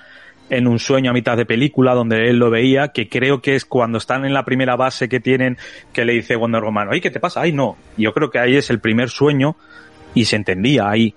en 0.51 0.67
un 0.67 0.79
sueño 0.79 1.11
a 1.11 1.15
mitad 1.15 1.37
de 1.37 1.45
película 1.47 1.95
donde 1.95 2.29
él 2.31 2.39
lo 2.39 2.51
veía, 2.51 2.89
que 2.89 3.09
creo 3.09 3.41
que 3.43 3.55
es 3.55 3.65
cuando 3.65 3.99
están 3.99 4.25
en 4.25 4.33
la 4.35 4.45
primera 4.45 4.77
base 4.77 5.09
que 5.09 5.21
tienen, 5.21 5.59
que 5.93 6.05
le 6.05 6.15
dice 6.15 6.37
Wonder 6.37 6.63
Woman, 6.63 6.89
oye, 6.89 7.01
¿qué 7.01 7.11
te 7.11 7.21
pasa? 7.21 7.43
Ay, 7.43 7.53
no. 7.53 7.77
Yo 7.97 8.13
creo 8.15 8.31
que 8.31 8.39
ahí 8.39 8.57
es 8.57 8.71
el 8.71 8.81
primer 8.81 9.11
sueño 9.11 9.57
y 10.15 10.25
se 10.25 10.37
entendía 10.37 10.89
ahí. 10.89 11.15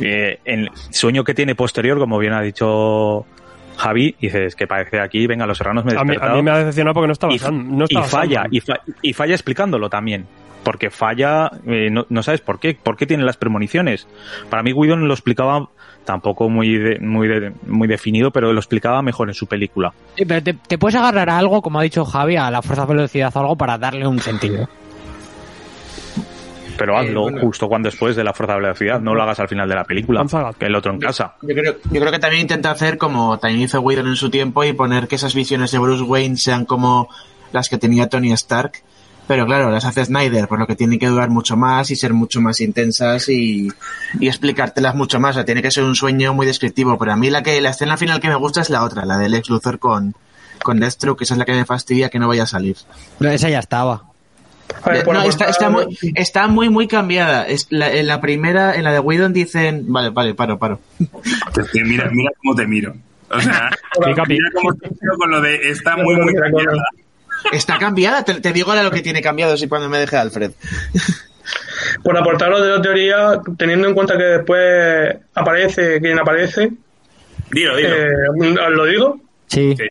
Eh, 0.00 0.38
el 0.44 0.70
sueño 0.90 1.24
que 1.24 1.34
tiene 1.34 1.54
posterior, 1.54 1.98
como 1.98 2.18
bien 2.18 2.32
ha 2.32 2.40
dicho 2.40 3.26
Javi, 3.80 4.14
dices 4.20 4.54
que 4.54 4.66
parece 4.66 5.00
aquí, 5.00 5.26
venga, 5.26 5.46
los 5.46 5.58
serranos 5.58 5.84
me 5.84 5.92
he 5.92 5.96
A 5.96 6.04
mí, 6.04 6.10
a 6.10 6.12
despertado". 6.12 6.36
mí 6.36 6.42
me 6.42 6.50
ha 6.50 6.58
decepcionado 6.58 6.94
porque 6.94 7.06
no 7.08 7.12
estaba 7.12 7.32
y, 7.32 7.38
Sam- 7.38 7.66
no 7.70 7.84
y 7.88 7.96
falla, 7.96 8.44
y, 8.50 8.60
fa- 8.60 8.80
y 9.02 9.12
falla 9.12 9.34
explicándolo 9.34 9.88
también. 9.88 10.26
Porque 10.62 10.90
falla, 10.90 11.50
eh, 11.66 11.88
no, 11.90 12.04
no 12.10 12.22
sabes 12.22 12.42
por 12.42 12.60
qué, 12.60 12.74
por 12.80 12.96
qué 12.98 13.06
tiene 13.06 13.24
las 13.24 13.38
premoniciones. 13.38 14.06
Para 14.50 14.62
mí 14.62 14.74
Whedon 14.74 15.08
lo 15.08 15.14
explicaba 15.14 15.68
tampoco 16.04 16.50
muy 16.50 16.76
de- 16.76 16.98
muy 17.00 17.28
de- 17.28 17.52
muy 17.66 17.88
definido, 17.88 18.30
pero 18.30 18.52
lo 18.52 18.58
explicaba 18.60 19.00
mejor 19.00 19.28
en 19.28 19.34
su 19.34 19.46
película. 19.46 19.94
Sí, 20.16 20.24
pero 20.26 20.42
te, 20.42 20.52
te 20.52 20.76
puedes 20.76 20.96
agarrar 20.96 21.30
a 21.30 21.38
algo, 21.38 21.62
como 21.62 21.80
ha 21.80 21.82
dicho 21.82 22.04
Javi, 22.04 22.36
a 22.36 22.50
la 22.50 22.60
fuerza 22.60 22.84
velocidad 22.84 23.32
o 23.34 23.40
algo 23.40 23.56
para 23.56 23.78
darle 23.78 24.06
un 24.06 24.18
sentido. 24.18 24.68
Pero 26.76 26.96
hazlo 26.96 27.22
bueno. 27.22 27.40
justo 27.40 27.68
cuando 27.68 27.88
después 27.88 28.16
de 28.16 28.24
la 28.24 28.32
fuerza 28.32 28.54
de 28.54 28.60
velocidad, 28.60 29.00
no 29.00 29.14
lo 29.14 29.22
hagas 29.22 29.40
al 29.40 29.48
final 29.48 29.68
de 29.68 29.74
la 29.74 29.84
película, 29.84 30.24
que 30.58 30.66
el 30.66 30.74
otro 30.74 30.92
en 30.92 30.98
casa. 30.98 31.34
Yo 31.42 31.54
creo, 31.54 31.76
yo 31.90 32.00
creo 32.00 32.12
que 32.12 32.18
también 32.18 32.42
intenta 32.42 32.70
hacer 32.70 32.98
como 32.98 33.38
también 33.38 33.62
hizo 33.62 33.80
Whedon 33.80 34.08
en 34.08 34.16
su 34.16 34.30
tiempo 34.30 34.64
y 34.64 34.72
poner 34.72 35.08
que 35.08 35.16
esas 35.16 35.34
visiones 35.34 35.70
de 35.70 35.78
Bruce 35.78 36.02
Wayne 36.02 36.36
sean 36.36 36.64
como 36.64 37.08
las 37.52 37.68
que 37.68 37.78
tenía 37.78 38.08
Tony 38.08 38.32
Stark. 38.32 38.82
Pero 39.26 39.46
claro, 39.46 39.70
las 39.70 39.84
hace 39.84 40.04
Snyder, 40.04 40.48
por 40.48 40.58
lo 40.58 40.66
que 40.66 40.74
tienen 40.74 40.98
que 40.98 41.06
durar 41.06 41.30
mucho 41.30 41.56
más 41.56 41.92
y 41.92 41.96
ser 41.96 42.12
mucho 42.12 42.40
más 42.40 42.60
intensas 42.60 43.28
y, 43.28 43.68
y 44.18 44.26
explicártelas 44.26 44.96
mucho 44.96 45.20
más. 45.20 45.30
O 45.30 45.34
sea, 45.34 45.44
tiene 45.44 45.62
que 45.62 45.70
ser 45.70 45.84
un 45.84 45.94
sueño 45.94 46.34
muy 46.34 46.46
descriptivo. 46.46 46.98
Pero 46.98 47.12
a 47.12 47.16
mí 47.16 47.30
la 47.30 47.44
que 47.44 47.60
la 47.60 47.70
escena 47.70 47.96
final 47.96 48.18
que 48.18 48.26
me 48.26 48.34
gusta 48.34 48.60
es 48.60 48.70
la 48.70 48.82
otra, 48.82 49.04
la 49.04 49.18
del 49.18 49.34
ex 49.34 49.48
Luthor 49.48 49.78
con, 49.78 50.16
con 50.64 50.80
Deathstroke, 50.80 51.18
que 51.18 51.24
esa 51.24 51.34
es 51.34 51.38
la 51.38 51.44
que 51.44 51.52
me 51.52 51.64
fastidia 51.64 52.08
que 52.08 52.18
no 52.18 52.26
vaya 52.26 52.42
a 52.42 52.46
salir. 52.46 52.76
Pero 53.20 53.30
esa 53.30 53.48
ya 53.48 53.60
estaba. 53.60 54.09
Ver, 54.86 55.06
No, 55.06 55.22
está, 55.22 55.46
está 55.46 55.70
muy, 55.70 55.98
está 56.14 56.46
muy, 56.48 56.68
muy 56.68 56.86
cambiada. 56.88 57.46
Es 57.46 57.66
la, 57.70 57.92
en 57.92 58.06
la 58.06 58.20
primera, 58.20 58.74
en 58.74 58.84
la 58.84 58.92
de 58.92 59.00
Whedon 59.00 59.32
dicen... 59.32 59.84
Vale, 59.88 60.10
vale, 60.10 60.34
paro, 60.34 60.58
paro. 60.58 60.80
Mira, 61.74 62.08
mira 62.12 62.30
cómo 62.42 62.54
te 62.54 62.66
miro. 62.66 62.94
O 63.30 63.40
sea, 63.40 63.70
mira 64.28 64.48
cómo 64.54 64.74
te 64.74 64.88
miro 64.88 65.16
con 65.18 65.30
lo 65.30 65.40
de 65.40 65.70
está 65.70 65.96
muy, 65.96 66.16
muy 66.16 66.34
cambiada. 66.34 66.82
Está 67.52 67.78
cambiada, 67.78 68.24
te, 68.24 68.40
te 68.40 68.52
digo 68.52 68.70
ahora 68.70 68.82
lo 68.82 68.90
que 68.90 69.02
tiene 69.02 69.22
cambiado 69.22 69.56
si 69.56 69.66
cuando 69.68 69.88
me 69.88 69.98
deje 69.98 70.16
Alfred. 70.16 70.52
por 72.02 72.16
aportaros 72.16 72.62
de 72.62 72.68
la 72.68 72.82
teoría, 72.82 73.40
teniendo 73.56 73.88
en 73.88 73.94
cuenta 73.94 74.16
que 74.16 74.24
después 74.24 75.16
aparece 75.34 76.00
quien 76.00 76.18
aparece, 76.18 76.70
Dilo, 77.50 77.76
dilo. 77.76 77.88
eh, 77.96 78.70
¿lo 78.70 78.84
digo? 78.84 79.20
Sí. 79.46 79.74
Sí, 79.76 79.84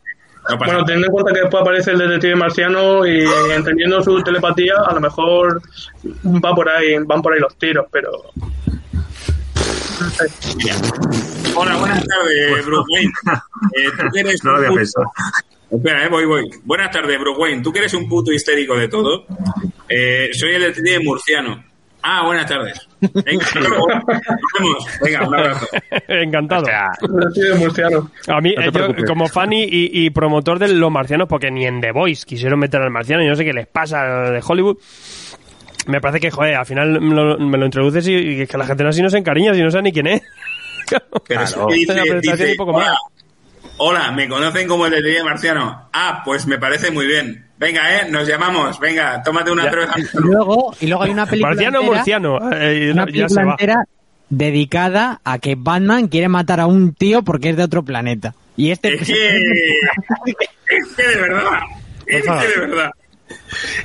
no 0.49 0.57
Bueno, 0.57 0.85
teniendo 0.85 1.07
en 1.07 1.11
cuenta 1.11 1.33
que 1.33 1.41
después 1.41 1.61
aparece 1.61 1.91
el 1.91 1.97
detective 1.99 2.35
marciano 2.35 3.05
y 3.05 3.23
entendiendo 3.55 4.01
su 4.01 4.21
telepatía, 4.23 4.73
a 4.87 4.93
lo 4.93 5.01
mejor 5.01 5.61
va 6.25 6.53
por 6.53 6.69
ahí, 6.69 6.97
van 7.05 7.21
por 7.21 7.33
ahí 7.33 7.39
los 7.39 7.55
tiros, 7.57 7.85
pero 7.91 8.11
Hola, 11.55 11.75
buenas 11.77 12.05
tardes, 12.05 12.65
Bruce 12.65 12.85
Wayne. 12.93 13.11
Eh, 13.75 13.89
¿tú 13.97 14.03
que 14.13 14.19
eres 14.21 14.43
No 14.43 14.51
lo 14.51 14.57
un 14.59 14.65
había 14.65 14.71
pensado. 14.71 15.05
Espera, 15.69 16.05
eh, 16.05 16.09
voy, 16.09 16.25
voy. 16.25 16.49
Buenas 16.63 16.91
tardes, 16.91 17.19
Bruce 17.19 17.39
Wayne. 17.39 17.61
¿Tú 17.61 17.71
que 17.71 17.79
eres 17.79 17.93
un 17.93 18.07
puto 18.07 18.31
histérico 18.31 18.75
de 18.75 18.87
todo? 18.87 19.25
Eh, 19.87 20.29
soy 20.33 20.51
el 20.51 20.61
detective 20.61 20.99
murciano. 21.03 21.63
Ah, 22.01 22.23
buenas 22.25 22.47
tardes. 22.47 22.87
Venga, 23.01 23.45
un 25.27 25.35
abrazo. 25.35 25.67
Encantado. 26.07 26.65
murciano. 27.57 28.11
A 28.27 28.41
mí, 28.41 28.53
No 28.55 28.63
eh, 28.63 28.71
yo, 28.73 29.05
como 29.05 29.27
fan 29.27 29.49
y, 29.53 30.09
promotor 30.11 30.59
de 30.59 30.69
los 30.69 30.91
marcianos, 30.91 31.27
porque 31.27 31.51
ni 31.51 31.65
en 31.65 31.81
The 31.81 31.91
Voice 31.91 32.25
quisieron 32.25 32.59
meter 32.59 32.81
al 32.81 32.91
marciano, 32.91 33.23
y 33.23 33.27
no 33.27 33.35
sé 33.35 33.43
qué 33.45 33.53
les 33.53 33.67
pasa 33.67 34.31
de 34.31 34.41
Hollywood. 34.45 34.77
Me 35.87 36.01
parece 36.01 36.19
que, 36.19 36.31
joder, 36.31 36.55
al 36.55 36.65
final 36.65 37.01
me 37.01 37.15
lo, 37.15 37.37
me 37.39 37.57
lo 37.57 37.65
introduces 37.65 38.07
y, 38.07 38.13
y 38.15 38.47
que 38.47 38.57
la 38.57 38.65
gente 38.65 38.83
no 38.83 38.89
así 38.89 39.01
no 39.01 39.09
se 39.09 39.17
encariña, 39.17 39.53
si 39.53 39.61
no 39.61 39.71
sabe 39.71 39.83
ni 39.83 39.91
quién 39.91 40.07
es. 40.07 40.21
Pero 41.27 41.41
es 41.43 41.53
Claro. 41.53 41.67
que 41.67 41.75
dice, 41.75 41.93
La 41.93 42.01
presentación 42.03 42.37
dice, 42.37 42.53
y 42.53 42.57
poco 42.57 42.71
hola, 42.71 42.85
más. 42.85 42.87
hola, 42.87 42.99
me 44.13 44.27
conocen 44.27 44.67
como 44.67 44.85
el 44.85 44.91
detective 44.91 45.23
marciano. 45.23 45.89
Ah, 45.93 46.21
pues 46.25 46.45
me 46.47 46.57
parece 46.57 46.91
muy 46.91 47.05
bien. 47.07 47.45
Venga, 47.57 47.95
eh, 48.01 48.07
nos 48.09 48.27
llamamos. 48.27 48.79
Venga, 48.79 49.21
tómate 49.23 49.51
una 49.51 49.63
cerveza. 49.69 49.93
Y 49.97 50.17
luego, 50.19 50.73
y 50.79 50.87
luego 50.87 51.03
hay 51.03 51.11
una 51.11 51.25
película 51.25 51.53
Marciano, 51.55 51.79
entera, 51.79 51.95
murciano. 51.95 52.51
eh, 52.53 52.91
una 52.93 53.05
no, 53.05 53.11
ya 53.11 53.29
se 53.29 53.35
película 53.35 53.45
va. 53.45 53.51
entera 53.51 53.75
dedicada 54.29 55.21
a 55.23 55.39
que 55.39 55.55
Batman 55.57 56.07
quiere 56.07 56.29
matar 56.29 56.59
a 56.59 56.67
un 56.67 56.93
tío 56.93 57.23
porque 57.23 57.49
es 57.49 57.57
de 57.57 57.63
otro 57.63 57.83
planeta. 57.83 58.35
Y 58.55 58.71
este 58.71 58.93
Es 58.95 59.07
que, 59.07 59.13
es 60.27 60.95
que 60.95 61.03
de 61.07 61.21
verdad, 61.21 61.59
es 62.05 62.23
que 62.23 62.47
de 62.47 62.67
verdad. 62.67 62.91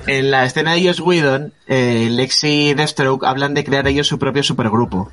En 0.07 0.31
la 0.31 0.45
escena 0.45 0.75
de 0.75 0.87
Joss 0.87 1.01
Whedon, 1.01 1.53
eh, 1.67 2.09
Lex 2.11 2.45
y 2.45 2.75
Deathstroke 2.75 3.25
hablan 3.25 3.55
de 3.55 3.65
crear 3.65 3.87
ellos 3.89 4.07
su 4.07 4.19
propio 4.19 4.43
supergrupo. 4.43 5.11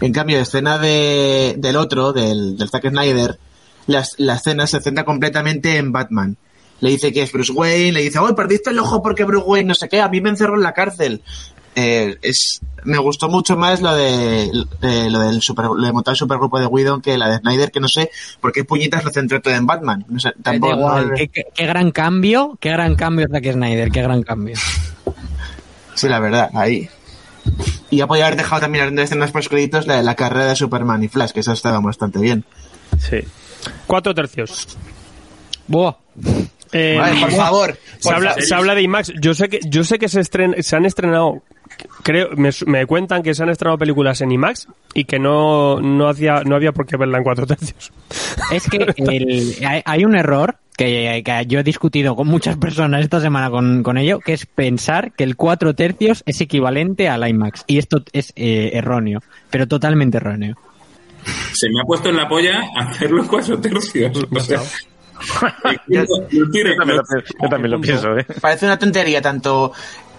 En 0.00 0.12
cambio, 0.12 0.36
la 0.36 0.42
escena 0.42 0.78
de, 0.78 1.54
del 1.58 1.76
otro, 1.76 2.12
del, 2.12 2.56
del 2.56 2.68
Zack 2.68 2.88
Snyder, 2.88 3.38
la, 3.86 4.04
la 4.18 4.34
escena 4.34 4.66
se 4.66 4.80
centra 4.80 5.04
completamente 5.04 5.76
en 5.76 5.92
Batman. 5.92 6.36
Le 6.80 6.90
dice 6.90 7.12
que 7.12 7.22
es 7.22 7.32
Bruce 7.32 7.52
Wayne, 7.52 7.92
le 7.92 8.02
dice, 8.02 8.18
oh, 8.18 8.34
perdiste 8.34 8.70
el 8.70 8.78
ojo 8.78 9.02
porque 9.02 9.24
Bruce 9.24 9.46
Wayne 9.46 9.68
no 9.68 9.74
sé 9.74 9.88
qué, 9.88 10.00
a 10.00 10.08
mí 10.08 10.20
me 10.20 10.30
encerró 10.30 10.56
en 10.56 10.62
la 10.62 10.72
cárcel. 10.72 11.22
Eh, 11.76 12.16
es, 12.22 12.60
me 12.84 12.98
gustó 12.98 13.28
mucho 13.28 13.56
más 13.56 13.80
lo 13.80 13.94
de, 13.96 14.48
de- 14.80 15.10
lo 15.10 15.18
del 15.20 15.42
super, 15.42 15.64
lo 15.66 15.84
de 15.86 15.92
montar 15.92 16.12
el 16.12 16.16
supergrupo 16.18 16.60
de 16.60 16.66
Whedon 16.66 17.00
que 17.00 17.18
la 17.18 17.28
de 17.28 17.38
Snyder, 17.38 17.72
que 17.72 17.80
no 17.80 17.88
sé 17.88 18.10
por 18.40 18.52
qué 18.52 18.62
puñitas 18.64 19.02
lo 19.04 19.10
centró 19.10 19.40
todo 19.40 19.54
en 19.54 19.66
Batman. 19.66 20.04
No 20.08 20.20
sé, 20.20 20.32
tampoco, 20.42 20.74
igual, 20.76 21.12
qué, 21.16 21.28
qué- 21.28 21.46
qué 21.54 21.66
gran 21.66 21.90
cambio, 21.90 22.56
qué 22.60 22.70
gran 22.70 22.94
cambio 22.94 23.26
Zack 23.30 23.52
Snyder, 23.52 23.90
qué 23.90 24.02
gran 24.02 24.22
cambio. 24.22 24.56
Sí, 25.94 26.08
la 26.08 26.18
verdad, 26.20 26.50
ahí. 26.54 26.88
Y 27.90 27.98
ya 27.98 28.06
podía 28.06 28.26
haber 28.26 28.36
dejado 28.38 28.60
también 28.60 28.94
de 28.96 29.02
escenas 29.02 29.30
post 29.30 29.48
créditos 29.48 29.86
la 29.86 29.96
de 29.96 30.02
la 30.02 30.14
carrera 30.16 30.46
de 30.46 30.56
Superman 30.56 31.02
y 31.02 31.08
Flash, 31.08 31.30
que 31.32 31.40
eso 31.40 31.52
estaba 31.52 31.78
bastante 31.80 32.18
bien. 32.18 32.44
Sí. 32.98 33.18
Cuatro 33.86 34.14
tercios. 34.14 34.76
Buah. 35.66 35.94
Eh, 36.72 36.96
Vale, 36.98 37.20
por 37.20 37.30
favor. 37.30 37.78
se, 37.98 38.10
habla, 38.12 38.30
favor. 38.30 38.42
se 38.44 38.54
habla 38.54 38.74
de 38.74 38.82
IMAX. 38.82 39.12
Yo 39.20 39.32
sé 39.34 39.48
que, 39.48 39.60
yo 39.68 39.84
sé 39.84 39.98
que 39.98 40.08
se, 40.08 40.20
estren- 40.20 40.60
se 40.60 40.74
han 40.76 40.84
estrenado. 40.84 41.42
Creo, 42.02 42.30
me, 42.36 42.50
me 42.66 42.86
cuentan 42.86 43.22
que 43.22 43.32
se 43.34 43.42
han 43.42 43.48
estrenado 43.48 43.78
películas 43.78 44.20
en 44.20 44.32
IMAX 44.32 44.66
y 44.92 45.04
que 45.04 45.18
no, 45.18 45.80
no, 45.80 46.08
hacía, 46.08 46.42
no 46.44 46.56
había 46.56 46.72
por 46.72 46.86
qué 46.86 46.96
verla 46.96 47.18
en 47.18 47.24
cuatro 47.24 47.46
tercios. 47.46 47.92
Es 48.50 48.68
que 48.68 48.78
el- 48.98 49.54
hay, 49.66 49.82
hay 49.84 50.04
un 50.04 50.16
error 50.16 50.56
que, 50.76 51.22
que 51.24 51.46
yo 51.46 51.60
he 51.60 51.62
discutido 51.62 52.16
con 52.16 52.26
muchas 52.26 52.56
personas 52.56 53.02
esta 53.02 53.20
semana 53.20 53.50
con, 53.50 53.82
con 53.84 53.96
ello, 53.96 54.18
que 54.18 54.32
es 54.32 54.44
pensar 54.44 55.12
que 55.12 55.22
el 55.24 55.36
4 55.36 55.74
tercios 55.74 56.22
es 56.26 56.40
equivalente 56.40 57.08
al 57.08 57.26
IMAX. 57.28 57.64
Y 57.68 57.78
esto 57.78 58.02
es 58.12 58.32
eh, 58.36 58.72
erróneo, 58.74 59.22
pero 59.50 59.68
totalmente 59.68 60.16
erróneo. 60.18 60.56
Se 61.52 61.68
me 61.70 61.80
ha 61.80 61.84
puesto 61.84 62.08
en 62.10 62.16
la 62.16 62.28
polla 62.28 62.62
hacerlo 62.76 63.22
en 63.22 63.28
cuatro 63.28 63.58
tercios. 63.60 64.12
O 64.30 64.40
sea, 64.40 64.60
Yo 65.88 66.04
también, 66.06 66.96
lo, 66.96 67.02
yo 67.42 67.48
también 67.48 67.70
lo 67.70 67.80
pienso, 67.80 68.18
¿eh? 68.18 68.26
Parece 68.40 68.66
una 68.66 68.78
tontería 68.78 69.22
tanto 69.22 69.72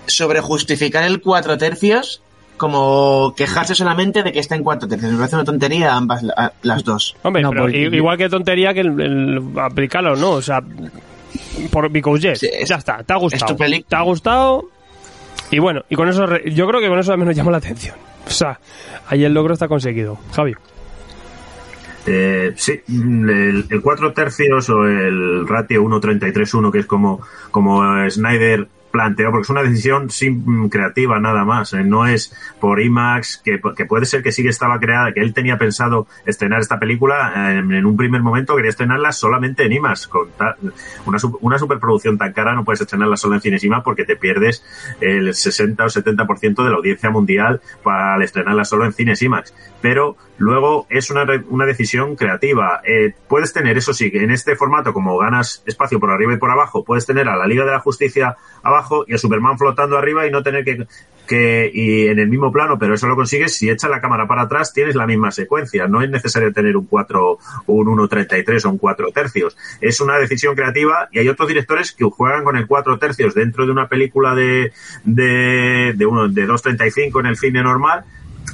sobre 0.08 0.40
justificar 0.40 1.04
el 1.04 1.22
cuatro 1.22 1.58
tercios 1.58 2.22
como 2.58 3.34
quejarse 3.36 3.76
solamente 3.76 4.24
de 4.24 4.32
que 4.32 4.40
está 4.40 4.56
en 4.56 4.64
cuatro 4.64 4.88
tercios. 4.88 5.12
Me 5.12 5.18
parece 5.18 5.36
una 5.36 5.44
tontería 5.46 5.94
ambas 5.96 6.24
la- 6.24 6.54
las 6.64 6.84
dos. 6.86 7.16
Hombre, 7.24 7.42
No, 7.44 7.50
pero 7.50 7.64
porque- 7.64 7.78
i- 7.84 7.96
igual 7.96 8.18
que 8.18 8.30
tontería 8.30 8.74
que 8.74 8.80
el, 8.80 9.00
el 9.02 9.60
aplicarlo, 9.60 10.16
¿no? 10.16 10.32
O 10.32 10.42
sea, 10.42 10.64
por 11.72 11.90
because 11.90 12.22
yes, 12.30 12.40
Sí, 12.40 12.50
es- 12.52 12.70
ya 12.70 12.78
está, 12.78 13.04
te 13.04 13.14
ha 13.14 13.18
gustado. 13.18 13.56
Te 13.56 13.96
ha 13.96 14.02
gustado 14.02 14.70
y 15.52 15.60
bueno, 15.60 15.82
y 15.90 15.96
con 15.96 16.08
eso 16.08 16.26
yo 16.46 16.68
creo 16.68 16.80
que 16.82 16.88
con 16.88 16.98
eso 16.98 17.12
al 17.12 17.18
menos 17.20 17.36
llama 17.36 17.52
la 17.52 17.58
atención. 17.58 17.96
O 18.26 18.30
sea, 18.32 18.60
ahí 19.10 19.24
el 19.26 19.34
logro 19.34 19.54
está 19.54 19.68
conseguido. 19.68 20.18
Javi. 20.34 20.56
Eh, 22.08 22.54
sí, 22.56 22.82
mm, 22.88 23.30
el, 23.30 23.66
el 23.70 23.82
4 23.82 24.14
tercios 24.14 24.70
o 24.70 24.86
el 24.86 25.48
ratio 25.48 25.84
1.33.1, 25.84 26.72
que 26.72 26.80
es 26.80 26.86
como, 26.86 27.22
como 27.52 27.82
Snyder 28.10 28.68
planteó, 28.92 29.30
porque 29.30 29.42
es 29.44 29.50
una 29.50 29.62
decisión 29.62 30.10
sin, 30.10 30.70
creativa 30.70 31.20
nada 31.20 31.44
más, 31.44 31.74
eh, 31.74 31.84
no 31.84 32.08
es 32.08 32.34
por 32.62 32.80
IMAX, 32.82 33.42
que, 33.44 33.60
que 33.76 33.84
puede 33.86 34.06
ser 34.06 34.24
que 34.24 34.32
sí 34.32 34.42
que 34.42 34.48
estaba 34.48 34.80
creada, 34.80 35.12
que 35.12 35.20
él 35.20 35.34
tenía 35.34 35.58
pensado 35.58 36.08
estrenar 36.26 36.62
esta 36.62 36.80
película, 36.80 37.34
eh, 37.52 37.58
en 37.58 37.86
un 37.86 37.98
primer 37.98 38.22
momento 38.22 38.56
quería 38.56 38.70
estrenarla 38.70 39.12
solamente 39.12 39.66
en 39.66 39.74
IMAX, 39.74 40.08
con 40.08 40.30
ta- 40.38 40.56
una, 41.06 41.18
una 41.42 41.60
superproducción 41.60 42.18
tan 42.18 42.32
cara 42.32 42.54
no 42.54 42.64
puedes 42.64 42.80
estrenarla 42.80 43.18
solo 43.18 43.36
en 43.36 43.42
cines 43.42 43.66
IMAX 43.66 43.84
porque 43.84 44.06
te 44.06 44.16
pierdes 44.16 44.64
el 45.02 45.34
60 45.34 45.84
o 45.84 45.88
70% 45.90 46.64
de 46.64 46.70
la 46.70 46.78
audiencia 46.78 47.10
mundial 47.10 47.60
para 47.84 48.24
estrenarla 48.24 48.64
solo 48.64 48.86
en 48.86 48.94
cines 48.94 49.22
IMAX, 49.22 49.54
pero 49.86 50.18
luego 50.40 50.88
es 50.90 51.12
una, 51.12 51.28
una 51.48 51.68
decisión 51.68 52.16
creativa. 52.16 52.82
Eh, 52.84 53.14
puedes 53.28 53.54
tener, 53.54 53.78
eso 53.78 53.94
sí, 53.94 54.10
en 54.12 54.32
este 54.32 54.56
formato, 54.56 54.94
como 54.94 55.16
ganas 55.20 55.62
espacio 55.68 56.00
por 56.00 56.10
arriba 56.10 56.34
y 56.34 56.38
por 56.38 56.50
abajo, 56.50 56.84
puedes 56.84 57.06
tener 57.06 57.30
a 57.30 57.36
la 57.36 57.46
Liga 57.46 57.66
de 57.66 57.72
la 57.72 57.82
Justicia 57.82 58.36
abajo 58.64 59.06
y 59.08 59.14
a 59.14 59.20
Superman 59.20 59.60
flotando 59.60 59.96
arriba 59.96 60.26
y 60.26 60.32
no 60.32 60.42
tener 60.42 60.66
que, 60.66 60.88
que 61.28 61.70
y 61.72 62.08
en 62.08 62.18
el 62.18 62.30
mismo 62.30 62.52
plano, 62.52 62.80
pero 62.80 62.96
eso 62.96 63.08
lo 63.08 63.16
consigues 63.16 63.56
si 63.56 63.70
echas 63.70 63.92
la 63.92 64.02
cámara 64.02 64.26
para 64.26 64.42
atrás, 64.42 64.74
tienes 64.74 64.96
la 64.96 65.06
misma 65.06 65.30
secuencia. 65.30 65.88
No 65.88 66.02
es 66.02 66.10
necesario 66.10 66.52
tener 66.52 66.76
un 66.76 66.88
4 66.88 67.24
o 67.24 67.40
un 67.68 67.86
1.33 67.86 68.66
o 68.66 68.70
un 68.72 68.80
4 68.80 69.12
tercios. 69.12 69.56
Es 69.82 70.02
una 70.02 70.18
decisión 70.18 70.56
creativa 70.56 71.10
y 71.12 71.20
hay 71.20 71.30
otros 71.30 71.48
directores 71.48 71.92
que 71.92 72.06
juegan 72.06 72.44
con 72.44 72.58
el 72.58 72.66
4 72.66 72.98
tercios 72.98 73.36
dentro 73.36 73.68
de 73.68 73.72
una 73.72 73.88
película 73.88 74.34
de, 74.34 74.74
de, 75.04 75.94
de, 75.96 76.06
uno, 76.08 76.28
de 76.28 76.48
2.35 76.48 77.20
en 77.20 77.26
el 77.28 77.38
cine 77.38 77.62
normal 77.62 78.04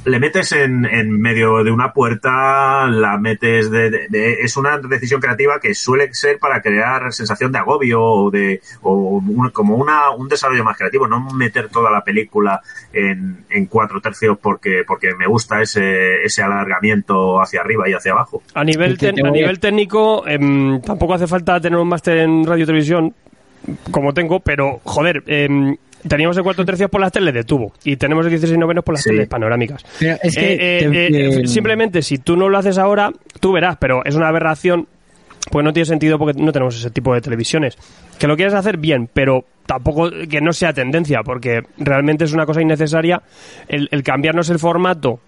le 0.04 0.18
metes 0.18 0.50
en, 0.52 0.84
en 0.84 1.20
medio 1.20 1.62
de 1.62 1.70
una 1.70 1.92
puerta, 1.92 2.86
la 2.88 3.18
metes 3.18 3.70
de, 3.70 3.88
de- 3.90 4.06
de- 4.08 4.32
es 4.42 4.56
una 4.56 4.78
decisión 4.78 5.20
creativa 5.20 5.60
que 5.60 5.74
suele 5.74 6.12
ser 6.12 6.38
para 6.38 6.60
crear 6.60 7.12
sensación 7.12 7.52
de 7.52 7.58
agobio 7.58 8.02
o 8.02 8.30
de 8.30 8.60
o 8.82 8.92
un- 9.18 9.50
como 9.50 9.76
una, 9.76 10.10
un 10.10 10.28
desarrollo 10.28 10.64
más 10.64 10.76
creativo, 10.76 11.06
no 11.06 11.20
meter 11.34 11.68
toda 11.68 11.90
la 11.90 12.02
película 12.02 12.60
en, 12.92 13.44
en 13.50 13.66
cuatro 13.66 14.00
tercios 14.00 14.36
porque 14.42 14.82
porque 14.86 15.14
me 15.14 15.26
gusta 15.26 15.62
ese 15.62 16.22
ese 16.24 16.42
alargamiento 16.42 17.40
hacia 17.40 17.60
arriba 17.60 17.88
y 17.88 17.92
hacia 17.92 18.12
abajo. 18.12 18.42
A 18.54 18.64
nivel, 18.64 18.98
ten- 18.98 19.14
te 19.14 19.26
a 19.26 19.30
nivel 19.30 19.60
técnico, 19.60 20.26
em, 20.26 20.80
tampoco 20.80 21.14
hace 21.14 21.26
falta 21.26 21.60
tener 21.60 21.78
un 21.78 21.88
máster 21.88 22.18
en 22.18 22.44
radio 22.44 22.64
y 22.64 22.66
televisión, 22.66 23.14
como 23.92 24.12
tengo, 24.12 24.40
pero 24.40 24.80
joder, 24.84 25.22
em, 25.26 25.76
teníamos 26.06 26.36
el 26.36 26.42
cuatro 26.42 26.64
tercios 26.64 26.90
por 26.90 27.00
las 27.00 27.12
teles 27.12 27.32
de 27.34 27.44
tubo 27.44 27.72
y 27.84 27.96
tenemos 27.96 28.24
el 28.26 28.30
16 28.30 28.58
novenos 28.58 28.84
por 28.84 28.94
las 28.94 29.02
Sí. 29.02 29.10
teles 29.10 29.28
panorámicas. 29.28 29.84
Pero 29.98 30.16
es 30.22 30.34
que 30.36 30.52
Eh, 30.52 30.56
eh, 30.84 30.88
te- 30.90 31.06
eh, 31.06 31.30
te- 31.42 31.46
simplemente 31.46 32.02
si 32.02 32.18
tú 32.18 32.36
no 32.36 32.48
lo 32.48 32.58
haces 32.58 32.78
ahora, 32.78 33.10
tú 33.40 33.52
verás, 33.52 33.76
pero 33.80 34.04
es 34.04 34.14
una 34.14 34.28
aberración, 34.28 34.88
pues 35.50 35.64
no 35.64 35.72
tiene 35.72 35.86
sentido 35.86 36.18
porque 36.18 36.40
no 36.40 36.52
tenemos 36.52 36.76
ese 36.78 36.90
tipo 36.90 37.12
de 37.14 37.20
televisiones. 37.20 37.76
Que 38.18 38.26
lo 38.26 38.36
quieres 38.36 38.54
hacer 38.54 38.76
bien, 38.76 39.08
pero 39.12 39.44
tampoco 39.66 40.10
que 40.28 40.40
no 40.40 40.52
sea 40.52 40.72
tendencia, 40.72 41.22
porque 41.24 41.62
realmente 41.78 42.24
es 42.24 42.32
una 42.32 42.46
cosa 42.46 42.62
innecesaria 42.62 43.22
el, 43.68 43.88
el 43.90 44.02
cambiarnos 44.02 44.50
el 44.50 44.58
formato 44.58 45.20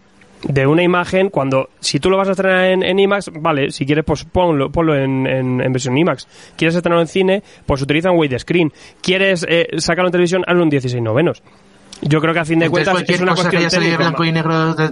de 0.48 0.66
una 0.66 0.82
imagen 0.82 1.30
cuando 1.30 1.70
si 1.80 1.98
tú 2.00 2.10
lo 2.10 2.16
vas 2.16 2.28
a 2.28 2.32
estrenar 2.32 2.66
en, 2.66 2.82
en 2.82 2.98
IMAX, 2.98 3.30
vale, 3.40 3.70
si 3.70 3.86
quieres 3.86 4.04
pues 4.04 4.24
ponlo, 4.24 4.70
ponlo 4.70 4.94
en, 4.96 5.26
en- 5.26 5.60
en 5.60 5.72
versión 5.72 5.96
IMAX. 5.96 6.26
Quieres 6.56 6.74
estrenarlo 6.74 7.02
en 7.02 7.08
cine, 7.08 7.42
pues 7.66 7.80
utiliza 7.82 8.10
un 8.10 8.18
widescreen. 8.18 8.72
Quieres 9.02 9.44
eh, 9.48 9.66
sacarlo 9.78 10.08
en 10.08 10.12
televisión, 10.12 10.44
hazlo 10.46 10.62
en 10.62 10.70
16 10.70 11.02
novenos. 11.02 11.42
Yo 12.02 12.20
creo 12.20 12.34
que 12.34 12.40
a 12.40 12.44
fin 12.44 12.58
de 12.58 12.66
Entonces, 12.66 12.92
cuentas 12.92 13.14
es 13.14 13.20
una 13.22 13.34
cosa 13.34 13.48
que 13.50 13.56
cuestión 13.56 13.82
de 13.82 13.88
técnica. 13.88 14.08
blanco 14.10 14.24
y 14.24 14.32
negro, 14.32 14.74
de, 14.74 14.90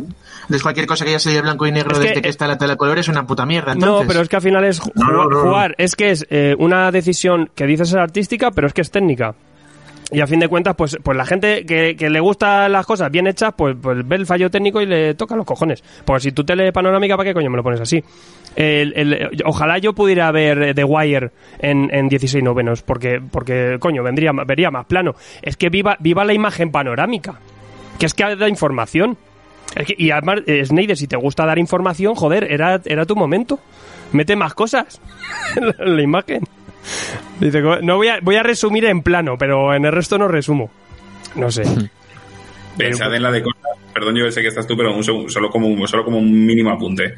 de 0.49 0.61
cualquier 0.61 0.87
cosa 0.87 1.05
que 1.05 1.11
haya 1.11 1.19
salido 1.19 1.41
de 1.43 1.47
blanco 1.47 1.67
y 1.67 1.73
negro 1.73 1.93
Es 1.93 1.99
que- 1.99 2.09
desde 2.09 2.23
que 2.23 2.29
está 2.29 2.47
la 2.47 2.57
tela 2.57 2.77
color 2.77 2.99
es 2.99 3.09
una 3.09 3.27
puta 3.27 3.45
mierda. 3.45 3.73
Entonces. 3.73 4.01
No, 4.03 4.07
pero 4.09 4.23
es 4.23 4.29
que 4.29 4.37
al 4.37 4.43
final 4.43 4.65
es 4.65 4.81
ju- 4.81 4.93
No, 4.95 5.07
no, 5.09 5.25
no, 5.25 5.29
no. 5.29 5.41
jugar. 5.43 5.75
Es 5.79 5.95
que 5.97 6.11
es 6.13 6.27
eh, 6.31 6.55
una 6.59 6.91
decisión 6.91 7.51
que 7.55 7.67
dices 7.67 7.91
ser 7.91 7.99
artística, 7.99 8.51
pero 8.53 8.69
es 8.69 8.73
que 8.73 8.81
es 8.81 8.91
técnica. 8.91 9.35
Y 10.13 10.21
a 10.21 10.27
fin 10.27 10.41
de 10.41 10.49
cuentas, 10.49 10.75
pues, 10.77 10.99
pues 11.03 11.17
la 11.17 11.25
gente 11.25 11.65
que, 11.65 11.97
le 11.99 12.21
gusta 12.21 12.69
las 12.69 12.85
cosas 12.85 13.11
bien 13.11 13.27
hechas, 13.27 13.55
pues, 13.57 13.75
pues 13.81 14.07
ve 14.07 14.17
el 14.17 14.27
fallo 14.27 14.51
técnico 14.51 14.83
y 14.83 14.87
le 14.87 15.15
toca 15.15 15.35
los 15.35 15.47
cojones. 15.47 15.83
Porque 16.05 16.21
si 16.21 16.33
tú 16.33 16.45
tele 16.45 16.71
panorámica, 16.71 17.17
¿para 17.17 17.31
qué 17.31 17.35
coño 17.35 17.49
me 17.49 17.57
lo 17.57 17.63
pones 17.63 17.81
así? 17.81 18.03
Ojalá 19.45 19.79
yo 19.79 19.95
pudiera 19.95 20.31
ver 20.31 20.75
The 20.75 20.85
Wire 20.85 21.31
en, 21.59 21.89
en 21.95 22.09
16 22.09 22.45
novenos, 22.45 22.83
porque, 22.83 23.21
porque 23.31 23.79
coño, 23.81 24.03
vendría, 24.03 24.33
vería 24.47 24.71
más 24.71 24.85
plano. 24.87 25.15
Es 25.41 25.57
que 25.57 25.71
viva, 25.71 25.97
viva 25.99 26.25
la 26.25 26.35
imagen 26.35 26.71
panorámica, 26.71 27.41
que 27.99 28.07
es 28.07 28.15
que 28.15 28.37
da 28.37 28.49
información. 28.49 29.17
Es 29.75 29.87
que- 29.87 29.95
y 29.97 30.11
además, 30.11 30.41
eh, 30.47 30.65
Snyder, 30.65 30.97
si 30.97 31.07
te 31.07 31.17
gusta 31.17 31.47
dar 31.47 31.59
información, 31.59 32.15
joder, 32.15 32.53
era, 32.53 32.81
era 32.85 33.07
tu 33.07 33.17
momento. 33.17 33.59
Mete 34.13 34.37
más 34.37 34.53
cosas 34.53 35.01
la 35.79 36.03
imagen. 36.03 36.43
Dice, 37.41 37.61
no 37.83 37.97
voy 37.97 38.09
a, 38.09 38.19
voy 38.23 38.37
a 38.37 38.43
resumir 38.43 38.85
en 38.87 39.03
plano, 39.03 39.37
pero 39.39 39.75
en 39.75 39.85
el 39.85 39.93
resto 39.93 40.19
no 40.19 40.29
resumo. 40.29 40.71
No 41.35 41.51
sé. 41.51 41.63
Pensad 42.77 43.15
en 43.15 43.23
la 43.23 43.31
de 43.31 43.43
cosas. 43.43 43.61
Perdón, 43.93 44.17
yo 44.17 44.31
sé 44.31 44.41
que 44.43 44.49
estás 44.49 44.67
tú, 44.67 44.77
pero 44.77 44.95
un 44.95 45.05
segundo, 45.05 45.29
solo, 45.29 45.51
como, 45.51 45.69
un- 45.69 45.87
solo 45.87 46.05
como 46.05 46.19
un 46.19 46.47
mínimo 46.47 46.71
apunte. 46.71 47.15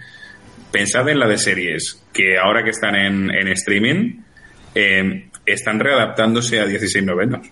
Pensad 0.73 1.09
en 1.09 1.20
la 1.20 1.28
de 1.28 1.39
series, 1.39 2.03
que 2.12 2.36
ahora 2.36 2.65
que 2.65 2.70
están 2.70 2.97
en, 2.97 3.31
en 3.31 3.49
streaming, 3.49 4.20
eh, 4.74 5.28
están 5.47 5.78
readaptándose 5.78 6.59
a 6.61 6.66
16 6.66 7.05
novenos. 7.05 7.47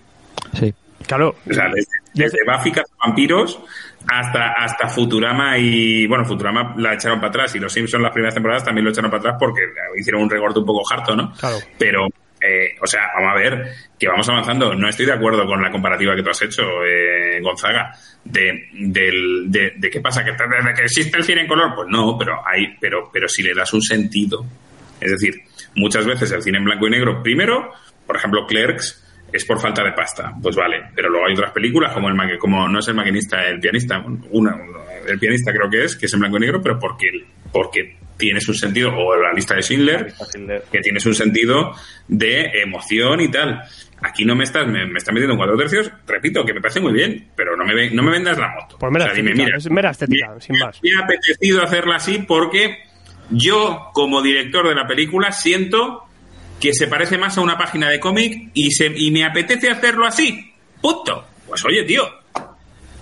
Sí. 0.59 0.73
Claro. 1.07 1.35
O 1.49 1.53
sea, 1.53 1.65
desde, 1.73 1.89
desde 2.13 2.37
Buffy 2.45 2.73
Vampiros 3.05 3.59
hasta, 4.07 4.53
hasta 4.53 4.87
Futurama 4.87 5.57
y, 5.57 6.05
bueno, 6.07 6.25
Futurama 6.25 6.75
la 6.77 6.93
echaron 6.93 7.19
para 7.19 7.29
atrás 7.29 7.55
y 7.55 7.59
los 7.59 7.71
Simpsons 7.71 8.03
las 8.03 8.11
primeras 8.11 8.33
temporadas 8.33 8.63
también 8.63 8.85
lo 8.85 8.91
echaron 8.91 9.09
para 9.09 9.19
atrás 9.21 9.35
porque 9.39 9.61
hicieron 9.97 10.23
un 10.23 10.29
recorte 10.29 10.59
un 10.59 10.65
poco 10.65 10.83
harto, 10.91 11.15
¿no? 11.15 11.31
Claro. 11.33 11.57
Pero, 11.77 12.07
eh, 12.41 12.75
o 12.81 12.87
sea, 12.87 13.11
vamos 13.15 13.31
a 13.31 13.35
ver 13.35 13.73
que 13.97 14.07
vamos 14.07 14.27
avanzando. 14.27 14.75
No 14.75 14.89
estoy 14.89 15.05
de 15.05 15.13
acuerdo 15.13 15.45
con 15.45 15.61
la 15.61 15.71
comparativa 15.71 16.15
que 16.15 16.23
tú 16.23 16.29
has 16.29 16.41
hecho, 16.41 16.63
eh, 16.85 17.39
Gonzaga, 17.41 17.91
de, 18.23 18.69
del, 18.73 19.45
de, 19.49 19.73
de 19.77 19.89
qué 19.89 20.01
pasa, 20.01 20.23
que 20.23 20.31
desde 20.31 20.73
que 20.73 20.83
existe 20.83 21.17
el 21.17 21.23
cine 21.23 21.41
en 21.41 21.47
color, 21.47 21.73
pues 21.75 21.87
no, 21.89 22.17
pero 22.17 22.41
hay, 22.45 22.75
pero, 22.79 23.09
pero 23.11 23.27
si 23.27 23.43
le 23.43 23.53
das 23.53 23.73
un 23.73 23.81
sentido. 23.81 24.45
Es 24.99 25.11
decir, 25.11 25.35
muchas 25.75 26.05
veces 26.05 26.31
el 26.31 26.41
cine 26.41 26.57
en 26.57 26.65
blanco 26.65 26.87
y 26.87 26.91
negro, 26.91 27.21
primero, 27.23 27.71
por 28.05 28.17
ejemplo, 28.17 28.45
Clerks, 28.45 29.02
es 29.33 29.43
por 29.45 29.59
falta 29.59 29.83
de 29.83 29.91
pasta. 29.91 30.31
Pues 30.41 30.55
vale, 30.55 30.83
pero 30.95 31.09
luego 31.09 31.25
hay 31.27 31.33
otras 31.33 31.51
películas 31.51 31.91
como 31.91 32.07
el 32.09 32.37
como 32.37 32.67
no 32.69 32.79
es 32.79 32.87
el 32.87 32.93
maquinista, 32.95 33.43
el 33.47 33.59
pianista, 33.59 33.99
una, 34.31 34.55
una- 34.55 34.83
el 35.07 35.19
pianista 35.19 35.51
creo 35.51 35.69
que 35.69 35.83
es, 35.83 35.95
que 35.97 36.05
es 36.05 36.13
en 36.13 36.19
blanco 36.21 36.37
y 36.37 36.41
negro, 36.41 36.61
pero 36.61 36.79
porque 36.79 37.07
porque 37.51 37.97
tiene 38.17 38.39
su 38.39 38.53
sentido 38.53 38.91
o 38.95 39.15
la 39.19 39.33
lista 39.33 39.55
de 39.55 39.61
Schindler, 39.61 40.13
que 40.71 40.79
tiene 40.79 40.99
su 40.99 41.13
sentido 41.13 41.73
de 42.07 42.61
emoción 42.61 43.19
y 43.21 43.29
tal. 43.29 43.61
Aquí 44.01 44.23
no 44.25 44.35
me 44.35 44.43
estás 44.43 44.67
me, 44.67 44.85
me 44.85 44.97
estás 44.97 45.13
metiendo 45.13 45.33
en 45.33 45.37
cuatro 45.37 45.57
tercios, 45.57 45.91
repito, 46.07 46.43
que 46.45 46.53
me 46.53 46.61
parece 46.61 46.79
muy 46.79 46.93
bien, 46.93 47.29
pero 47.35 47.55
no 47.57 47.65
me 47.65 47.89
no 47.89 48.03
me 48.03 48.11
vendas 48.11 48.37
la 48.37 48.49
moto. 48.49 48.77
Pues 48.79 48.91
mera 48.91 49.05
O 49.05 49.07
sea, 49.09 49.15
dime, 49.15 49.31
estética, 49.31 49.45
mira, 49.45 49.57
es 49.57 49.69
mera 49.71 49.89
estética, 49.91 50.33
me- 50.35 50.41
sin 50.41 50.57
más. 50.59 50.79
me 50.83 50.89
ha 50.93 51.03
apetecido 51.05 51.63
hacerla 51.63 51.95
así 51.95 52.19
porque 52.27 52.77
yo, 53.29 53.89
como 53.93 54.21
director 54.21 54.67
de 54.67 54.75
la 54.75 54.85
película, 54.87 55.31
siento 55.31 56.02
que 56.63 56.73
se 56.73 56.87
parece 56.87 57.17
más 57.17 57.37
a 57.37 57.41
una 57.41 57.57
página 57.57 57.89
de 57.89 57.99
cómic 57.99 58.51
y, 58.53 58.71
se, 58.71 58.85
y 58.85 59.11
me 59.11 59.25
apetece 59.25 59.69
hacerlo 59.69 60.05
así. 60.05 60.53
Punto. 60.81 61.25
Pues 61.45 61.61
oye, 61.65 61.83
tío, 61.83 62.03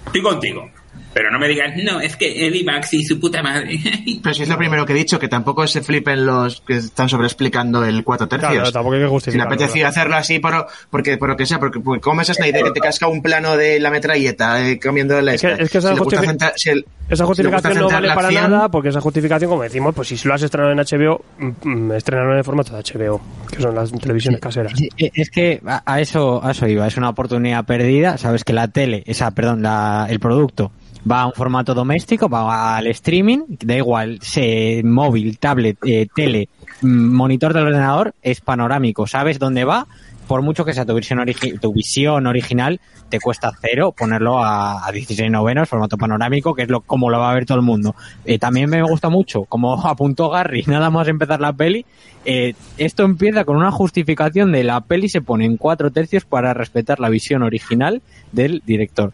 estoy 0.08 0.22
contigo. 0.24 0.72
Pero 1.14 1.30
no 1.30 1.40
me 1.40 1.48
digas, 1.50 1.74
no, 1.84 2.00
es 2.00 2.16
que 2.16 2.48
el 2.48 2.56
IMAX 2.56 2.94
y 2.94 3.04
su 3.04 3.20
puta 3.20 3.44
madre. 3.44 3.78
Pero 4.24 4.34
si 4.34 4.44
es 4.44 4.50
lo 4.50 4.58
primero 4.58 4.86
que 4.86 4.94
he 4.94 4.96
dicho, 4.96 5.20
que 5.20 5.28
tampoco 5.28 5.68
se 5.68 5.82
flipen 5.82 6.26
los 6.26 6.62
que 6.62 6.78
están 6.78 7.10
sobreexplicando 7.10 7.84
el 7.84 8.04
cuatro 8.06 8.28
tercios. 8.28 8.52
Claro, 8.54 8.72
tampoco 8.72 8.96
hay 8.96 9.02
que 9.22 9.32
Si 9.32 9.38
le 9.38 9.44
apetecía 9.44 9.90
hacerlo 9.90 10.16
así, 10.16 10.40
por, 10.40 10.68
porque, 10.90 11.18
por 11.18 11.28
lo 11.30 11.36
que 11.36 11.46
sea, 11.46 11.60
porque, 11.60 11.80
porque 11.82 12.00
como 12.02 12.22
esa 12.22 12.34
Snyder 12.34 12.64
que 12.64 12.72
te 12.72 12.80
casca 12.80 13.08
un 13.08 13.22
plano 13.22 13.58
de 13.58 13.80
la 13.82 13.92
metralleta 13.92 14.66
eh, 14.66 14.80
comiendo 14.80 15.20
la 15.22 15.34
Es 15.34 15.42
que- 15.42 15.52
esta. 15.52 15.64
es 15.64 15.70
que 15.70 15.78
esa 15.80 15.90
si 15.90 15.94
le 15.96 16.00
gusta 16.00 16.22
justifi- 16.22 16.28
centrar- 16.28 16.54
si 16.56 16.70
el- 16.70 16.86
Esa 17.10 17.26
si 17.36 17.44
le 17.44 17.50
gusta 17.50 17.70
justificación 17.70 17.80
no 17.82 17.90
vale 17.90 18.08
para 18.16 18.28
acción, 18.30 18.52
nada 18.52 18.70
porque 18.72 18.90
esa 18.90 19.02
justificación, 19.02 19.50
como 19.50 19.64
decimos, 19.64 19.94
pues 19.94 20.08
si 20.08 20.28
lo 20.28 20.34
has 20.34 20.42
estrenado 20.44 20.72
en 20.72 20.80
HBO, 20.80 21.26
mm, 21.40 21.68
mm, 21.70 21.92
estrenarlo 21.92 22.32
en 22.32 22.38
el 22.38 22.44
formato 22.46 22.74
de 22.74 22.80
HBO, 22.84 23.22
que 23.52 23.62
son 23.62 23.76
las 23.76 23.92
televisiones 23.92 24.40
caseras. 24.40 24.72
Sí, 24.78 24.88
eh, 24.98 25.12
Es 25.14 25.30
que 25.30 25.62
a 25.68 25.82
a 25.86 26.00
eso, 26.00 26.42
a 26.44 26.52
eso 26.52 26.68
iba, 26.68 26.88
es 26.88 26.96
una 26.96 27.10
oportunidad 27.10 27.66
perdida. 27.66 28.18
Sabes 28.18 28.46
que 28.46 28.54
la 28.54 28.70
tele, 28.70 29.04
esa, 29.08 29.32
perdón, 29.32 29.62
la, 29.62 30.08
el 30.10 30.20
producto 30.22 30.72
va 31.10 31.22
a 31.22 31.26
un 31.28 31.34
formato 31.34 31.74
doméstico, 31.74 32.30
va 32.30 32.78
al 32.78 32.88
streaming, 32.88 33.58
da 33.64 33.76
igual, 33.76 34.20
se, 34.22 34.82
móvil, 34.84 35.38
tablet, 35.40 35.78
eh, 35.86 36.08
tele, 36.14 36.48
mm, 36.82 37.14
monitor 37.16 37.54
del 37.54 37.68
ordenador, 37.68 38.14
es 38.22 38.42
panorámico, 38.42 39.08
sabes 39.08 39.40
dónde 39.40 39.66
va, 39.66 39.88
por 40.32 40.42
mucho 40.44 40.64
que 40.64 40.74
sea 40.74 40.86
tu 40.86 40.94
visión, 40.96 41.20
origi- 41.20 41.60
tu 41.60 41.74
visión 41.74 42.26
original, 42.26 42.80
te 43.10 43.20
cuesta 43.20 43.52
cero 43.60 43.94
ponerlo 43.98 44.42
a, 44.42 44.88
a 44.88 44.92
16 44.94 45.30
novenos, 45.30 45.68
formato 45.68 45.98
panorámico, 45.98 46.56
que 46.56 46.62
es 46.62 46.70
lo 46.70 46.80
como 46.80 47.10
lo 47.10 47.20
va 47.20 47.32
a 47.32 47.34
ver 47.34 47.46
todo 47.46 47.58
el 47.58 47.66
mundo. 47.66 47.96
Eh, 48.24 48.40
también 48.40 48.70
me 48.70 48.82
gusta 48.82 49.10
mucho, 49.10 49.44
como 49.44 49.74
apuntó 49.86 50.30
Gary, 50.30 50.64
nada 50.68 50.90
más 50.90 51.10
empezar 51.10 51.42
la 51.42 51.52
peli, 51.52 51.86
eh, 52.24 52.54
esto 52.78 53.04
empieza 53.04 53.44
con 53.44 53.58
una 53.58 53.72
justificación 53.72 54.54
de 54.54 54.64
la 54.64 54.80
peli 54.80 55.10
se 55.10 55.20
pone 55.22 55.44
en 55.44 55.58
cuatro 55.58 55.92
tercios 55.92 56.24
para 56.24 56.54
respetar 56.54 57.02
la 57.02 57.10
visión 57.10 57.44
original 57.44 58.02
del 58.32 58.64
director. 58.66 59.12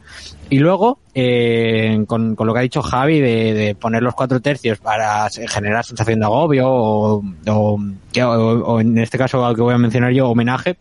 Y 0.52 0.60
luego, 0.60 1.00
eh, 1.16 2.04
con, 2.06 2.36
con 2.36 2.46
lo 2.46 2.54
que 2.54 2.60
ha 2.60 2.62
dicho 2.62 2.84
Javi 2.84 3.20
de, 3.22 3.76
poner 3.80 4.04
los 4.04 4.14
cuatro 4.14 4.40
tercios 4.40 4.78
para 4.78 5.28
generar 5.30 5.84
sensación 5.84 6.20
de 6.20 6.26
agobio 6.26 6.70
o, 6.70 7.24
o, 7.48 7.80
o- 8.22 8.80
en 8.82 8.98
este 9.00 9.18
caso 9.18 9.52
que 9.56 9.62
voy 9.64 9.74
a 9.74 9.78
mencionar 9.80 10.12
yo, 10.14 10.30
homenaje, 10.30 10.78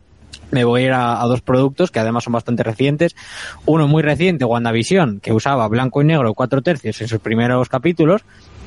me 0.51 0.65
voy 0.65 0.83
a 0.83 0.85
ir 0.87 0.93
a, 0.93 1.21
a 1.23 1.27
dos 1.27 1.41
productos 1.41 1.91
que 1.91 1.99
además 2.01 2.25
son 2.25 2.33
bastante 2.33 2.63
recientes. 2.63 3.17
Uno 3.65 3.89
muy 3.89 4.03
reciente, 4.03 4.45
WandaVision, 4.45 5.21
que 5.21 5.33
usaba 5.33 5.67
blanco 5.69 6.03
y 6.03 6.05
negro 6.05 6.35
cuatro 6.35 6.63
tercios 6.63 7.01
en 7.01 7.09
sus 7.09 7.19
primeros 7.21 7.69
capítulos, 7.69 8.23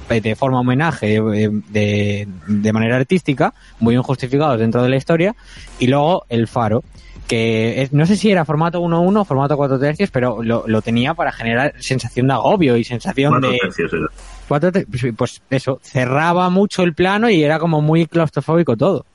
eh, 0.10 0.22
de 0.22 0.36
forma 0.36 0.60
homenaje, 0.60 1.16
eh, 1.16 1.50
de, 1.70 2.28
de 2.48 2.74
manera 2.74 2.98
artística, 2.98 3.54
muy 3.80 3.94
bien 3.94 4.04
justificados 4.04 4.60
dentro 4.60 4.82
de 4.84 4.90
la 4.90 4.96
historia. 4.98 5.36
Y 5.80 5.88
luego 5.88 6.26
El 6.30 6.48
Faro, 6.48 6.84
que 7.28 7.84
es- 7.84 7.94
no 7.94 8.06
sé 8.08 8.16
si 8.18 8.32
era 8.32 8.44
formato 8.44 8.82
1.1 8.82 9.22
o 9.22 9.26
formato 9.26 9.56
4 9.56 9.80
tercios, 9.80 10.10
pero 10.12 10.42
lo, 10.42 10.64
lo 10.68 10.82
tenía 10.82 11.14
para 11.14 11.32
generar 11.32 11.76
sensación 11.80 12.28
de 12.28 12.34
agobio 12.34 12.76
y 12.76 12.84
sensación 12.84 13.34
Cuatro 13.34 13.52
de... 13.52 13.58
tercios 13.60 13.92
era. 13.94 14.72
ter- 14.72 14.88
pues- 14.90 15.14
pues 15.16 15.42
eso, 15.52 15.80
cerraba 15.84 16.50
mucho 16.50 16.82
el 16.84 16.94
plano 16.96 17.30
y 17.30 17.44
era 17.44 17.60
como 17.60 17.82
muy 17.82 18.08
claustrofóbico 18.08 18.76
todo. 18.76 19.06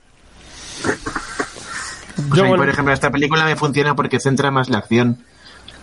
Pues 2.16 2.28
Yo, 2.38 2.44
a 2.44 2.48
mí, 2.48 2.56
por 2.56 2.68
ejemplo, 2.68 2.92
esta 2.94 3.10
película 3.10 3.44
me 3.44 3.56
funciona 3.56 3.94
porque 3.94 4.20
centra 4.20 4.50
más 4.50 4.68
la 4.68 4.78
acción. 4.78 5.18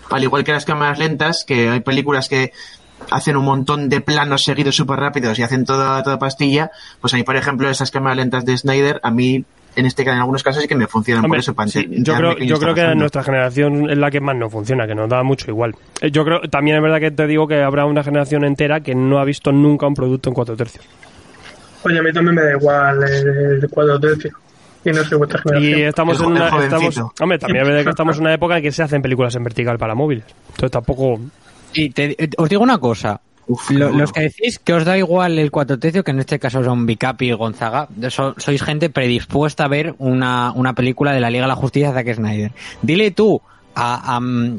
Al 0.10 0.24
igual 0.24 0.44
que 0.44 0.52
las 0.52 0.66
cámaras 0.66 1.00
lentas, 1.00 1.44
que 1.46 1.70
hay 1.70 1.80
películas 1.82 2.28
que 2.30 2.52
hacen 3.10 3.36
un 3.38 3.46
montón 3.46 3.90
de 3.90 4.02
planos 4.02 4.44
seguidos 4.44 4.76
súper 4.76 5.00
rápidos 5.00 5.40
y 5.40 5.44
hacen 5.44 5.66
toda, 5.66 6.04
toda 6.04 6.20
pastilla, 6.20 6.72
pues 7.00 7.14
a 7.14 7.18
mí, 7.18 7.24
por 7.24 7.36
ejemplo, 7.36 7.70
esas 7.70 7.92
cámaras 7.92 8.18
lentas 8.18 8.46
de 8.46 8.58
Snyder, 8.58 9.00
a 9.04 9.12
mí, 9.12 9.44
en 9.76 9.86
este 9.86 10.04
caso, 10.04 10.16
en 10.16 10.20
algunos 10.20 10.44
casos 10.44 10.62
sí 10.62 10.68
que 10.68 10.76
me 10.76 10.88
funcionan 10.88 11.24
Hombre, 11.26 11.42
por 11.42 11.66
eso. 11.68 11.72
sí, 11.72 11.88
yo 11.90 12.16
creo, 12.16 12.38
yo 12.38 12.60
creo 12.60 12.76
que 12.76 12.96
nuestra 12.96 13.24
generación 13.24 13.90
es 13.90 13.98
la 13.98 14.12
que 14.12 14.20
más 14.20 14.36
no 14.36 14.50
funciona, 14.50 14.86
que 14.86 14.96
nos 14.96 15.10
da 15.10 15.24
mucho 15.24 15.50
igual. 15.50 15.76
Eh, 16.02 16.12
Yo 16.12 16.24
creo, 16.26 16.42
también 16.42 16.78
es 16.78 16.84
verdad 16.84 17.00
que 17.00 17.12
te 17.12 17.26
digo 17.28 17.48
que 17.48 17.62
habrá 17.62 17.86
una 17.86 18.04
generación 18.04 18.44
entera 18.44 18.82
que 18.82 18.94
no 18.94 19.20
ha 19.20 19.24
visto 19.26 19.52
nunca 19.52 19.88
un 19.88 19.94
producto 19.96 20.30
en 20.30 20.36
cuatro 20.36 20.56
tercios. 20.56 20.86
Oye, 21.84 21.98
a 21.98 22.04
mí 22.04 22.14
también 22.14 22.36
me 22.36 22.44
da 22.44 22.52
igual 22.52 23.02
el, 23.04 23.64
el 23.64 23.70
cuadro 23.70 24.00
tercio. 24.00 24.32
Y 24.84 24.90
no 24.92 25.04
soy 25.04 25.18
vuestra 25.18 25.42
generación. 25.42 25.80
Y 25.80 25.84
estamos 25.84 26.20
El 26.20 26.26
en 26.26 26.32
una, 26.32 26.48
estamos, 26.64 26.98
hombre, 27.20 27.38
también 27.40 27.62
es 27.64 27.68
verdad 27.68 27.84
que 27.84 27.90
estamos 27.92 28.16
en 28.18 28.22
una 28.24 28.34
época 28.34 28.58
en 28.58 28.64
que 28.64 28.72
se 28.72 28.84
hacen 28.84 29.02
películas 29.02 29.36
en 29.36 29.44
vertical 29.44 29.78
para 29.78 29.94
móviles. 29.96 30.26
Entonces 30.50 30.72
tampoco, 30.72 31.20
Y 31.74 31.90
te- 31.92 32.24
eh, 32.24 32.30
os 32.38 32.50
digo 32.50 32.64
una 32.64 32.78
cosa. 32.80 33.22
Uf, 33.48 33.72
Lo- 33.72 33.90
no. 33.90 33.98
los 33.98 34.12
que 34.14 34.22
decís 34.22 34.60
que 34.60 34.74
os 34.74 34.86
da 34.86 34.98
igual 34.98 35.38
el 35.40 35.52
cuatro 35.52 35.78
tercio, 35.78 36.04
que 36.04 36.12
en 36.12 36.20
este 36.20 36.40
caso 36.40 36.64
son 36.64 36.86
Bicapi 36.86 37.30
y 37.30 37.34
Gonzaga, 37.34 37.88
so- 38.10 38.36
sois 38.38 38.62
gente 38.64 38.90
predispuesta 38.90 39.66
a 39.66 39.68
ver 39.68 39.96
una, 39.98 40.52
una 40.54 40.74
película 40.74 41.12
de 41.12 41.20
la 41.20 41.30
Liga 41.30 41.44
de 41.44 41.48
la 41.50 41.56
Justicia 41.56 41.92
de 41.92 41.96
Zack 42.04 42.16
Snyder. 42.16 42.52
Dile 42.82 43.12
tú 43.12 43.42
a, 43.74 44.14
a- 44.16 44.18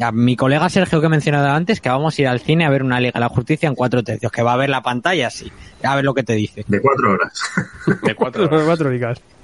a 0.09 0.13
mi 0.13 0.37
colega 0.37 0.69
Sergio 0.69 1.01
que 1.01 1.07
he 1.07 1.11
mencionado 1.11 1.49
antes 1.51 1.81
que 1.81 1.89
vamos 1.89 2.19
a 2.19 2.23
ir 2.23 2.29
al 2.29 2.41
cine 2.41 2.65
a 2.67 2.71
ver 2.71 2.83
una 2.83 2.99
Liga 3.01 3.13
de 3.15 3.21
la 3.21 3.29
Justicia 3.29 3.69
en 3.69 3.75
cuatro 3.77 4.03
tercios, 4.03 4.31
que 4.33 4.43
va 4.43 4.53
a 4.55 4.57
ver 4.57 4.69
la 4.71 4.83
pantalla 4.83 5.29
así, 5.29 5.51
a 5.83 5.95
ver 5.97 6.05
lo 6.05 6.13
que 6.13 6.23
te 6.25 6.35
dice. 6.35 6.65
De 6.67 6.81
cuatro 6.81 7.13
horas. 7.13 7.33
De 8.03 8.15
cuatro. 8.15 8.49
cuatro 8.67 8.91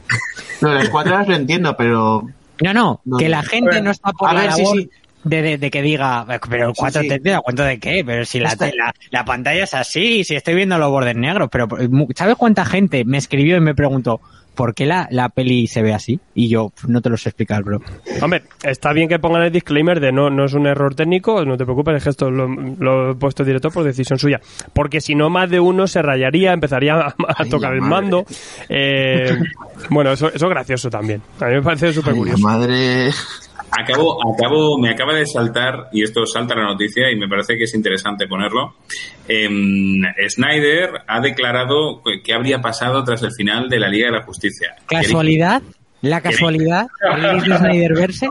No, 0.60 0.74
las 0.74 0.88
cuatro 0.88 1.14
horas 1.14 1.28
lo 1.28 1.36
entiendo, 1.36 1.76
pero 1.76 2.28
No, 2.60 2.74
no, 2.74 3.00
No, 3.04 3.18
que 3.18 3.28
la 3.28 3.42
gente 3.42 3.70
ver, 3.76 3.82
no 3.82 3.90
está 3.90 4.12
por 4.12 4.28
a 4.30 4.34
la 4.34 4.42
ver, 4.42 4.52
sí, 4.52 4.62
labor 4.62 4.76
sí. 4.78 4.90
De, 5.24 5.42
de- 5.42 5.58
de 5.58 5.70
que 5.70 5.82
diga, 5.82 6.24
pero 6.48 6.68
Sí, 6.68 6.74
cuatro 6.76 7.02
sí. 7.02 7.08
tercios, 7.08 7.36
¿a 7.36 7.40
cuento 7.40 7.62
de 7.64 7.78
qué? 7.78 8.02
Pero 8.06 8.24
si 8.24 8.38
la, 8.38 8.54
la, 8.58 8.92
la 9.10 9.24
pantalla 9.24 9.64
es 9.64 9.74
así, 9.74 10.24
si 10.24 10.34
estoy 10.36 10.54
viendo 10.54 10.78
los 10.78 10.90
bordes 10.90 11.16
negros, 11.16 11.48
pero 11.50 11.66
mu- 11.90 12.06
¿sabes 12.16 12.36
cuánta 12.36 12.64
gente 12.64 13.04
me 13.04 13.18
escribió 13.18 13.56
y 13.56 13.60
me 13.60 13.74
preguntó, 13.74 14.20
¿por 14.58 14.74
qué 14.74 14.86
la, 14.86 15.06
la 15.12 15.28
peli 15.28 15.68
se 15.68 15.82
ve 15.82 15.94
así? 15.94 16.18
Y 16.34 16.48
yo, 16.48 16.70
"Pf, 16.70 16.88
no 16.88 17.00
te 17.00 17.08
lo 17.10 17.16
sé 17.16 17.28
explicar, 17.28 17.62
bro. 17.62 17.80
Hombre, 18.20 18.42
está 18.64 18.92
bien 18.92 19.08
que 19.08 19.20
pongan 19.20 19.42
el 19.44 19.52
disclaimer 19.52 20.00
de 20.00 20.10
no, 20.10 20.30
no 20.30 20.46
es 20.46 20.52
un 20.54 20.66
error 20.66 20.96
técnico, 20.96 21.44
no 21.44 21.56
te 21.56 21.64
preocupes, 21.64 21.94
es 21.98 22.02
que 22.02 22.10
esto 22.10 22.28
lo, 22.28 22.48
lo 22.48 23.12
he 23.12 23.14
puesto 23.14 23.44
directo 23.44 23.70
por 23.70 23.84
decisión 23.84 24.18
suya. 24.18 24.40
Porque 24.72 25.00
si 25.00 25.14
no, 25.14 25.30
más 25.30 25.48
de 25.48 25.60
uno 25.60 25.86
se 25.86 26.02
rayaría, 26.02 26.52
empezaría 26.52 26.94
a, 26.94 27.06
a 27.06 27.14
Ay, 27.38 27.48
tocar 27.48 27.72
el 27.72 27.82
mando. 27.82 28.26
Eh, 28.68 29.30
bueno, 29.90 30.10
eso, 30.12 30.26
eso 30.32 30.46
es 30.46 30.50
gracioso 30.50 30.90
también. 30.90 31.22
A 31.40 31.44
mí 31.46 31.54
me 31.54 31.62
parece 31.62 31.92
súper 31.92 32.14
curioso. 32.14 32.42
madre. 32.42 33.10
Acabo, 33.70 34.18
acabo, 34.34 34.78
me 34.78 34.90
acaba 34.90 35.14
de 35.14 35.26
saltar, 35.26 35.88
y 35.92 36.02
esto 36.02 36.24
salta 36.26 36.54
la 36.54 36.64
noticia, 36.64 37.10
y 37.10 37.16
me 37.16 37.28
parece 37.28 37.56
que 37.56 37.64
es 37.64 37.74
interesante 37.74 38.26
ponerlo. 38.26 38.74
Em, 39.26 40.00
Snyder 40.28 40.90
ha 41.06 41.20
declarado 41.20 42.00
que 42.24 42.32
habría 42.34 42.60
pasado 42.60 43.04
tras 43.04 43.22
el 43.22 43.32
final 43.32 43.68
de 43.68 43.78
la 43.78 43.88
Liga 43.88 44.06
de 44.06 44.18
la 44.18 44.22
Justicia. 44.24 44.74
¿Casualidad? 44.86 45.62
¿La 46.00 46.20
casualidad? 46.20 46.86
¿El 47.16 47.40
de 47.40 47.58
Snyderverse? 47.58 48.28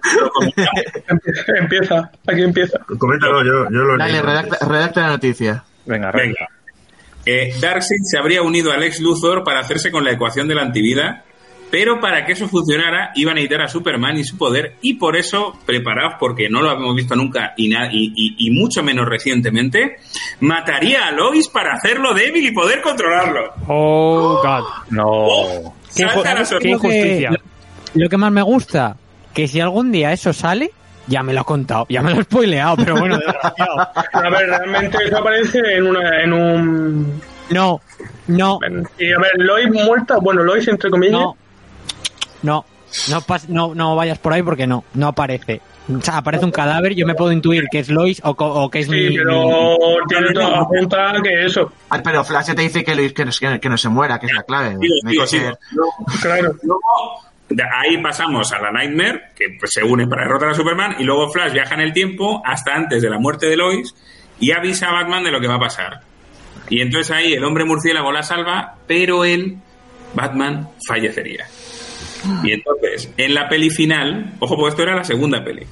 Empieza, 1.59 2.11
aquí 2.27 2.41
empieza. 2.41 2.79
Coméntalo, 2.97 3.43
yo, 3.43 3.63
yo 3.71 3.79
lo 3.83 3.97
Dale, 3.97 4.13
leo. 4.13 4.23
redacta, 4.23 4.65
redacta 4.67 5.01
la 5.01 5.07
noticia. 5.09 5.63
Venga, 5.85 6.11
venga. 6.11 6.23
Venga. 6.23 6.47
Eh, 7.25 7.53
Darkseid 7.59 7.99
se 8.03 8.17
habría 8.17 8.41
unido 8.41 8.71
a 8.71 8.77
Lex 8.77 9.01
Luthor 9.01 9.43
para 9.43 9.59
hacerse 9.59 9.91
con 9.91 10.05
la 10.05 10.11
ecuación 10.11 10.47
de 10.47 10.55
la 10.55 10.61
antivida, 10.61 11.25
pero 11.69 11.99
para 11.99 12.25
que 12.25 12.33
eso 12.33 12.47
funcionara 12.47 13.11
iban 13.15 13.33
a 13.33 13.35
necesitar 13.35 13.61
a 13.63 13.67
Superman 13.67 14.17
y 14.17 14.23
su 14.23 14.37
poder, 14.37 14.75
y 14.81 14.93
por 14.95 15.15
eso, 15.17 15.57
preparaos 15.65 16.15
porque 16.19 16.49
no 16.49 16.61
lo 16.61 16.69
habíamos 16.69 16.95
visto 16.95 17.15
nunca 17.15 17.53
y, 17.57 17.73
y, 17.73 18.13
y- 18.15 18.35
y 18.47 18.51
mucho 18.51 18.83
menos 18.83 19.05
recientemente, 19.07 19.97
mataría 20.39 21.07
a 21.07 21.11
Lois 21.11 21.47
para 21.49 21.73
hacerlo 21.73 22.13
débil 22.13 22.45
y 22.45 22.51
poder 22.51 22.81
controlarlo. 22.81 23.51
Oh, 23.67 24.39
God. 24.43 24.63
No. 24.91 25.73
Qué, 25.95 26.03
la 26.05 26.11
qué 26.13 26.45
sorpresa. 26.45 26.67
injusticia. 26.67 27.31
Lo, 27.31 27.37
lo 28.03 28.09
que 28.09 28.17
más 28.17 28.31
me 28.31 28.41
gusta, 28.41 28.95
que 29.33 29.47
si 29.47 29.59
algún 29.59 29.91
día 29.91 30.11
eso 30.13 30.31
sale, 30.33 30.71
ya 31.07 31.23
me 31.23 31.33
lo 31.33 31.41
ha 31.41 31.45
contado, 31.45 31.85
ya 31.89 32.01
me 32.01 32.13
lo 32.13 32.19
he 32.19 32.23
spoileado, 32.23 32.75
pero 32.77 32.97
bueno, 32.97 33.17
desgraciado. 33.25 33.79
A 34.13 34.29
ver, 34.29 34.47
realmente 34.49 34.97
eso 35.05 35.17
aparece 35.17 35.59
en, 35.75 35.87
una, 35.87 36.21
en 36.23 36.33
un... 36.33 37.21
No, 37.49 37.79
no, 38.27 38.59
y 38.99 39.11
a 39.13 39.19
ver, 39.19 39.31
Lois 39.37 39.69
muerta, 39.71 40.17
bueno, 40.17 40.43
Lois 40.43 40.67
entre 40.67 40.89
comillas, 40.89 41.13
no, 41.13 41.37
no, 42.43 42.65
no, 43.09 43.21
pas- 43.21 43.47
no, 43.47 43.73
no 43.75 43.95
vayas 43.95 44.17
por 44.19 44.33
ahí 44.33 44.43
porque 44.43 44.67
no, 44.67 44.83
no 44.93 45.07
aparece. 45.07 45.61
O 45.89 46.01
sea, 46.01 46.17
aparece 46.17 46.43
un 46.43 46.51
cadáver, 46.51 46.93
yo 46.95 47.05
me 47.07 47.15
puedo 47.15 47.31
intuir 47.31 47.65
que 47.71 47.79
es 47.79 47.89
Lois 47.89 48.19
o, 48.25 48.35
co- 48.35 48.45
o 48.63 48.69
que 48.69 48.79
es 48.79 48.87
sí, 48.87 48.91
mi... 48.91 49.17
pero 49.17 49.77
tiene 50.09 50.33
todo 50.33 50.55
apunta 50.55 51.13
que 51.23 51.45
eso, 51.45 51.71
pero 52.03 52.25
Flash 52.25 52.47
ya 52.47 52.55
te 52.55 52.61
dice 52.63 52.83
que, 52.83 52.93
Luis, 52.93 53.13
que, 53.13 53.23
no, 53.23 53.31
que, 53.39 53.59
que 53.61 53.69
no 53.69 53.77
se 53.77 53.87
muera, 53.87 54.19
que 54.19 54.25
es 54.25 54.33
la 54.33 54.43
clave. 54.43 54.75
Que 54.81 55.17
claro. 56.21 56.55
Luego, 56.63 56.81
de 57.49 57.63
ahí 57.63 57.97
pasamos 58.03 58.51
a 58.51 58.59
la 58.59 58.71
Nightmare, 58.73 59.29
que 59.33 59.45
pues, 59.57 59.71
se 59.71 59.81
une 59.81 60.05
para 60.07 60.23
derrotar 60.23 60.49
a 60.49 60.53
Superman, 60.53 60.97
y 60.99 61.03
luego 61.05 61.29
Flash 61.31 61.53
viaja 61.53 61.75
en 61.75 61.81
el 61.81 61.93
tiempo 61.93 62.41
hasta 62.45 62.75
antes 62.75 63.01
de 63.01 63.09
la 63.09 63.17
muerte 63.19 63.45
de 63.45 63.55
Lois 63.55 63.95
y 64.41 64.51
avisa 64.51 64.89
a 64.89 64.91
Batman 64.91 65.23
de 65.23 65.31
lo 65.31 65.39
que 65.39 65.47
va 65.47 65.55
a 65.55 65.59
pasar. 65.59 66.01
Y 66.69 66.81
entonces 66.81 67.11
ahí 67.15 67.31
el 67.31 67.45
hombre 67.45 67.63
murciélago 67.63 68.11
la 68.11 68.23
salva, 68.23 68.75
pero 68.87 69.23
él, 69.23 69.55
Batman, 70.13 70.67
fallecería. 70.85 71.45
Y 72.43 72.51
entonces, 72.51 73.11
en 73.17 73.33
la 73.33 73.47
peli 73.49 73.69
final, 73.69 74.33
ojo, 74.39 74.55
porque 74.55 74.69
esto 74.69 74.83
era 74.83 74.95
la 74.95 75.03
segunda 75.03 75.43
peli, 75.43 75.63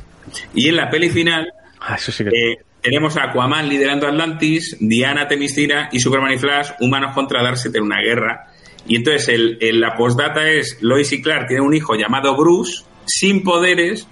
y 0.54 0.70
en 0.70 0.76
la 0.76 0.90
peli 0.90 1.10
final 1.10 1.48
Ah, 1.80 1.96
eso 1.96 2.12
sí 2.12 2.24
que. 2.24 2.30
eh, 2.30 2.58
tenemos 2.82 3.18
a 3.18 3.26
Aquaman 3.26 3.68
liderando 3.70 4.08
Atlantis, 4.08 4.78
Diana 4.80 5.28
Temistira 5.28 5.90
y 5.92 6.00
Superman 6.00 6.34
y 6.34 6.38
Flash 6.38 6.72
humanos 6.80 7.14
contra 7.14 7.42
Darkseid 7.44 7.76
en 7.76 7.84
una 7.84 8.00
guerra. 8.02 8.48
Y 8.88 8.98
entonces 8.98 9.28
el, 9.30 9.58
el- 9.62 9.80
la 9.82 9.96
postdata 9.96 10.48
es 10.50 10.78
Lois 10.82 11.12
y 11.12 11.22
Clark 11.22 11.48
tienen 11.48 11.66
un 11.66 11.74
hijo 11.74 11.96
llamado 11.96 12.36
Bruce, 12.38 12.84
sin 13.06 13.44
poderes, 13.44 14.08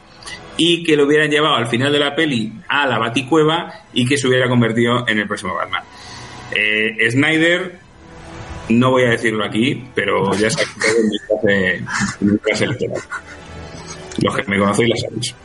y 0.57 0.83
que 0.83 0.95
lo 0.95 1.05
hubieran 1.05 1.29
llevado 1.31 1.55
al 1.55 1.67
final 1.67 1.91
de 1.91 1.99
la 1.99 2.15
peli 2.15 2.53
a 2.67 2.85
la 2.87 2.97
Baticueva 2.99 3.71
y 3.93 4.05
que 4.07 4.17
se 4.17 4.27
hubiera 4.27 4.47
convertido 4.49 5.07
en 5.07 5.19
el 5.19 5.27
próximo 5.27 5.55
Batman. 5.55 5.83
Eh, 6.55 7.09
Snyder, 7.11 7.79
no 8.69 8.91
voy 8.91 9.03
a 9.05 9.09
decirlo 9.11 9.45
aquí, 9.45 9.83
pero 9.95 10.33
ya 10.33 10.49
sabéis 10.49 10.69
mensaje- 11.29 11.83
un 12.21 12.27
mensaje 12.43 12.63
electoral. 12.65 13.01
Los 14.21 14.35
que 14.35 14.43
me 14.47 14.57
conocéis 14.59 14.89
lo 14.89 14.95
sabéis. 14.95 15.35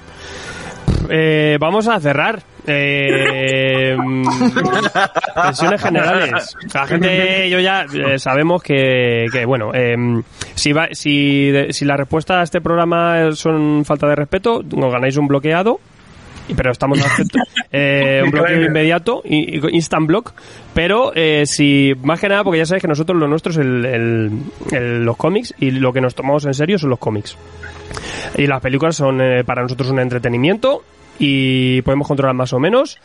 Eh, 1.10 1.56
vamos 1.60 1.88
a 1.88 1.98
cerrar. 2.00 2.42
Eh, 2.66 3.96
pensiones 5.34 5.80
generales. 5.82 6.54
La 6.74 6.86
gente, 6.86 7.48
yo 7.48 7.60
ya 7.60 7.86
eh, 7.92 8.18
sabemos 8.18 8.62
que, 8.62 9.24
que, 9.32 9.46
bueno, 9.46 9.70
eh, 9.72 9.96
si, 10.54 10.72
va, 10.72 10.88
si, 10.92 11.50
de- 11.50 11.72
si 11.72 11.84
la 11.86 11.96
respuesta 11.96 12.40
a 12.40 12.42
este 12.42 12.60
programa 12.60 13.32
son 13.32 13.84
falta 13.86 14.06
de 14.06 14.16
respeto, 14.16 14.62
nos 14.76 14.92
ganáis 14.92 15.16
un 15.16 15.28
bloqueado. 15.28 15.80
pero 16.56 16.70
estamos 16.72 16.98
eh, 17.72 18.22
un 18.24 18.30
bloqueo 18.30 18.64
inmediato, 18.64 19.22
instant 19.24 20.06
block, 20.06 20.32
pero 20.74 21.12
eh, 21.14 21.44
si, 21.46 21.92
más 22.02 22.20
que 22.20 22.28
nada, 22.28 22.44
porque 22.44 22.58
ya 22.58 22.66
sabes 22.66 22.82
que 22.82 22.88
nosotros 22.88 23.18
lo 23.18 23.28
nuestro 23.28 23.52
es 23.52 23.58
el, 23.58 23.84
el- 23.84 24.30
el- 24.72 25.04
los 25.04 25.16
cómics 25.16 25.54
y 25.58 25.70
lo 25.72 25.92
que 25.92 26.00
nos 26.00 26.14
tomamos 26.14 26.44
en 26.46 26.54
serio 26.54 26.78
son 26.78 26.90
los 26.90 26.98
cómics. 26.98 27.36
Y 28.36 28.46
las 28.46 28.60
películas 28.60 28.96
son 28.96 29.20
eh, 29.20 29.44
para 29.44 29.62
nosotros 29.62 29.90
un 29.90 29.98
entretenimiento 30.00 30.82
y 31.18 31.82
podemos 31.82 32.06
controlar 32.06 32.34
más 32.34 32.52
o 32.52 32.58
menos 32.60 32.98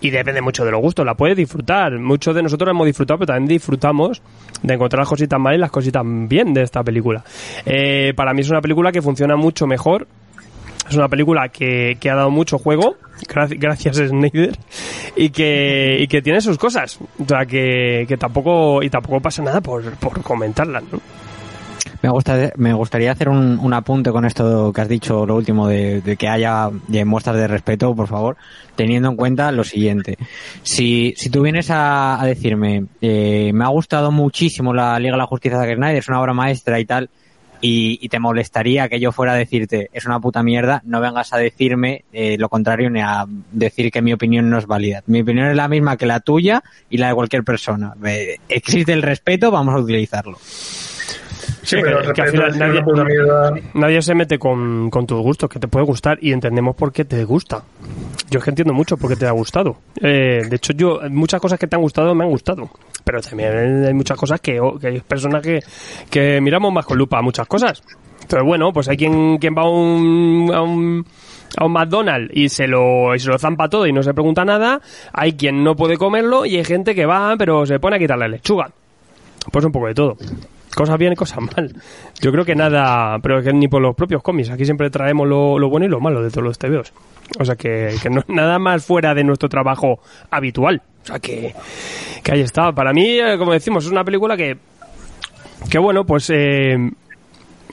y 0.00 0.10
depende 0.10 0.40
mucho 0.40 0.64
de 0.64 0.70
los 0.70 0.80
gustos, 0.80 1.04
la 1.04 1.14
puedes 1.14 1.36
disfrutar. 1.36 1.98
Muchos 1.98 2.32
de 2.34 2.42
nosotros 2.42 2.66
la 2.66 2.70
hemos 2.70 2.86
disfrutado, 2.86 3.18
pero 3.18 3.32
también 3.34 3.48
disfrutamos 3.48 4.22
de 4.62 4.74
encontrar 4.74 5.00
las 5.00 5.08
cositas 5.08 5.40
mal 5.40 5.56
y 5.56 5.58
las 5.58 5.70
cositas 5.72 6.02
bien 6.06 6.54
de 6.54 6.62
esta 6.62 6.84
película. 6.84 7.24
Eh, 7.66 8.12
para 8.14 8.32
mí 8.32 8.42
es 8.42 8.50
una 8.50 8.60
película 8.60 8.92
que 8.92 9.02
funciona 9.02 9.34
mucho 9.36 9.66
mejor. 9.66 10.06
Es 10.88 10.96
una 10.96 11.08
película 11.08 11.48
que, 11.48 11.96
que 12.00 12.10
ha 12.10 12.14
dado 12.14 12.30
mucho 12.30 12.58
juego, 12.58 12.96
gra- 13.28 13.54
gracias 13.58 13.96
Snyder, 13.96 14.56
y 15.16 15.30
que, 15.30 15.98
y 16.00 16.06
que 16.08 16.22
tiene 16.22 16.40
sus 16.40 16.56
cosas. 16.56 16.98
O 17.18 17.26
sea, 17.26 17.44
que, 17.44 18.06
que 18.08 18.16
tampoco, 18.16 18.82
y 18.82 18.88
tampoco 18.88 19.20
pasa 19.20 19.42
nada 19.42 19.60
por, 19.60 19.82
por 19.96 20.22
comentarlas, 20.22 20.82
¿no? 20.90 21.00
Me, 22.00 22.10
gusta, 22.10 22.52
me 22.56 22.72
gustaría 22.72 23.10
hacer 23.10 23.28
un, 23.28 23.58
un 23.58 23.74
apunte 23.74 24.12
con 24.12 24.24
esto 24.24 24.72
que 24.72 24.80
has 24.80 24.88
dicho, 24.88 25.26
lo 25.26 25.34
último, 25.34 25.66
de, 25.66 26.16
que 26.16 26.28
haya 26.28 26.70
de 26.86 27.04
muestras 27.04 27.36
de 27.36 27.48
respeto, 27.48 27.92
por 27.94 28.06
favor, 28.06 28.36
teniendo 28.76 29.10
en 29.10 29.16
cuenta 29.16 29.50
lo 29.50 29.64
siguiente. 29.64 30.16
Si, 30.62 31.12
si 31.16 31.28
tú 31.28 31.42
vienes 31.42 31.70
a, 31.72 32.20
a 32.22 32.24
decirme, 32.24 32.84
eh, 33.00 33.50
me 33.52 33.64
ha 33.64 33.68
gustado 33.68 34.12
muchísimo 34.12 34.72
la 34.72 34.96
Liga 35.00 35.14
de 35.14 35.18
la 35.18 35.26
Justicia 35.26 35.58
de 35.58 35.74
Snyder, 35.74 35.96
es 35.96 36.08
una 36.08 36.20
obra 36.20 36.34
maestra 36.34 36.78
y 36.78 36.84
tal, 36.84 37.10
y, 37.60 37.98
y 38.00 38.08
te 38.08 38.18
molestaría 38.18 38.88
que 38.88 39.00
yo 39.00 39.12
fuera 39.12 39.32
a 39.32 39.36
decirte, 39.36 39.90
es 39.92 40.06
una 40.06 40.20
puta 40.20 40.42
mierda, 40.42 40.82
no 40.84 41.00
vengas 41.00 41.32
a 41.32 41.38
decirme 41.38 42.04
eh, 42.12 42.36
lo 42.38 42.48
contrario 42.48 42.90
ni 42.90 43.00
a 43.00 43.24
decir 43.52 43.90
que 43.90 44.02
mi 44.02 44.12
opinión 44.12 44.50
no 44.50 44.58
es 44.58 44.66
válida. 44.66 45.02
Mi 45.06 45.22
opinión 45.22 45.48
es 45.48 45.56
la 45.56 45.68
misma 45.68 45.96
que 45.96 46.06
la 46.06 46.20
tuya 46.20 46.62
y 46.90 46.98
la 46.98 47.08
de 47.08 47.14
cualquier 47.14 47.44
persona. 47.44 47.94
Eh, 48.04 48.36
existe 48.48 48.92
el 48.92 49.02
respeto, 49.02 49.50
vamos 49.50 49.74
a 49.74 49.78
utilizarlo. 49.78 50.38
Sí, 51.68 51.76
Sí, 51.76 51.82
pero 51.82 51.98
que- 52.00 52.12
que 52.14 52.22
al 52.22 52.32
respeto 52.32 52.32
final 52.32 52.50
es 52.50 52.56
nadie- 52.56 52.70
una 52.78 52.84
puta 52.84 53.04
mierda. 53.04 53.52
Nadie 53.74 54.00
se 54.02 54.14
mete 54.14 54.38
con, 54.38 54.88
con 54.88 55.06
tus 55.06 55.20
gustos, 55.20 55.50
que 55.50 55.58
te 55.58 55.68
puede 55.68 55.84
gustar 55.84 56.18
y 56.22 56.32
entendemos 56.32 56.74
por 56.74 56.92
qué 56.92 57.04
te 57.04 57.22
gusta. 57.24 57.62
Yo 58.30 58.38
es 58.38 58.44
que 58.44 58.50
entiendo 58.50 58.72
mucho 58.72 58.96
por 58.96 59.10
qué 59.10 59.16
te 59.16 59.26
ha 59.26 59.32
gustado. 59.32 59.76
Eh, 60.00 60.42
de 60.48 60.56
hecho, 60.56 60.72
yo 60.72 61.00
muchas 61.10 61.40
cosas 61.40 61.58
que 61.58 61.66
te 61.66 61.76
han 61.76 61.82
gustado 61.82 62.14
me 62.14 62.24
han 62.24 62.30
gustado. 62.30 62.70
Pero 63.04 63.20
también 63.20 63.84
hay 63.84 63.92
muchas 63.94 64.16
cosas 64.16 64.40
que, 64.40 64.58
que 64.80 64.86
hay 64.86 65.00
personas 65.00 65.42
que, 65.42 65.60
que 66.10 66.40
miramos 66.40 66.72
más 66.72 66.86
con 66.86 66.96
lupa 66.96 67.20
muchas 67.20 67.46
cosas. 67.46 67.82
Entonces, 68.22 68.46
bueno, 68.46 68.72
pues 68.72 68.88
hay 68.88 68.96
quien, 68.96 69.36
quien 69.38 69.54
va 69.54 69.62
a 69.62 69.68
un, 69.68 70.50
a 70.54 70.62
un 70.62 71.04
a 71.56 71.64
un 71.64 71.72
McDonald's 71.72 72.30
y 72.34 72.48
se 72.50 72.66
lo 72.66 73.14
y 73.14 73.18
se 73.18 73.28
lo 73.28 73.38
zampa 73.38 73.68
todo 73.68 73.86
y 73.86 73.92
no 73.92 74.02
se 74.02 74.12
pregunta 74.12 74.44
nada, 74.44 74.80
hay 75.14 75.32
quien 75.32 75.64
no 75.64 75.74
puede 75.76 75.96
comerlo 75.96 76.44
y 76.44 76.56
hay 76.56 76.64
gente 76.64 76.94
que 76.94 77.06
va 77.06 77.34
pero 77.38 77.64
se 77.64 77.78
pone 77.78 77.96
a 77.96 77.98
quitarle 77.98 78.24
la 78.28 78.36
lechuga. 78.36 78.70
Pues 79.50 79.64
un 79.64 79.72
poco 79.72 79.86
de 79.86 79.94
todo. 79.94 80.16
Cosas 80.78 80.96
bien 80.96 81.12
y 81.12 81.16
cosas 81.16 81.40
mal. 81.40 81.74
Yo 82.20 82.30
creo 82.30 82.44
que 82.44 82.54
nada, 82.54 83.18
pero 83.18 83.42
que 83.42 83.52
ni 83.52 83.66
por 83.66 83.82
los 83.82 83.96
propios 83.96 84.22
cómics. 84.22 84.50
Aquí 84.50 84.64
siempre 84.64 84.90
traemos 84.90 85.26
lo, 85.26 85.58
lo 85.58 85.68
bueno 85.68 85.86
y 85.86 85.88
lo 85.88 85.98
malo 85.98 86.22
de 86.22 86.30
todos 86.30 86.44
los 86.44 86.56
TVOs. 86.56 86.92
O 87.40 87.44
sea 87.44 87.56
que, 87.56 87.96
que 88.00 88.08
nada 88.28 88.60
más 88.60 88.86
fuera 88.86 89.12
de 89.12 89.24
nuestro 89.24 89.48
trabajo 89.48 89.98
habitual. 90.30 90.80
O 91.02 91.04
sea 91.04 91.18
que, 91.18 91.52
que 92.22 92.30
ahí 92.30 92.42
está. 92.42 92.70
Para 92.70 92.92
mí, 92.92 93.18
eh, 93.18 93.36
como 93.38 93.54
decimos, 93.54 93.86
es 93.86 93.90
una 93.90 94.04
película 94.04 94.36
que, 94.36 94.56
que 95.68 95.78
bueno, 95.80 96.06
pues 96.06 96.30
eh, 96.32 96.76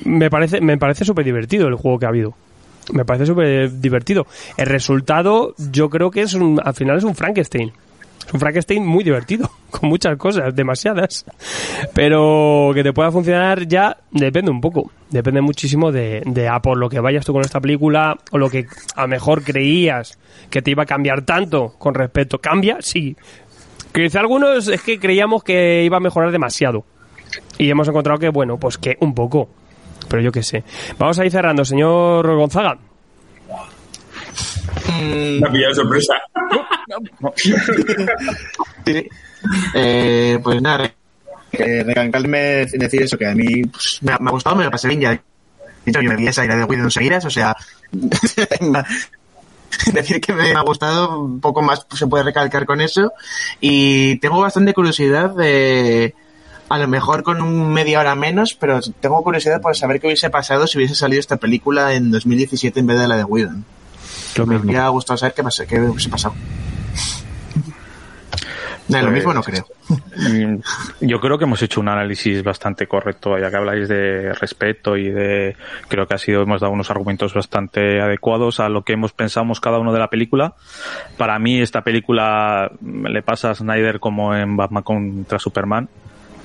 me 0.04 0.32
parece, 0.32 0.60
me 0.60 0.80
parece 0.80 1.06
súper 1.06 1.26
divertido 1.26 1.68
el 1.68 1.76
juego 1.76 2.00
que 2.00 2.08
ha 2.08 2.10
habido. 2.10 2.34
Me 2.92 3.06
parece 3.06 3.28
súper 3.28 3.72
divertido. 3.72 4.26
El 4.58 4.66
resultado, 4.66 5.54
yo 5.60 5.92
creo 5.92 6.10
que 6.10 6.22
es 6.22 6.34
un, 6.34 6.60
al 6.60 6.74
final 6.74 6.98
es 6.98 7.04
un 7.04 7.14
Frankenstein. 7.14 7.72
Es 8.26 8.34
un 8.34 8.40
Frankenstein 8.40 8.86
muy 8.86 9.04
divertido, 9.04 9.50
con 9.70 9.90
muchas 9.90 10.18
cosas, 10.18 10.56
demasiadas. 10.56 11.26
Pero 11.94 12.72
que 12.74 12.84
te 12.84 12.94
pueda 12.94 13.12
funcionar 13.12 13.68
ya 13.68 13.98
depende 14.12 14.52
un 14.52 14.62
poco. 14.62 14.92
Depende 15.10 15.42
muchísimo 15.42 15.92
de, 15.92 16.22
de 16.26 16.48
a 16.48 16.60
por 16.60 16.78
lo 16.78 16.90
que 16.90 17.00
vayas 17.00 17.26
tú 17.26 17.34
con 17.34 17.42
esta 17.42 17.62
película 17.62 18.18
o 18.32 18.38
lo 18.38 18.50
que 18.50 18.66
a 18.96 19.04
lo 19.04 19.08
mejor 19.08 19.44
creías 19.44 20.18
que 20.50 20.62
te 20.62 20.72
iba 20.72 20.84
a 20.84 20.88
cambiar 20.88 21.22
tanto 21.24 21.76
con 21.78 21.94
respecto. 21.94 22.40
¿Cambia? 22.40 22.78
Sí. 22.80 23.16
Dice 23.94 24.20
algunos 24.20 24.68
es 24.68 24.82
que 24.82 25.00
creíamos 25.00 25.44
que 25.44 25.84
iba 25.84 25.98
a 25.98 26.02
mejorar 26.02 26.32
demasiado. 26.32 26.84
Y 27.58 27.70
hemos 27.70 27.88
encontrado 27.88 28.20
que, 28.20 28.30
bueno, 28.30 28.58
pues 28.58 28.78
que 28.78 28.98
un 29.00 29.14
poco. 29.14 29.50
Pero 30.10 30.22
yo 30.22 30.32
qué 30.32 30.44
sé. 30.44 30.64
Vamos 30.98 31.18
a 31.20 31.26
ir 31.26 31.32
cerrando, 31.32 31.64
señor 31.64 32.28
Gonzaga. 32.36 32.78
Me 35.00 35.48
ha 35.48 35.52
pillado 35.52 35.76
sorpresa. 35.76 36.14
Sí. 38.86 39.08
Eh, 39.74 40.40
pues 40.44 40.62
nada, 40.62 40.92
eh, 41.52 41.84
recalcarme 41.84 42.66
decir 42.66 43.04
eso, 43.04 43.18
que 43.18 43.28
a 43.28 43.36
mí 43.36 43.64
pues, 43.64 44.00
me, 44.02 44.12
ha, 44.12 44.18
me 44.20 44.30
ha 44.30 44.32
gustado, 44.32 44.56
me 44.56 44.64
lo 44.64 44.72
pasé 44.72 44.88
bien 44.88 45.02
ya. 45.02 45.12
De 45.12 45.22
hecho, 45.92 46.02
yo 46.02 46.10
me 46.10 46.18
vi 46.18 46.28
esa 46.28 46.44
ira 46.44 46.56
de 46.56 46.64
Widow 46.64 46.90
seguidas, 46.90 47.26
o 47.26 47.30
sea, 47.30 47.56
decir 49.94 50.20
que 50.20 50.34
me 50.34 50.52
ha 50.52 50.62
gustado, 50.62 51.20
un 51.20 51.40
poco 51.40 51.62
más 51.62 51.86
se 51.96 52.08
puede 52.08 52.24
recalcar 52.24 52.66
con 52.66 52.82
eso. 52.82 53.14
Y 53.62 54.18
tengo 54.18 54.42
bastante 54.42 54.74
curiosidad 54.74 55.36
de, 55.36 56.16
a 56.70 56.78
lo 56.80 56.88
mejor 56.88 57.24
con 57.24 57.42
un 57.42 57.72
media 57.72 58.00
hora 58.00 58.16
menos, 58.16 58.56
pero 58.56 58.80
tengo 59.00 59.24
curiosidad 59.24 59.62
por 59.62 59.76
saber 59.76 60.00
qué 60.00 60.08
hubiese 60.08 60.30
pasado 60.30 60.66
si 60.66 60.78
hubiese 60.78 60.96
salido 60.96 61.20
esta 61.20 61.38
película 61.38 61.94
en 61.94 62.12
2017 62.12 62.80
en 62.80 62.88
vez 62.88 63.00
de 63.00 63.08
la 63.08 63.18
de 63.18 63.24
Whedon. 63.24 63.66
Lo 64.38 64.46
Me 64.46 64.56
mismo. 64.56 64.70
habría 64.72 64.88
gustado 64.90 65.18
saber 65.18 65.34
qué, 65.34 65.44
pasó, 65.44 65.64
qué 65.68 65.80
hubiese 65.80 66.10
pasado. 66.10 66.36
No, 68.88 69.00
lo 69.00 69.06
Pues- 69.06 69.14
mismo 69.16 69.34
no 69.34 69.42
creo. 69.42 69.66
Mm, 69.90 70.58
Yo 71.02 71.20
creo 71.20 71.38
que 71.40 71.46
hemos 71.46 71.62
hecho 71.64 71.82
un 71.82 71.90
análisis 71.90 72.44
bastante 72.44 72.86
correcto, 72.88 73.36
ya 73.40 73.50
que 73.50 73.58
habláis 73.58 73.88
de 73.90 74.32
respeto 74.34 74.96
y 74.96 75.10
de, 75.10 75.56
creo 75.88 76.08
que 76.08 76.14
ha 76.14 76.18
sido, 76.20 76.44
hemos 76.44 76.62
dado 76.62 76.72
unos 76.72 76.92
argumentos 76.92 77.34
bastante 77.34 78.00
adecuados 78.00 78.60
a 78.60 78.70
lo 78.70 78.84
que 78.84 78.94
hemos 78.94 79.12
pensamos 79.12 79.60
cada 79.60 79.80
uno 79.80 79.92
de 79.92 80.00
la 80.00 80.10
película. 80.10 80.54
Para 81.18 81.40
mí 81.40 81.60
esta 81.62 81.82
película 81.82 82.70
mm, 82.80 83.08
le 83.08 83.24
pasa 83.24 83.50
a 83.52 83.56
Snyder 83.56 84.00
como 84.00 84.36
en 84.36 84.56
Batman 84.56 84.84
contra 84.84 85.40
Superman. 85.40 85.90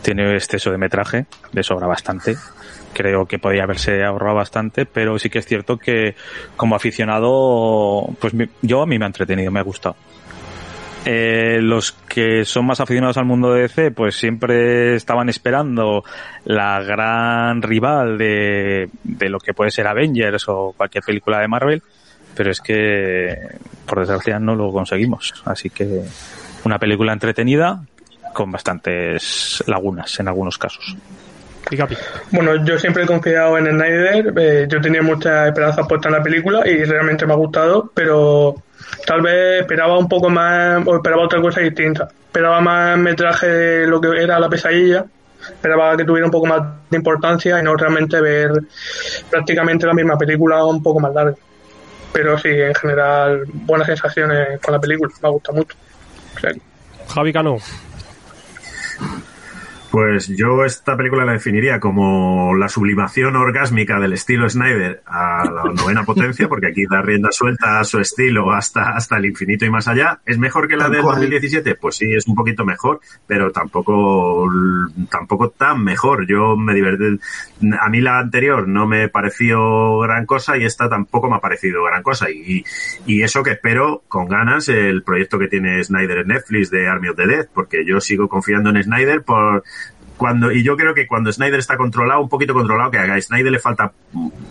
Tiene 0.01 0.35
exceso 0.35 0.71
de 0.71 0.79
metraje, 0.79 1.27
le 1.53 1.63
sobra 1.63 1.87
bastante. 1.87 2.37
Creo 2.93 3.27
que 3.27 3.39
podría 3.39 3.65
haberse 3.65 4.03
ahorrado 4.03 4.37
bastante, 4.37 4.85
pero 4.87 5.19
sí 5.19 5.31
que 5.31 5.39
es 5.39 5.47
cierto 5.47 5.77
que 5.77 6.17
como 6.57 6.75
aficionado, 6.75 8.09
pues 8.21 8.35
yo 8.63 8.83
a 8.83 8.87
mí 8.87 8.99
me 8.99 9.05
ha 9.05 9.07
entretenido, 9.07 9.51
me 9.51 9.61
ha 9.61 9.65
gustado. 9.65 9.97
Eh, 11.05 11.61
los 11.63 11.93
que 11.93 12.45
son 12.45 12.67
más 12.67 12.81
aficionados 12.81 13.17
al 13.17 13.25
mundo 13.25 13.55
de 13.55 13.63
DC, 13.63 13.91
pues 13.93 14.17
siempre 14.17 14.97
estaban 14.97 15.31
esperando 15.31 16.05
la 16.45 16.83
gran 16.83 17.63
rival 17.63 18.19
de, 18.19 18.91
de 19.03 19.29
lo 19.31 19.39
que 19.39 19.55
puede 19.55 19.71
ser 19.71 19.87
Avengers 19.87 20.47
o 20.49 20.75
cualquier 20.77 21.03
película 21.03 21.41
de 21.41 21.49
Marvel, 21.49 21.83
pero 22.35 22.51
es 22.51 22.61
que, 22.61 23.35
por 23.87 24.01
desgracia, 24.01 24.39
no 24.39 24.55
lo 24.55 24.73
conseguimos. 24.73 25.43
Así 25.47 25.71
que 25.71 26.03
una 26.65 26.79
película 26.79 27.13
entretenida 27.13 27.83
con 28.35 28.53
bastantes 28.53 29.65
lagunas 29.67 30.21
en 30.21 30.29
algunos 30.29 30.59
casos. 30.59 30.97
Bueno, 32.31 32.65
yo 32.65 32.79
siempre 32.79 33.05
he 33.05 33.07
confiado 33.07 33.57
en 33.59 33.67
Snyder, 33.67 34.33
eh, 34.37 34.67
yo 34.69 34.81
tenía 34.81 35.03
muchas 35.03 35.49
esperanzas 35.49 35.87
puestas 35.87 36.13
en 36.13 36.19
la 36.19 36.23
película 36.23 36.67
y 36.67 36.85
realmente 36.85 37.27
me 37.27 37.33
ha 37.33 37.37
gustado, 37.37 37.91
pero 37.95 38.57
tal 39.07 39.23
vez 39.23 39.61
esperaba 39.61 39.99
un 39.99 40.09
poco 40.09 40.29
más, 40.29 40.87
o 40.87 40.97
esperaba 40.97 41.23
otra 41.23 41.41
cosa 41.41 41.61
distinta. 41.61 42.09
Esperaba 42.27 42.61
más 42.61 42.99
metraje 42.99 43.47
de 43.47 43.87
lo 43.87 44.01
que 44.01 44.09
era 44.23 44.39
la 44.39 44.49
pesadilla, 44.49 45.05
esperaba 45.41 45.97
que 45.97 46.05
tuviera 46.05 46.27
un 46.27 46.33
poco 46.33 46.47
más 46.47 46.63
de 46.91 46.97
importancia 46.97 47.59
y 47.59 47.63
no 47.63 47.75
realmente 47.75 48.21
ver 48.21 48.53
prácticamente 49.31 49.87
la 49.87 49.95
misma 49.95 50.17
película 50.17 50.65
un 50.65 50.83
poco 50.83 51.01
más 51.01 51.13
larga. 51.15 51.37
Pero 52.13 52.37
sí, 52.39 52.49
en 52.49 52.75
general, 52.75 53.45
buenas 53.47 53.87
sensaciones 53.87 54.61
con 54.61 54.73
la 54.73 54.81
película, 54.81 55.13
me 55.23 55.29
ha 55.29 55.33
gustado 55.33 55.59
mucho. 55.59 55.77
O 56.37 56.41
sea, 56.41 56.53
Javi 57.15 57.33
Cano. 57.33 57.59
Pues 59.91 60.29
yo 60.29 60.65
esta 60.65 60.97
película 60.97 61.25
la 61.25 61.33
definiría 61.33 61.81
como 61.81 62.55
la 62.55 62.69
sublimación 62.69 63.35
orgásmica 63.35 63.99
del 63.99 64.13
estilo 64.13 64.49
Snyder 64.49 65.03
a 65.05 65.45
la 65.45 65.65
novena 65.65 66.05
potencia, 66.05 66.49
porque 66.49 66.69
aquí 66.69 66.85
da 66.89 67.03
rienda 67.03 67.31
suelta 67.33 67.81
a 67.81 67.85
su 67.85 67.99
estilo 67.99 68.53
hasta, 68.53 68.91
hasta 68.91 69.17
el 69.17 69.27
infinito 69.27 69.65
y 69.65 69.71
más 69.71 69.89
allá. 69.89 70.21
¿Es 70.25 70.39
mejor 70.39 70.69
que 70.69 70.77
la 70.77 70.89
del 70.89 71.03
cual. 71.03 71.17
2017? 71.17 71.75
Pues 71.75 71.97
sí, 71.97 72.13
es 72.13 72.29
un 72.29 72.37
poquito 72.37 72.65
mejor, 72.65 73.01
pero 73.27 73.51
tampoco, 73.51 74.49
tampoco 75.11 75.51
tan 75.51 75.83
mejor. 75.83 76.25
Yo 76.25 76.57
me 76.57 76.73
divertí. 76.73 77.19
A 77.81 77.89
mí 77.89 78.01
la 78.01 78.21
anterior 78.21 78.69
no 78.69 78.87
me 78.87 79.09
pareció 79.09 79.99
gran 79.99 80.25
cosa 80.25 80.57
y 80.57 80.65
esta 80.65 80.89
tampoco 80.89 81.29
me 81.29 81.37
ha 81.37 81.41
parecido 81.41 81.83
gran 81.83 82.05
cosa. 82.05 82.31
Y, 82.31 82.65
y 83.07 83.23
eso 83.23 83.43
que 83.43 83.53
espero 83.53 84.05
con 84.07 84.29
ganas 84.29 84.69
el 84.69 85.03
proyecto 85.03 85.37
que 85.37 85.49
tiene 85.49 85.83
Snyder 85.83 86.19
en 86.19 86.29
Netflix 86.29 86.71
de 86.71 86.87
Army 86.87 87.09
of 87.09 87.17
the 87.17 87.27
Dead, 87.27 87.49
porque 87.53 87.85
yo 87.85 88.01
sigo 88.01 88.29
confiando 88.29 88.71
en 88.71 88.81
Snyder 88.85 89.23
por 89.23 89.65
cuando 90.21 90.53
y 90.53 90.63
yo 90.63 90.77
creo 90.77 90.93
que 90.93 91.07
cuando 91.07 91.33
Snyder 91.33 91.61
está 91.61 91.79
controlado, 91.79 92.21
un 92.21 92.29
poquito 92.29 92.53
controlado, 92.53 92.91
que 92.91 92.99
a 92.99 93.19
Snyder 93.19 93.51
le 93.51 93.59
falta, 93.59 93.91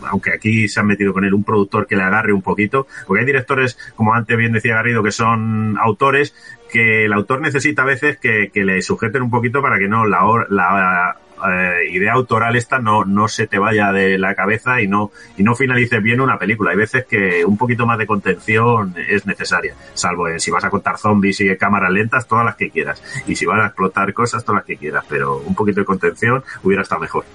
aunque 0.09 0.33
aquí 0.33 0.67
se 0.67 0.79
han 0.79 0.87
metido 0.87 1.13
con 1.13 1.25
él, 1.25 1.33
un 1.35 1.43
productor 1.43 1.85
que 1.85 1.95
le 1.95 2.01
agarre 2.01 2.33
un 2.33 2.41
poquito, 2.41 2.87
porque 3.05 3.19
hay 3.19 3.25
directores, 3.27 3.77
como 3.95 4.15
antes 4.15 4.35
bien 4.35 4.51
decía 4.51 4.73
Garrido, 4.73 5.03
que 5.03 5.11
son 5.11 5.77
autores, 5.77 6.33
que 6.71 7.05
el 7.05 7.13
autor 7.13 7.41
necesita 7.41 7.83
a 7.83 7.85
veces 7.85 8.17
que, 8.17 8.49
que 8.51 8.65
le 8.65 8.81
sujeten 8.81 9.21
un 9.21 9.29
poquito 9.29 9.61
para 9.61 9.77
que 9.77 9.87
no 9.87 10.07
la, 10.07 10.21
la 10.49 11.17
eh, 11.47 11.89
idea 11.91 12.13
autoral 12.13 12.55
esta 12.55 12.79
no, 12.79 13.05
no 13.05 13.27
se 13.27 13.47
te 13.47 13.59
vaya 13.59 13.91
de 13.91 14.17
la 14.17 14.35
cabeza 14.35 14.81
y 14.81 14.87
no, 14.87 15.11
y 15.37 15.43
no 15.43 15.55
finalices 15.55 16.01
bien 16.01 16.21
una 16.21 16.37
película. 16.37 16.71
Hay 16.71 16.77
veces 16.77 17.05
que 17.05 17.45
un 17.45 17.57
poquito 17.57 17.85
más 17.85 17.97
de 17.97 18.07
contención 18.07 18.95
es 19.07 19.25
necesaria, 19.25 19.75
salvo 19.93 20.27
si 20.37 20.51
vas 20.51 20.63
a 20.63 20.69
contar 20.69 20.97
zombies 20.97 21.39
y 21.41 21.57
cámaras 21.57 21.91
lentas, 21.91 22.27
todas 22.27 22.45
las 22.45 22.55
que 22.55 22.69
quieras. 22.69 23.01
Y 23.27 23.35
si 23.35 23.45
vas 23.45 23.61
a 23.61 23.67
explotar 23.67 24.13
cosas, 24.13 24.43
todas 24.43 24.61
las 24.61 24.65
que 24.65 24.77
quieras. 24.77 25.05
Pero 25.07 25.37
un 25.37 25.55
poquito 25.55 25.79
de 25.79 25.85
contención 25.85 26.43
hubiera 26.63 26.83
estado 26.83 27.01
mejor. 27.01 27.25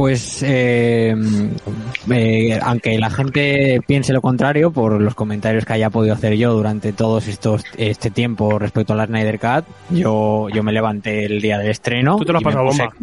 Pues, 0.00 0.42
eh, 0.42 1.14
eh, 2.10 2.58
aunque 2.62 2.98
la 2.98 3.10
gente 3.10 3.82
piense 3.86 4.14
lo 4.14 4.22
contrario, 4.22 4.70
por 4.70 4.98
los 4.98 5.14
comentarios 5.14 5.66
que 5.66 5.74
haya 5.74 5.90
podido 5.90 6.14
hacer 6.14 6.38
yo 6.38 6.54
durante 6.54 6.94
todos 6.94 7.28
estos 7.28 7.64
este 7.76 8.10
tiempo 8.10 8.58
respecto 8.58 8.94
a 8.94 8.96
la 8.96 9.06
Snyder 9.06 9.38
Cut, 9.38 9.66
yo, 9.90 10.48
yo 10.48 10.62
me 10.62 10.72
levanté 10.72 11.26
el 11.26 11.42
día 11.42 11.58
del 11.58 11.68
estreno. 11.68 12.16
Tú 12.16 12.24
te 12.24 12.32
lo 12.32 12.38
has 12.38 12.44
pasado 12.44 12.64
bomba. 12.64 12.94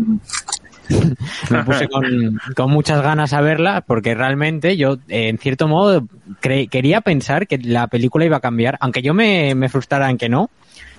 me 1.51 1.63
puse 1.65 1.87
con, 1.87 2.39
con, 2.55 2.71
muchas 2.71 3.03
ganas 3.03 3.31
a 3.33 3.41
verla 3.41 3.81
porque 3.81 4.15
realmente 4.15 4.75
yo, 4.75 4.97
en 5.07 5.37
cierto 5.37 5.67
modo, 5.67 6.07
quería 6.41 7.01
pensar 7.01 7.45
que 7.45 7.59
la 7.59 7.85
película 7.85 8.25
iba 8.25 8.37
a 8.37 8.41
cambiar, 8.41 8.75
aunque 8.81 9.03
yo 9.03 9.13
me, 9.13 9.53
me 9.53 9.69
frustrara 9.69 10.09
en 10.09 10.17
que 10.17 10.29
no 10.29 10.49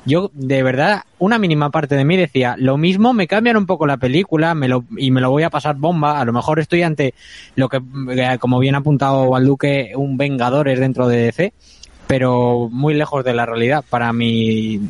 yo 0.08 0.30
de 0.32 0.62
verdad, 0.62 1.02
una 1.18 1.38
mínima 1.38 1.70
parte 1.70 1.94
de 1.94 2.04
mí 2.04 2.16
decía, 2.16 2.56
lo 2.58 2.76
mismo 2.76 3.12
me 3.12 3.28
cambian 3.28 3.56
un 3.56 3.66
poco 3.66 3.86
la 3.86 3.98
película 3.98 4.54
me 4.54 4.66
lo, 4.66 4.84
y 4.96 5.10
me 5.10 5.20
lo 5.20 5.30
voy 5.30 5.42
a 5.42 5.50
pasar 5.50 5.76
bomba, 5.76 6.20
a 6.20 6.24
lo 6.24 6.32
mejor 6.32 6.58
estoy 6.58 6.82
ante 6.82 7.14
lo 7.54 7.68
que, 7.68 7.80
eh, 8.10 8.38
como 8.40 8.58
bien 8.58 8.74
ha 8.74 8.78
apuntado 8.78 9.28
Valduque, 9.30 9.92
un 9.94 10.16
Vengadores 10.16 10.80
dentro 10.80 11.06
de 11.08 11.18
DC, 11.18 11.52
pero 12.06 12.68
muy 12.72 12.94
lejos 12.94 13.22
de 13.24 13.34
la 13.34 13.44
realidad. 13.46 13.84
Para 13.88 14.12
mi, 14.12 14.80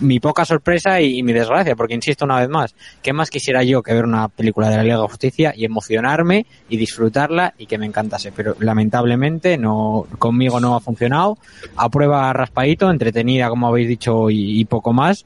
mi 0.00 0.20
poca 0.20 0.44
sorpresa 0.44 1.00
y, 1.00 1.22
mi 1.22 1.32
desgracia, 1.32 1.76
porque 1.76 1.94
insisto 1.94 2.24
una 2.24 2.40
vez 2.40 2.48
más, 2.48 2.74
¿qué 3.02 3.12
más 3.12 3.30
quisiera 3.30 3.62
yo 3.62 3.82
que 3.82 3.94
ver 3.94 4.04
una 4.04 4.28
película 4.28 4.68
de 4.68 4.76
la 4.76 4.82
Liga 4.82 4.96
de 4.96 5.08
Justicia 5.08 5.52
y 5.56 5.64
emocionarme 5.64 6.46
y 6.68 6.76
disfrutarla 6.76 7.54
y 7.58 7.66
que 7.66 7.78
me 7.78 7.86
encantase? 7.86 8.32
Pero 8.32 8.56
lamentablemente 8.60 9.56
no, 9.58 10.06
conmigo 10.18 10.60
no 10.60 10.76
ha 10.76 10.80
funcionado. 10.80 11.38
A 11.76 11.88
prueba 11.88 12.32
raspadito, 12.32 12.90
entretenida 12.90 13.48
como 13.48 13.68
habéis 13.68 13.88
dicho 13.88 14.30
y, 14.30 14.64
poco 14.64 14.92
más. 14.92 15.24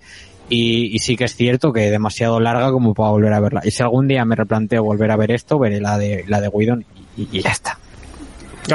Y, 0.49 0.99
sí 0.99 1.17
que 1.17 1.25
es 1.25 1.35
cierto 1.35 1.73
que 1.73 1.91
demasiado 1.91 2.39
larga 2.39 2.71
como 2.71 2.95
para 2.95 3.11
volver 3.11 3.33
a 3.33 3.41
verla. 3.41 3.61
Y 3.65 3.71
si 3.71 3.83
algún 3.83 4.09
día 4.09 4.25
me 4.25 4.37
replanteo 4.37 4.83
volver 4.85 5.11
a 5.11 5.17
ver 5.17 5.31
esto, 5.31 5.59
veré 5.59 5.81
la 5.81 5.99
de 5.99 6.25
la 6.29 6.41
de 6.41 6.49
Whedon 6.49 6.85
y, 7.17 7.41
ya 7.41 7.51
está. 7.51 7.79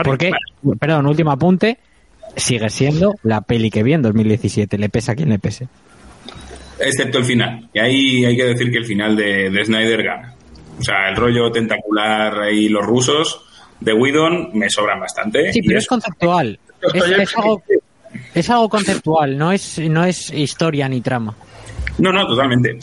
Porque, 0.03 0.31
perdón, 0.79 1.07
último 1.07 1.31
apunte, 1.31 1.79
sigue 2.35 2.69
siendo 2.69 3.15
la 3.23 3.41
peli 3.41 3.69
que 3.69 3.83
vi 3.83 3.93
en 3.93 4.01
2017, 4.01 4.77
le 4.77 4.89
pesa 4.89 5.13
a 5.13 5.15
quien 5.15 5.29
le 5.29 5.39
pese. 5.39 5.67
Excepto 6.79 7.17
el 7.17 7.25
final. 7.25 7.69
Y 7.73 7.79
ahí 7.79 8.25
hay 8.25 8.35
que 8.35 8.45
decir 8.45 8.71
que 8.71 8.77
el 8.77 8.85
final 8.85 9.15
de, 9.15 9.63
Snyder 9.65 10.03
gana. 10.03 10.33
O 10.79 10.83
sea, 10.83 11.09
el 11.09 11.15
rollo 11.15 11.51
tentacular 11.51 12.51
y 12.53 12.69
los 12.69 12.85
rusos 12.85 13.45
de 13.79 13.93
Whedon 13.93 14.51
me 14.53 14.69
sobran 14.69 14.99
bastante. 14.99 15.51
Sí, 15.51 15.61
pero 15.61 15.79
es, 15.79 15.87
conceptual. 15.87 16.57
Es, 16.93 17.35
algo, 17.35 17.61
es, 18.33 18.49
algo, 18.49 18.69
conceptual, 18.69 19.37
no 19.37 19.51
es, 19.51 19.77
no 19.79 20.05
es 20.05 20.31
historia 20.31 20.87
ni 20.87 21.01
trama. 21.01 21.35
No, 21.97 22.13
no, 22.13 22.25
totalmente. 22.25 22.79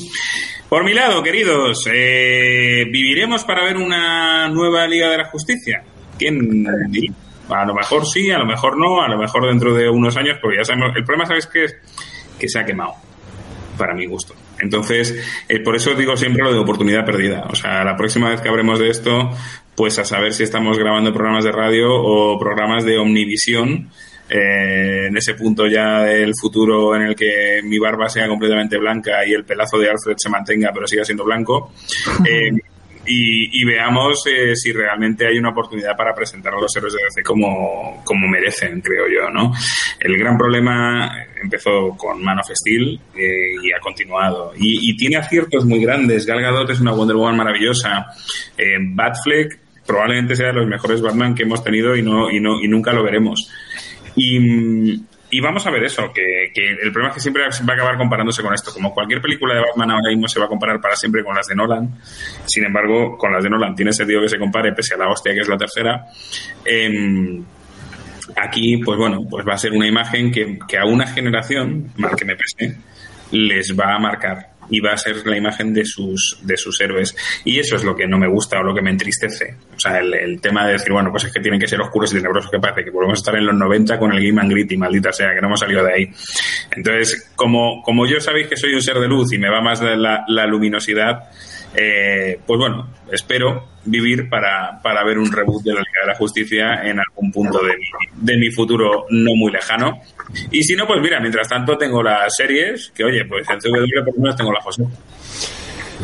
Por 0.68 0.85
mi 0.85 0.93
lado, 0.93 1.23
queridos, 1.23 1.89
eh, 1.90 2.85
¿viviremos 2.90 3.44
para 3.44 3.64
ver 3.64 3.77
una 3.77 4.48
nueva 4.51 4.86
Liga 4.86 5.10
de 5.10 5.18
la 5.18 5.24
Justicia? 5.31 5.82
¿Quién 6.18 6.66
diría? 6.90 7.12
A 7.48 7.64
lo 7.64 7.74
mejor 7.74 8.06
sí, 8.06 8.31
a 8.31 8.39
lo 8.39 8.47
mejor 8.47 8.77
no, 8.78 9.02
a 9.02 9.09
lo 9.09 9.18
mejor 9.18 9.47
dentro 9.47 9.74
de 9.74 9.89
unos 9.89 10.16
años, 10.16 10.39
porque 10.40 10.59
ya 10.59 10.64
sabemos, 10.64 10.94
el 10.97 11.05
problema, 11.05 11.27
¿sabes 11.27 11.47
qué 11.47 11.64
es? 11.64 11.77
Que 12.39 12.48
se 12.48 12.59
ha 12.59 12.64
quemado, 12.64 12.94
para 13.78 13.94
mi 13.94 14.06
gusto. 14.06 14.35
Entonces, 14.59 15.44
eh, 15.48 15.60
por 15.60 15.77
eso 15.77 15.94
digo 15.94 16.16
siempre 16.16 16.43
lo 16.43 16.52
de 16.52 16.59
oportunidad 16.59 17.05
perdida. 17.05 17.47
O 17.51 17.55
sea, 17.55 17.85
la 17.85 17.97
próxima 17.97 18.31
vez 18.31 18.40
que 18.40 18.48
hablemos 18.48 18.78
de 18.78 18.89
esto, 18.89 19.31
pues 19.74 19.98
a 19.98 20.05
saber 20.05 20.32
si 20.32 20.43
estamos 20.43 20.78
grabando 20.78 21.12
programas 21.12 21.44
de 21.44 21.52
radio 21.52 21.89
o 21.90 22.39
programas 22.39 22.85
de 22.85 22.98
omnivisión, 22.98 23.90
eh, 24.28 25.06
en 25.06 25.16
ese 25.16 25.35
punto 25.35 25.68
ya 25.68 26.02
del 26.02 26.32
futuro 26.40 26.97
en 26.97 27.02
el 27.02 27.14
que 27.14 27.60
mi 27.62 27.78
barba 27.78 28.09
sea 28.09 28.27
completamente 28.27 28.77
blanca 28.77 29.24
y 29.24 29.32
el 29.32 29.44
pelazo 29.44 29.78
de 29.78 29.89
Alfred 29.89 30.16
se 30.16 30.28
mantenga 30.28 30.73
pero 30.74 30.86
siga 30.86 31.05
siendo 31.05 31.24
blanco. 31.24 31.73
Eh, 32.24 32.51
y, 33.07 33.65
veamos 33.65 34.27
eh, 34.27 34.55
si 34.55 34.73
realmente 34.73 35.27
hay 35.27 35.39
una 35.39 35.51
oportunidad 35.51 35.97
para 35.97 36.15
presentar 36.15 36.55
a 36.55 36.61
los 36.61 36.74
héroes 36.77 36.95
de 36.95 37.03
DC 37.05 37.23
como, 37.23 38.03
como 38.05 38.28
merecen, 38.28 38.81
creo 38.81 39.07
yo, 39.09 39.31
¿no? 39.31 39.53
El 40.01 40.16
gran 40.19 40.37
problema 40.37 41.11
empezó 41.41 41.97
con 41.97 42.23
Man 42.23 42.39
of 42.39 42.51
Steel 42.53 43.01
eh, 43.16 43.55
y 43.62 43.73
ha 43.73 43.81
continuado. 43.81 44.53
Y, 44.57 44.97
tiene 44.97 45.16
aciertos 45.16 45.65
muy 45.65 45.81
grandes. 45.81 46.27
Gal 46.27 46.41
Gadot 46.41 46.70
es 46.70 46.81
una 46.81 46.93
Wonder 46.93 47.16
Woman 47.16 47.37
maravillosa. 47.37 48.07
Eh, 48.57 48.77
Batfleck 48.81 49.59
probablemente 49.87 50.35
sea 50.35 50.49
de 50.49 50.55
los 50.55 50.66
mejores 50.66 51.01
Batman 51.01 51.35
que 51.35 51.45
hemos 51.45 51.62
tenido 51.62 51.97
y 51.97 52.03
no 52.03 52.31
y 52.31 52.41
no 52.41 52.61
y 52.61 52.69
nunca 52.69 52.93
lo 52.93 53.03
veremos. 53.03 53.51
Y, 54.16 55.03
y 55.37 55.41
vamos 55.41 55.67
a 55.67 55.71
ver 55.71 55.85
eso, 55.85 56.11
que, 56.15 56.51
el 56.55 56.91
problema 56.93 57.09
es 57.09 57.17
que 57.17 57.21
siempre 57.21 57.43
va 57.43 57.51
a 57.51 57.75
acabar 57.75 57.99
comparándose 57.99 58.43
con 58.43 58.55
esto. 58.55 58.73
Como 58.73 58.95
cualquier 58.95 59.21
película 59.21 59.55
de 59.55 59.61
Batman 59.61 59.91
ahora 59.91 60.09
mismo 60.09 60.27
se 60.29 60.41
va 60.41 60.47
a 60.47 60.49
comparar 60.49 60.81
para 60.81 60.97
siempre 60.97 61.23
con 61.23 61.37
las 61.37 61.47
de 61.47 61.55
Nolan. 61.55 61.95
Sin 62.47 62.65
embargo, 62.65 63.19
con 63.19 63.35
las 63.35 63.45
de 63.45 63.51
Nolan 63.51 63.75
tiene 63.75 63.93
sentido 63.93 64.23
que 64.23 64.31
se 64.31 64.39
compare, 64.39 64.73
pese 64.73 64.95
a 64.95 64.97
la 64.97 65.11
hostia 65.11 65.35
que 65.35 65.41
es 65.41 65.49
la 65.49 65.59
tercera. 65.59 66.07
Em, 66.65 67.45
aquí, 68.35 68.79
pues 68.79 68.99
bueno, 68.99 69.27
pues 69.29 69.47
va 69.47 69.53
a 69.53 69.59
ser 69.59 69.73
una 69.73 69.87
imagen 69.87 70.33
que, 70.33 70.59
que 70.67 70.79
a 70.79 70.87
una 70.87 71.07
generación, 71.07 71.93
mal 71.97 72.17
que 72.17 72.25
me 72.25 72.35
pese, 72.35 72.79
les 73.33 73.79
va 73.79 73.95
a 73.95 73.99
marcar 73.99 74.56
y 74.70 74.80
va 74.80 74.93
a 74.93 74.97
ser 74.97 75.26
la 75.26 75.36
imagen 75.36 75.72
de 75.72 75.84
sus, 75.84 76.38
de 76.43 76.56
sus 76.56 76.80
héroes. 76.80 77.16
Y 77.44 77.59
eso 77.59 77.76
es 77.76 77.84
lo 77.84 77.94
que 77.94 78.06
no 78.06 78.18
me 78.18 78.28
gusta 78.28 78.60
o 78.60 78.62
lo 78.62 78.74
que 78.74 78.82
me 78.82 78.90
entristece. 78.90 79.56
O 79.74 79.78
sea, 79.78 79.98
el, 79.98 80.40
tema 80.40 80.66
de 80.66 80.72
decir, 80.72 80.93
bueno, 80.93 81.10
pues 81.10 81.24
es 81.24 81.32
que 81.32 81.40
tienen 81.40 81.60
que 81.60 81.66
ser 81.66 81.80
oscuros 81.80 82.12
y 82.12 82.16
tenebrosos, 82.16 82.51
que 82.51 82.59
parece 82.59 82.84
que 82.84 82.90
volvemos 82.90 83.18
a 83.18 83.20
estar 83.20 83.36
en 83.36 83.47
los 83.47 83.55
90 83.55 83.98
con 83.98 84.12
el 84.12 84.24
Game 84.24 84.40
and 84.40 84.51
Gritty, 84.51 84.76
maldita 84.76 85.12
sea, 85.12 85.34
que 85.34 85.40
no 85.40 85.48
hemos 85.48 85.60
salido 85.60 85.84
de 85.84 85.93
ahí. 85.93 86.10
Entonces, 86.70 87.30
como, 87.34 87.82
como 87.82 88.06
yo 88.06 88.20
sabéis 88.20 88.48
que 88.48 88.56
soy 88.56 88.74
un 88.74 88.82
ser 88.82 88.98
de 88.98 89.09
luz 89.09 89.32
y 89.32 89.38
me 89.38 89.51
va 89.51 89.60
más 89.60 89.80
la 89.82 90.47
luminosidad, 90.47 91.30
eh, 91.74 92.38
pues 92.47 92.59
bueno, 92.59 92.88
espero 93.10 93.68
vivir 93.84 94.28
para, 94.28 94.80
para 94.82 95.05
ver 95.05 95.18
un 95.18 95.30
reboot 95.30 95.62
de 95.62 95.74
la 95.74 95.80
Liga 95.80 96.01
de 96.02 96.06
la 96.09 96.14
Justicia 96.14 96.80
en 96.82 96.98
algún 96.98 97.30
punto 97.30 97.59
de 97.62 97.76
mi, 97.76 97.86
de 98.14 98.36
mi 98.36 98.51
futuro 98.51 99.06
no 99.10 99.34
muy 99.34 99.52
lejano. 99.52 100.01
Y 100.51 100.62
si 100.62 100.74
no, 100.74 100.86
pues 100.86 101.01
mira, 101.01 101.20
mientras 101.20 101.48
tanto 101.48 101.76
tengo 101.76 102.02
las 102.02 102.34
series, 102.34 102.90
que 102.94 103.05
oye, 103.05 103.24
pues 103.24 103.48
en 103.48 103.59
CW 103.59 104.05
por 104.05 104.14
lo 104.16 104.22
menos 104.22 104.36
tengo 104.36 104.52
la 104.52 104.60
José. 104.60 104.82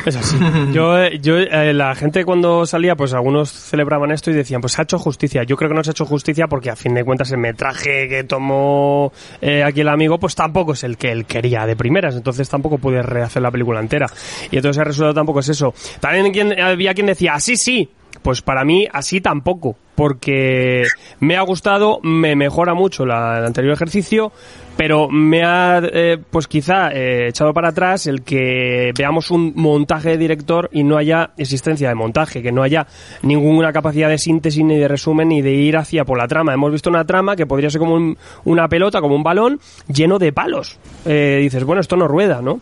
Es 0.06 0.16
así. 0.16 0.36
Yo, 0.72 1.08
yo 1.08 1.36
eh, 1.36 1.72
la 1.72 1.94
gente 1.94 2.24
cuando 2.24 2.66
salía, 2.66 2.96
pues 2.96 3.12
algunos 3.12 3.50
celebraban 3.50 4.10
esto 4.10 4.30
y 4.30 4.34
decían, 4.34 4.60
pues 4.60 4.72
se 4.72 4.80
ha 4.80 4.84
hecho 4.84 4.98
justicia. 4.98 5.42
Yo 5.44 5.56
creo 5.56 5.70
que 5.70 5.76
no 5.76 5.84
se 5.84 5.90
ha 5.90 5.92
hecho 5.92 6.06
justicia 6.06 6.46
porque 6.46 6.70
a 6.70 6.76
fin 6.76 6.94
de 6.94 7.04
cuentas 7.04 7.30
el 7.32 7.38
metraje 7.38 8.08
que 8.08 8.24
tomó 8.24 9.12
eh, 9.40 9.62
aquí 9.62 9.82
el 9.82 9.88
amigo, 9.88 10.18
pues 10.18 10.34
tampoco 10.34 10.72
es 10.72 10.84
el 10.84 10.96
que 10.96 11.12
él 11.12 11.26
quería 11.26 11.66
de 11.66 11.76
primeras. 11.76 12.16
Entonces 12.16 12.48
tampoco 12.48 12.78
puede 12.78 13.02
rehacer 13.02 13.42
la 13.42 13.50
película 13.50 13.80
entera. 13.80 14.06
Y 14.50 14.56
entonces 14.56 14.80
el 14.80 14.86
resultado 14.86 15.14
tampoco 15.14 15.40
es 15.40 15.48
eso. 15.48 15.74
También 16.00 16.32
quien, 16.32 16.58
había 16.60 16.94
quien 16.94 17.06
decía, 17.06 17.34
así 17.34 17.56
sí. 17.56 17.90
Pues 18.22 18.42
para 18.42 18.64
mí 18.64 18.86
así 18.92 19.20
tampoco, 19.20 19.76
porque 19.94 20.84
me 21.18 21.36
ha 21.36 21.42
gustado, 21.42 21.98
me 22.02 22.36
mejora 22.36 22.74
mucho 22.74 23.04
la, 23.04 23.38
el 23.38 23.46
anterior 23.46 23.72
ejercicio, 23.72 24.32
pero 24.76 25.08
me 25.08 25.42
ha, 25.44 25.80
eh, 25.82 26.18
pues 26.30 26.46
quizá, 26.46 26.90
eh, 26.92 27.28
echado 27.28 27.52
para 27.52 27.68
atrás 27.68 28.06
el 28.06 28.22
que 28.22 28.92
veamos 28.96 29.30
un 29.30 29.52
montaje 29.54 30.10
de 30.10 30.18
director 30.18 30.68
y 30.72 30.82
no 30.82 30.96
haya 30.96 31.30
existencia 31.36 31.88
de 31.88 31.94
montaje, 31.94 32.42
que 32.42 32.52
no 32.52 32.62
haya 32.62 32.86
ninguna 33.22 33.72
capacidad 33.72 34.08
de 34.08 34.18
síntesis 34.18 34.64
ni 34.64 34.78
de 34.78 34.88
resumen 34.88 35.28
ni 35.28 35.42
de 35.42 35.52
ir 35.52 35.76
hacia 35.76 36.04
por 36.04 36.18
la 36.18 36.26
trama. 36.26 36.54
Hemos 36.54 36.72
visto 36.72 36.90
una 36.90 37.04
trama 37.04 37.36
que 37.36 37.46
podría 37.46 37.70
ser 37.70 37.80
como 37.80 38.14
una 38.44 38.68
pelota, 38.68 39.00
como 39.00 39.14
un 39.14 39.22
balón, 39.22 39.60
lleno 39.88 40.18
de 40.18 40.32
palos. 40.32 40.78
Eh, 41.04 41.38
dices, 41.42 41.64
bueno, 41.64 41.80
esto 41.80 41.96
no 41.96 42.08
rueda, 42.08 42.40
¿no? 42.42 42.60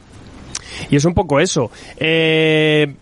Y 0.89 0.97
es 0.97 1.05
un 1.05 1.15
poco 1.15 1.41
eso. 1.41 1.71
Eh, 1.99 2.95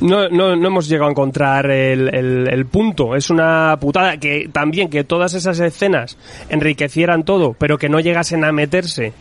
no, 0.00 0.28
no, 0.28 0.56
no 0.56 0.66
hemos 0.66 0.88
llegado 0.88 1.08
a 1.08 1.10
encontrar 1.10 1.70
el, 1.70 2.08
el, 2.48 2.66
punto. 2.66 3.16
Es 3.16 3.30
una 3.30 3.76
putada 3.80 4.18
que 4.18 4.48
también 4.52 4.88
que 4.88 5.04
todas 5.04 5.34
esas 5.34 5.58
escenas 5.60 6.16
enriquecieran 6.48 7.24
todo, 7.24 7.54
pero 7.58 7.78
que 7.78 7.88
no 7.88 8.00
llegasen 8.00 8.44
a 8.44 8.52
meterse 8.52 9.12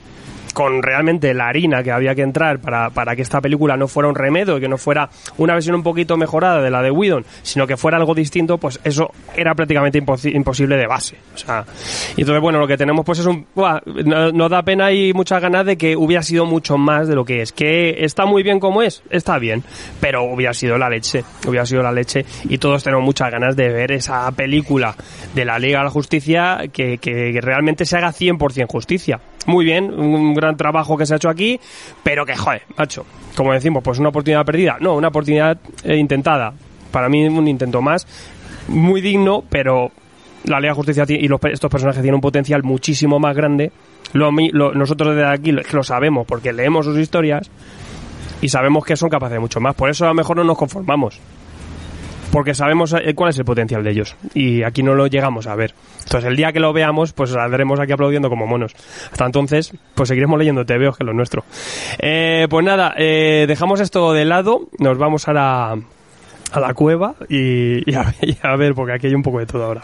con 0.56 0.82
realmente 0.82 1.34
la 1.34 1.50
harina 1.50 1.84
que 1.84 1.92
había 1.92 2.16
que 2.16 2.22
entrar 2.22 2.60
para, 2.60 2.90
para 2.90 3.14
que 3.16 3.22
esta 3.22 3.42
película 3.42 3.76
no 3.76 3.90
fuera 3.90 4.08
un 4.08 4.16
remedio, 4.16 4.58
que 4.58 4.70
no 4.70 4.78
fuera 4.78 5.10
una 5.38 5.54
versión 5.54 5.76
un 5.76 5.84
poquito 5.84 6.16
mejorada 6.16 6.62
de 6.62 6.72
la 6.72 6.82
de 6.82 6.90
Whedon, 6.92 7.26
sino 7.44 7.68
que 7.68 7.76
fuera 7.76 7.98
algo 7.98 8.16
distinto, 8.16 8.58
pues 8.58 8.80
eso 8.86 9.12
era 9.36 9.54
prácticamente 9.54 10.02
imposi- 10.02 10.34
imposible 10.34 10.78
de 10.78 10.88
base. 10.88 11.18
O 11.34 11.38
sea, 11.38 11.66
entonces, 12.16 12.42
bueno, 12.42 12.58
lo 12.60 12.68
que 12.68 12.78
tenemos 12.78 13.04
pues 13.06 13.20
es 13.20 13.26
un... 13.26 13.46
buah, 13.54 13.82
no- 14.06 14.32
nos 14.32 14.50
da 14.50 14.64
pena 14.64 14.94
y 14.94 15.12
muchas 15.14 15.42
ganas 15.42 15.66
de 15.66 15.78
que 15.78 15.98
hubiera 15.98 16.24
sido 16.24 16.46
mucho 16.46 16.78
más 16.78 17.08
de 17.10 17.16
lo 17.16 17.26
que 17.26 17.42
es. 17.42 17.52
Que 17.52 18.06
está 18.06 18.26
muy 18.26 18.42
bien 18.42 18.62
como 18.62 18.82
es, 18.82 19.04
está 19.10 19.38
bien, 19.38 19.62
pero 20.00 20.24
hubiera 20.24 20.54
sido 20.54 20.78
la 20.78 20.90
leche, 20.90 21.26
hubiera 21.46 21.66
sido 21.66 21.84
la 21.84 21.92
leche 21.92 22.26
y 22.48 22.58
todos 22.60 22.82
tenemos 22.82 23.04
muchas 23.04 23.30
ganas 23.30 23.58
de 23.58 23.68
ver 23.74 23.92
esa 23.92 24.32
película 24.32 24.96
de 25.34 25.44
la 25.44 25.60
Liga 25.60 25.80
de 25.80 25.84
la 25.84 25.90
Justicia 25.92 26.62
que- 26.72 26.98
que 26.98 27.40
realmente 27.42 27.84
se 27.86 27.98
haga 27.98 28.14
100% 28.14 28.68
justicia. 28.72 29.20
Muy 29.46 29.64
bien, 29.66 29.94
un 29.94 30.34
gran 30.34 30.58
trabajo 30.58 30.98
que 30.98 31.06
se 31.06 31.14
ha 31.14 31.18
hecho 31.18 31.30
aquí, 31.30 31.60
pero 32.04 32.26
que, 32.26 32.36
joder, 32.36 32.64
macho, 32.78 33.06
como 33.36 33.54
decimos, 33.54 33.84
pues 33.84 34.00
una 34.00 34.10
oportunidad 34.10 34.44
perdida. 34.46 34.78
No, 34.80 34.96
una 34.96 35.10
oportunidad 35.10 35.58
eh, 35.84 35.98
intentada. 35.98 36.54
Para 36.92 37.10
mí 37.10 37.28
un 37.28 37.48
intento 37.48 37.82
más, 37.82 38.08
muy 38.68 39.02
digno, 39.02 39.44
pero 39.50 39.92
la 40.46 40.60
Liga 40.60 40.72
de 40.72 40.76
Justicia 40.78 41.06
ti- 41.06 41.16
y 41.20 41.28
los, 41.28 41.40
estos 41.44 41.70
personajes 41.70 42.02
tienen 42.02 42.16
un 42.16 42.22
potencial 42.22 42.64
muchísimo 42.64 43.20
más 43.20 43.36
grande. 43.36 43.72
Lo, 44.14 44.32
lo- 44.32 44.74
nosotros 44.74 45.16
desde 45.16 45.28
aquí 45.30 45.52
lo, 45.52 45.62
lo 45.74 45.84
sabemos 45.84 46.26
porque 46.26 46.54
leemos 46.54 46.86
sus 46.86 46.98
historias 46.98 47.50
y 48.42 48.50
sabemos 48.50 48.86
que 48.86 48.96
son 48.96 49.10
capaces 49.10 49.34
de 49.34 49.40
mucho 49.40 49.60
más. 49.60 49.76
Por 49.76 49.90
eso 49.90 50.06
a 50.06 50.10
lo 50.10 50.14
mejor 50.14 50.38
no 50.38 50.44
nos 50.44 50.58
conformamos. 50.58 51.20
Porque 52.36 52.54
sabemos 52.54 52.92
eh, 52.92 53.14
cuál 53.16 53.30
es 53.30 53.40
el 53.40 53.46
potencial 53.46 53.82
de 53.82 53.92
ellos. 53.92 54.18
Y 54.34 54.64
aquí 54.64 54.84
no 54.84 54.94
lo 54.94 55.08
llegamos 55.08 55.48
a 55.48 55.56
ver. 55.56 55.74
Entonces 56.04 56.30
el 56.30 56.36
día 56.36 56.52
que 56.52 56.60
lo 56.60 56.74
veamos, 56.74 57.14
pues 57.14 57.30
saldremos 57.30 57.80
aquí 57.80 57.94
aplaudiendo 57.94 58.30
como 58.30 58.46
monos. 58.46 58.74
Hasta 59.10 59.26
entonces, 59.26 59.72
pues 59.94 60.10
seguiremos 60.10 60.38
leyendo 60.38 60.66
TVO, 60.66 60.92
que 60.92 61.04
es 61.04 61.06
lo 61.06 61.14
nuestro. 61.14 61.46
Eh, 61.98 62.48
pues 62.50 62.66
nada, 62.66 62.94
eh, 62.98 63.46
dejamos 63.48 63.80
esto 63.80 64.12
de 64.12 64.26
lado. 64.26 64.68
Nos 64.80 64.98
vamos 64.98 65.30
ahora 65.30 65.78
a 66.52 66.60
la 66.60 66.74
cueva 66.74 67.16
y, 67.30 67.90
y 67.90 67.96
a, 67.96 68.14
y 68.22 68.38
a 68.42 68.58
ver, 68.58 68.76
porque 68.76 68.92
aquí 68.92 69.08
hay 69.08 69.16
un 69.16 69.24
poco 69.24 69.40
de 69.40 69.46
todo 69.46 69.64
ahora. 69.64 69.84